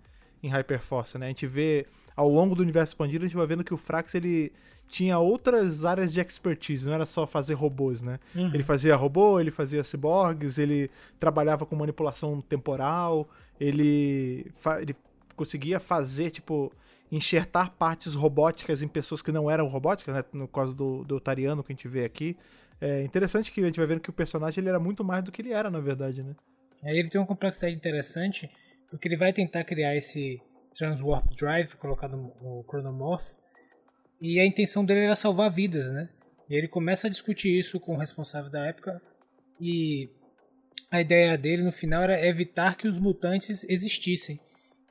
em 0.42 0.48
Hyperforce, 0.48 1.16
né? 1.16 1.26
A 1.26 1.28
gente 1.30 1.46
vê... 1.46 1.86
Ao 2.14 2.28
longo 2.28 2.56
do 2.56 2.62
Universo 2.62 2.90
Expandido, 2.90 3.24
a 3.24 3.28
gente 3.28 3.36
vai 3.36 3.46
vendo 3.46 3.62
que 3.62 3.72
o 3.72 3.76
Frax, 3.76 4.12
ele 4.16 4.52
tinha 4.88 5.18
outras 5.18 5.84
áreas 5.84 6.12
de 6.12 6.20
expertise, 6.20 6.86
não 6.86 6.94
era 6.94 7.04
só 7.06 7.26
fazer 7.26 7.54
robôs, 7.54 8.00
né? 8.02 8.18
Ele 8.54 8.62
fazia 8.62 8.96
robô, 8.96 9.38
ele 9.38 9.50
fazia 9.50 9.84
ciborgues, 9.84 10.58
ele 10.58 10.90
trabalhava 11.20 11.66
com 11.66 11.76
manipulação 11.76 12.40
temporal, 12.40 13.28
ele, 13.60 14.50
fa- 14.56 14.80
ele 14.80 14.96
conseguia 15.36 15.78
fazer, 15.78 16.30
tipo, 16.30 16.72
enxertar 17.12 17.70
partes 17.72 18.14
robóticas 18.14 18.82
em 18.82 18.88
pessoas 18.88 19.22
que 19.22 19.30
não 19.32 19.50
eram 19.50 19.66
robóticas, 19.68 20.14
né? 20.14 20.24
No 20.32 20.48
caso 20.48 20.74
do, 20.74 21.04
do 21.04 21.16
Otariano 21.16 21.62
que 21.62 21.72
a 21.72 21.74
gente 21.74 21.88
vê 21.88 22.04
aqui. 22.04 22.36
É 22.80 23.02
interessante 23.02 23.50
que 23.52 23.60
a 23.60 23.64
gente 23.66 23.78
vai 23.78 23.86
vendo 23.86 24.00
que 24.00 24.10
o 24.10 24.12
personagem 24.12 24.62
ele 24.62 24.68
era 24.68 24.78
muito 24.78 25.02
mais 25.04 25.24
do 25.24 25.32
que 25.32 25.42
ele 25.42 25.52
era, 25.52 25.68
na 25.70 25.80
verdade, 25.80 26.22
né? 26.22 26.34
Aí 26.84 26.96
ele 26.98 27.08
tem 27.08 27.20
uma 27.20 27.26
complexidade 27.26 27.74
interessante, 27.74 28.48
porque 28.90 29.08
ele 29.08 29.16
vai 29.16 29.32
tentar 29.32 29.64
criar 29.64 29.96
esse 29.96 30.40
Transwarp 30.74 31.26
Drive 31.34 31.74
colocado 31.74 32.16
no, 32.16 32.32
no 32.40 32.64
Chronomorph, 32.68 33.32
e 34.20 34.40
a 34.40 34.46
intenção 34.46 34.84
dele 34.84 35.00
era 35.00 35.16
salvar 35.16 35.50
vidas, 35.50 35.92
né? 35.92 36.08
E 36.48 36.54
ele 36.54 36.68
começa 36.68 37.06
a 37.06 37.10
discutir 37.10 37.58
isso 37.58 37.78
com 37.78 37.94
o 37.94 37.98
responsável 37.98 38.50
da 38.50 38.66
época, 38.66 39.00
e 39.60 40.08
a 40.90 41.00
ideia 41.00 41.36
dele 41.36 41.62
no 41.62 41.72
final 41.72 42.02
era 42.02 42.26
evitar 42.26 42.76
que 42.76 42.88
os 42.88 42.98
mutantes 42.98 43.64
existissem. 43.64 44.40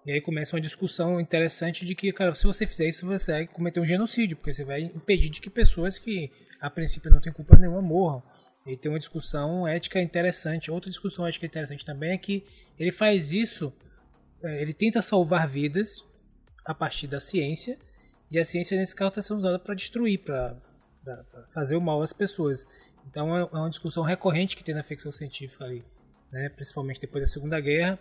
E 0.05 0.11
aí 0.11 0.21
começa 0.21 0.55
uma 0.55 0.61
discussão 0.61 1.19
interessante 1.19 1.83
de 1.83 1.93
que, 1.93 2.13
cara, 2.13 2.33
se 2.33 2.45
você 2.45 2.65
fizer 2.65 2.87
isso, 2.87 3.05
você 3.05 3.31
vai 3.31 3.47
cometer 3.47 3.79
um 3.79 3.85
genocídio, 3.85 4.37
porque 4.37 4.53
você 4.53 4.63
vai 4.63 4.81
impedir 4.81 5.29
de 5.29 5.41
que 5.41 5.49
pessoas 5.49 5.99
que 5.99 6.31
a 6.61 6.69
princípio 6.69 7.11
não 7.11 7.19
têm 7.19 7.33
culpa 7.33 7.57
nenhuma 7.57 7.81
morram. 7.81 8.23
E 8.65 8.77
tem 8.77 8.91
uma 8.91 8.99
discussão 8.99 9.67
ética 9.67 10.01
interessante. 10.01 10.71
Outra 10.71 10.89
discussão 10.89 11.25
ética 11.27 11.45
interessante 11.45 11.83
também 11.83 12.11
é 12.11 12.17
que 12.17 12.45
ele 12.79 12.91
faz 12.91 13.31
isso, 13.31 13.73
eh, 14.43 14.61
ele 14.61 14.73
tenta 14.73 15.01
salvar 15.01 15.47
vidas 15.47 16.03
a 16.65 16.73
partir 16.73 17.07
da 17.07 17.19
ciência, 17.19 17.77
e 18.29 18.37
a 18.37 18.45
ciência 18.45 18.77
nesse 18.77 18.95
caso 18.95 19.09
está 19.09 19.21
sendo 19.21 19.37
usada 19.37 19.59
para 19.59 19.73
destruir, 19.73 20.19
para 20.19 20.55
fazer 21.49 21.75
o 21.75 21.81
mal 21.81 22.01
às 22.01 22.13
pessoas. 22.13 22.65
Então 23.09 23.35
é 23.35 23.41
é 23.41 23.57
uma 23.57 23.69
discussão 23.69 24.03
recorrente 24.03 24.55
que 24.55 24.63
tem 24.63 24.75
na 24.75 24.83
ficção 24.83 25.11
científica 25.11 25.63
ali, 25.63 25.83
né? 26.31 26.49
principalmente 26.49 26.99
depois 26.99 27.23
da 27.23 27.27
Segunda 27.27 27.59
Guerra. 27.59 27.97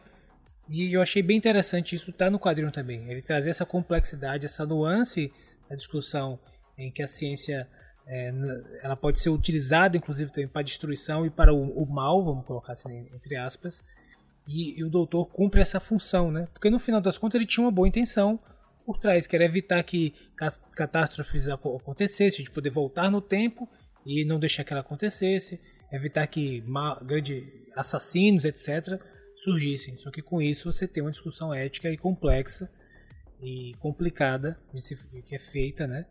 E 0.68 0.92
eu 0.92 1.00
achei 1.00 1.22
bem 1.22 1.36
interessante 1.36 1.94
isso 1.94 2.12
tá 2.12 2.28
no 2.28 2.40
quadrinho 2.40 2.72
também. 2.72 3.08
Ele 3.08 3.22
trazer 3.22 3.50
essa 3.50 3.64
complexidade, 3.64 4.46
essa 4.46 4.66
nuance 4.66 5.32
da 5.68 5.76
discussão 5.76 6.38
em 6.76 6.90
que 6.90 7.02
a 7.02 7.08
ciência 7.08 7.68
é, 8.06 8.32
ela 8.82 8.96
pode 8.96 9.20
ser 9.20 9.30
utilizada, 9.30 9.96
inclusive, 9.96 10.30
também 10.30 10.48
para 10.48 10.62
destruição 10.62 11.26
e 11.26 11.30
para 11.30 11.52
o, 11.52 11.82
o 11.82 11.86
mal, 11.86 12.24
vamos 12.24 12.44
colocar 12.44 12.72
assim, 12.72 13.08
entre 13.14 13.36
aspas. 13.36 13.82
E, 14.46 14.78
e 14.78 14.84
o 14.84 14.90
doutor 14.90 15.26
cumpre 15.26 15.60
essa 15.60 15.80
função, 15.80 16.30
né? 16.30 16.48
Porque 16.52 16.70
no 16.70 16.78
final 16.78 17.00
das 17.00 17.18
contas 17.18 17.36
ele 17.36 17.46
tinha 17.46 17.64
uma 17.64 17.72
boa 17.72 17.88
intenção 17.88 18.38
por 18.86 18.98
trás, 18.98 19.26
que 19.26 19.34
era 19.34 19.44
evitar 19.44 19.82
que 19.82 20.14
catástrofes 20.74 21.48
aco- 21.48 21.76
acontecessem, 21.76 22.44
de 22.44 22.50
poder 22.50 22.70
voltar 22.70 23.10
no 23.10 23.20
tempo 23.20 23.68
e 24.06 24.24
não 24.24 24.38
deixar 24.38 24.62
que 24.62 24.72
ela 24.72 24.80
acontecesse, 24.80 25.60
evitar 25.92 26.26
que 26.28 26.62
ma- 26.62 26.98
grande 27.02 27.42
assassinos, 27.74 28.44
etc., 28.44 29.00
surgissem. 29.34 29.96
Só 29.96 30.10
que 30.10 30.22
com 30.22 30.40
isso 30.40 30.72
você 30.72 30.86
tem 30.86 31.02
uma 31.02 31.10
discussão 31.10 31.52
ética 31.52 31.90
e 31.90 31.96
complexa 31.96 32.70
e 33.42 33.74
complicada 33.80 34.58
que 35.26 35.34
é 35.34 35.38
feita, 35.38 35.86
né? 35.86 36.06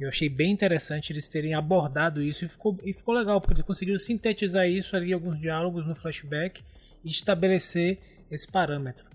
Eu 0.00 0.08
achei 0.08 0.28
bem 0.28 0.50
interessante 0.50 1.12
eles 1.12 1.28
terem 1.28 1.54
abordado 1.54 2.20
isso 2.20 2.44
e 2.44 2.48
ficou, 2.48 2.76
e 2.82 2.92
ficou 2.92 3.14
legal, 3.14 3.40
porque 3.40 3.54
eles 3.54 3.62
conseguiram 3.62 3.98
sintetizar 3.98 4.68
isso 4.68 4.96
ali 4.96 5.12
alguns 5.12 5.38
diálogos 5.40 5.86
no 5.86 5.94
flashback 5.94 6.64
e 7.04 7.10
estabelecer 7.10 8.00
esse 8.28 8.48
parâmetro. 8.48 9.08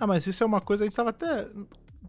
Ah, 0.00 0.06
mas 0.06 0.26
isso 0.26 0.42
é 0.42 0.46
uma 0.46 0.60
coisa, 0.60 0.82
a 0.82 0.86
gente 0.86 0.96
tava 0.96 1.10
até 1.10 1.46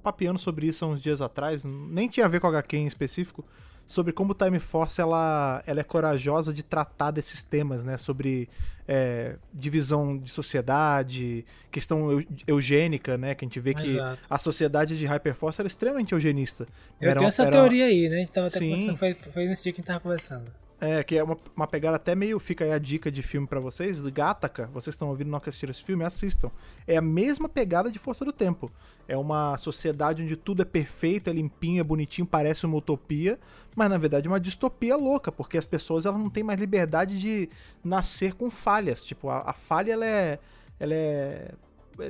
papeando 0.03 0.39
sobre 0.39 0.67
isso 0.67 0.85
há 0.85 0.87
uns 0.87 1.01
dias 1.01 1.21
atrás, 1.21 1.63
nem 1.63 2.07
tinha 2.07 2.25
a 2.25 2.29
ver 2.29 2.39
com 2.39 2.47
a 2.47 2.49
HQ 2.51 2.77
em 2.77 2.85
específico, 2.87 3.43
sobre 3.85 4.13
como 4.13 4.31
o 4.33 4.35
Time 4.35 4.59
Force 4.59 5.01
ela, 5.01 5.63
ela 5.65 5.79
é 5.79 5.83
corajosa 5.83 6.53
de 6.53 6.61
tratar 6.61 7.09
desses 7.11 7.41
temas, 7.41 7.83
né? 7.83 7.97
Sobre 7.97 8.47
é, 8.87 9.35
divisão 9.53 10.17
de 10.17 10.29
sociedade, 10.31 11.45
questão 11.71 12.11
eu- 12.11 12.23
eugênica, 12.47 13.17
né? 13.17 13.33
Que 13.35 13.45
a 13.45 13.47
gente 13.47 13.59
vê 13.59 13.73
que 13.73 13.87
Exato. 13.95 14.19
a 14.29 14.39
sociedade 14.39 14.97
de 14.97 15.05
Hyperforce 15.05 15.61
era 15.61 15.67
extremamente 15.67 16.13
eugenista. 16.13 16.67
Eu 17.01 17.09
Era 17.09 17.17
tenho 17.19 17.23
uma- 17.25 17.27
essa 17.29 17.43
era- 17.43 17.51
teoria 17.51 17.85
aí, 17.85 18.09
né? 18.09 18.15
A 18.15 18.19
gente 18.19 18.31
tava 18.31 18.47
até 18.47 18.59
Sim. 18.59 18.69
conversando, 18.69 18.95
foi, 18.97 19.13
foi 19.13 19.45
nesse 19.47 19.63
dia 19.63 19.73
que 19.73 19.77
a 19.77 19.81
gente 19.81 19.87
tava 19.87 19.99
conversando. 19.99 20.51
É, 20.81 21.03
que 21.03 21.17
é 21.17 21.23
uma, 21.23 21.37
uma 21.55 21.67
pegada 21.67 21.97
até 21.97 22.15
meio. 22.15 22.39
Fica 22.39 22.63
aí 22.63 22.71
a 22.71 22.77
dica 22.79 23.11
de 23.11 23.21
filme 23.21 23.45
pra 23.45 23.59
vocês. 23.59 23.99
Gataca, 24.07 24.67
vocês 24.73 24.93
estão 24.95 25.09
ouvindo 25.09 25.29
não 25.29 25.37
assistiram 25.43 25.71
esse 25.71 25.83
filme, 25.83 26.05
assistam. 26.05 26.49
É 26.87 26.95
a 26.95 27.01
mesma 27.01 27.49
pegada 27.49 27.91
de 27.91 27.99
Força 27.99 28.23
do 28.23 28.31
Tempo. 28.31 28.71
É 29.09 29.17
uma 29.17 29.57
sociedade 29.57 30.21
onde 30.21 30.35
tudo 30.35 30.61
é 30.61 30.65
perfeito, 30.65 31.31
é 31.31 31.33
limpinho, 31.33 31.81
é 31.81 31.83
bonitinho, 31.83 32.27
parece 32.27 32.63
uma 32.67 32.77
utopia, 32.77 33.39
mas 33.75 33.89
na 33.89 33.97
verdade 33.97 34.27
é 34.27 34.29
uma 34.29 34.39
distopia 34.39 34.95
louca, 34.95 35.31
porque 35.31 35.57
as 35.57 35.65
pessoas 35.65 36.05
elas 36.05 36.19
não 36.21 36.29
têm 36.29 36.43
mais 36.43 36.59
liberdade 36.59 37.19
de 37.19 37.49
nascer 37.83 38.35
com 38.35 38.51
falhas. 38.51 39.03
Tipo, 39.03 39.29
a, 39.29 39.49
a 39.49 39.53
falha 39.53 39.93
ela 39.93 40.05
é. 40.05 40.39
Ela 40.79 40.93
é 40.93 41.51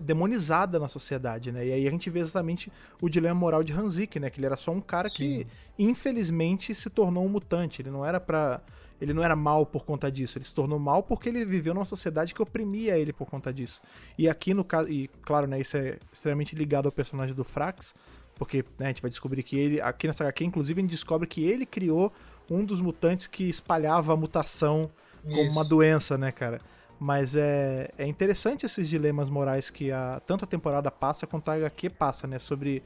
demonizada 0.04 0.78
na 0.78 0.88
sociedade, 0.88 1.52
né? 1.52 1.66
E 1.66 1.72
aí 1.72 1.88
a 1.88 1.90
gente 1.90 2.12
vê 2.12 2.20
exatamente 2.20 2.72
o 3.02 3.10
dilema 3.10 3.34
moral 3.34 3.64
de 3.64 3.74
Hanzik, 3.74 4.20
né? 4.20 4.30
Que 4.30 4.40
ele 4.40 4.46
era 4.46 4.56
só 4.56 4.72
um 4.72 4.82
cara 4.82 5.10
que 5.10 5.40
Sim. 5.40 5.46
infelizmente 5.80 6.76
se 6.76 6.92
tornou 6.92 7.26
um 7.26 7.30
mutante. 7.30 7.82
Ele 7.82 7.90
não 7.90 8.06
era 8.06 8.20
para 8.20 8.62
ele 9.02 9.14
não 9.14 9.24
era 9.24 9.36
mal 9.36 9.66
por 9.66 9.86
conta 9.86 10.12
disso, 10.12 10.38
ele 10.38 10.46
se 10.46 10.54
tornou 10.54 10.80
mal 10.80 11.02
porque 11.02 11.30
ele 11.30 11.46
viveu 11.46 11.74
numa 11.74 11.86
sociedade 11.86 12.34
que 12.34 12.42
oprimia 12.42 12.98
ele 12.98 13.14
por 13.14 13.30
conta 13.30 13.54
disso. 13.54 13.82
E 14.18 14.28
aqui 14.28 14.54
no 14.54 14.64
caso, 14.64 14.90
e 14.90 15.08
claro, 15.22 15.48
né, 15.48 15.60
isso 15.60 15.78
é 15.78 15.98
extremamente 16.12 16.56
ligado 16.56 16.86
ao 16.86 16.92
personagem 16.92 17.34
do 17.34 17.44
Frax, 17.44 17.94
porque 18.36 18.64
né, 18.78 18.86
a 18.86 18.88
gente 18.88 19.02
vai 19.02 19.10
descobrir 19.10 19.44
que 19.44 19.58
ele, 19.58 19.82
aqui 19.82 20.08
nessa 20.08 20.24
HQ, 20.24 20.46
inclusive, 20.46 20.80
a 20.80 20.84
gente 20.84 20.92
descobre 20.92 21.28
que 21.28 21.44
ele 21.44 21.66
criou 21.66 22.12
um 22.50 22.64
dos 22.64 22.82
mutantes 22.82 23.28
que 23.28 23.50
espalhava 23.50 24.14
a 24.14 24.16
mutação 24.16 24.90
como 25.24 25.42
Isso. 25.42 25.52
uma 25.52 25.64
doença, 25.64 26.18
né, 26.18 26.32
cara? 26.32 26.62
Mas 27.00 27.36
é, 27.36 27.92
é 27.98 28.06
interessante 28.08 28.66
esses 28.66 28.90
dilemas 28.90 29.30
morais 29.30 29.70
que 29.70 29.92
a, 29.92 30.22
tanto 30.26 30.46
a 30.46 30.48
temporada 30.48 30.90
passa 30.90 31.28
quanto 31.28 31.50
a 31.50 31.56
HQ 31.56 31.90
passa, 31.92 32.28
né? 32.28 32.40
Sobre 32.40 32.84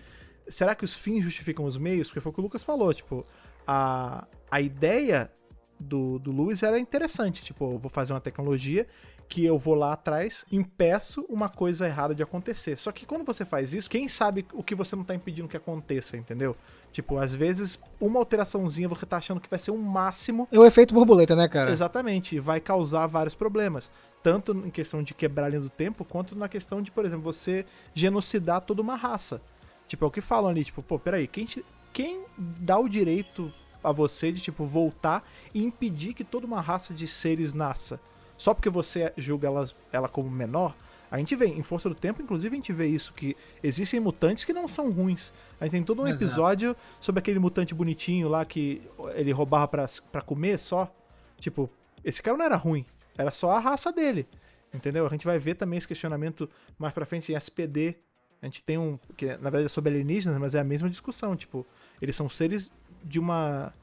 será 0.48 0.76
que 0.76 0.84
os 0.84 0.94
fins 0.94 1.24
justificam 1.24 1.66
os 1.66 1.78
meios? 1.78 2.08
Porque 2.08 2.20
foi 2.20 2.32
o 2.32 2.34
que 2.34 2.40
o 2.42 2.44
Lucas 2.44 2.64
falou, 2.64 2.94
tipo, 2.94 3.26
a, 3.66 4.28
a 4.52 4.62
ideia 4.62 5.32
do, 5.80 6.20
do 6.20 6.32
Lewis 6.32 6.64
era 6.64 6.80
interessante. 6.80 7.44
Tipo, 7.44 7.74
eu 7.74 7.78
vou 7.78 7.90
fazer 7.90 8.14
uma 8.14 8.22
tecnologia 8.22 8.88
que 9.30 9.44
eu 9.46 9.58
vou 9.58 9.74
lá 9.74 9.94
atrás, 9.94 10.46
impeço 10.52 11.26
uma 11.30 11.50
coisa 11.50 11.88
errada 11.88 12.14
de 12.14 12.22
acontecer. 12.22 12.78
Só 12.78 12.92
que 12.92 13.06
quando 13.06 13.24
você 13.26 13.44
faz 13.44 13.74
isso, 13.74 13.90
quem 13.90 14.08
sabe 14.08 14.46
o 14.54 14.62
que 14.62 14.76
você 14.76 14.96
não 14.96 15.04
tá 15.04 15.16
impedindo 15.16 15.48
que 15.48 15.58
aconteça, 15.58 16.16
entendeu? 16.18 16.56
Tipo, 16.92 17.18
às 17.18 17.34
vezes, 17.34 17.80
uma 18.00 18.20
alteraçãozinha 18.20 18.88
você 18.88 19.06
tá 19.06 19.18
achando 19.18 19.40
que 19.42 19.50
vai 19.50 19.58
ser 19.58 19.72
um 19.72 19.78
máximo 19.82 20.48
É 20.52 20.60
o 20.60 20.66
efeito 20.66 20.94
borboleta, 20.94 21.36
né, 21.36 21.48
cara? 21.48 21.72
Exatamente, 21.72 22.36
e 22.36 22.40
vai 22.40 22.60
causar 22.60 23.08
vários 23.08 23.34
problemas. 23.34 23.90
Tanto 24.22 24.52
em 24.52 24.70
questão 24.70 25.02
de 25.02 25.14
quebrar 25.14 25.46
a 25.48 25.50
linha 25.50 25.62
do 25.62 25.70
tempo, 25.70 26.06
quanto 26.06 26.36
na 26.36 26.48
questão 26.48 26.82
de, 26.82 26.92
por 26.92 27.04
exemplo, 27.04 27.24
você 27.24 27.66
genocidar 27.94 28.62
toda 28.62 28.82
uma 28.82 28.96
raça. 28.96 29.42
Tipo, 29.88 30.06
é 30.06 30.08
o 30.08 30.12
que 30.12 30.22
falam 30.22 30.50
ali, 30.52 30.64
tipo, 30.64 30.84
pô, 30.84 31.00
peraí, 31.00 31.28
quem, 31.28 31.46
te- 31.46 31.66
quem 31.92 32.24
dá 32.38 32.78
o 32.78 32.88
direito 32.88 33.52
a 33.84 33.92
você 33.92 34.32
de, 34.32 34.42
tipo, 34.42 34.66
voltar 34.66 35.28
e 35.54 35.64
impedir 35.64 36.14
que 36.14 36.24
toda 36.24 36.46
uma 36.46 36.62
raça 36.62 36.94
de 36.94 37.08
seres 37.08 37.54
nasça? 37.54 38.00
Só 38.38 38.54
porque 38.54 38.70
você 38.70 39.14
julga 39.18 39.48
elas, 39.48 39.76
ela 39.92 40.08
como 40.08 40.30
menor? 40.30 40.76
A 41.14 41.20
gente 41.20 41.36
vê, 41.36 41.46
em 41.46 41.62
Força 41.62 41.88
do 41.88 41.94
Tempo, 41.94 42.24
inclusive, 42.24 42.56
a 42.56 42.58
gente 42.58 42.74
vê 42.74 42.88
isso, 42.88 43.14
que 43.14 43.38
existem 43.62 44.00
mutantes 44.00 44.44
que 44.44 44.52
não 44.52 44.68
são 44.68 44.90
ruins. 44.90 45.32
A 45.60 45.66
gente 45.66 45.74
tem 45.74 45.84
todo 45.84 46.02
um 46.02 46.08
Exato. 46.08 46.24
episódio 46.24 46.76
sobre 47.00 47.20
aquele 47.20 47.38
mutante 47.38 47.72
bonitinho 47.72 48.28
lá 48.28 48.44
que 48.44 48.82
ele 49.14 49.32
roubava 49.32 49.68
pra, 49.68 49.86
pra 50.12 50.22
comer 50.22 50.58
só. 50.58 50.92
Tipo, 51.40 51.70
esse 52.04 52.22
cara 52.22 52.36
não 52.36 52.46
era 52.46 52.56
ruim, 52.56 52.84
era 53.16 53.30
só 53.30 53.52
a 53.52 53.60
raça 53.60 53.92
dele. 53.92 54.28
Entendeu? 54.74 55.06
A 55.06 55.10
gente 55.10 55.26
vai 55.26 55.38
ver 55.38 55.54
também 55.54 55.78
esse 55.78 55.88
questionamento 55.88 56.50
mais 56.80 56.94
pra 56.94 57.06
frente 57.06 57.32
em 57.32 57.36
SPD. 57.36 57.96
A 58.42 58.46
gente 58.46 58.64
tem 58.64 58.78
um. 58.78 58.98
que 59.16 59.28
na 59.28 59.52
verdade 59.52 59.66
é 59.66 59.70
sobre 59.70 59.92
alienígenas, 59.92 60.40
mas 60.40 60.56
é 60.56 60.60
a 60.60 60.64
mesma 60.64 60.90
discussão. 60.90 61.36
Tipo, 61.36 61.66
eles 62.02 62.16
são 62.16 62.28
seres 62.28 62.72
de 63.04 63.20
uma. 63.20 63.74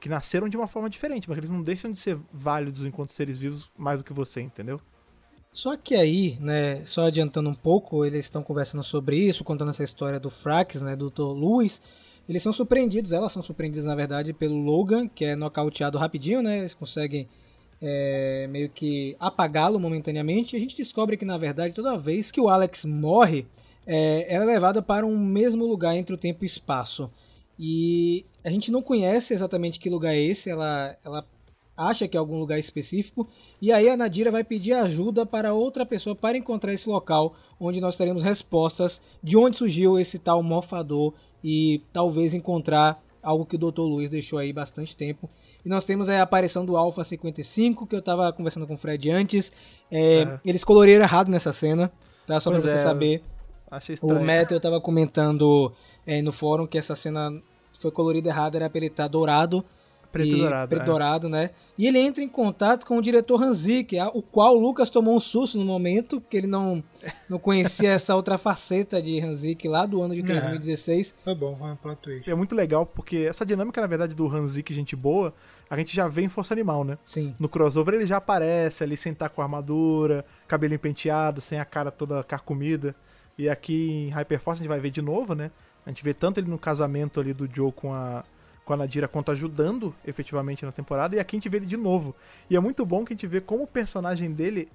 que 0.00 0.08
nasceram 0.08 0.48
de 0.48 0.56
uma 0.56 0.66
forma 0.66 0.88
diferente, 0.88 1.28
mas 1.28 1.38
eles 1.38 1.50
não 1.50 1.62
deixam 1.62 1.90
de 1.90 1.98
ser 1.98 2.18
válidos 2.32 2.84
enquanto 2.84 3.10
seres 3.10 3.38
vivos 3.38 3.70
mais 3.76 3.98
do 3.98 4.04
que 4.04 4.12
você, 4.12 4.40
entendeu? 4.40 4.80
Só 5.52 5.76
que 5.76 5.94
aí, 5.94 6.36
né, 6.40 6.84
só 6.84 7.06
adiantando 7.06 7.50
um 7.50 7.54
pouco, 7.54 8.04
eles 8.04 8.24
estão 8.26 8.42
conversando 8.42 8.84
sobre 8.84 9.16
isso, 9.16 9.42
contando 9.42 9.70
essa 9.70 9.82
história 9.82 10.20
do 10.20 10.30
Frax, 10.30 10.82
né, 10.82 10.94
do 10.94 11.10
Dr. 11.10 11.32
Lewis. 11.32 11.82
Eles 12.28 12.42
são 12.42 12.52
surpreendidos, 12.52 13.10
elas 13.12 13.32
são 13.32 13.42
surpreendidas 13.42 13.86
na 13.86 13.94
verdade 13.94 14.32
pelo 14.32 14.56
Logan, 14.56 15.08
que 15.08 15.24
é 15.24 15.34
nocauteado 15.34 15.96
rapidinho, 15.96 16.42
né? 16.42 16.58
Eles 16.58 16.74
conseguem 16.74 17.26
é, 17.80 18.46
meio 18.48 18.68
que 18.68 19.16
apagá-lo 19.18 19.80
momentaneamente. 19.80 20.54
E 20.54 20.58
a 20.58 20.60
gente 20.60 20.76
descobre 20.76 21.16
que 21.16 21.24
na 21.24 21.38
verdade 21.38 21.74
toda 21.74 21.96
vez 21.96 22.30
que 22.30 22.40
o 22.40 22.50
Alex 22.50 22.84
morre, 22.84 23.46
é, 23.86 24.32
ela 24.32 24.44
é 24.44 24.46
levada 24.46 24.82
para 24.82 25.06
um 25.06 25.18
mesmo 25.18 25.64
lugar 25.64 25.96
entre 25.96 26.14
o 26.14 26.18
tempo 26.18 26.44
e 26.44 26.46
o 26.46 26.46
espaço. 26.46 27.10
E 27.58 28.26
a 28.48 28.50
gente 28.50 28.72
não 28.72 28.80
conhece 28.80 29.34
exatamente 29.34 29.78
que 29.78 29.90
lugar 29.90 30.14
é 30.14 30.18
esse, 30.18 30.48
ela, 30.48 30.96
ela 31.04 31.22
acha 31.76 32.08
que 32.08 32.16
é 32.16 32.20
algum 32.20 32.38
lugar 32.38 32.58
específico. 32.58 33.28
E 33.60 33.70
aí 33.70 33.90
a 33.90 33.96
Nadira 33.96 34.30
vai 34.30 34.42
pedir 34.42 34.72
ajuda 34.72 35.26
para 35.26 35.52
outra 35.52 35.84
pessoa 35.84 36.16
para 36.16 36.38
encontrar 36.38 36.72
esse 36.72 36.88
local 36.88 37.36
onde 37.60 37.78
nós 37.78 37.94
teremos 37.94 38.24
respostas 38.24 39.02
de 39.22 39.36
onde 39.36 39.58
surgiu 39.58 39.98
esse 39.98 40.18
tal 40.18 40.42
morfador 40.42 41.12
e 41.44 41.82
talvez 41.92 42.32
encontrar 42.32 43.02
algo 43.22 43.44
que 43.44 43.56
o 43.56 43.58
Dr. 43.58 43.82
Luiz 43.82 44.08
deixou 44.08 44.38
aí 44.38 44.50
bastante 44.50 44.96
tempo. 44.96 45.28
E 45.62 45.68
nós 45.68 45.84
temos 45.84 46.08
a 46.08 46.22
aparição 46.22 46.64
do 46.64 46.74
Alpha 46.74 47.04
55, 47.04 47.86
que 47.86 47.94
eu 47.94 47.98
estava 47.98 48.32
conversando 48.32 48.66
com 48.66 48.74
o 48.74 48.78
Fred 48.78 49.10
antes. 49.10 49.52
É, 49.90 50.22
É. 50.22 50.40
Eles 50.42 50.64
coloriram 50.64 51.02
errado 51.02 51.30
nessa 51.30 51.52
cena, 51.52 51.92
tá? 52.26 52.40
Só 52.40 52.50
para 52.50 52.60
você 52.60 52.70
é, 52.70 52.78
saber. 52.78 53.22
Achei 53.70 53.92
O 53.92 53.94
estranho. 53.94 54.24
Matthew 54.24 54.58
tava 54.58 54.80
comentando 54.80 55.70
é, 56.06 56.22
no 56.22 56.32
fórum 56.32 56.66
que 56.66 56.78
essa 56.78 56.96
cena 56.96 57.30
foi 57.78 57.90
colorida 57.90 58.28
errada, 58.28 58.56
era 58.58 58.68
pra 58.68 58.78
ele 58.78 58.86
estar 58.86 59.08
dourado. 59.08 59.64
Preto 60.10 60.34
e 60.36 60.38
dourado. 60.38 60.68
Preto 60.70 60.82
é. 60.82 60.86
dourado, 60.86 61.28
né? 61.28 61.50
E 61.76 61.86
ele 61.86 61.98
entra 61.98 62.24
em 62.24 62.28
contato 62.28 62.86
com 62.86 62.96
o 62.96 63.02
diretor 63.02 63.42
Hanzik, 63.42 63.98
a- 63.98 64.08
o 64.08 64.22
qual 64.22 64.56
o 64.56 64.58
Lucas 64.58 64.88
tomou 64.88 65.14
um 65.14 65.20
susto 65.20 65.58
no 65.58 65.66
momento, 65.66 66.18
porque 66.18 66.38
ele 66.38 66.46
não, 66.46 66.82
não 67.28 67.38
conhecia 67.38 67.90
essa 67.90 68.16
outra 68.16 68.38
faceta 68.38 69.02
de 69.02 69.20
Hanzik 69.20 69.68
lá 69.68 69.84
do 69.84 70.00
ano 70.00 70.14
de 70.14 70.22
2016. 70.22 71.14
Foi 71.22 71.34
bom, 71.34 71.54
foi 71.54 71.70
um 71.70 71.76
plot 71.76 71.98
twist. 72.00 72.30
É 72.30 72.34
muito 72.34 72.54
legal, 72.54 72.86
porque 72.86 73.26
essa 73.28 73.44
dinâmica, 73.44 73.82
na 73.82 73.86
verdade, 73.86 74.14
do 74.14 74.26
Hanzik, 74.26 74.72
gente 74.72 74.96
boa, 74.96 75.34
a 75.68 75.76
gente 75.76 75.94
já 75.94 76.08
vê 76.08 76.22
em 76.22 76.28
Força 76.30 76.54
Animal, 76.54 76.84
né? 76.84 76.96
Sim. 77.04 77.34
No 77.38 77.46
crossover 77.46 77.94
ele 77.94 78.06
já 78.06 78.16
aparece 78.16 78.82
ali 78.82 78.96
sem 78.96 79.12
estar 79.12 79.28
com 79.28 79.42
armadura, 79.42 80.24
cabelinho 80.48 80.80
penteado, 80.80 81.42
sem 81.42 81.60
a 81.60 81.66
cara 81.66 81.90
toda 81.90 82.24
carcomida. 82.24 82.96
E 83.36 83.46
aqui 83.46 83.90
em 83.90 84.08
Hyperforce 84.08 84.60
a 84.60 84.62
gente 84.62 84.68
vai 84.70 84.80
ver 84.80 84.90
de 84.90 85.02
novo, 85.02 85.34
né? 85.34 85.50
A 85.88 85.90
gente 85.90 86.04
vê 86.04 86.12
tanto 86.12 86.38
ele 86.38 86.50
no 86.50 86.58
casamento 86.58 87.18
ali 87.18 87.32
do 87.32 87.48
Joe 87.50 87.72
com 87.72 87.94
a, 87.94 88.22
com 88.62 88.74
a 88.74 88.76
Nadira 88.76 89.08
quanto 89.08 89.32
ajudando 89.32 89.94
efetivamente 90.06 90.62
na 90.62 90.70
temporada. 90.70 91.16
E 91.16 91.18
aqui 91.18 91.34
a 91.34 91.38
gente 91.38 91.48
vê 91.48 91.56
ele 91.56 91.64
de 91.64 91.78
novo. 91.78 92.14
E 92.50 92.56
é 92.56 92.60
muito 92.60 92.84
bom 92.84 93.06
que 93.06 93.14
a 93.14 93.16
gente 93.16 93.26
vê 93.26 93.40
como 93.40 93.62
o 93.62 93.66
personagem 93.66 94.30
dele. 94.30 94.68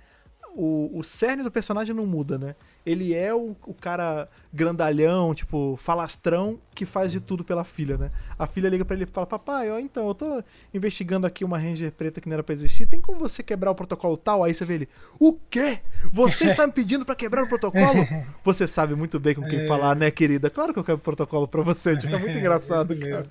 O, 0.55 0.91
o 0.93 1.03
cerne 1.03 1.41
do 1.41 1.49
personagem 1.49 1.95
não 1.95 2.05
muda, 2.05 2.37
né? 2.37 2.55
Ele 2.85 3.13
é 3.13 3.33
o, 3.33 3.55
o 3.65 3.73
cara 3.73 4.27
grandalhão, 4.53 5.33
tipo, 5.33 5.79
falastrão, 5.81 6.59
que 6.75 6.85
faz 6.85 7.11
de 7.11 7.19
tudo 7.19 7.43
pela 7.43 7.63
filha, 7.63 7.97
né? 7.97 8.11
A 8.37 8.45
filha 8.45 8.69
liga 8.69 8.85
pra 8.85 8.95
ele 8.95 9.05
e 9.05 9.07
fala: 9.07 9.25
Papai, 9.25 9.71
ó, 9.71 9.79
então, 9.79 10.07
eu 10.07 10.13
tô 10.13 10.43
investigando 10.73 11.25
aqui 11.25 11.43
uma 11.43 11.57
Ranger 11.57 11.91
preta 11.91 12.21
que 12.21 12.27
não 12.27 12.33
era 12.33 12.43
pra 12.43 12.53
existir. 12.53 12.85
Tem 12.85 12.99
como 13.01 13.19
você 13.19 13.41
quebrar 13.41 13.71
o 13.71 13.75
protocolo 13.75 14.15
tal? 14.17 14.43
Aí 14.43 14.53
você 14.53 14.65
vê 14.65 14.75
ele: 14.75 14.89
O 15.19 15.33
quê? 15.33 15.79
Você 16.11 16.45
está 16.45 16.67
me 16.67 16.73
pedindo 16.73 17.05
pra 17.05 17.15
quebrar 17.15 17.43
o 17.43 17.49
protocolo? 17.49 18.05
Você 18.43 18.67
sabe 18.67 18.93
muito 18.93 19.19
bem 19.19 19.33
com 19.33 19.41
quem 19.41 19.67
falar, 19.67 19.95
né, 19.95 20.11
querida? 20.11 20.49
Claro 20.49 20.73
que 20.73 20.79
eu 20.79 20.83
quebro 20.83 20.99
o 20.99 21.03
protocolo 21.03 21.47
pra 21.47 21.61
você. 21.61 21.95
Tipo, 21.95 22.13
é 22.13 22.19
muito 22.19 22.37
engraçado, 22.37 22.93
Isso 22.93 23.01
cara. 23.01 23.27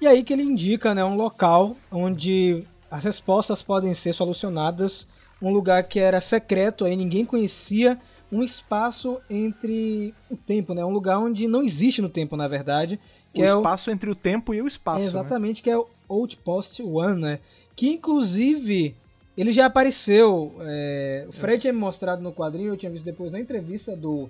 E 0.00 0.06
aí 0.06 0.22
que 0.22 0.32
ele 0.32 0.44
indica 0.44 0.94
né, 0.94 1.04
um 1.04 1.16
local 1.16 1.76
onde 1.90 2.64
as 2.90 3.04
respostas 3.04 3.62
podem 3.62 3.92
ser 3.92 4.12
solucionadas, 4.12 5.06
um 5.40 5.52
lugar 5.52 5.84
que 5.84 5.98
era 5.98 6.20
secreto, 6.20 6.84
aí 6.84 6.96
ninguém 6.96 7.24
conhecia, 7.24 7.98
um 8.30 8.42
espaço 8.42 9.20
entre 9.30 10.14
o 10.30 10.36
tempo, 10.36 10.74
né? 10.74 10.84
Um 10.84 10.90
lugar 10.90 11.18
onde 11.18 11.46
não 11.46 11.62
existe 11.62 12.02
no 12.02 12.08
tempo, 12.08 12.36
na 12.36 12.46
verdade. 12.46 13.00
Que 13.32 13.42
O 13.42 13.44
é 13.44 13.54
o, 13.54 13.58
espaço 13.58 13.90
entre 13.90 14.10
o 14.10 14.16
tempo 14.16 14.52
e 14.52 14.60
o 14.60 14.66
espaço. 14.66 14.98
é 14.98 15.02
né? 15.02 15.06
exatamente, 15.06 15.62
que 15.62 15.70
é 15.70 15.76
o 15.76 15.86
Outpost 16.08 16.82
One, 16.82 17.20
né? 17.20 17.38
Que 17.74 17.88
inclusive 17.88 18.94
ele 19.36 19.52
já 19.52 19.66
apareceu. 19.66 20.52
é, 20.60 21.24
o 21.28 21.32
Fred 21.32 21.60
tinha 21.62 21.72
me 21.72 21.78
mostrado 21.78 22.20
no 22.20 22.32
quadrinho, 22.32 22.72
eu 22.72 22.76
tinha 22.76 22.90
visto 22.90 23.04
depois 23.04 23.30
na 23.30 23.40
entrevista 23.40 23.96
do 23.96 24.28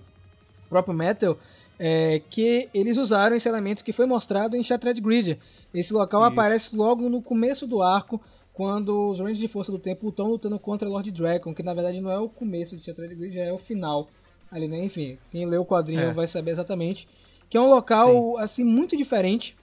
próprio 0.68 0.94
Metal, 0.94 1.38
é, 1.78 2.20
que 2.28 2.68
eles 2.74 2.98
usaram 2.98 3.34
esse 3.34 3.48
elemento 3.48 3.82
que 3.82 3.92
foi 3.92 4.04
mostrado 4.04 4.56
em 4.56 4.62
Shattered 4.62 5.00
Grid. 5.00 5.38
Esse 5.72 5.92
local 5.92 6.20
Isso. 6.20 6.30
aparece 6.30 6.76
logo 6.76 7.08
no 7.08 7.22
começo 7.22 7.66
do 7.66 7.82
arco, 7.82 8.20
quando 8.58 9.08
os 9.10 9.20
Rangers 9.20 9.38
de 9.38 9.46
Força 9.46 9.70
do 9.70 9.78
Tempo 9.78 10.08
estão 10.08 10.26
lutando 10.26 10.58
contra 10.58 10.88
Lord 10.88 11.08
Dragon, 11.12 11.54
que 11.54 11.62
na 11.62 11.72
verdade 11.72 12.00
não 12.00 12.10
é 12.10 12.18
o 12.18 12.28
começo 12.28 12.76
de 12.76 12.82
Shattered 12.84 13.14
Grid, 13.14 13.32
já 13.36 13.42
é 13.44 13.52
o 13.52 13.56
final. 13.58 14.08
Ali, 14.50 14.66
né? 14.66 14.84
Enfim, 14.84 15.16
quem 15.30 15.46
lê 15.46 15.56
o 15.56 15.64
quadrinho 15.64 16.00
É. 16.00 16.12
vai 16.12 16.26
saber 16.26 16.50
exatamente. 16.50 17.06
Que 17.48 17.56
é 17.56 17.60
um 17.60 17.70
local, 17.70 18.36
assim, 18.36 18.64
muito 18.64 18.96
diferente. 18.96 19.54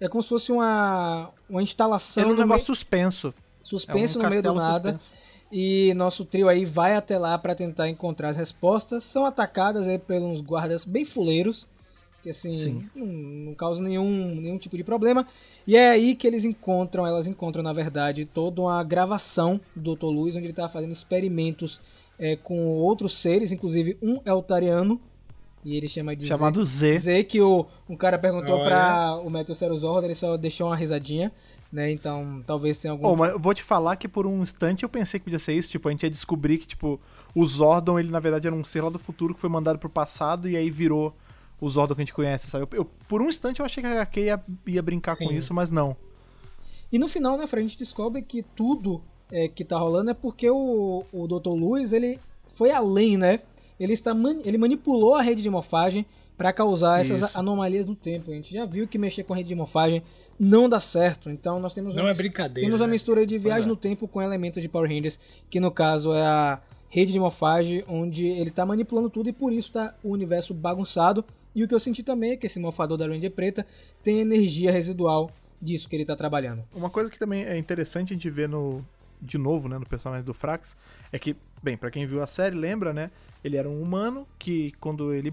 É 0.00 0.06
como 0.08 0.22
se 0.22 0.28
fosse 0.28 0.52
uma, 0.52 1.30
uma 1.50 1.62
instalação 1.64 2.22
Era 2.22 2.30
um 2.30 2.34
no 2.36 2.42
negócio 2.42 2.58
meio- 2.60 2.64
suspenso. 2.66 3.34
suspenso 3.64 4.18
é 4.18 4.20
um 4.20 4.24
no 4.24 4.30
meio 4.30 4.42
do 4.42 4.54
nada. 4.54 4.92
suspenso. 4.92 5.10
E 5.50 5.92
nosso 5.94 6.24
trio 6.24 6.48
aí 6.48 6.64
vai 6.64 6.94
até 6.94 7.18
lá 7.18 7.36
para 7.36 7.56
tentar 7.56 7.88
encontrar 7.88 8.28
as 8.28 8.36
respostas. 8.36 9.02
São 9.02 9.24
atacadas 9.26 9.86
aí 9.88 9.98
pelos 9.98 10.40
guardas 10.40 10.84
bem 10.84 11.04
fuleiros, 11.04 11.66
que 12.22 12.30
assim, 12.30 12.58
Sim. 12.58 12.88
não, 12.94 13.06
não 13.06 13.54
causa 13.54 13.82
nenhum, 13.82 14.36
nenhum 14.36 14.58
tipo 14.58 14.76
de 14.76 14.84
problema. 14.84 15.26
E 15.66 15.76
é 15.76 15.90
aí 15.90 16.14
que 16.14 16.26
eles 16.26 16.44
encontram, 16.44 17.06
elas 17.06 17.26
encontram 17.26 17.62
na 17.62 17.72
verdade 17.72 18.26
toda 18.26 18.60
uma 18.60 18.82
gravação 18.84 19.60
do 19.74 19.94
Dr. 19.94 20.06
Luiz, 20.06 20.36
onde 20.36 20.44
ele 20.44 20.52
estava 20.52 20.68
fazendo 20.68 20.92
experimentos 20.92 21.80
é, 22.18 22.36
com 22.36 22.66
outros 22.66 23.16
seres, 23.16 23.50
inclusive 23.50 23.96
um 24.02 24.20
Eltariano. 24.24 25.00
E 25.64 25.76
ele 25.76 25.88
chama 25.88 26.14
de 26.14 26.26
Chamado 26.26 26.62
Z. 26.64 26.92
dizer 26.92 27.24
que 27.24 27.40
o, 27.40 27.64
um 27.88 27.96
cara 27.96 28.18
perguntou 28.18 28.54
Olha. 28.54 28.64
pra 28.66 29.20
o 29.24 29.30
Metal 29.30 29.54
Zord, 29.54 30.04
ele 30.04 30.14
só 30.14 30.36
deixou 30.36 30.66
uma 30.66 30.76
risadinha, 30.76 31.32
né? 31.72 31.90
Então 31.90 32.42
talvez 32.46 32.76
tenha 32.76 32.92
algum 32.92 33.06
Oh, 33.06 33.16
mas 33.16 33.30
eu 33.30 33.38
vou 33.38 33.54
te 33.54 33.62
falar 33.62 33.96
que 33.96 34.06
por 34.06 34.26
um 34.26 34.42
instante 34.42 34.82
eu 34.82 34.90
pensei 34.90 35.18
que 35.18 35.24
podia 35.24 35.38
ser 35.38 35.54
isso, 35.54 35.70
tipo, 35.70 35.88
a 35.88 35.90
gente 35.90 36.02
ia 36.02 36.10
descobrir 36.10 36.58
que, 36.58 36.66
tipo, 36.66 37.00
o 37.34 37.46
Zordon, 37.46 37.98
ele 37.98 38.10
na 38.10 38.20
verdade 38.20 38.46
era 38.46 38.54
um 38.54 38.62
ser 38.62 38.82
lá 38.82 38.90
do 38.90 38.98
futuro 38.98 39.34
que 39.34 39.40
foi 39.40 39.48
mandado 39.48 39.78
pro 39.78 39.88
passado 39.88 40.46
e 40.46 40.54
aí 40.54 40.70
virou 40.70 41.14
o 41.60 41.68
Zordon 41.68 41.94
que 41.94 42.00
a 42.02 42.04
gente 42.04 42.14
conhece, 42.14 42.48
sabe? 42.50 42.64
Eu, 42.64 42.78
eu- 42.78 42.84
por 43.08 43.22
um 43.22 43.28
instante 43.28 43.60
eu 43.60 43.66
achei 43.66 43.82
que 43.82 43.86
a 43.88 43.92
HQ 43.92 44.20
ia, 44.20 44.42
ia 44.66 44.82
brincar 44.82 45.12
com 45.16 45.26
Sim. 45.28 45.34
isso, 45.34 45.52
mas 45.54 45.70
não. 45.70 45.96
E 46.92 46.98
no 46.98 47.08
final, 47.08 47.36
né, 47.36 47.46
Fred, 47.46 47.64
a 47.66 47.68
gente 47.68 47.78
descobre 47.78 48.22
que 48.22 48.42
tudo 48.42 49.02
é, 49.32 49.48
que 49.48 49.64
tá 49.64 49.78
rolando 49.78 50.10
é 50.10 50.14
porque 50.14 50.48
o, 50.50 51.04
o 51.12 51.26
Dr. 51.26 51.48
Luiz, 51.50 51.92
ele 51.92 52.20
foi 52.56 52.70
além, 52.70 53.16
né? 53.16 53.40
Ele, 53.80 53.92
está 53.94 54.14
mani- 54.14 54.42
ele 54.44 54.58
manipulou 54.58 55.14
a 55.14 55.22
rede 55.22 55.42
de 55.42 55.50
morfagem 55.50 56.06
para 56.36 56.52
causar 56.52 57.00
essas 57.00 57.20
Isso. 57.22 57.38
anomalias 57.38 57.86
no 57.86 57.96
tempo. 57.96 58.30
A 58.30 58.34
gente 58.34 58.52
já 58.52 58.64
viu 58.64 58.86
que 58.86 58.98
mexer 58.98 59.24
com 59.24 59.32
a 59.32 59.36
rede 59.36 59.48
de 59.48 59.54
morfagem 59.54 60.02
não 60.38 60.68
dá 60.68 60.80
certo. 60.80 61.30
Então 61.30 61.58
nós 61.58 61.74
temos 61.74 61.94
Não 61.94 62.04
uma, 62.04 62.10
é 62.10 62.14
brincadeira. 62.14 62.66
temos 62.68 62.80
uma 62.80 62.86
né? 62.86 62.92
mistura 62.92 63.20
aí 63.20 63.26
de 63.26 63.38
viagem 63.38 63.64
é. 63.64 63.68
no 63.68 63.76
tempo 63.76 64.06
com 64.06 64.20
elementos 64.22 64.60
de 64.62 64.68
Power 64.68 64.88
Rangers, 64.90 65.18
que 65.50 65.58
no 65.58 65.70
caso 65.70 66.12
é 66.12 66.22
a 66.22 66.60
rede 66.88 67.12
de 67.12 67.18
morfagem, 67.18 67.82
onde 67.88 68.26
ele 68.26 68.50
tá 68.50 68.64
manipulando 68.64 69.10
tudo 69.10 69.28
e 69.28 69.32
por 69.32 69.52
isso 69.52 69.72
tá 69.72 69.94
o 70.04 70.10
universo 70.10 70.54
bagunçado. 70.54 71.24
E 71.54 71.62
o 71.62 71.68
que 71.68 71.74
eu 71.74 71.80
senti 71.80 72.02
também 72.02 72.32
é 72.32 72.36
que 72.36 72.46
esse 72.46 72.58
morfador 72.58 72.98
da 72.98 73.06
Ranger 73.06 73.30
Preta 73.30 73.66
tem 74.02 74.20
energia 74.20 74.72
residual 74.72 75.30
disso 75.60 75.88
que 75.88 75.96
ele 75.96 76.04
tá 76.04 76.16
trabalhando. 76.16 76.64
Uma 76.74 76.90
coisa 76.90 77.10
que 77.10 77.18
também 77.18 77.44
é 77.44 77.56
interessante 77.56 78.12
a 78.12 78.16
gente 78.16 78.28
ver 78.28 78.48
no 78.48 78.84
de 79.22 79.38
novo, 79.38 79.68
né, 79.68 79.78
no 79.78 79.86
personagem 79.86 80.24
do 80.24 80.34
Frax, 80.34 80.76
é 81.10 81.18
que, 81.18 81.34
bem, 81.62 81.78
pra 81.78 81.90
quem 81.90 82.06
viu 82.06 82.22
a 82.22 82.26
série, 82.26 82.54
lembra, 82.54 82.92
né, 82.92 83.10
ele 83.42 83.56
era 83.56 83.68
um 83.68 83.80
humano 83.80 84.26
que 84.38 84.72
quando 84.80 85.14
ele 85.14 85.30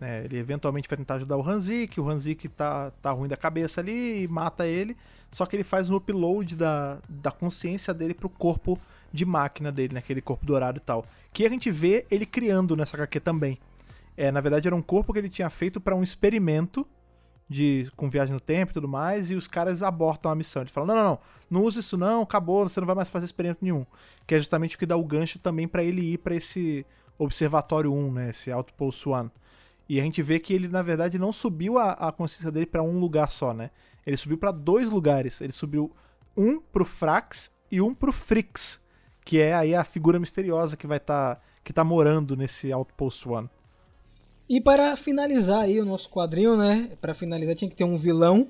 né, 0.00 0.24
ele 0.24 0.38
eventualmente 0.38 0.88
vai 0.88 0.96
tentar 0.96 1.14
ajudar 1.16 1.36
o 1.36 1.42
Hanzik, 1.42 2.00
o 2.00 2.08
Hanzik 2.08 2.48
tá, 2.48 2.90
tá 3.02 3.10
ruim 3.10 3.28
da 3.28 3.36
cabeça 3.36 3.80
ali 3.80 4.22
e 4.22 4.28
mata 4.28 4.66
ele, 4.66 4.96
só 5.30 5.44
que 5.44 5.56
ele 5.56 5.64
faz 5.64 5.90
um 5.90 5.96
upload 5.96 6.54
da, 6.56 6.98
da 7.08 7.30
consciência 7.30 7.92
dele 7.92 8.14
pro 8.14 8.28
corpo 8.28 8.78
de 9.12 9.24
máquina 9.24 9.72
dele, 9.72 9.94
naquele 9.94 10.20
corpo 10.20 10.46
dourado 10.46 10.78
e 10.78 10.80
tal. 10.80 11.04
Que 11.32 11.44
a 11.44 11.48
gente 11.48 11.70
vê 11.70 12.06
ele 12.10 12.24
criando 12.24 12.76
nessa 12.76 12.96
HQ 12.96 13.20
também. 13.20 13.58
É, 14.20 14.32
na 14.32 14.40
verdade 14.40 14.66
era 14.66 14.74
um 14.74 14.82
corpo 14.82 15.12
que 15.12 15.20
ele 15.20 15.28
tinha 15.28 15.48
feito 15.48 15.80
pra 15.80 15.94
um 15.94 16.02
experimento 16.02 16.84
de 17.48 17.88
com 17.94 18.10
viagem 18.10 18.34
no 18.34 18.40
tempo 18.40 18.72
e 18.72 18.74
tudo 18.74 18.88
mais, 18.88 19.30
e 19.30 19.36
os 19.36 19.46
caras 19.46 19.80
abortam 19.80 20.28
a 20.28 20.34
missão. 20.34 20.60
Eles 20.60 20.72
falam: 20.72 20.88
"Não, 20.88 20.96
não, 20.96 21.10
não, 21.10 21.18
não 21.48 21.62
usa 21.62 21.78
isso 21.78 21.96
não, 21.96 22.22
acabou, 22.22 22.68
você 22.68 22.80
não 22.80 22.86
vai 22.86 22.96
mais 22.96 23.08
fazer 23.08 23.26
experimento 23.26 23.60
nenhum". 23.62 23.86
Que 24.26 24.34
é 24.34 24.38
justamente 24.38 24.74
o 24.74 24.78
que 24.78 24.84
dá 24.84 24.96
o 24.96 25.04
gancho 25.04 25.38
também 25.38 25.68
pra 25.68 25.84
ele 25.84 26.14
ir 26.14 26.18
pra 26.18 26.34
esse 26.34 26.84
observatório 27.16 27.94
1, 27.94 28.12
né, 28.12 28.30
esse 28.30 28.50
Outpost 28.50 29.08
1. 29.08 29.30
E 29.88 30.00
a 30.00 30.02
gente 30.02 30.20
vê 30.20 30.40
que 30.40 30.52
ele 30.52 30.66
na 30.66 30.82
verdade 30.82 31.16
não 31.16 31.32
subiu 31.32 31.78
a, 31.78 31.92
a 31.92 32.10
consciência 32.10 32.50
dele 32.50 32.66
pra 32.66 32.82
um 32.82 32.98
lugar 32.98 33.30
só, 33.30 33.54
né? 33.54 33.70
Ele 34.04 34.16
subiu 34.16 34.36
pra 34.36 34.50
dois 34.50 34.90
lugares. 34.90 35.40
Ele 35.40 35.52
subiu 35.52 35.92
um 36.36 36.60
pro 36.60 36.84
Frax 36.84 37.52
e 37.70 37.80
um 37.80 37.94
pro 37.94 38.12
Frix, 38.12 38.80
que 39.24 39.38
é 39.38 39.54
aí 39.54 39.76
a 39.76 39.84
figura 39.84 40.18
misteriosa 40.18 40.76
que 40.76 40.88
vai 40.88 40.96
estar 40.96 41.40
que 41.62 41.72
tá 41.72 41.84
morando 41.84 42.36
nesse 42.36 42.72
Outpost 42.72 43.28
1. 43.28 43.48
E 44.48 44.60
para 44.60 44.96
finalizar 44.96 45.62
aí 45.62 45.78
o 45.80 45.84
nosso 45.84 46.08
quadrinho, 46.08 46.56
né? 46.56 46.90
Para 47.00 47.12
finalizar 47.12 47.54
tinha 47.54 47.70
que 47.70 47.76
ter 47.76 47.84
um 47.84 47.96
vilão. 47.96 48.48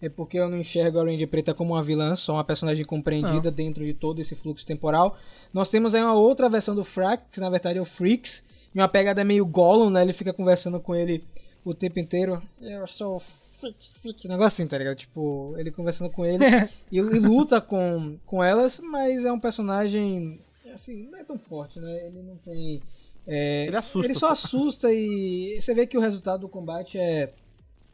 É 0.00 0.08
porque 0.08 0.38
eu 0.38 0.48
não 0.48 0.58
enxergo 0.58 1.00
a 1.00 1.04
Ranger 1.04 1.26
Preta 1.26 1.52
como 1.52 1.74
uma 1.74 1.82
vilã, 1.82 2.14
só 2.14 2.34
uma 2.34 2.44
personagem 2.44 2.84
compreendida 2.84 3.50
dentro 3.50 3.84
de 3.84 3.92
todo 3.92 4.20
esse 4.20 4.36
fluxo 4.36 4.64
temporal. 4.64 5.18
Nós 5.52 5.70
temos 5.70 5.92
aí 5.92 6.00
uma 6.00 6.14
outra 6.14 6.48
versão 6.48 6.72
do 6.72 6.84
Frax, 6.84 7.24
que 7.32 7.40
na 7.40 7.50
verdade 7.50 7.78
é 7.78 7.82
o 7.82 7.84
Freaks. 7.84 8.44
E 8.72 8.78
uma 8.78 8.86
pegada 8.86 9.24
meio 9.24 9.44
Gollum, 9.44 9.90
né? 9.90 10.02
Ele 10.02 10.12
fica 10.12 10.32
conversando 10.32 10.78
com 10.78 10.94
ele 10.94 11.24
o 11.64 11.74
tempo 11.74 11.98
inteiro. 11.98 12.40
Eu 12.60 12.86
sou 12.86 13.20
Freak, 13.58 13.90
Freak. 14.00 14.26
Um 14.26 14.30
negócio 14.30 14.62
assim, 14.62 14.66
tá 14.68 14.78
ligado? 14.78 14.96
Tipo, 14.96 15.54
ele 15.58 15.70
conversando 15.70 16.10
com 16.10 16.24
ele 16.24 16.44
e, 16.92 16.98
e 16.98 17.00
luta 17.00 17.60
com, 17.60 18.16
com 18.24 18.42
elas, 18.42 18.80
mas 18.80 19.24
é 19.24 19.32
um 19.32 19.40
personagem, 19.40 20.40
assim, 20.72 21.08
não 21.10 21.18
é 21.18 21.24
tão 21.24 21.38
forte, 21.38 21.80
né? 21.80 22.06
Ele 22.06 22.22
não 22.22 22.36
tem... 22.36 22.82
é, 23.28 23.66
Ele 23.66 23.76
assusta 23.76 24.10
Ele 24.10 24.18
só 24.18 24.32
assusta 24.32 24.92
e 24.92 25.58
você 25.60 25.74
vê 25.74 25.86
que 25.86 25.98
o 25.98 26.00
resultado 26.00 26.40
do 26.40 26.48
combate 26.48 26.98
é, 26.98 27.30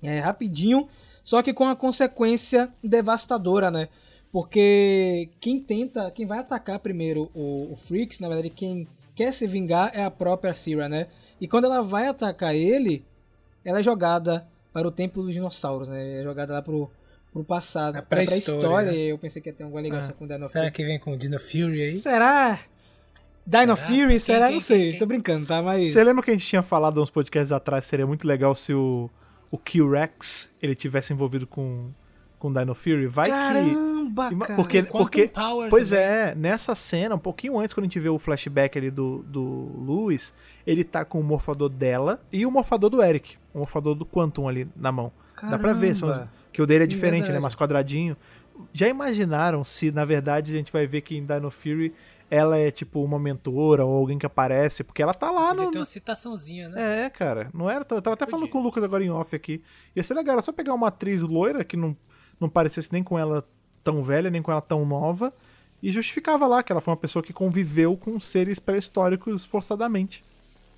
é 0.02 0.20
rapidinho, 0.20 0.88
só 1.24 1.42
que 1.42 1.52
com 1.52 1.66
a 1.66 1.74
consequência 1.74 2.70
devastadora, 2.82 3.70
né? 3.70 3.88
Porque 4.30 5.28
quem 5.40 5.60
tenta, 5.60 6.10
quem 6.10 6.26
vai 6.26 6.38
atacar 6.38 6.78
primeiro 6.78 7.30
o, 7.34 7.72
o 7.72 7.76
Freaks, 7.76 8.18
na 8.20 8.28
verdade, 8.28 8.50
quem 8.50 8.86
quer 9.14 9.32
se 9.32 9.46
vingar 9.46 9.90
é 9.94 10.04
a 10.04 10.10
própria 10.10 10.54
Syrah, 10.54 10.88
né? 10.88 11.08
E 11.40 11.46
quando 11.48 11.64
ela 11.64 11.82
vai 11.82 12.06
atacar 12.06 12.54
ele, 12.54 13.04
ela 13.64 13.80
é 13.80 13.82
jogada 13.82 14.46
para 14.72 14.86
o 14.88 14.90
tempo 14.90 15.22
dos 15.22 15.32
dinossauros, 15.32 15.86
né? 15.88 16.20
É 16.20 16.22
jogada 16.24 16.52
lá 16.52 16.62
pro, 16.62 16.90
pro 17.32 17.44
passado, 17.44 17.94
Na 17.94 18.02
pra 18.02 18.16
pré-história, 18.24 18.60
pré-história. 18.60 18.92
né? 18.92 18.98
Eu 18.98 19.18
pensei 19.18 19.40
que 19.40 19.48
ia 19.48 19.52
ter 19.54 19.62
alguma 19.62 19.80
ligação 19.80 20.12
com 20.12 20.24
o 20.24 20.28
Dino 20.28 20.48
Será 20.48 20.64
Fury. 20.64 20.74
que 20.76 20.84
vem 20.84 20.98
com 20.98 21.12
o 21.12 21.16
Dino 21.16 21.38
Fury 21.38 21.82
aí? 21.82 21.98
Será? 22.00 22.58
Dino 23.46 23.76
Será? 23.76 23.86
Fury? 23.88 24.06
Quem, 24.08 24.18
Será? 24.18 24.46
quem, 24.46 24.54
Não 24.54 24.60
sei, 24.60 24.78
quem, 24.80 24.90
quem? 24.90 24.98
tô 24.98 25.06
brincando, 25.06 25.46
tá? 25.46 25.62
Mas... 25.62 25.92
Você 25.92 26.02
lembra 26.02 26.22
que 26.24 26.30
a 26.30 26.34
gente 26.34 26.46
tinha 26.46 26.62
falado 26.62 27.02
uns 27.02 27.10
podcasts 27.10 27.52
atrás, 27.52 27.84
seria 27.84 28.06
muito 28.06 28.26
legal 28.26 28.54
se 28.54 28.72
o, 28.72 29.10
o 29.50 29.58
Q-Rex 29.58 30.50
ele 30.62 30.74
tivesse 30.74 31.12
envolvido 31.12 31.46
com, 31.46 31.90
com 32.38 32.52
Dino 32.52 32.74
Fury. 32.74 33.06
Vai 33.06 33.26
que. 33.30 33.36
Caramba, 33.36 34.28
Ima- 34.32 34.46
cara. 34.46 34.56
Porque, 34.56 34.82
porque 34.82 35.28
Power 35.28 35.68
Pois 35.68 35.90
também. 35.90 36.04
é, 36.04 36.34
nessa 36.34 36.74
cena, 36.74 37.14
um 37.14 37.18
pouquinho 37.18 37.58
antes, 37.58 37.74
quando 37.74 37.84
a 37.84 37.86
gente 37.88 38.00
vê 38.00 38.08
o 38.08 38.18
flashback 38.18 38.78
ali 38.78 38.90
do, 38.90 39.18
do 39.26 39.70
Lewis, 39.86 40.32
ele 40.66 40.82
tá 40.84 41.04
com 41.04 41.20
o 41.20 41.22
morfador 41.24 41.68
dela 41.68 42.22
e 42.32 42.46
o 42.46 42.50
morfador 42.50 42.88
do 42.88 43.02
Eric. 43.02 43.36
O 43.52 43.58
morfador 43.58 43.94
do 43.94 44.06
Quantum 44.06 44.48
ali 44.48 44.66
na 44.74 44.90
mão. 44.90 45.12
Dá 45.50 45.58
pra 45.58 45.72
ver, 45.74 45.94
são 45.94 46.08
os- 46.08 46.16
Caramba. 46.18 46.32
que 46.52 46.62
o 46.62 46.66
dele 46.66 46.84
é 46.84 46.86
diferente, 46.86 47.22
né? 47.22 47.26
verdade. 47.26 47.42
Mais 47.42 47.54
quadradinho. 47.54 48.16
Já 48.72 48.88
imaginaram 48.88 49.64
se, 49.64 49.90
na 49.90 50.04
verdade, 50.04 50.52
a 50.52 50.56
gente 50.56 50.72
vai 50.72 50.86
ver 50.86 51.00
que 51.00 51.16
em 51.16 51.26
Dino 51.26 51.50
Fury 51.50 51.92
ela 52.34 52.58
é 52.58 52.70
tipo 52.70 53.02
uma 53.02 53.18
mentora 53.18 53.84
ou 53.84 53.96
alguém 53.96 54.18
que 54.18 54.26
aparece? 54.26 54.82
Porque 54.82 55.02
ela 55.02 55.14
tá 55.14 55.30
lá 55.30 55.50
Podia 55.50 55.64
no. 55.66 55.70
ter 55.70 55.78
uma 55.78 55.84
citaçãozinha, 55.84 56.68
né? 56.68 57.04
É, 57.04 57.10
cara, 57.10 57.48
não 57.54 57.70
era. 57.70 57.86
Eu 57.88 58.02
tava 58.02 58.14
até 58.14 58.26
falando 58.26 58.48
com 58.48 58.58
o 58.58 58.62
Lucas 58.62 58.82
agora 58.82 59.04
em 59.04 59.10
off 59.10 59.36
aqui. 59.36 59.62
Ia 59.94 60.02
ser 60.02 60.14
legal, 60.14 60.32
era 60.32 60.42
só 60.42 60.52
pegar 60.52 60.74
uma 60.74 60.88
atriz 60.88 61.22
loira 61.22 61.64
que 61.64 61.76
não, 61.76 61.96
não 62.40 62.48
parecesse 62.48 62.92
nem 62.92 63.04
com 63.04 63.16
ela 63.16 63.46
tão 63.84 64.02
velha, 64.02 64.30
nem 64.30 64.42
com 64.42 64.50
ela 64.50 64.60
tão 64.60 64.84
nova, 64.84 65.32
e 65.80 65.92
justificava 65.92 66.46
lá 66.46 66.62
que 66.62 66.72
ela 66.72 66.80
foi 66.80 66.90
uma 66.92 67.00
pessoa 67.00 67.22
que 67.22 67.32
conviveu 67.32 67.96
com 67.96 68.18
seres 68.18 68.58
pré-históricos 68.58 69.44
forçadamente. 69.44 70.24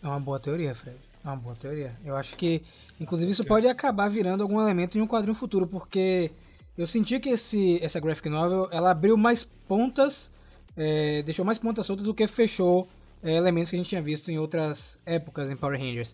É 0.03 0.07
uma 0.09 0.21
boa 0.21 0.39
teoria, 0.39 0.75
Fred. 0.75 0.99
É 1.25 1.29
uma 1.29 1.37
boa 1.37 1.57
teoria. 1.57 1.97
Eu 2.05 2.17
acho 2.17 2.37
que, 2.37 2.63
inclusive, 3.01 3.33
isso 3.33 3.45
pode 3.45 3.67
acabar 3.67 4.11
virando 4.11 4.43
algum 4.43 4.61
elemento 4.61 4.99
em 4.99 5.01
um 5.01 5.07
quadrinho 5.07 5.35
futuro, 5.35 5.67
porque 5.67 6.31
eu 6.77 6.87
senti 6.87 7.19
que 7.19 7.31
esse, 7.31 7.83
essa 7.83 7.99
graphic 7.99 8.29
novel 8.29 8.69
ela 8.71 8.91
abriu 8.91 9.17
mais 9.17 9.45
pontas, 9.67 10.31
é, 10.77 11.23
deixou 11.23 11.45
mais 11.45 11.59
pontas 11.59 11.87
soltas 11.87 12.05
do 12.05 12.15
que 12.15 12.27
fechou 12.27 12.89
é, 13.23 13.35
elementos 13.35 13.71
que 13.71 13.77
a 13.77 13.79
gente 13.79 13.89
tinha 13.89 14.03
visto 14.03 14.31
em 14.31 14.39
outras 14.39 14.99
épocas 15.07 15.51
em 15.51 15.57
Power 15.57 15.79
Rangers. 15.79 16.13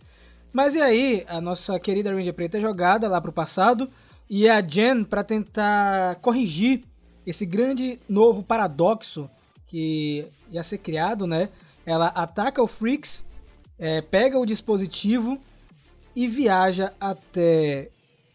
Mas 0.51 0.75
e 0.75 0.81
aí, 0.81 1.25
a 1.27 1.41
nossa 1.41 1.79
querida 1.79 2.13
Ranger 2.13 2.33
Preta 2.33 2.57
é 2.57 2.61
jogada 2.61 3.07
lá 3.07 3.19
pro 3.19 3.33
passado 3.33 3.89
e 4.29 4.47
a 4.47 4.61
Jen, 4.61 5.03
para 5.03 5.23
tentar 5.23 6.15
corrigir 6.15 6.83
esse 7.25 7.45
grande 7.45 7.99
novo 8.07 8.43
paradoxo 8.43 9.29
que 9.67 10.27
ia 10.51 10.63
ser 10.63 10.77
criado, 10.77 11.25
né? 11.25 11.49
Ela 11.85 12.07
ataca 12.07 12.61
o 12.61 12.67
Freaks, 12.67 13.25
é, 13.79 14.01
pega 14.01 14.37
o 14.37 14.45
dispositivo 14.45 15.39
e 16.15 16.27
viaja 16.27 16.93
até 16.99 17.89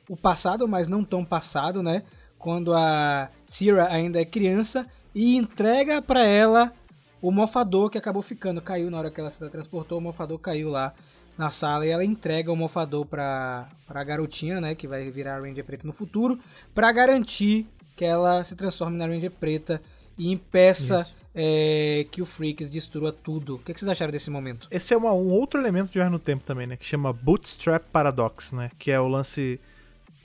o 0.08 0.16
passado, 0.16 0.66
mas 0.66 0.88
não 0.88 1.04
tão 1.04 1.24
passado, 1.24 1.82
né? 1.82 2.02
Quando 2.38 2.74
a 2.74 3.30
Sierra 3.46 3.88
ainda 3.90 4.20
é 4.20 4.24
criança 4.24 4.86
e 5.14 5.36
entrega 5.36 6.00
para 6.02 6.24
ela 6.24 6.72
o 7.20 7.30
mofador 7.30 7.90
que 7.90 7.98
acabou 7.98 8.22
ficando. 8.22 8.60
Caiu 8.62 8.90
na 8.90 8.98
hora 8.98 9.10
que 9.10 9.20
ela 9.20 9.30
se 9.30 9.48
transportou, 9.50 9.98
o 9.98 10.00
mofador 10.00 10.38
caiu 10.38 10.70
lá 10.70 10.94
na 11.36 11.50
sala 11.50 11.86
e 11.86 11.90
ela 11.90 12.04
entrega 12.04 12.52
o 12.52 12.56
mofador 12.56 13.06
pra, 13.06 13.68
pra 13.86 14.02
garotinha, 14.04 14.60
né? 14.60 14.74
Que 14.74 14.86
vai 14.88 15.10
virar 15.10 15.36
a 15.36 15.40
Ranger 15.40 15.64
Preta 15.64 15.86
no 15.86 15.92
futuro, 15.92 16.38
para 16.74 16.90
garantir 16.92 17.66
que 17.96 18.04
ela 18.04 18.44
se 18.44 18.54
transforme 18.56 18.96
na 18.96 19.06
Ranger 19.06 19.30
Preta 19.30 19.80
e 20.16 20.32
impeça 20.32 21.06
é, 21.34 22.04
que 22.10 22.20
o 22.20 22.26
Freaks 22.26 22.68
destrua 22.68 23.12
tudo. 23.12 23.54
O 23.54 23.58
que, 23.60 23.72
que 23.72 23.78
vocês 23.78 23.88
acharam 23.88 24.10
desse 24.10 24.30
momento? 24.30 24.66
Esse 24.68 24.92
é 24.92 24.96
uma- 24.96 25.12
um 25.12 25.28
outro 25.32 25.60
elemento 25.60 25.86
de 25.88 25.94
Viagem 25.94 26.10
no 26.12 26.18
Tempo 26.18 26.42
também, 26.44 26.66
né? 26.66 26.76
Que 26.76 26.84
chama 26.84 27.12
Bootstrap 27.12 27.84
Paradox, 27.92 28.52
né? 28.52 28.70
Que 28.78 28.90
é 28.90 28.98
o 29.00 29.06
lance. 29.06 29.60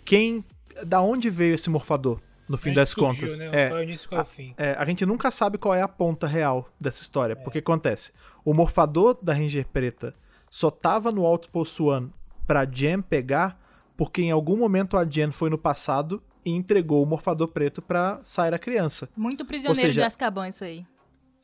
Quem. 0.03 0.43
Da 0.83 0.99
onde 1.01 1.29
veio 1.29 1.53
esse 1.53 1.69
morfador, 1.69 2.19
no 2.53 2.57
fim 2.57 2.73
das 2.73 2.89
surgiu, 2.89 3.27
contas? 3.29 3.37
Né? 3.39 3.49
É, 3.51 3.67
Qual 3.69 3.77
é 3.77 3.81
o 3.81 3.83
início 3.83 4.09
qual 4.09 4.19
é 4.19 4.21
o 4.21 4.25
fim. 4.25 4.53
É, 4.57 4.75
a 4.77 4.85
gente 4.85 5.05
nunca 5.05 5.29
sabe 5.31 5.57
qual 5.57 5.73
é 5.73 5.81
a 5.81 5.87
ponta 5.87 6.27
real 6.27 6.69
dessa 6.79 7.01
história. 7.01 7.35
Porque 7.35 7.57
acontece? 7.59 8.11
O 8.45 8.53
morfador 8.53 9.17
da 9.21 9.33
Ranger 9.33 9.65
Preta 9.67 10.13
só 10.49 10.69
tava 10.69 11.11
no 11.11 11.25
Outpost 11.25 11.81
One 11.81 12.11
pra 12.45 12.63
Jen 12.65 13.01
pegar, 13.01 13.59
porque 13.97 14.21
em 14.21 14.31
algum 14.31 14.55
momento 14.57 14.97
a 14.97 15.03
Jen 15.03 15.31
foi 15.31 15.49
no 15.49 15.57
passado 15.57 16.21
e 16.45 16.51
entregou 16.51 17.01
o 17.01 17.05
morfador 17.05 17.47
preto 17.47 17.81
pra 17.81 18.19
Saira 18.23 18.59
criança. 18.59 19.09
Muito 19.15 19.45
prisioneiro 19.45 19.89
seja- 19.89 20.01
de 20.01 20.05
Azkaban 20.07 20.49
isso 20.49 20.63
aí. 20.63 20.85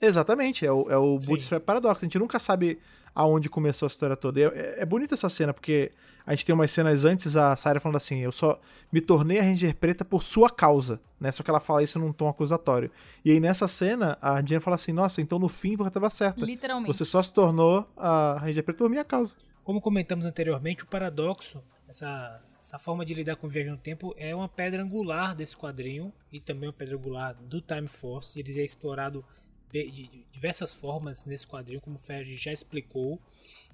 Exatamente, 0.01 0.65
é 0.65 0.71
o, 0.71 0.89
é 0.89 0.97
o. 0.97 1.17
Bootstrap 1.19 1.61
Paradox. 1.63 2.01
A 2.01 2.05
gente 2.05 2.17
nunca 2.19 2.39
sabe 2.39 2.79
aonde 3.13 3.49
começou 3.49 3.85
a 3.85 3.89
história 3.89 4.15
toda. 4.15 4.39
E 4.39 4.43
É, 4.43 4.75
é 4.79 4.85
bonita 4.85 5.13
essa 5.13 5.29
cena, 5.29 5.53
porque 5.53 5.91
a 6.25 6.31
gente 6.33 6.45
tem 6.45 6.53
umas 6.53 6.69
cenas 6.69 7.05
antes, 7.05 7.35
a 7.35 7.55
Sarah 7.55 7.79
falando 7.79 7.95
assim, 7.95 8.19
eu 8.19 8.31
só 8.31 8.59
me 8.91 9.01
tornei 9.01 9.39
a 9.39 9.41
Ranger 9.41 9.75
Preta 9.75 10.05
por 10.05 10.23
sua 10.23 10.49
causa, 10.49 10.99
né? 11.19 11.31
Só 11.31 11.41
que 11.41 11.49
ela 11.49 11.59
fala 11.59 11.81
isso 11.81 11.97
num 11.97 12.13
tom 12.13 12.29
acusatório. 12.29 12.91
E 13.25 13.31
aí 13.31 13.39
nessa 13.39 13.67
cena, 13.67 14.17
a 14.21 14.41
Jen 14.41 14.59
fala 14.59 14.75
assim, 14.75 14.93
nossa, 14.93 15.21
então 15.21 15.39
no 15.39 15.49
fim 15.49 15.75
você 15.75 15.89
tava 15.89 16.09
certa. 16.09 16.45
Literalmente. 16.45 16.95
Você 16.95 17.03
só 17.03 17.23
se 17.23 17.33
tornou 17.33 17.87
a 17.97 18.37
Ranger 18.39 18.63
Preta 18.63 18.77
por 18.77 18.89
minha 18.89 19.03
causa. 19.03 19.35
Como 19.63 19.81
comentamos 19.81 20.25
anteriormente, 20.25 20.83
o 20.83 20.87
paradoxo, 20.87 21.63
essa, 21.87 22.41
essa 22.61 22.77
forma 22.77 23.05
de 23.05 23.13
lidar 23.13 23.35
com 23.35 23.47
viagem 23.47 23.71
no 23.71 23.77
tempo, 23.77 24.13
é 24.17 24.35
uma 24.35 24.47
pedra 24.47 24.83
angular 24.83 25.35
desse 25.35 25.57
quadrinho 25.57 26.13
e 26.31 26.39
também 26.39 26.69
uma 26.69 26.73
pedra 26.73 26.95
angular 26.95 27.35
do 27.35 27.61
Time 27.61 27.87
Force. 27.87 28.39
Ele 28.39 28.59
é 28.59 28.63
explorado 28.63 29.25
de, 29.71 30.25
diversas 30.31 30.73
formas 30.73 31.25
nesse 31.25 31.45
quadrinho, 31.45 31.81
como 31.81 31.95
o 31.95 31.99
Ferdi 31.99 32.35
já 32.35 32.51
explicou. 32.51 33.19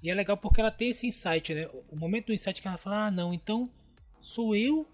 E 0.02 0.10
é 0.10 0.14
legal 0.14 0.36
porque 0.36 0.60
ela 0.60 0.70
tem 0.70 0.90
esse 0.90 1.06
insight, 1.06 1.54
né? 1.54 1.68
O 1.90 1.96
momento 1.96 2.26
do 2.26 2.32
insight 2.32 2.60
que 2.60 2.68
ela 2.68 2.78
fala, 2.78 3.06
ah, 3.06 3.10
não, 3.10 3.32
então 3.32 3.70
sou 4.20 4.54
eu 4.54 4.86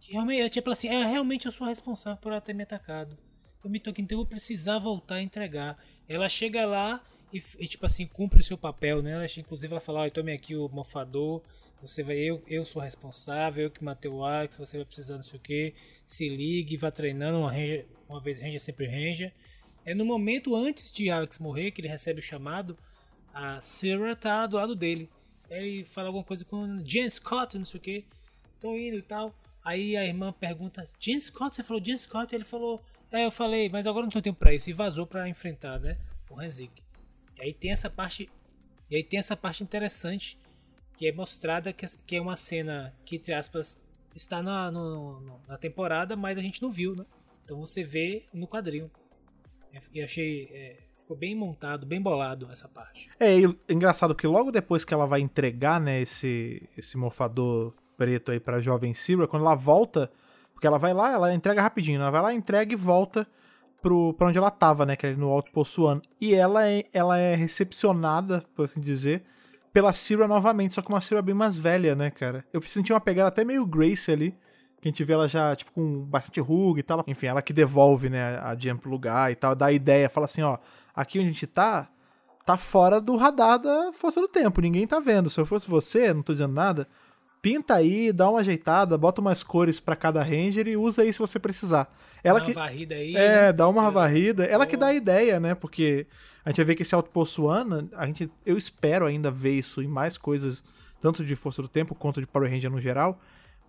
que 0.00 0.12
realmente, 0.12 0.40
é 0.40 0.48
tipo 0.48 0.70
assim, 0.70 0.88
é, 0.88 1.04
realmente 1.04 1.46
eu 1.46 1.52
sou 1.52 1.66
responsável 1.66 2.20
por 2.20 2.32
ela 2.32 2.40
ter 2.40 2.54
me 2.54 2.62
atacado. 2.62 3.16
Eu 3.62 3.70
me 3.70 3.78
toquei, 3.78 4.02
então 4.02 4.18
eu 4.18 4.26
precisar 4.26 4.78
voltar 4.78 5.16
a 5.16 5.22
entregar. 5.22 5.78
Ela 6.08 6.28
chega 6.28 6.66
lá 6.66 7.04
e, 7.32 7.42
e, 7.58 7.68
tipo 7.68 7.84
assim, 7.86 8.06
cumpre 8.06 8.40
o 8.40 8.44
seu 8.44 8.56
papel, 8.56 9.02
né? 9.02 9.12
Ela, 9.12 9.26
inclusive 9.38 9.72
ela 9.72 9.80
fala, 9.80 10.06
ó, 10.06 10.10
tome 10.10 10.32
aqui 10.32 10.56
o 10.56 10.68
mofador, 10.68 11.42
você 11.80 12.02
vai, 12.02 12.16
eu, 12.16 12.42
eu 12.46 12.64
sou 12.64 12.82
responsável, 12.82 13.64
eu 13.64 13.70
que 13.70 13.84
matei 13.84 14.10
o 14.10 14.24
Alex, 14.24 14.56
você 14.56 14.78
vai 14.78 14.86
precisar 14.86 15.16
não 15.16 15.22
sei 15.22 15.38
o 15.38 15.42
que, 15.42 15.74
se 16.04 16.28
ligue, 16.28 16.76
vá 16.76 16.90
treinando, 16.90 17.38
uma, 17.38 17.50
ranger, 17.50 17.86
uma 18.08 18.20
vez 18.20 18.40
ranger, 18.40 18.60
sempre 18.60 18.86
ranger. 18.86 19.32
É 19.90 19.94
no 19.94 20.04
momento 20.04 20.54
antes 20.54 20.92
de 20.92 21.10
Alex 21.10 21.40
morrer, 21.40 21.72
que 21.72 21.80
ele 21.80 21.88
recebe 21.88 22.20
o 22.20 22.22
chamado, 22.22 22.78
a 23.34 23.60
Sarah 23.60 24.14
tá 24.14 24.46
do 24.46 24.56
lado 24.56 24.76
dele. 24.76 25.10
Ele 25.48 25.84
fala 25.84 26.06
alguma 26.08 26.22
coisa 26.22 26.44
com 26.44 26.78
Jen 26.84 27.10
Scott, 27.10 27.58
não 27.58 27.64
sei 27.64 27.78
o 27.78 27.82
que, 27.82 28.04
tô 28.60 28.76
indo 28.76 28.96
e 28.98 29.02
tal. 29.02 29.34
Aí 29.64 29.96
a 29.96 30.06
irmã 30.06 30.32
pergunta, 30.32 30.86
Jen 31.00 31.20
Scott, 31.20 31.56
você 31.56 31.64
falou 31.64 31.82
Jen 31.84 31.98
Scott? 31.98 32.32
Ele 32.32 32.44
falou, 32.44 32.80
é, 33.10 33.24
eu 33.26 33.32
falei, 33.32 33.68
mas 33.68 33.84
agora 33.84 34.04
não 34.06 34.12
tenho 34.12 34.22
tempo 34.22 34.38
pra 34.38 34.54
isso. 34.54 34.70
E 34.70 34.72
vazou 34.72 35.06
pra 35.06 35.28
enfrentar, 35.28 35.80
né, 35.80 35.98
o 36.30 36.38
Hanzik. 36.40 36.80
E 37.38 37.42
aí 37.42 37.52
tem 37.52 37.72
essa 37.72 37.90
parte, 37.90 38.30
e 38.88 38.94
aí 38.94 39.02
tem 39.02 39.18
essa 39.18 39.36
parte 39.36 39.64
interessante, 39.64 40.38
que 40.96 41.08
é 41.08 41.12
mostrada 41.12 41.72
que, 41.72 41.84
que 42.06 42.14
é 42.14 42.20
uma 42.20 42.36
cena 42.36 42.94
que, 43.04 43.16
entre 43.16 43.32
aspas, 43.34 43.76
está 44.14 44.40
na, 44.40 44.70
no- 44.70 45.40
na 45.48 45.58
temporada, 45.58 46.14
mas 46.14 46.38
a 46.38 46.42
gente 46.42 46.62
não 46.62 46.70
viu, 46.70 46.94
né? 46.94 47.04
Então 47.44 47.58
você 47.58 47.82
vê 47.82 48.26
no 48.32 48.46
quadrinho. 48.46 48.88
É, 49.72 49.80
E 49.92 50.02
achei, 50.02 50.48
é, 50.52 50.76
ficou 50.98 51.16
bem 51.16 51.34
montado, 51.34 51.84
bem 51.86 52.00
bolado 52.00 52.48
essa 52.50 52.68
parte. 52.68 53.10
É, 53.18 53.38
e 53.38 53.44
é 53.44 53.72
engraçado 53.72 54.14
que 54.14 54.26
logo 54.26 54.52
depois 54.52 54.84
que 54.84 54.94
ela 54.94 55.06
vai 55.06 55.20
entregar, 55.20 55.80
né, 55.80 56.00
esse, 56.00 56.68
esse 56.76 56.96
morfador 56.96 57.74
preto 57.96 58.30
aí 58.30 58.40
pra 58.40 58.60
jovem 58.60 58.94
Silver, 58.94 59.28
quando 59.28 59.44
ela 59.44 59.54
volta, 59.54 60.10
porque 60.52 60.66
ela 60.66 60.78
vai 60.78 60.94
lá, 60.94 61.12
ela 61.12 61.34
entrega 61.34 61.60
rapidinho, 61.60 61.98
né? 61.98 62.04
ela 62.04 62.10
vai 62.12 62.22
lá, 62.22 62.32
entrega 62.32 62.72
e 62.72 62.76
volta 62.76 63.26
pro, 63.82 64.14
pra 64.14 64.28
onde 64.28 64.38
ela 64.38 64.50
tava, 64.50 64.86
né, 64.86 64.96
que 64.96 65.06
é 65.06 65.14
no 65.14 65.28
Outpost 65.28 65.80
One. 65.80 66.02
E 66.20 66.34
ela 66.34 66.68
é, 66.68 66.84
ela 66.92 67.18
é 67.18 67.34
recepcionada, 67.34 68.44
por 68.54 68.66
assim 68.66 68.80
dizer, 68.80 69.24
pela 69.72 69.92
Syrah 69.92 70.28
novamente, 70.28 70.74
só 70.74 70.82
que 70.82 70.88
uma 70.88 71.00
Syrah 71.00 71.22
bem 71.22 71.34
mais 71.34 71.56
velha, 71.56 71.94
né, 71.94 72.10
cara? 72.10 72.44
Eu 72.52 72.62
senti 72.62 72.92
uma 72.92 73.00
pegada 73.00 73.28
até 73.28 73.44
meio 73.44 73.66
Grace 73.66 74.10
ali, 74.10 74.34
que 74.80 74.88
a 74.88 74.90
gente 74.90 75.04
vê 75.04 75.12
ela 75.12 75.28
já, 75.28 75.54
tipo, 75.54 75.70
com 75.72 76.00
bastante 76.04 76.40
ruga 76.40 76.80
e 76.80 76.82
tal. 76.82 77.04
Enfim, 77.06 77.26
ela 77.26 77.42
que 77.42 77.52
devolve, 77.52 78.08
né, 78.08 78.38
a 78.42 78.54
Jen 78.54 78.76
pro 78.76 78.90
lugar 78.90 79.30
e 79.30 79.34
tal, 79.34 79.54
dá 79.54 79.66
a 79.66 79.72
ideia, 79.72 80.08
fala 80.08 80.24
assim, 80.26 80.42
ó, 80.42 80.58
aqui 80.94 81.18
onde 81.18 81.28
a 81.28 81.32
gente 81.32 81.46
tá, 81.46 81.88
tá 82.46 82.56
fora 82.56 83.00
do 83.00 83.16
radar 83.16 83.58
da 83.58 83.92
Força 83.92 84.20
do 84.20 84.28
Tempo, 84.28 84.60
ninguém 84.60 84.86
tá 84.86 84.98
vendo. 84.98 85.28
Se 85.30 85.38
eu 85.40 85.44
fosse 85.46 85.68
você, 85.68 86.12
não 86.14 86.22
tô 86.22 86.32
dizendo 86.32 86.54
nada, 86.54 86.88
pinta 87.42 87.74
aí, 87.74 88.12
dá 88.12 88.28
uma 88.30 88.40
ajeitada, 88.40 88.96
bota 88.98 89.20
umas 89.20 89.42
cores 89.42 89.78
pra 89.80 89.94
cada 89.96 90.22
Ranger 90.22 90.66
e 90.66 90.76
usa 90.76 91.02
aí 91.02 91.12
se 91.12 91.18
você 91.18 91.38
precisar. 91.38 91.92
Ela 92.22 92.38
Dá 92.40 92.44
que 92.46 92.52
uma 92.52 92.60
varrida 92.62 92.94
aí. 92.94 93.16
é, 93.16 93.42
né? 93.46 93.52
dá 93.52 93.66
uma 93.68 93.84
Eu- 93.86 93.92
varrida. 93.92 94.44
Ela 94.44 94.66
que 94.66 94.76
dá 94.76 94.88
a 94.88 94.94
ideia, 94.94 95.40
né? 95.40 95.54
Porque 95.54 96.06
a 96.44 96.50
gente 96.50 96.56
vai 96.58 96.66
ver 96.66 96.74
que 96.74 96.82
esse 96.82 96.94
Outpost 96.94 97.40
One, 97.40 97.88
a 97.96 98.04
gente, 98.06 98.30
eu 98.44 98.58
espero 98.58 99.06
ainda 99.06 99.30
ver 99.30 99.52
isso 99.58 99.80
em 99.82 99.86
mais 99.88 100.18
coisas, 100.18 100.62
tanto 101.00 101.24
de 101.24 101.34
Força 101.34 101.62
do 101.62 101.68
Tempo 101.68 101.94
quanto 101.94 102.20
de 102.20 102.26
Power 102.26 102.50
Ranger 102.50 102.70
no 102.70 102.78
geral, 102.80 103.18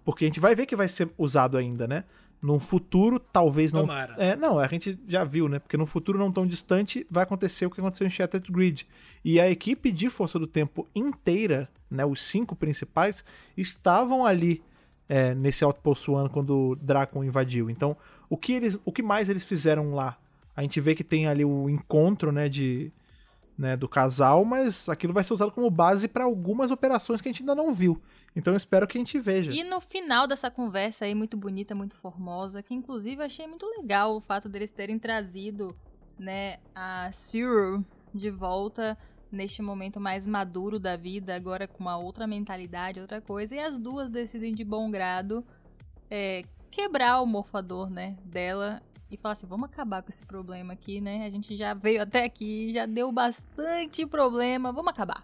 porque 0.03 0.26
a 0.26 0.28
gente 0.28 0.40
vai 0.40 0.56
ver 0.56 0.65
que 0.65 0.76
vai 0.76 0.88
ser 0.88 1.10
usado 1.18 1.57
ainda, 1.57 1.88
né? 1.88 2.03
Num 2.41 2.60
futuro, 2.60 3.19
talvez 3.19 3.72
não. 3.72 3.82
Tomara. 3.82 4.15
É, 4.18 4.36
não, 4.36 4.57
a 4.57 4.68
gente 4.68 4.99
já 5.07 5.23
viu, 5.23 5.48
né? 5.48 5.60
Porque 5.60 5.78
num 5.78 5.86
futuro 5.86 6.18
não 6.18 6.32
tão 6.32 6.45
distante 6.45 7.06
vai 7.10 7.23
acontecer 7.23 7.65
o 7.68 7.69
que 7.69 7.80
aconteceu 7.80 8.07
em 8.07 8.10
Shattered 8.10 8.52
Grid. 8.52 8.88
E 9.23 9.40
a 9.40 9.49
equipe 9.49 9.91
de 9.91 10.10
Força 10.10 10.40
do 10.40 10.48
Tempo 10.48 10.88
inteira, 10.95 11.69
né? 11.90 12.03
Os 12.03 12.23
cinco 12.23 12.56
principais, 12.56 13.23
estavam 13.56 14.26
ali 14.26 14.64
é, 15.07 15.36
nesse 15.36 15.64
Outpost 15.64 16.10
One 16.10 16.30
quando 16.30 16.72
o 16.72 16.76
Dracon 16.76 17.23
invadiu. 17.23 17.69
Então, 17.69 17.95
o 18.30 18.38
que, 18.38 18.53
eles, 18.53 18.80
o 18.86 18.91
que 18.91 19.03
mais 19.03 19.30
eles 19.30 19.45
fizeram 19.45 19.94
lá? 19.94 20.18
A 20.56 20.61
gente 20.61 20.80
vê 20.80 20.95
que 20.95 21.03
tem 21.03 21.28
ali 21.28 21.45
o 21.45 21.69
encontro, 21.69 22.32
né, 22.32 22.49
de, 22.49 22.91
né, 23.57 23.76
do 23.78 23.88
casal, 23.88 24.44
mas 24.44 24.90
aquilo 24.90 25.14
vai 25.14 25.23
ser 25.23 25.34
usado 25.34 25.52
como 25.52 25.69
base 25.69 26.07
para 26.07 26.23
algumas 26.23 26.72
operações 26.72 27.22
que 27.22 27.30
a 27.30 27.32
gente 27.32 27.41
ainda 27.41 27.56
não 27.56 27.73
viu. 27.73 28.02
Então 28.36 28.53
eu 28.53 28.57
espero 28.57 28.88
que 28.88 28.98
a 28.98 29.02
gente 29.02 29.19
veja. 29.19 29.52
E 29.52 29.64
no 29.64 29.82
final 29.82 30.28
dessa 30.28 30.49
conversa 30.49 31.06
aí, 31.06 31.14
muito 31.14 31.38
bonita, 31.38 31.76
muito 31.76 31.95
formosa, 31.95 32.64
que 32.64 32.73
inclusive 32.73 33.22
achei 33.22 33.45
muito 33.45 33.65
legal 33.78 34.15
o 34.15 34.22
fato 34.22 34.48
deles 34.49 34.72
terem 34.72 34.98
trazido, 34.98 35.76
né, 36.18 36.57
a 36.73 37.11
Cyril 37.11 37.84
de 38.14 38.30
volta 38.30 38.98
neste 39.32 39.61
momento 39.61 39.99
mais 39.99 40.28
maduro 40.28 40.78
da 40.78 40.98
vida, 40.98 41.36
agora 41.36 41.68
com 41.68 41.80
uma 41.80 41.98
outra 41.98 42.28
mentalidade, 42.28 42.99
outra 42.99 43.22
coisa, 43.22 43.56
e 43.56 43.60
as 43.60 43.78
duas 43.78 44.10
decidem 44.10 44.53
de 44.53 44.64
bom 44.64 44.91
grado 44.91 45.45
é, 46.10 46.44
quebrar 46.69 47.22
o 47.22 47.26
morfador, 47.26 47.90
né, 47.90 48.18
dela 48.26 48.82
e 49.11 49.17
falar 49.17 49.33
assim, 49.33 49.45
vamos 49.45 49.69
acabar 49.69 50.01
com 50.01 50.09
esse 50.09 50.25
problema 50.25 50.73
aqui, 50.73 51.01
né? 51.01 51.25
A 51.25 51.29
gente 51.29 51.55
já 51.57 51.73
veio 51.73 52.01
até 52.01 52.23
aqui, 52.23 52.71
já 52.71 52.85
deu 52.85 53.11
bastante 53.11 54.05
problema, 54.05 54.71
vamos 54.71 54.91
acabar. 54.91 55.23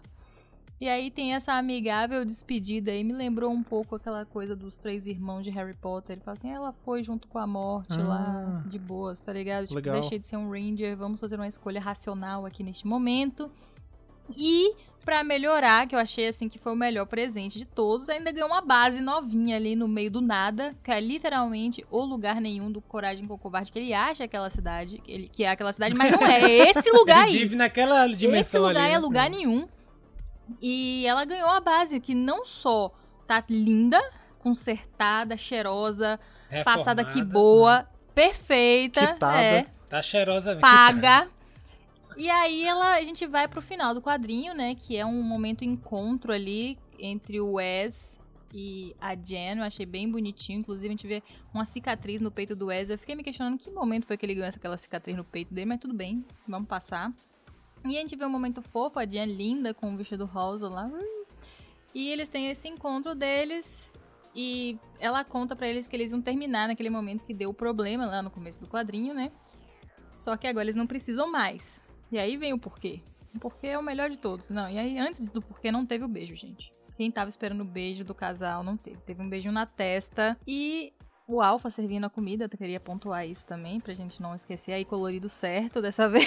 E 0.80 0.88
aí 0.88 1.10
tem 1.10 1.34
essa 1.34 1.54
amigável 1.54 2.24
despedida 2.24 2.92
aí, 2.92 3.02
me 3.02 3.12
lembrou 3.12 3.50
um 3.50 3.64
pouco 3.64 3.96
aquela 3.96 4.24
coisa 4.24 4.54
dos 4.54 4.76
três 4.76 5.06
irmãos 5.08 5.42
de 5.42 5.50
Harry 5.50 5.74
Potter. 5.74 6.12
Ele 6.14 6.20
fala 6.20 6.36
assim, 6.36 6.50
ela 6.52 6.72
foi 6.84 7.02
junto 7.02 7.26
com 7.26 7.38
a 7.38 7.46
morte 7.48 7.98
lá, 7.98 8.62
Ah. 8.64 8.68
de 8.68 8.78
boas, 8.78 9.18
tá 9.18 9.32
ligado? 9.32 9.62
Tipo, 9.64 9.74
Legal. 9.74 9.98
deixei 10.00 10.20
de 10.20 10.26
ser 10.28 10.36
um 10.36 10.48
Ranger, 10.50 10.96
vamos 10.96 11.18
fazer 11.18 11.34
uma 11.34 11.48
escolha 11.48 11.80
racional 11.80 12.46
aqui 12.46 12.62
neste 12.62 12.86
momento. 12.86 13.50
E 14.36 14.72
pra 15.08 15.24
melhorar, 15.24 15.86
que 15.88 15.94
eu 15.94 15.98
achei 15.98 16.28
assim 16.28 16.50
que 16.50 16.58
foi 16.58 16.70
o 16.70 16.76
melhor 16.76 17.06
presente 17.06 17.58
de 17.58 17.64
todos, 17.64 18.10
ainda 18.10 18.30
ganhou 18.30 18.46
uma 18.50 18.60
base 18.60 19.00
novinha 19.00 19.56
ali 19.56 19.74
no 19.74 19.88
meio 19.88 20.10
do 20.10 20.20
nada, 20.20 20.76
que 20.84 20.90
é 20.90 21.00
literalmente 21.00 21.82
o 21.90 22.04
lugar 22.04 22.42
nenhum 22.42 22.70
do 22.70 22.82
Coragem 22.82 23.26
com 23.26 23.38
Covarde, 23.38 23.72
que 23.72 23.78
ele 23.78 23.94
acha 23.94 24.24
aquela 24.24 24.50
cidade, 24.50 24.98
que, 24.98 25.10
ele, 25.10 25.28
que 25.30 25.44
é 25.44 25.50
aquela 25.50 25.72
cidade, 25.72 25.94
mas 25.94 26.12
não 26.12 26.20
é, 26.26 26.42
é 26.44 26.70
esse 26.70 26.90
lugar 26.90 27.26
Ele 27.26 27.32
aí. 27.36 27.38
vive 27.38 27.56
naquela 27.56 28.06
dimensão 28.06 28.38
Esse 28.40 28.58
lugar 28.58 28.84
ali, 28.84 28.90
é 28.90 28.92
né? 28.92 28.98
lugar 28.98 29.30
nenhum. 29.30 29.66
E 30.60 31.06
ela 31.06 31.24
ganhou 31.24 31.48
a 31.48 31.60
base, 31.60 32.00
que 32.00 32.14
não 32.14 32.44
só 32.44 32.92
tá 33.26 33.42
linda, 33.48 33.98
consertada, 34.38 35.38
cheirosa, 35.38 36.20
passada 36.64 37.00
aqui 37.00 37.20
Reformada. 37.20 37.32
boa, 37.32 37.88
perfeita, 38.14 39.06
Quitada. 39.14 39.40
é, 39.42 39.66
Tá 39.88 40.02
cheirosa 40.02 40.50
mesmo. 40.50 40.60
paga. 40.60 41.28
E 42.18 42.28
aí 42.28 42.64
ela, 42.64 42.96
a 42.96 43.04
gente 43.04 43.24
vai 43.28 43.46
pro 43.46 43.62
final 43.62 43.94
do 43.94 44.02
quadrinho, 44.02 44.52
né? 44.52 44.74
Que 44.74 44.96
é 44.96 45.06
um 45.06 45.22
momento 45.22 45.64
encontro 45.64 46.32
ali 46.32 46.76
entre 46.98 47.40
o 47.40 47.52
Wes 47.52 48.18
e 48.52 48.92
a 49.00 49.14
Jen. 49.14 49.58
Eu 49.58 49.62
achei 49.62 49.86
bem 49.86 50.10
bonitinho. 50.10 50.58
Inclusive, 50.58 50.88
a 50.88 50.90
gente 50.90 51.06
vê 51.06 51.22
uma 51.54 51.64
cicatriz 51.64 52.20
no 52.20 52.32
peito 52.32 52.56
do 52.56 52.66
Wes. 52.66 52.90
Eu 52.90 52.98
fiquei 52.98 53.14
me 53.14 53.22
questionando 53.22 53.56
que 53.56 53.70
momento 53.70 54.04
foi 54.04 54.16
que 54.16 54.26
ele 54.26 54.34
ganhou 54.34 54.48
aquela 54.48 54.76
cicatriz 54.76 55.16
no 55.16 55.22
peito 55.22 55.54
dele, 55.54 55.66
mas 55.66 55.78
tudo 55.78 55.94
bem, 55.94 56.24
vamos 56.48 56.66
passar. 56.66 57.12
E 57.86 57.96
a 57.96 58.00
gente 58.00 58.16
vê 58.16 58.24
um 58.24 58.30
momento 58.30 58.60
fofo, 58.62 58.98
a 58.98 59.06
Jen 59.06 59.26
linda 59.26 59.72
com 59.72 59.94
o 59.94 59.96
vestido 59.96 60.24
rosa 60.26 60.68
lá. 60.68 60.90
E 61.94 62.08
eles 62.08 62.28
têm 62.28 62.50
esse 62.50 62.66
encontro 62.66 63.14
deles. 63.14 63.92
E 64.34 64.76
ela 64.98 65.22
conta 65.22 65.54
pra 65.54 65.68
eles 65.68 65.86
que 65.86 65.94
eles 65.94 66.10
vão 66.10 66.20
terminar 66.20 66.66
naquele 66.66 66.90
momento 66.90 67.24
que 67.24 67.32
deu 67.32 67.50
o 67.50 67.54
problema 67.54 68.06
lá 68.06 68.20
no 68.20 68.30
começo 68.30 68.58
do 68.58 68.66
quadrinho, 68.66 69.14
né? 69.14 69.30
Só 70.16 70.36
que 70.36 70.48
agora 70.48 70.64
eles 70.64 70.74
não 70.74 70.84
precisam 70.84 71.30
mais. 71.30 71.86
E 72.10 72.18
aí 72.18 72.36
vem 72.36 72.52
o 72.52 72.58
porquê. 72.58 73.00
O 73.34 73.38
porquê 73.38 73.68
é 73.68 73.78
o 73.78 73.82
melhor 73.82 74.10
de 74.10 74.16
todos. 74.16 74.50
Não, 74.50 74.68
e 74.68 74.78
aí 74.78 74.98
antes 74.98 75.24
do 75.26 75.42
porquê 75.42 75.70
não 75.70 75.84
teve 75.84 76.04
o 76.04 76.08
beijo, 76.08 76.34
gente. 76.36 76.72
Quem 76.96 77.10
tava 77.10 77.28
esperando 77.28 77.60
o 77.60 77.64
beijo 77.64 78.04
do 78.04 78.14
casal 78.14 78.64
não 78.64 78.76
teve. 78.76 78.96
Teve 78.98 79.22
um 79.22 79.28
beijinho 79.28 79.52
na 79.52 79.66
testa. 79.66 80.36
E 80.46 80.92
o 81.28 81.42
Alfa 81.42 81.70
servindo 81.70 82.04
a 82.04 82.10
comida, 82.10 82.48
eu 82.50 82.58
queria 82.58 82.80
pontuar 82.80 83.28
isso 83.28 83.46
também, 83.46 83.78
pra 83.78 83.92
gente 83.92 84.20
não 84.22 84.34
esquecer 84.34 84.72
aí 84.72 84.82
colorido 84.82 85.28
certo 85.28 85.82
dessa 85.82 86.08
vez. 86.10 86.26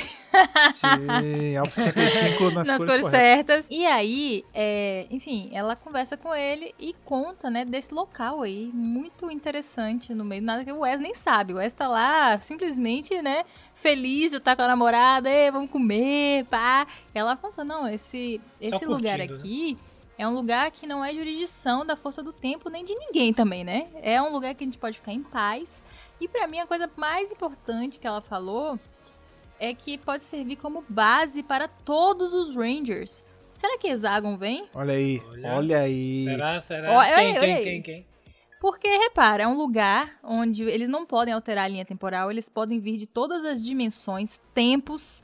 Sim, 0.73 1.57
Alpha 1.57 1.71
55 1.71 2.51
nas, 2.51 2.67
nas 2.67 2.77
cores, 2.77 3.01
cores 3.01 3.09
certas. 3.09 3.67
E 3.67 3.83
aí, 3.83 4.45
é, 4.53 5.07
enfim, 5.09 5.49
ela 5.53 5.75
conversa 5.75 6.15
com 6.15 6.35
ele 6.35 6.75
e 6.77 6.93
conta, 7.03 7.49
né, 7.49 7.65
desse 7.65 7.91
local 7.91 8.43
aí, 8.43 8.69
muito 8.71 9.31
interessante 9.31 10.13
no 10.13 10.23
meio. 10.23 10.43
Nada 10.43 10.63
que 10.63 10.71
o 10.71 10.81
Wes 10.81 10.99
nem 10.99 11.15
sabe. 11.15 11.53
O 11.53 11.57
Wes 11.57 11.73
tá 11.73 11.87
lá 11.87 12.39
simplesmente, 12.39 13.19
né, 13.23 13.43
feliz 13.81 14.31
de 14.31 14.37
estar 14.37 14.55
com 14.55 14.61
a 14.61 14.67
namorada, 14.67 15.29
"Ê, 15.29 15.51
vamos 15.51 15.69
comer, 15.69 16.45
pá. 16.45 16.87
Ela 17.13 17.35
conta, 17.35 17.63
não, 17.63 17.87
esse, 17.87 18.39
Só 18.61 18.75
esse 18.77 18.85
lugar 18.85 19.17
curtindo, 19.17 19.33
né? 19.35 19.39
aqui. 19.39 19.77
É 20.17 20.27
um 20.27 20.33
lugar 20.33 20.69
que 20.71 20.85
não 20.85 21.03
é 21.03 21.11
jurisdição 21.13 21.83
da 21.85 21.95
força 21.95 22.21
do 22.21 22.31
tempo 22.31 22.69
nem 22.69 22.85
de 22.85 22.93
ninguém 22.93 23.33
também, 23.33 23.63
né? 23.63 23.87
É 24.03 24.21
um 24.21 24.31
lugar 24.31 24.53
que 24.53 24.63
a 24.63 24.67
gente 24.67 24.77
pode 24.77 24.97
ficar 24.97 25.11
em 25.13 25.23
paz. 25.23 25.81
E 26.19 26.27
pra 26.27 26.45
mim 26.47 26.59
a 26.59 26.67
coisa 26.67 26.89
mais 26.95 27.31
importante 27.31 27.99
que 27.99 28.05
ela 28.05 28.21
falou 28.21 28.79
é 29.59 29.73
que 29.73 29.97
pode 29.97 30.23
servir 30.23 30.57
como 30.57 30.83
base 30.87 31.41
para 31.41 31.67
todos 31.67 32.33
os 32.33 32.55
Rangers. 32.55 33.23
Será 33.55 33.77
que 33.79 33.87
Hexagon 33.87 34.37
vem? 34.37 34.65
Olha 34.73 34.93
aí, 34.93 35.21
Olha. 35.29 35.53
olha, 35.55 35.79
aí. 35.79 36.23
Será? 36.23 36.61
Será? 36.61 36.91
Olha 36.97 37.15
quem, 37.15 37.33
quem, 37.33 37.39
olha 37.41 37.55
aí. 37.55 37.63
quem, 37.63 37.81
quem? 37.81 38.05
Porque, 38.61 38.88
repara, 38.88 39.41
é 39.41 39.47
um 39.47 39.57
lugar 39.57 40.19
onde 40.23 40.61
eles 40.61 40.88
não 40.88 41.03
podem 41.03 41.33
alterar 41.33 41.65
a 41.65 41.67
linha 41.67 41.83
temporal, 41.83 42.29
eles 42.29 42.47
podem 42.47 42.79
vir 42.79 42.95
de 42.95 43.07
todas 43.07 43.43
as 43.43 43.65
dimensões, 43.65 44.39
tempos, 44.53 45.23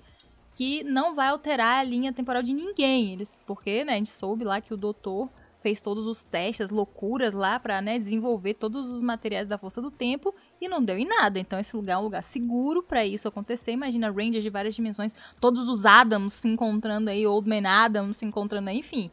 que 0.53 0.83
não 0.83 1.13
vai 1.13 1.27
alterar 1.27 1.79
a 1.79 1.83
linha 1.83 2.11
temporal 2.11 2.41
de 2.41 2.51
ninguém. 2.51 3.13
Eles, 3.13 3.31
porque, 3.45 3.83
né, 3.83 3.93
a 3.93 3.97
gente 3.97 4.09
soube 4.09 4.43
lá 4.43 4.59
que 4.59 4.73
o 4.73 4.77
doutor 4.77 5.29
fez 5.61 5.79
todos 5.81 6.07
os 6.07 6.23
testes, 6.23 6.61
as 6.61 6.71
loucuras 6.71 7.31
lá 7.31 7.59
pra, 7.59 7.79
né, 7.79 7.99
desenvolver 7.99 8.55
todos 8.55 8.89
os 8.89 9.03
materiais 9.03 9.47
da 9.47 9.59
força 9.59 9.79
do 9.79 9.91
tempo 9.91 10.33
e 10.59 10.67
não 10.67 10.83
deu 10.83 10.97
em 10.97 11.05
nada. 11.05 11.37
Então 11.37 11.59
esse 11.59 11.75
lugar 11.75 11.93
é 11.93 11.97
um 11.99 12.05
lugar 12.05 12.23
seguro 12.23 12.81
pra 12.81 13.05
isso 13.05 13.27
acontecer. 13.27 13.71
Imagina 13.71 14.09
Rangers 14.09 14.43
de 14.43 14.49
várias 14.49 14.73
dimensões, 14.73 15.13
todos 15.39 15.69
os 15.69 15.85
Adams 15.85 16.33
se 16.33 16.47
encontrando 16.47 17.11
aí, 17.11 17.27
Old 17.27 17.47
Man 17.47 17.69
Adams 17.69 18.17
se 18.17 18.25
encontrando 18.25 18.71
aí, 18.71 18.79
enfim. 18.79 19.11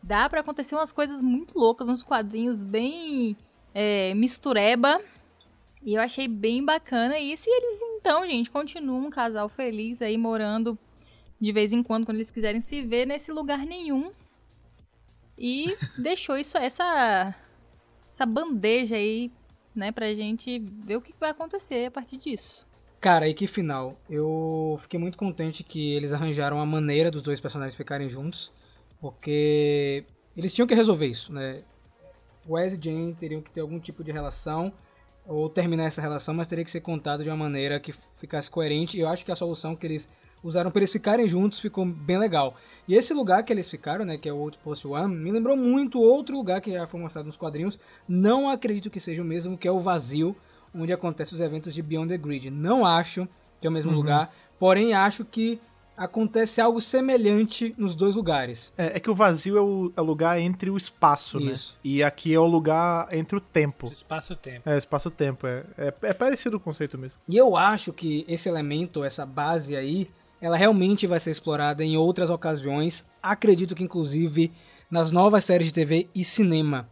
Dá 0.00 0.30
pra 0.30 0.42
acontecer 0.42 0.76
umas 0.76 0.92
coisas 0.92 1.20
muito 1.20 1.58
loucas, 1.58 1.88
uns 1.88 2.04
quadrinhos 2.04 2.62
bem 2.62 3.36
é, 3.74 4.14
mistureba. 4.14 5.00
E 5.82 5.94
eu 5.94 6.00
achei 6.00 6.26
bem 6.26 6.64
bacana 6.64 7.18
isso. 7.18 7.48
E 7.48 7.52
eles, 7.52 7.82
então, 7.98 8.24
gente, 8.26 8.50
continuam 8.50 9.06
um 9.06 9.10
casal 9.10 9.48
feliz 9.48 10.00
aí, 10.00 10.16
morando 10.16 10.78
de 11.40 11.52
vez 11.52 11.72
em 11.72 11.82
quando, 11.82 12.06
quando 12.06 12.16
eles 12.16 12.30
quiserem 12.30 12.60
se 12.60 12.80
ver, 12.82 13.06
nesse 13.06 13.30
lugar 13.30 13.66
nenhum. 13.66 14.12
E 15.36 15.76
deixou 15.98 16.38
isso, 16.38 16.56
essa, 16.56 17.34
essa 18.10 18.24
bandeja 18.24 18.96
aí, 18.96 19.30
né, 19.74 19.92
pra 19.92 20.14
gente 20.14 20.58
ver 20.58 20.96
o 20.96 21.02
que 21.02 21.12
vai 21.20 21.30
acontecer 21.30 21.86
a 21.86 21.90
partir 21.90 22.16
disso. 22.16 22.66
Cara, 22.98 23.28
e 23.28 23.34
que 23.34 23.46
final. 23.46 24.00
Eu 24.08 24.78
fiquei 24.80 24.98
muito 24.98 25.18
contente 25.18 25.62
que 25.62 25.92
eles 25.92 26.12
arranjaram 26.12 26.58
a 26.58 26.64
maneira 26.64 27.10
dos 27.10 27.22
dois 27.22 27.38
personagens 27.38 27.76
ficarem 27.76 28.08
juntos, 28.08 28.50
porque 28.98 30.06
eles 30.34 30.54
tinham 30.54 30.66
que 30.66 30.74
resolver 30.74 31.08
isso, 31.08 31.30
né? 31.30 31.62
Wes 32.48 32.72
e 32.72 32.78
Jane 32.82 33.14
teriam 33.14 33.40
que 33.40 33.50
ter 33.50 33.60
algum 33.60 33.78
tipo 33.78 34.02
de 34.04 34.12
relação, 34.12 34.72
ou 35.26 35.48
terminar 35.48 35.84
essa 35.84 36.02
relação, 36.02 36.34
mas 36.34 36.46
teria 36.46 36.64
que 36.64 36.70
ser 36.70 36.80
contado 36.80 37.22
de 37.22 37.30
uma 37.30 37.36
maneira 37.36 37.80
que 37.80 37.94
ficasse 38.18 38.50
coerente, 38.50 38.96
e 38.96 39.00
eu 39.00 39.08
acho 39.08 39.24
que 39.24 39.32
a 39.32 39.36
solução 39.36 39.74
que 39.74 39.86
eles 39.86 40.08
usaram 40.42 40.70
para 40.70 40.80
eles 40.80 40.92
ficarem 40.92 41.26
juntos 41.26 41.58
ficou 41.58 41.86
bem 41.86 42.18
legal. 42.18 42.54
E 42.86 42.94
esse 42.94 43.14
lugar 43.14 43.42
que 43.42 43.50
eles 43.50 43.68
ficaram, 43.70 44.04
né, 44.04 44.18
que 44.18 44.28
é 44.28 44.32
o 44.32 44.36
Outpost 44.38 44.86
One, 44.86 45.14
me 45.16 45.32
lembrou 45.32 45.56
muito 45.56 45.98
outro 45.98 46.36
lugar 46.36 46.60
que 46.60 46.70
já 46.70 46.86
foi 46.86 47.00
mostrado 47.00 47.26
nos 47.26 47.36
quadrinhos, 47.36 47.78
não 48.06 48.50
acredito 48.50 48.90
que 48.90 49.00
seja 49.00 49.22
o 49.22 49.24
mesmo, 49.24 49.56
que 49.56 49.66
é 49.66 49.72
o 49.72 49.80
Vazio, 49.80 50.36
onde 50.74 50.92
acontecem 50.92 51.34
os 51.34 51.40
eventos 51.40 51.72
de 51.72 51.80
Beyond 51.80 52.08
the 52.08 52.18
Grid. 52.18 52.50
Não 52.50 52.84
acho 52.84 53.26
que 53.60 53.66
é 53.66 53.70
o 53.70 53.72
mesmo 53.72 53.92
Uhum. 53.92 53.96
lugar, 53.96 54.34
porém 54.58 54.92
acho 54.92 55.24
que 55.24 55.58
acontece 55.96 56.60
algo 56.60 56.80
semelhante 56.80 57.74
nos 57.76 57.94
dois 57.94 58.14
lugares. 58.14 58.72
É, 58.76 58.96
é 58.96 59.00
que 59.00 59.10
o 59.10 59.14
vazio 59.14 59.56
é 59.56 59.60
o, 59.60 59.92
é 59.96 60.00
o 60.00 60.04
lugar 60.04 60.38
entre 60.38 60.70
o 60.70 60.76
espaço, 60.76 61.38
Isso. 61.38 61.72
né? 61.72 61.78
E 61.84 62.02
aqui 62.02 62.34
é 62.34 62.38
o 62.38 62.46
lugar 62.46 63.08
entre 63.12 63.36
o 63.36 63.40
tempo. 63.40 63.86
Espaço-tempo. 63.86 64.68
É, 64.68 64.76
espaço-tempo. 64.76 65.46
É, 65.46 65.64
é, 65.78 65.94
é 66.02 66.12
parecido 66.12 66.56
o 66.56 66.60
conceito 66.60 66.98
mesmo. 66.98 67.16
E 67.28 67.36
eu 67.36 67.56
acho 67.56 67.92
que 67.92 68.24
esse 68.28 68.48
elemento, 68.48 69.04
essa 69.04 69.24
base 69.24 69.76
aí, 69.76 70.10
ela 70.40 70.56
realmente 70.56 71.06
vai 71.06 71.20
ser 71.20 71.30
explorada 71.30 71.84
em 71.84 71.96
outras 71.96 72.30
ocasiões. 72.30 73.06
Acredito 73.22 73.74
que 73.74 73.84
inclusive 73.84 74.52
nas 74.90 75.10
novas 75.10 75.44
séries 75.44 75.68
de 75.68 75.74
TV 75.74 76.08
e 76.14 76.22
cinema. 76.22 76.88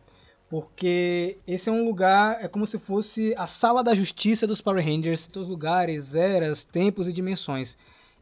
Porque 0.49 1.39
esse 1.47 1.71
é 1.71 1.73
um 1.73 1.85
lugar, 1.85 2.45
é 2.45 2.47
como 2.47 2.67
se 2.67 2.79
fosse 2.79 3.35
a 3.39 3.47
sala 3.47 3.83
da 3.83 3.95
justiça 3.95 4.47
dos 4.47 4.61
Power 4.61 4.85
Rangers, 4.85 5.27
todos 5.27 5.49
lugares, 5.49 6.15
eras, 6.15 6.63
tempos 6.63 7.09
e 7.09 7.13
dimensões. 7.13 7.79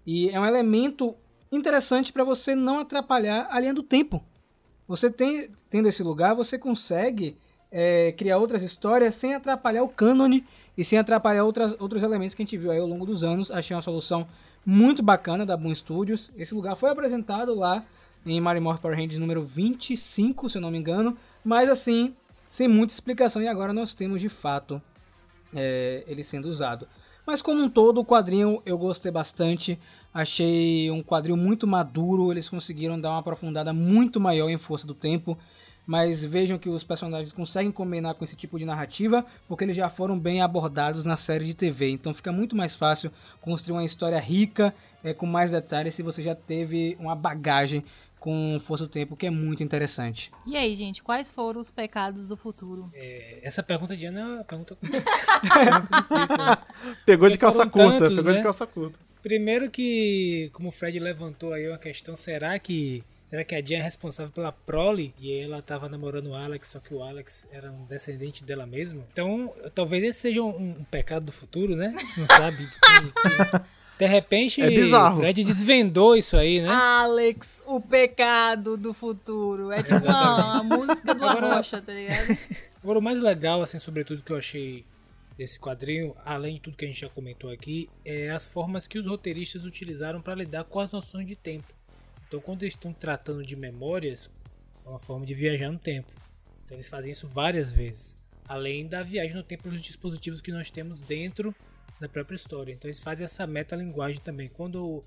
E 0.06 0.28
é 0.30 0.40
um 0.40 0.46
elemento 0.46 1.14
interessante 1.52 2.12
para 2.12 2.24
você 2.24 2.54
não 2.54 2.78
atrapalhar 2.78 3.48
a 3.50 3.58
linha 3.60 3.74
do 3.74 3.82
tempo. 3.82 4.22
Você 4.86 5.10
tem, 5.10 5.50
tendo 5.68 5.88
esse 5.88 6.02
lugar, 6.02 6.34
você 6.34 6.58
consegue 6.58 7.36
é, 7.70 8.12
criar 8.12 8.38
outras 8.38 8.62
histórias 8.62 9.14
sem 9.14 9.34
atrapalhar 9.34 9.82
o 9.82 9.88
cânone 9.88 10.44
e 10.76 10.84
sem 10.84 10.98
atrapalhar 10.98 11.44
outras, 11.44 11.76
outros 11.80 12.02
elementos 12.02 12.34
que 12.34 12.42
a 12.42 12.44
gente 12.44 12.56
viu 12.56 12.70
aí 12.70 12.78
ao 12.78 12.86
longo 12.86 13.06
dos 13.06 13.22
anos. 13.22 13.50
Achei 13.50 13.76
uma 13.76 13.82
solução 13.82 14.26
muito 14.64 15.02
bacana 15.02 15.46
da 15.46 15.56
Boom 15.56 15.74
Studios. 15.74 16.32
Esse 16.36 16.54
lugar 16.54 16.76
foi 16.76 16.90
apresentado 16.90 17.54
lá 17.54 17.84
em 18.24 18.40
Mario 18.40 18.62
Morph 18.62 18.80
Power 18.80 18.96
Rangers 18.96 19.18
número 19.18 19.42
25, 19.42 20.48
se 20.48 20.58
eu 20.58 20.62
não 20.62 20.70
me 20.70 20.78
engano, 20.78 21.16
mas 21.44 21.68
assim, 21.68 22.14
sem 22.50 22.68
muita 22.68 22.92
explicação. 22.92 23.40
E 23.40 23.48
agora 23.48 23.72
nós 23.72 23.94
temos 23.94 24.20
de 24.20 24.28
fato 24.28 24.80
é, 25.54 26.04
ele 26.06 26.22
sendo 26.22 26.48
usado. 26.48 26.86
Mas 27.30 27.40
como 27.40 27.62
um 27.62 27.68
todo, 27.68 28.00
o 28.00 28.04
quadrinho 28.04 28.60
eu 28.66 28.76
gostei 28.76 29.12
bastante. 29.12 29.78
Achei 30.12 30.90
um 30.90 31.00
quadrinho 31.00 31.36
muito 31.36 31.64
maduro, 31.64 32.32
eles 32.32 32.48
conseguiram 32.48 33.00
dar 33.00 33.10
uma 33.10 33.20
aprofundada 33.20 33.72
muito 33.72 34.18
maior 34.18 34.50
em 34.50 34.58
Força 34.58 34.84
do 34.84 34.94
Tempo. 34.94 35.38
Mas 35.86 36.24
vejam 36.24 36.58
que 36.58 36.68
os 36.68 36.82
personagens 36.82 37.32
conseguem 37.32 37.70
combinar 37.70 38.14
com 38.14 38.24
esse 38.24 38.34
tipo 38.34 38.58
de 38.58 38.64
narrativa, 38.64 39.24
porque 39.46 39.62
eles 39.62 39.76
já 39.76 39.88
foram 39.88 40.18
bem 40.18 40.42
abordados 40.42 41.04
na 41.04 41.16
série 41.16 41.44
de 41.44 41.54
TV. 41.54 41.90
Então 41.90 42.12
fica 42.12 42.32
muito 42.32 42.56
mais 42.56 42.74
fácil 42.74 43.12
construir 43.40 43.76
uma 43.76 43.84
história 43.84 44.18
rica, 44.18 44.74
é, 45.04 45.14
com 45.14 45.24
mais 45.24 45.52
detalhes, 45.52 45.94
se 45.94 46.02
você 46.02 46.24
já 46.24 46.34
teve 46.34 46.96
uma 46.98 47.14
bagagem 47.14 47.84
com 48.20 48.60
Força 48.66 48.84
do 48.84 48.90
Tempo, 48.90 49.16
que 49.16 49.26
é 49.26 49.30
muito 49.30 49.62
interessante. 49.62 50.30
E 50.46 50.56
aí, 50.56 50.74
gente, 50.76 51.02
quais 51.02 51.32
foram 51.32 51.60
os 51.60 51.70
pecados 51.70 52.28
do 52.28 52.36
futuro? 52.36 52.90
É, 52.94 53.40
essa 53.42 53.62
pergunta 53.62 53.96
de 53.96 54.04
Ana 54.06 54.20
é 54.20 54.24
uma 54.24 54.44
pergunta 54.44 54.76
pergunta 55.40 56.02
difícil, 56.02 56.36
né? 56.44 56.58
Pegou 57.06 57.28
de 57.28 57.38
Porque 57.38 57.38
calça 57.38 57.58
foram 57.58 57.70
curta, 57.70 57.98
tantos, 57.98 58.16
pegou 58.16 58.30
né? 58.32 58.36
de 58.38 58.44
calça 58.44 58.66
curta. 58.66 58.98
Primeiro 59.22 59.70
que, 59.70 60.50
como 60.52 60.68
o 60.68 60.72
Fred 60.72 60.98
levantou 60.98 61.52
aí 61.52 61.66
uma 61.68 61.78
questão, 61.78 62.14
será 62.16 62.58
que 62.58 63.02
será 63.26 63.44
que 63.44 63.54
a 63.54 63.60
Jen 63.60 63.76
é 63.78 63.82
responsável 63.82 64.32
pela 64.32 64.50
prole 64.50 65.14
e 65.18 65.32
ela 65.32 65.62
tava 65.62 65.88
namorando 65.88 66.28
o 66.30 66.34
Alex, 66.34 66.68
só 66.68 66.80
que 66.80 66.92
o 66.92 67.02
Alex 67.02 67.48
era 67.52 67.70
um 67.70 67.84
descendente 67.84 68.42
dela 68.44 68.66
mesma? 68.66 69.04
Então, 69.12 69.52
talvez 69.74 70.02
esse 70.02 70.20
seja 70.20 70.42
um, 70.42 70.48
um 70.80 70.84
pecado 70.90 71.26
do 71.26 71.32
futuro, 71.32 71.76
né? 71.76 71.94
Não 72.16 72.26
sabe. 72.26 72.66
Que- 72.66 73.12
que- 73.60 73.79
de 74.00 74.06
repente, 74.06 74.60
É 74.62 74.68
bizarro. 74.70 75.16
o 75.18 75.20
Fred 75.20 75.44
desvendou 75.44 76.16
isso 76.16 76.36
aí, 76.36 76.60
né? 76.60 76.68
Alex, 76.68 77.62
o 77.66 77.80
pecado 77.80 78.76
do 78.76 78.92
futuro. 78.94 79.70
É 79.70 79.82
tipo 79.82 79.96
uma, 80.04 80.60
uma 80.60 80.76
música 80.76 81.14
do 81.14 81.24
Agora- 81.24 81.46
Arrocha, 81.54 81.80
tá 81.82 81.92
ligado? 81.92 82.36
Agora, 82.82 82.98
o 82.98 83.02
mais 83.02 83.20
legal, 83.20 83.60
assim, 83.62 83.78
sobretudo 83.78 84.22
que 84.22 84.32
eu 84.32 84.36
achei 84.38 84.84
desse 85.36 85.58
quadrinho, 85.60 86.14
além 86.24 86.54
de 86.54 86.60
tudo 86.60 86.76
que 86.76 86.84
a 86.84 86.88
gente 86.88 87.00
já 87.00 87.08
comentou 87.08 87.50
aqui, 87.50 87.88
é 88.04 88.30
as 88.30 88.46
formas 88.46 88.86
que 88.86 88.98
os 88.98 89.06
roteiristas 89.06 89.64
utilizaram 89.64 90.20
para 90.20 90.34
lidar 90.34 90.64
com 90.64 90.80
as 90.80 90.90
noções 90.90 91.26
de 91.26 91.36
tempo. 91.36 91.72
Então, 92.26 92.40
quando 92.40 92.62
eles 92.62 92.74
estão 92.74 92.92
tratando 92.92 93.44
de 93.44 93.54
memórias, 93.56 94.30
é 94.84 94.88
uma 94.88 94.98
forma 94.98 95.26
de 95.26 95.34
viajar 95.34 95.70
no 95.70 95.78
tempo. 95.78 96.08
Então, 96.64 96.76
eles 96.76 96.88
fazem 96.88 97.10
isso 97.12 97.26
várias 97.28 97.70
vezes, 97.70 98.16
além 98.48 98.86
da 98.86 99.02
viagem 99.02 99.34
no 99.34 99.42
tempo 99.42 99.68
dos 99.68 99.82
dispositivos 99.82 100.40
que 100.40 100.52
nós 100.52 100.70
temos 100.70 101.00
dentro 101.02 101.54
da 102.00 102.08
própria 102.08 102.36
história. 102.36 102.72
Então, 102.72 102.88
eles 102.88 102.98
fazem 102.98 103.24
essa 103.24 103.46
metalinguagem 103.46 104.20
também. 104.20 104.48
Quando 104.48 105.04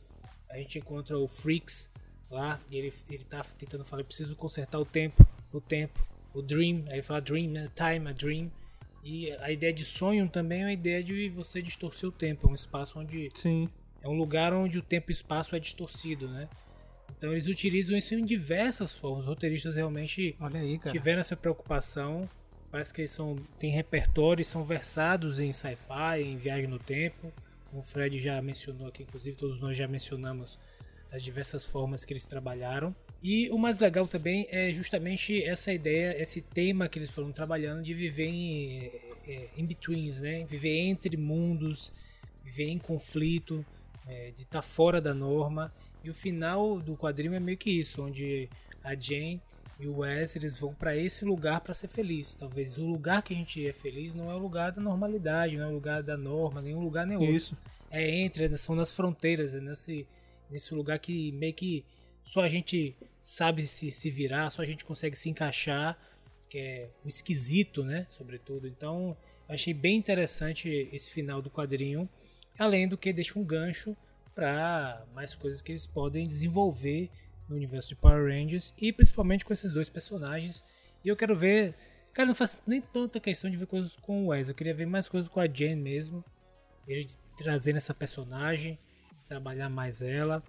a 0.50 0.58
gente 0.58 0.78
encontra 0.78 1.18
o 1.18 1.28
Freaks 1.28 1.90
lá 2.30 2.60
e 2.70 2.78
ele, 2.78 2.94
ele 3.10 3.24
tá 3.24 3.44
tentando 3.58 3.84
falar, 3.84 4.02
eu 4.02 4.06
preciso 4.06 4.36
consertar 4.36 4.80
o 4.80 4.86
tempo, 4.86 5.26
o 5.52 5.60
tempo, 5.60 6.06
o 6.34 6.42
dream, 6.42 6.84
aí 6.88 6.94
ele 6.94 7.02
fala 7.02 7.22
dream, 7.22 7.50
né? 7.50 7.70
time, 7.76 8.10
a 8.10 8.14
dream. 8.14 8.52
E 9.04 9.32
a 9.34 9.52
ideia 9.52 9.74
de 9.74 9.84
sonho 9.84 10.30
também 10.30 10.62
é 10.62 10.66
uma 10.66 10.74
ideia 10.74 11.04
de 11.04 11.30
você 11.30 11.62
distorcer 11.62 12.08
o 12.08 12.12
tempo, 12.12 12.48
é 12.48 12.52
um 12.52 12.56
espaço 12.56 12.98
onde 12.98 13.30
Sim. 13.34 13.68
é 14.02 14.08
um 14.08 14.16
lugar 14.18 14.54
onde 14.54 14.80
o 14.80 14.82
tempo 14.82 15.12
e 15.12 15.12
o 15.12 15.14
espaço 15.14 15.56
é 15.56 15.60
distorcido, 15.60 16.28
né? 16.30 16.48
Então 17.18 17.32
eles 17.32 17.48
utilizam 17.48 17.98
isso 17.98 18.16
em 18.16 18.24
diversas 18.24 18.94
formas. 18.94 19.22
Os 19.22 19.28
roteiristas 19.28 19.76
realmente 19.76 20.36
aí, 20.40 20.80
tiveram 20.92 21.20
essa 21.20 21.36
preocupação. 21.36 22.30
Parece 22.74 22.92
que 22.92 23.02
eles 23.02 23.12
são, 23.12 23.36
têm 23.60 23.70
repertório 23.70 24.42
e 24.42 24.44
são 24.44 24.66
versados 24.66 25.40
em 25.40 25.54
sci-fi, 25.54 26.24
em 26.24 26.38
viagem 26.38 26.66
no 26.66 26.80
tempo. 26.80 27.32
O 27.72 27.84
Fred 27.84 28.18
já 28.18 28.42
mencionou 28.42 28.88
aqui, 28.88 29.04
inclusive 29.04 29.38
todos 29.38 29.62
nós 29.62 29.78
já 29.78 29.88
mencionamos 29.88 30.58
as 31.12 31.22
diversas 31.22 31.64
formas 31.64 32.04
que 32.04 32.12
eles 32.14 32.26
trabalharam. 32.26 32.96
E 33.22 33.48
o 33.52 33.60
mais 33.60 33.78
legal 33.78 34.08
também 34.08 34.48
é 34.50 34.74
justamente 34.74 35.40
essa 35.44 35.72
ideia, 35.72 36.20
esse 36.20 36.42
tema 36.42 36.90
que 36.90 36.98
eles 36.98 37.12
foram 37.12 37.32
trabalhando 37.32 37.84
de 37.84 37.94
viver 37.94 38.26
em 38.26 38.92
é, 39.28 39.50
in-betweens, 39.56 40.22
né? 40.22 40.44
Viver 40.46 40.76
entre 40.76 41.16
mundos, 41.16 41.94
viver 42.44 42.70
em 42.70 42.80
conflito, 42.80 43.64
é, 44.08 44.32
de 44.32 44.42
estar 44.42 44.64
fora 44.64 45.00
da 45.00 45.14
norma. 45.14 45.72
E 46.04 46.10
o 46.10 46.14
final 46.16 46.80
do 46.80 46.98
quadrinho 46.98 47.36
é 47.36 47.40
meio 47.40 47.56
que 47.56 47.70
isso, 47.70 48.02
onde 48.02 48.50
a 48.84 48.96
Jane 48.96 49.40
e 49.80 49.88
o 49.88 50.00
Wes 50.00 50.36
eles 50.36 50.58
vão 50.58 50.74
para 50.74 50.96
esse 50.96 51.26
lugar 51.26 51.62
para 51.62 51.74
ser 51.74 51.88
feliz. 51.88 52.36
Talvez 52.36 52.78
o 52.78 52.86
lugar 52.86 53.22
que 53.22 53.34
a 53.34 53.38
gente 53.38 53.68
é 53.68 53.74
feliz 53.74 54.16
não 54.16 54.30
é 54.30 54.36
o 54.36 54.38
lugar 54.38 54.72
da 54.72 54.82
normalidade, 54.82 55.58
não 55.58 55.66
é 55.66 55.68
o 55.68 55.74
lugar 55.74 56.04
da 56.04 56.18
norma, 56.18 56.62
nenhum 56.62 56.82
lugar 56.82 57.06
nem 57.06 57.18
outro. 57.18 57.36
Isso. 57.36 57.58
É 57.90 58.10
entre, 58.10 58.56
são 58.58 58.76
nas 58.76 58.92
fronteiras, 58.92 59.54
é 59.54 59.60
nesse, 59.60 60.08
nesse 60.50 60.74
lugar 60.74 60.98
que 61.00 61.32
meio 61.34 61.54
que 61.54 61.86
só 62.24 62.42
a 62.42 62.50
gente 62.50 62.96
sabe 63.22 63.68
se, 63.68 63.92
se 63.92 64.10
virar, 64.10 64.50
só 64.50 64.62
a 64.62 64.66
gente 64.66 64.86
consegue 64.86 65.16
se 65.16 65.30
encaixar, 65.30 65.98
que 66.50 66.58
é 66.58 66.90
o 67.04 67.08
esquisito, 67.08 67.84
né? 67.84 68.08
Sobretudo. 68.10 68.68
Então, 68.68 69.16
achei 69.48 69.74
bem 69.74 69.98
interessante 69.98 70.70
esse 70.92 71.12
final 71.12 71.42
do 71.42 71.50
quadrinho, 71.50 72.08
além 72.58 72.88
do 72.88 72.98
que 72.98 73.14
deixa 73.14 73.38
um 73.38 73.44
gancho 73.44 73.96
para 74.34 75.06
mais 75.14 75.36
coisas 75.36 75.62
que 75.62 75.72
eles 75.72 75.86
podem 75.86 76.28
desenvolver 76.28 77.10
no 77.48 77.56
universo 77.56 77.90
de 77.90 77.96
Power 77.96 78.26
Rangers 78.26 78.74
e 78.78 78.92
principalmente 78.92 79.46
com 79.46 79.54
esses 79.54 79.72
dois 79.72 79.90
personagens. 79.90 80.64
E 81.04 81.10
eu 81.10 81.16
quero 81.16 81.38
ver, 81.38 81.76
cara, 82.14 82.28
não 82.28 82.36
faço 82.36 82.60
nem 82.66 82.82
tanta 82.82 83.20
questão 83.20 83.50
de 83.50 83.58
ver 83.58 83.68
coisas 83.68 83.96
com 83.96 84.26
o 84.26 84.28
Wes, 84.28 84.48
eu 84.48 84.56
queria 84.56 84.74
ver 84.74 84.86
mais 84.86 85.08
coisas 85.08 85.30
com 85.30 85.40
a 85.40 85.48
Jane 85.48 85.76
mesmo, 85.76 86.24
ele 86.88 87.08
trazendo 87.38 87.78
essa 87.78 87.94
personagem, 87.94 88.78
trabalhar 89.28 89.70
mais 89.70 90.02
ela. 90.02 90.44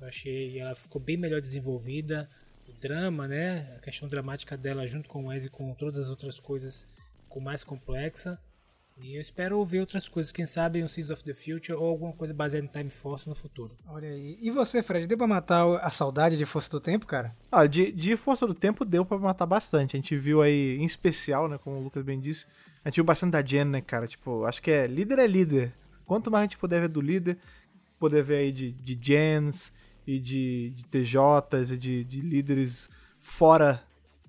Eu 0.00 0.08
achei 0.08 0.58
ela 0.58 0.74
ficou 0.74 1.00
bem 1.00 1.16
melhor 1.16 1.40
desenvolvida, 1.40 2.28
o 2.68 2.72
drama, 2.72 3.28
né, 3.28 3.74
a 3.76 3.80
questão 3.80 4.08
dramática 4.08 4.56
dela 4.56 4.86
junto 4.86 5.08
com 5.08 5.24
o 5.24 5.28
Wes 5.28 5.44
e 5.44 5.48
com 5.48 5.72
todas 5.74 6.04
as 6.04 6.08
outras 6.08 6.38
coisas 6.38 6.86
ficou 7.22 7.40
mais 7.40 7.64
complexa. 7.64 8.38
E 8.96 9.16
eu 9.16 9.20
espero 9.20 9.64
ver 9.64 9.80
outras 9.80 10.08
coisas, 10.08 10.30
quem 10.30 10.46
sabe 10.46 10.82
um 10.82 10.86
Seas 10.86 11.10
of 11.10 11.24
the 11.24 11.34
Future 11.34 11.72
ou 11.72 11.86
alguma 11.86 12.12
coisa 12.12 12.32
baseada 12.32 12.64
em 12.64 12.68
Time 12.68 12.90
Force 12.90 13.28
no 13.28 13.34
futuro. 13.34 13.76
Olha 13.88 14.08
aí. 14.08 14.38
E 14.40 14.50
você, 14.50 14.82
Fred, 14.82 15.06
deu 15.06 15.18
pra 15.18 15.26
matar 15.26 15.66
a 15.82 15.90
saudade 15.90 16.36
de 16.36 16.46
Força 16.46 16.70
do 16.70 16.80
Tempo, 16.80 17.04
cara? 17.04 17.36
Ah, 17.50 17.66
de, 17.66 17.90
de 17.90 18.16
Força 18.16 18.46
do 18.46 18.54
Tempo 18.54 18.84
deu 18.84 19.04
pra 19.04 19.18
matar 19.18 19.46
bastante. 19.46 19.96
A 19.96 19.98
gente 19.98 20.16
viu 20.16 20.40
aí, 20.40 20.78
em 20.78 20.84
especial, 20.84 21.48
né, 21.48 21.58
como 21.58 21.76
o 21.76 21.82
Lucas 21.82 22.04
bem 22.04 22.20
disse, 22.20 22.46
a 22.84 22.88
gente 22.88 22.96
viu 22.96 23.04
bastante 23.04 23.32
da 23.32 23.42
Jen, 23.44 23.64
né, 23.64 23.80
cara? 23.80 24.06
Tipo, 24.06 24.44
acho 24.44 24.62
que 24.62 24.70
é 24.70 24.86
líder 24.86 25.18
é 25.18 25.26
líder. 25.26 25.74
Quanto 26.06 26.30
mais 26.30 26.42
a 26.42 26.44
gente 26.44 26.58
puder 26.58 26.80
ver 26.80 26.88
do 26.88 27.00
líder, 27.00 27.36
poder 27.98 28.22
ver 28.22 28.36
aí 28.36 28.52
de, 28.52 28.72
de 28.72 28.98
Jens 29.00 29.72
e 30.06 30.20
de, 30.20 30.70
de 30.70 30.84
TJs 30.84 31.72
e 31.72 31.76
de, 31.76 32.04
de 32.04 32.20
líderes 32.20 32.88
fora 33.18 33.82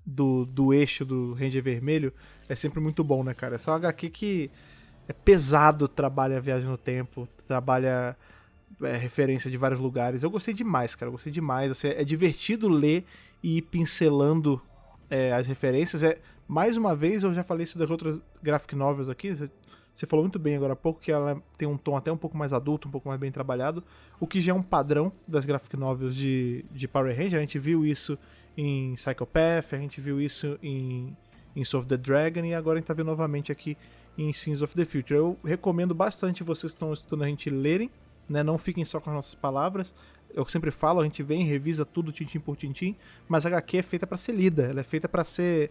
do, 0.04 0.44
do 0.44 0.72
eixo 0.72 1.04
do 1.04 1.34
Ranger 1.34 1.62
Vermelho, 1.62 2.12
é 2.48 2.54
sempre 2.54 2.80
muito 2.80 3.02
bom, 3.02 3.22
né, 3.22 3.34
cara? 3.34 3.56
É 3.56 3.70
uma 3.70 3.76
HQ 3.76 4.10
que 4.10 4.50
é 5.08 5.12
pesado, 5.12 5.88
trabalha 5.88 6.36
a 6.36 6.40
viagem 6.40 6.68
no 6.68 6.76
tempo, 6.76 7.28
trabalha 7.46 8.16
é, 8.82 8.96
referência 8.96 9.50
de 9.50 9.56
vários 9.56 9.80
lugares. 9.80 10.22
Eu 10.22 10.30
gostei 10.30 10.52
demais, 10.52 10.94
cara. 10.94 11.08
Eu 11.08 11.12
gostei 11.12 11.32
demais. 11.32 11.70
Assim, 11.70 11.88
é 11.88 12.04
divertido 12.04 12.68
ler 12.68 13.04
e 13.42 13.58
ir 13.58 13.62
pincelando 13.62 14.60
é, 15.08 15.32
as 15.32 15.46
referências. 15.46 16.02
É, 16.02 16.18
mais 16.48 16.76
uma 16.76 16.94
vez, 16.94 17.22
eu 17.22 17.32
já 17.34 17.44
falei 17.44 17.64
isso 17.64 17.78
das 17.78 17.90
outras 17.90 18.20
graphic 18.42 18.74
novels 18.74 19.08
aqui. 19.08 19.36
Você 19.94 20.06
falou 20.06 20.24
muito 20.24 20.38
bem 20.38 20.56
agora 20.56 20.74
há 20.74 20.76
pouco 20.76 21.00
que 21.00 21.10
ela 21.10 21.40
tem 21.56 21.66
um 21.66 21.76
tom 21.76 21.96
até 21.96 22.12
um 22.12 22.16
pouco 22.16 22.36
mais 22.36 22.52
adulto, 22.52 22.86
um 22.86 22.90
pouco 22.90 23.08
mais 23.08 23.18
bem 23.18 23.32
trabalhado. 23.32 23.82
O 24.20 24.26
que 24.26 24.40
já 24.40 24.52
é 24.52 24.54
um 24.54 24.62
padrão 24.62 25.10
das 25.26 25.44
graphic 25.44 25.76
novels 25.76 26.14
de, 26.14 26.64
de 26.70 26.86
Power 26.86 27.16
Ranger. 27.16 27.38
A 27.38 27.40
gente 27.40 27.58
viu 27.58 27.86
isso 27.86 28.18
em 28.56 28.94
Psychopath, 28.94 29.72
a 29.72 29.78
gente 29.78 30.00
viu 30.00 30.20
isso 30.20 30.58
em, 30.62 31.16
em 31.56 31.64
Soul 31.64 31.80
of 31.82 31.88
the 31.88 31.96
Dragon 31.96 32.44
e 32.44 32.54
agora 32.54 32.76
a 32.76 32.80
gente 32.80 32.86
tá 32.86 32.94
vendo 32.94 33.06
novamente 33.06 33.50
aqui 33.50 33.76
em 34.16 34.32
Sins 34.32 34.62
of 34.62 34.74
the 34.74 34.84
Future. 34.84 35.14
Eu 35.18 35.38
recomendo 35.42 35.94
bastante 35.94 36.44
vocês 36.44 36.72
que 36.72 36.76
estão 36.76 36.92
estudando 36.92 37.24
a 37.24 37.28
gente 37.28 37.48
lerem, 37.50 37.90
né? 38.28 38.42
Não 38.42 38.58
fiquem 38.58 38.84
só 38.84 39.00
com 39.00 39.10
as 39.10 39.16
nossas 39.16 39.34
palavras. 39.34 39.94
Eu 40.34 40.46
sempre 40.48 40.70
falo, 40.70 41.00
a 41.00 41.04
gente 41.04 41.22
vem, 41.22 41.44
revisa 41.46 41.84
tudo 41.84 42.12
tintim 42.12 42.38
por 42.38 42.56
tintim, 42.56 42.94
mas 43.26 43.46
a 43.46 43.48
HQ 43.48 43.78
é 43.78 43.82
feita 43.82 44.06
para 44.06 44.18
ser 44.18 44.32
lida, 44.32 44.64
ela 44.64 44.80
é 44.80 44.84
feita 44.84 45.08
para 45.08 45.24
ser 45.24 45.70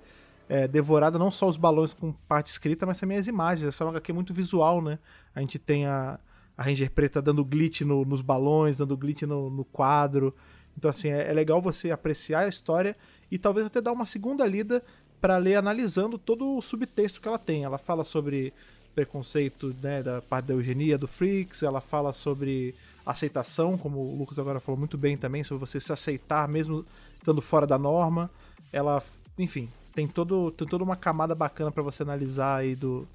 é, 0.49 0.67
devorada 0.67 1.19
não 1.19 1.29
só 1.29 1.47
os 1.47 1.57
balões 1.57 1.93
com 1.93 2.11
parte 2.11 2.47
escrita, 2.47 2.85
mas 2.85 2.99
também 2.99 3.17
as 3.17 3.27
imagens. 3.27 3.67
Essa 3.67 3.83
é 3.83 3.85
uma 3.85 3.91
HQ 3.91 4.11
muito 4.11 4.33
visual, 4.33 4.81
né? 4.81 4.97
A 5.35 5.39
gente 5.41 5.59
tem 5.59 5.85
a, 5.85 6.19
a 6.57 6.63
Ranger 6.63 6.89
Preta 6.91 7.21
dando 7.21 7.45
glitch 7.45 7.81
no- 7.81 8.05
nos 8.05 8.21
balões, 8.21 8.77
dando 8.77 8.97
glitch 8.97 9.23
no, 9.23 9.49
no 9.49 9.65
quadro. 9.65 10.33
Então, 10.77 10.89
assim, 10.89 11.09
é, 11.09 11.29
é 11.29 11.33
legal 11.33 11.61
você 11.61 11.91
apreciar 11.91 12.41
a 12.41 12.47
história 12.47 12.95
e 13.31 13.37
talvez 13.37 13.65
até 13.67 13.81
dar 13.81 13.91
uma 13.91 14.05
segunda 14.05 14.45
lida 14.45 14.83
para 15.25 15.37
ler 15.37 15.55
analisando 15.55 16.19
todo 16.19 16.55
o 16.55 16.61
subtexto 16.61 17.19
que 17.19 17.27
ela 17.27 17.39
tem. 17.39 17.63
Ela 17.63 17.79
fala 17.79 18.03
sobre 18.03 18.53
preconceito 18.93 19.75
né, 19.81 20.03
da 20.03 20.21
parte 20.21 20.45
da 20.45 20.53
eugenia 20.53 20.99
do 20.99 21.07
Freaks, 21.07 21.63
ela 21.63 21.81
fala 21.81 22.13
sobre 22.13 22.75
aceitação, 23.03 23.75
como 23.75 23.97
o 23.97 24.15
Lucas 24.15 24.37
agora 24.37 24.59
falou 24.59 24.77
muito 24.77 24.99
bem 24.99 25.17
também, 25.17 25.43
sobre 25.43 25.65
você 25.65 25.79
se 25.79 25.91
aceitar 25.91 26.47
mesmo 26.47 26.85
estando 27.17 27.41
fora 27.41 27.65
da 27.65 27.75
norma. 27.75 28.29
Ela, 28.71 29.01
enfim, 29.35 29.67
tem, 29.95 30.07
todo, 30.07 30.51
tem 30.51 30.67
toda 30.67 30.83
uma 30.83 30.95
camada 30.95 31.33
bacana 31.33 31.71
para 31.71 31.81
você 31.81 32.03
analisar 32.03 32.57
aí 32.57 32.75
do, 32.75 33.07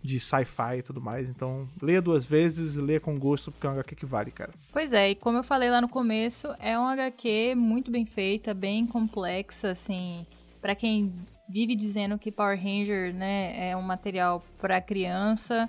de 0.00 0.20
sci-fi 0.20 0.78
e 0.78 0.82
tudo 0.82 1.00
mais. 1.00 1.28
Então, 1.28 1.68
leia 1.82 2.00
duas 2.00 2.24
vezes, 2.24 2.76
leia 2.76 3.00
com 3.00 3.18
gosto, 3.18 3.50
porque 3.50 3.66
é 3.66 3.70
uma 3.70 3.74
HQ 3.74 3.96
que 3.96 4.06
vale, 4.06 4.30
cara. 4.30 4.52
Pois 4.72 4.92
é, 4.92 5.10
e 5.10 5.14
como 5.16 5.38
eu 5.38 5.42
falei 5.42 5.68
lá 5.68 5.80
no 5.80 5.88
começo, 5.88 6.46
é 6.60 6.78
uma 6.78 6.92
HQ 6.92 7.56
muito 7.56 7.90
bem 7.90 8.06
feita, 8.06 8.54
bem 8.54 8.86
complexa, 8.86 9.70
assim, 9.72 10.24
pra 10.62 10.72
quem 10.72 11.12
vive 11.48 11.74
dizendo 11.74 12.18
que 12.18 12.32
Power 12.32 12.56
Ranger, 12.56 13.14
né, 13.14 13.70
é 13.70 13.76
um 13.76 13.82
material 13.82 14.42
pra 14.58 14.80
criança, 14.80 15.68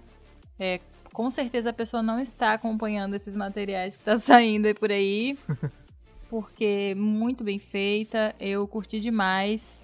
é, 0.59 0.79
com 1.13 1.29
certeza 1.29 1.69
a 1.69 1.73
pessoa 1.73 2.03
não 2.03 2.19
está 2.19 2.53
acompanhando 2.53 3.15
esses 3.15 3.35
materiais 3.35 3.97
que 3.97 4.03
tá 4.03 4.17
saindo 4.19 4.65
aí 4.67 4.73
por 4.73 4.91
aí. 4.91 5.37
porque 6.29 6.93
muito 6.95 7.43
bem 7.43 7.59
feita, 7.59 8.35
eu 8.39 8.67
curti 8.67 8.99
demais. 8.99 9.79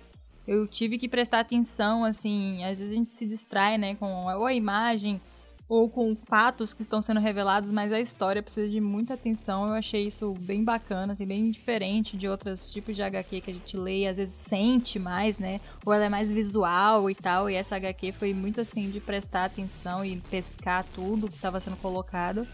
Eu 0.45 0.67
tive 0.67 0.97
que 0.97 1.07
prestar 1.07 1.39
atenção, 1.39 2.03
assim, 2.03 2.63
às 2.65 2.79
vezes 2.79 2.91
a 2.93 2.95
gente 2.95 3.11
se 3.11 3.25
distrai, 3.25 3.77
né, 3.77 3.95
com 3.95 4.25
ou 4.25 4.45
a 4.45 4.53
imagem 4.53 5.21
ou 5.67 5.89
com 5.89 6.15
fatos 6.15 6.73
que 6.73 6.81
estão 6.81 7.01
sendo 7.01 7.19
revelados, 7.19 7.71
mas 7.71 7.91
a 7.91 7.99
história 7.99 8.43
precisa 8.43 8.69
de 8.69 8.79
muita 8.79 9.13
atenção. 9.13 9.67
Eu 9.67 9.73
achei 9.73 10.07
isso 10.07 10.33
bem 10.39 10.63
bacana, 10.63 11.13
assim, 11.13 11.25
bem 11.25 11.49
diferente 11.49 12.17
de 12.17 12.27
outros 12.27 12.71
tipos 12.71 12.95
de 12.95 13.01
HQ 13.01 13.41
que 13.41 13.51
a 13.51 13.53
gente 13.53 13.77
lê 13.77 14.01
e 14.01 14.07
às 14.07 14.17
vezes 14.17 14.35
sente 14.35 14.99
mais, 14.99 15.39
né? 15.39 15.59
Ou 15.85 15.93
ela 15.93 16.05
é 16.05 16.09
mais 16.09 16.31
visual 16.31 17.09
e 17.09 17.15
tal, 17.15 17.49
e 17.49 17.55
essa 17.55 17.75
HQ 17.75 18.11
foi 18.13 18.33
muito 18.33 18.61
assim 18.61 18.89
de 18.89 18.99
prestar 18.99 19.45
atenção 19.45 20.03
e 20.03 20.17
pescar 20.17 20.85
tudo 20.93 21.27
que 21.27 21.35
estava 21.35 21.59
sendo 21.59 21.77
colocado. 21.77 22.47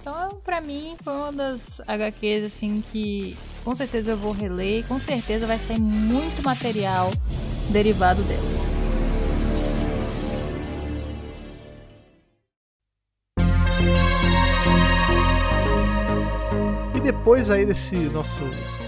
Então, 0.00 0.40
pra 0.42 0.60
mim, 0.60 0.96
foi 1.00 1.12
uma 1.12 1.32
das 1.32 1.80
HQs, 1.86 2.44
assim, 2.44 2.82
que 2.90 3.36
com 3.62 3.74
certeza 3.74 4.12
eu 4.12 4.16
vou 4.16 4.32
reler 4.32 4.84
com 4.88 4.98
certeza 4.98 5.46
vai 5.46 5.58
sair 5.58 5.80
muito 5.80 6.42
material 6.42 7.10
derivado 7.70 8.20
dela. 8.24 8.81
Depois 17.02 17.50
aí 17.50 17.66
desse 17.66 17.96
nosso 17.96 18.38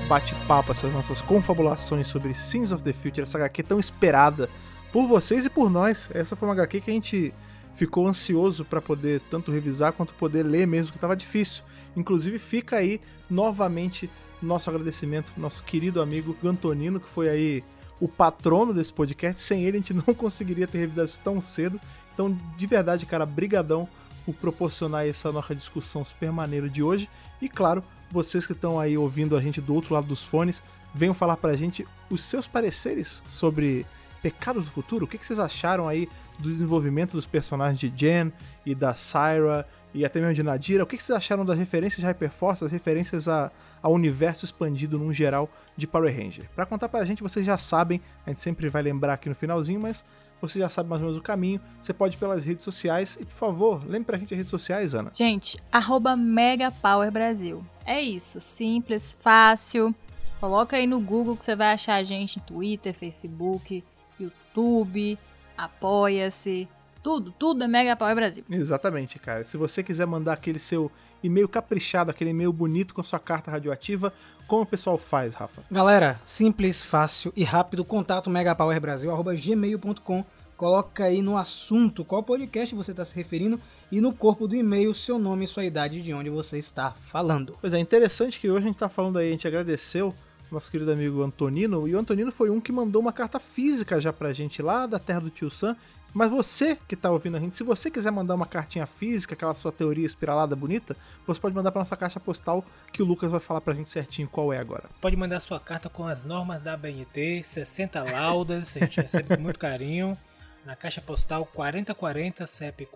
bate-papo, 0.06 0.70
essas 0.70 0.92
nossas 0.92 1.20
confabulações 1.20 2.06
sobre 2.06 2.32
Sins 2.32 2.70
of 2.70 2.80
the 2.84 2.92
Future, 2.92 3.22
essa 3.22 3.38
HQ 3.38 3.64
tão 3.64 3.80
esperada 3.80 4.48
por 4.92 5.08
vocês 5.08 5.44
e 5.44 5.50
por 5.50 5.68
nós. 5.68 6.08
Essa 6.14 6.36
foi 6.36 6.46
uma 6.46 6.54
HQ 6.54 6.80
que 6.80 6.90
a 6.92 6.94
gente 6.94 7.34
ficou 7.74 8.06
ansioso 8.06 8.64
para 8.64 8.80
poder 8.80 9.20
tanto 9.28 9.50
revisar 9.50 9.92
quanto 9.92 10.14
poder 10.14 10.44
ler 10.44 10.64
mesmo, 10.64 10.92
que 10.92 10.96
estava 10.96 11.16
difícil. 11.16 11.64
Inclusive 11.96 12.38
fica 12.38 12.76
aí 12.76 13.00
novamente 13.28 14.08
nosso 14.40 14.70
agradecimento 14.70 15.32
nosso 15.36 15.64
querido 15.64 16.00
amigo 16.00 16.36
Antonino, 16.44 17.00
que 17.00 17.08
foi 17.08 17.28
aí 17.28 17.64
o 17.98 18.06
patrono 18.06 18.72
desse 18.72 18.92
podcast. 18.92 19.42
Sem 19.42 19.64
ele 19.64 19.78
a 19.78 19.80
gente 19.80 19.94
não 20.06 20.14
conseguiria 20.14 20.68
ter 20.68 20.78
revisado 20.78 21.08
isso 21.08 21.20
tão 21.24 21.42
cedo. 21.42 21.80
Então, 22.12 22.38
de 22.56 22.66
verdade, 22.68 23.06
cara, 23.06 23.26
brigadão 23.26 23.88
por 24.24 24.34
proporcionar 24.36 25.06
essa 25.06 25.32
nossa 25.32 25.52
discussão 25.52 26.04
super 26.04 26.30
maneira 26.30 26.68
de 26.68 26.80
hoje. 26.80 27.10
E 27.42 27.48
claro, 27.48 27.82
vocês 28.14 28.46
que 28.46 28.52
estão 28.52 28.78
aí 28.78 28.96
ouvindo 28.96 29.36
a 29.36 29.40
gente 29.40 29.60
do 29.60 29.74
outro 29.74 29.92
lado 29.92 30.06
dos 30.06 30.22
fones, 30.22 30.62
venham 30.94 31.12
falar 31.12 31.36
pra 31.36 31.54
gente 31.54 31.84
os 32.08 32.22
seus 32.22 32.46
pareceres 32.46 33.20
sobre 33.28 33.84
Pecados 34.22 34.64
do 34.64 34.70
Futuro. 34.70 35.04
O 35.04 35.08
que, 35.08 35.18
que 35.18 35.26
vocês 35.26 35.38
acharam 35.38 35.88
aí 35.88 36.08
do 36.38 36.48
desenvolvimento 36.48 37.12
dos 37.12 37.26
personagens 37.26 37.78
de 37.78 37.92
Jen 37.94 38.32
e 38.64 38.72
da 38.72 38.94
Syra 38.94 39.66
e 39.92 40.04
até 40.04 40.20
mesmo 40.20 40.34
de 40.34 40.44
Nadira? 40.44 40.84
O 40.84 40.86
que, 40.86 40.96
que 40.96 41.02
vocês 41.02 41.18
acharam 41.18 41.44
das 41.44 41.58
referências 41.58 42.00
de 42.00 42.06
Hyperforce, 42.06 42.64
as 42.64 42.70
referências 42.70 43.26
a, 43.26 43.50
ao 43.82 43.92
universo 43.92 44.44
expandido 44.44 44.96
num 44.96 45.12
geral 45.12 45.50
de 45.76 45.84
Power 45.84 46.16
Ranger? 46.16 46.48
Pra 46.54 46.64
contar 46.64 46.88
pra 46.88 47.04
gente, 47.04 47.22
vocês 47.22 47.44
já 47.44 47.58
sabem, 47.58 48.00
a 48.24 48.30
gente 48.30 48.40
sempre 48.40 48.68
vai 48.68 48.82
lembrar 48.82 49.14
aqui 49.14 49.28
no 49.28 49.34
finalzinho, 49.34 49.80
mas 49.80 50.04
você 50.40 50.58
já 50.58 50.68
sabe 50.68 50.88
mais 50.88 51.00
ou 51.00 51.08
menos 51.08 51.20
o 51.20 51.24
caminho. 51.24 51.60
Você 51.80 51.92
pode 51.92 52.16
ir 52.16 52.18
pelas 52.18 52.44
redes 52.44 52.64
sociais. 52.64 53.16
E, 53.20 53.24
por 53.24 53.32
favor, 53.32 53.84
lembre 53.84 54.04
pra 54.04 54.18
gente 54.18 54.34
as 54.34 54.38
redes 54.38 54.50
sociais, 54.50 54.94
Ana. 54.94 55.10
Gente, 55.12 55.58
arroba 55.72 56.16
Mega 56.16 56.70
Power 56.70 57.10
Brasil. 57.10 57.64
É 57.86 58.00
isso, 58.00 58.40
simples, 58.40 59.16
fácil. 59.20 59.94
Coloca 60.40 60.76
aí 60.76 60.86
no 60.86 61.00
Google 61.00 61.36
que 61.36 61.44
você 61.44 61.56
vai 61.56 61.72
achar 61.72 61.94
a 61.94 62.04
gente 62.04 62.38
em 62.38 62.42
Twitter, 62.42 62.94
Facebook, 62.94 63.82
YouTube, 64.20 65.18
Apoia-se. 65.56 66.68
Tudo, 67.02 67.30
tudo 67.32 67.64
é 67.64 67.68
Mega 67.68 67.96
Power 67.96 68.14
Brasil. 68.14 68.44
Exatamente, 68.50 69.18
cara. 69.18 69.44
Se 69.44 69.56
você 69.56 69.82
quiser 69.82 70.06
mandar 70.06 70.32
aquele 70.32 70.58
seu 70.58 70.90
e-mail 71.26 71.48
caprichado, 71.48 72.10
aquele 72.10 72.30
e-mail 72.30 72.52
bonito 72.52 72.94
com 72.94 73.02
sua 73.02 73.18
carta 73.18 73.50
radioativa, 73.50 74.12
como 74.46 74.62
o 74.62 74.66
pessoal 74.66 74.96
faz, 74.98 75.34
Rafa? 75.34 75.62
Galera, 75.70 76.20
simples, 76.24 76.82
fácil 76.82 77.32
e 77.34 77.42
rápido, 77.42 77.84
contato 77.84 78.30
megapowerbrasil.gmail.com 78.30 80.24
Coloca 80.56 81.04
aí 81.04 81.20
no 81.20 81.36
assunto 81.36 82.04
qual 82.04 82.22
podcast 82.22 82.72
você 82.76 82.92
está 82.92 83.04
se 83.04 83.14
referindo 83.16 83.58
e 83.90 84.00
no 84.00 84.12
corpo 84.12 84.46
do 84.46 84.54
e-mail 84.54 84.94
seu 84.94 85.18
nome 85.18 85.46
e 85.46 85.48
sua 85.48 85.64
idade 85.64 86.00
de 86.00 86.14
onde 86.14 86.30
você 86.30 86.58
está 86.58 86.92
falando. 87.10 87.58
Pois 87.60 87.72
é, 87.72 87.78
interessante 87.80 88.38
que 88.38 88.48
hoje 88.48 88.64
a 88.64 88.68
gente 88.68 88.78
tá 88.78 88.88
falando 88.88 89.18
aí, 89.18 89.28
a 89.28 89.32
gente 89.32 89.48
agradeceu 89.48 90.14
nosso 90.54 90.70
querido 90.70 90.92
amigo 90.92 91.22
Antonino, 91.22 91.88
e 91.88 91.94
o 91.94 91.98
Antonino 91.98 92.30
foi 92.30 92.48
um 92.48 92.60
que 92.60 92.70
mandou 92.70 93.02
uma 93.02 93.12
carta 93.12 93.40
física 93.40 94.00
já 94.00 94.12
pra 94.12 94.32
gente 94.32 94.62
lá 94.62 94.86
da 94.86 94.98
terra 95.00 95.20
do 95.20 95.30
tio 95.30 95.50
Sam. 95.50 95.76
Mas 96.14 96.30
você 96.30 96.78
que 96.86 96.94
tá 96.94 97.10
ouvindo 97.10 97.36
a 97.36 97.40
gente, 97.40 97.56
se 97.56 97.64
você 97.64 97.90
quiser 97.90 98.12
mandar 98.12 98.36
uma 98.36 98.46
cartinha 98.46 98.86
física, 98.86 99.34
aquela 99.34 99.52
sua 99.52 99.72
teoria 99.72 100.06
espiralada 100.06 100.54
bonita, 100.54 100.96
você 101.26 101.40
pode 101.40 101.56
mandar 101.56 101.72
pra 101.72 101.80
nossa 101.80 101.96
caixa 101.96 102.20
postal 102.20 102.64
que 102.92 103.02
o 103.02 103.04
Lucas 103.04 103.32
vai 103.32 103.40
falar 103.40 103.60
pra 103.60 103.74
gente 103.74 103.90
certinho 103.90 104.28
qual 104.28 104.52
é 104.52 104.58
agora. 104.58 104.84
Pode 105.00 105.16
mandar 105.16 105.40
sua 105.40 105.58
carta 105.58 105.88
com 105.88 106.06
as 106.06 106.24
normas 106.24 106.62
da 106.62 106.74
ABNT, 106.74 107.42
60 107.42 108.04
laudas, 108.12 108.76
a 108.76 108.80
gente 108.80 109.00
recebe 109.00 109.36
com 109.36 109.42
muito 109.42 109.58
carinho. 109.58 110.16
Na 110.64 110.76
caixa 110.76 111.00
postal 111.00 111.44
4040, 111.46 112.46
CEP 112.46 112.86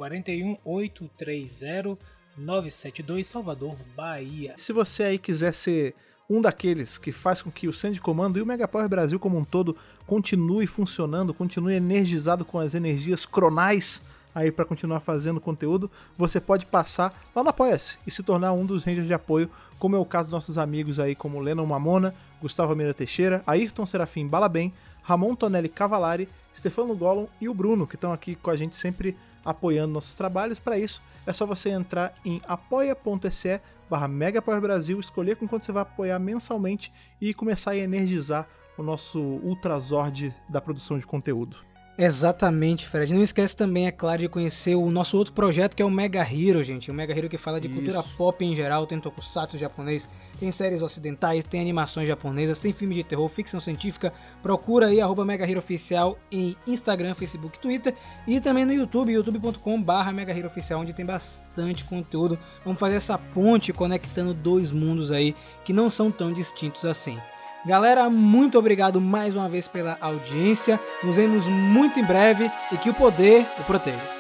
41830-972, 2.39 3.25
Salvador, 3.25 3.77
Bahia. 3.97 4.55
Se 4.57 4.73
você 4.73 5.03
aí 5.03 5.19
quiser 5.19 5.53
ser 5.53 5.97
um 6.29 6.43
daqueles 6.43 6.99
que 6.99 7.11
faz 7.11 7.41
com 7.41 7.51
que 7.51 7.67
o 7.67 7.73
Centro 7.73 7.95
de 7.95 8.01
Comando 8.03 8.39
e 8.39 8.43
o 8.43 8.47
Megapower 8.47 8.87
Brasil 8.87 9.19
como 9.19 9.39
um 9.39 9.45
todo 9.45 9.75
continue 10.07 10.67
funcionando, 10.67 11.33
continue 11.33 11.75
energizado 11.75 12.45
com 12.45 12.59
as 12.59 12.75
energias 12.75 13.25
cronais 13.25 14.03
aí 14.35 14.53
para 14.53 14.67
continuar 14.67 15.01
fazendo 15.01 15.41
conteúdo, 15.41 15.91
você 16.19 16.39
pode 16.39 16.67
passar 16.67 17.19
lá 17.35 17.43
no 17.43 17.49
Apoia-se 17.49 17.97
e 18.07 18.11
se 18.11 18.23
tornar 18.23 18.53
um 18.53 18.67
dos 18.67 18.85
rangers 18.85 19.07
de 19.07 19.15
apoio, 19.15 19.51
como 19.79 19.97
é 19.97 19.99
o 19.99 20.05
caso 20.05 20.25
dos 20.25 20.33
nossos 20.33 20.59
amigos 20.59 21.01
aí 21.01 21.15
como 21.15 21.41
Lennon 21.41 21.65
Mamona, 21.65 22.15
Gustavo 22.43 22.73
Almeida 22.73 22.93
Teixeira, 22.93 23.43
Ayrton 23.47 23.87
Serafim 23.87 24.27
Balabem, 24.27 24.73
Ramon 25.03 25.35
Tonelli 25.35 25.69
Cavalari, 25.69 26.29
Stefano 26.55 26.95
Gollum 26.95 27.27
e 27.41 27.49
o 27.49 27.55
Bruno, 27.55 27.87
que 27.87 27.95
estão 27.95 28.13
aqui 28.13 28.35
com 28.35 28.51
a 28.51 28.57
gente 28.57 28.77
sempre 28.77 29.17
apoiando 29.43 29.95
nossos 29.95 30.15
trabalhos. 30.15 30.59
Para 30.59 30.79
isso, 30.79 31.01
é 31.27 31.33
só 31.33 31.47
você 31.47 31.71
entrar 31.71 32.15
em 32.23 32.43
apoia.se 32.47 33.61
barra 33.89 34.09
Mega 34.09 34.43
Power 34.43 34.61
Brasil, 34.61 34.99
escolher 35.01 35.37
com 35.37 35.49
quanto 35.49 35.65
você 35.65 35.73
vai 35.73 35.83
apoiar 35.83 36.19
mensalmente 36.19 36.93
e 37.21 37.33
começar 37.33 37.73
a 37.73 37.77
energizar 37.77 38.49
o 38.77 38.83
nosso 38.83 39.19
Ultrazord 39.19 40.35
da 40.49 40.61
produção 40.61 40.99
de 40.99 41.07
conteúdo. 41.07 41.68
Exatamente, 42.01 42.87
Fred. 42.87 43.13
Não 43.13 43.25
esquece 43.25 43.57
também, 43.57 43.89
é 43.89 43.91
claro, 43.91 44.23
de 44.23 44.29
conhecer 44.29 44.77
o 44.77 44.89
nosso 44.89 45.19
outro 45.19 45.33
projeto 45.33 45.75
que 45.75 45.83
é 45.83 45.85
o 45.85 45.91
Mega 45.91 46.23
Hero, 46.23 46.63
gente. 46.63 46.93
O 46.93 46.95
Mega 46.95 47.13
Hero 47.13 47.29
que 47.29 47.37
fala 47.37 47.61
de 47.61 47.67
Isso. 47.67 47.75
cultura 47.75 48.05
pop 48.17 48.45
em 48.45 48.55
geral, 48.55 48.87
tem 48.87 49.01
tokusatsu 49.01 49.59
japonês, 49.59 50.09
tem 50.39 50.53
séries 50.53 50.81
ocidentais, 50.81 51.43
tem 51.43 51.61
animações 51.61 52.07
japonesas, 52.07 52.61
tem 52.61 52.73
filme 52.73 52.95
de 52.95 53.03
terror, 53.03 53.29
ficção 53.29 53.59
científica. 53.59 54.13
Procura 54.41 54.87
aí, 54.87 55.01
arroba 55.01 55.25
Mega 55.25 55.45
Hero 55.45 55.59
Oficial 55.59 56.17
em 56.31 56.57
Instagram, 56.69 57.17
Facebook, 57.17 57.59
Twitter 57.59 57.93
e 58.29 58.41
também 58.41 58.65
no 58.65 58.73
YouTube, 58.73 59.11
youtube.com 59.11 59.83
barra 59.83 60.13
Mega 60.13 60.33
Hero 60.33 60.47
Oficial, 60.47 60.81
onde 60.81 60.93
tem 60.93 61.05
bastante 61.05 61.83
conteúdo. 61.83 62.39
Vamos 62.65 62.79
fazer 62.79 62.95
essa 62.95 63.19
ponte 63.19 63.73
conectando 63.73 64.33
dois 64.33 64.71
mundos 64.71 65.11
aí 65.11 65.35
que 65.65 65.73
não 65.73 65.91
são 65.91 66.13
tão 66.13 66.33
distintos 66.33 66.85
assim. 66.85 67.19
Galera, 67.65 68.09
muito 68.09 68.59
obrigado 68.59 69.01
mais 69.01 69.35
uma 69.35 69.49
vez 69.49 69.67
pela 69.67 69.97
audiência. 70.01 70.79
Nos 71.03 71.17
vemos 71.17 71.47
muito 71.47 71.99
em 71.99 72.05
breve 72.05 72.51
e 72.73 72.77
que 72.77 72.91
o 72.91 72.95
poder 72.95 73.47
o 73.59 73.65
proteja. 73.65 74.18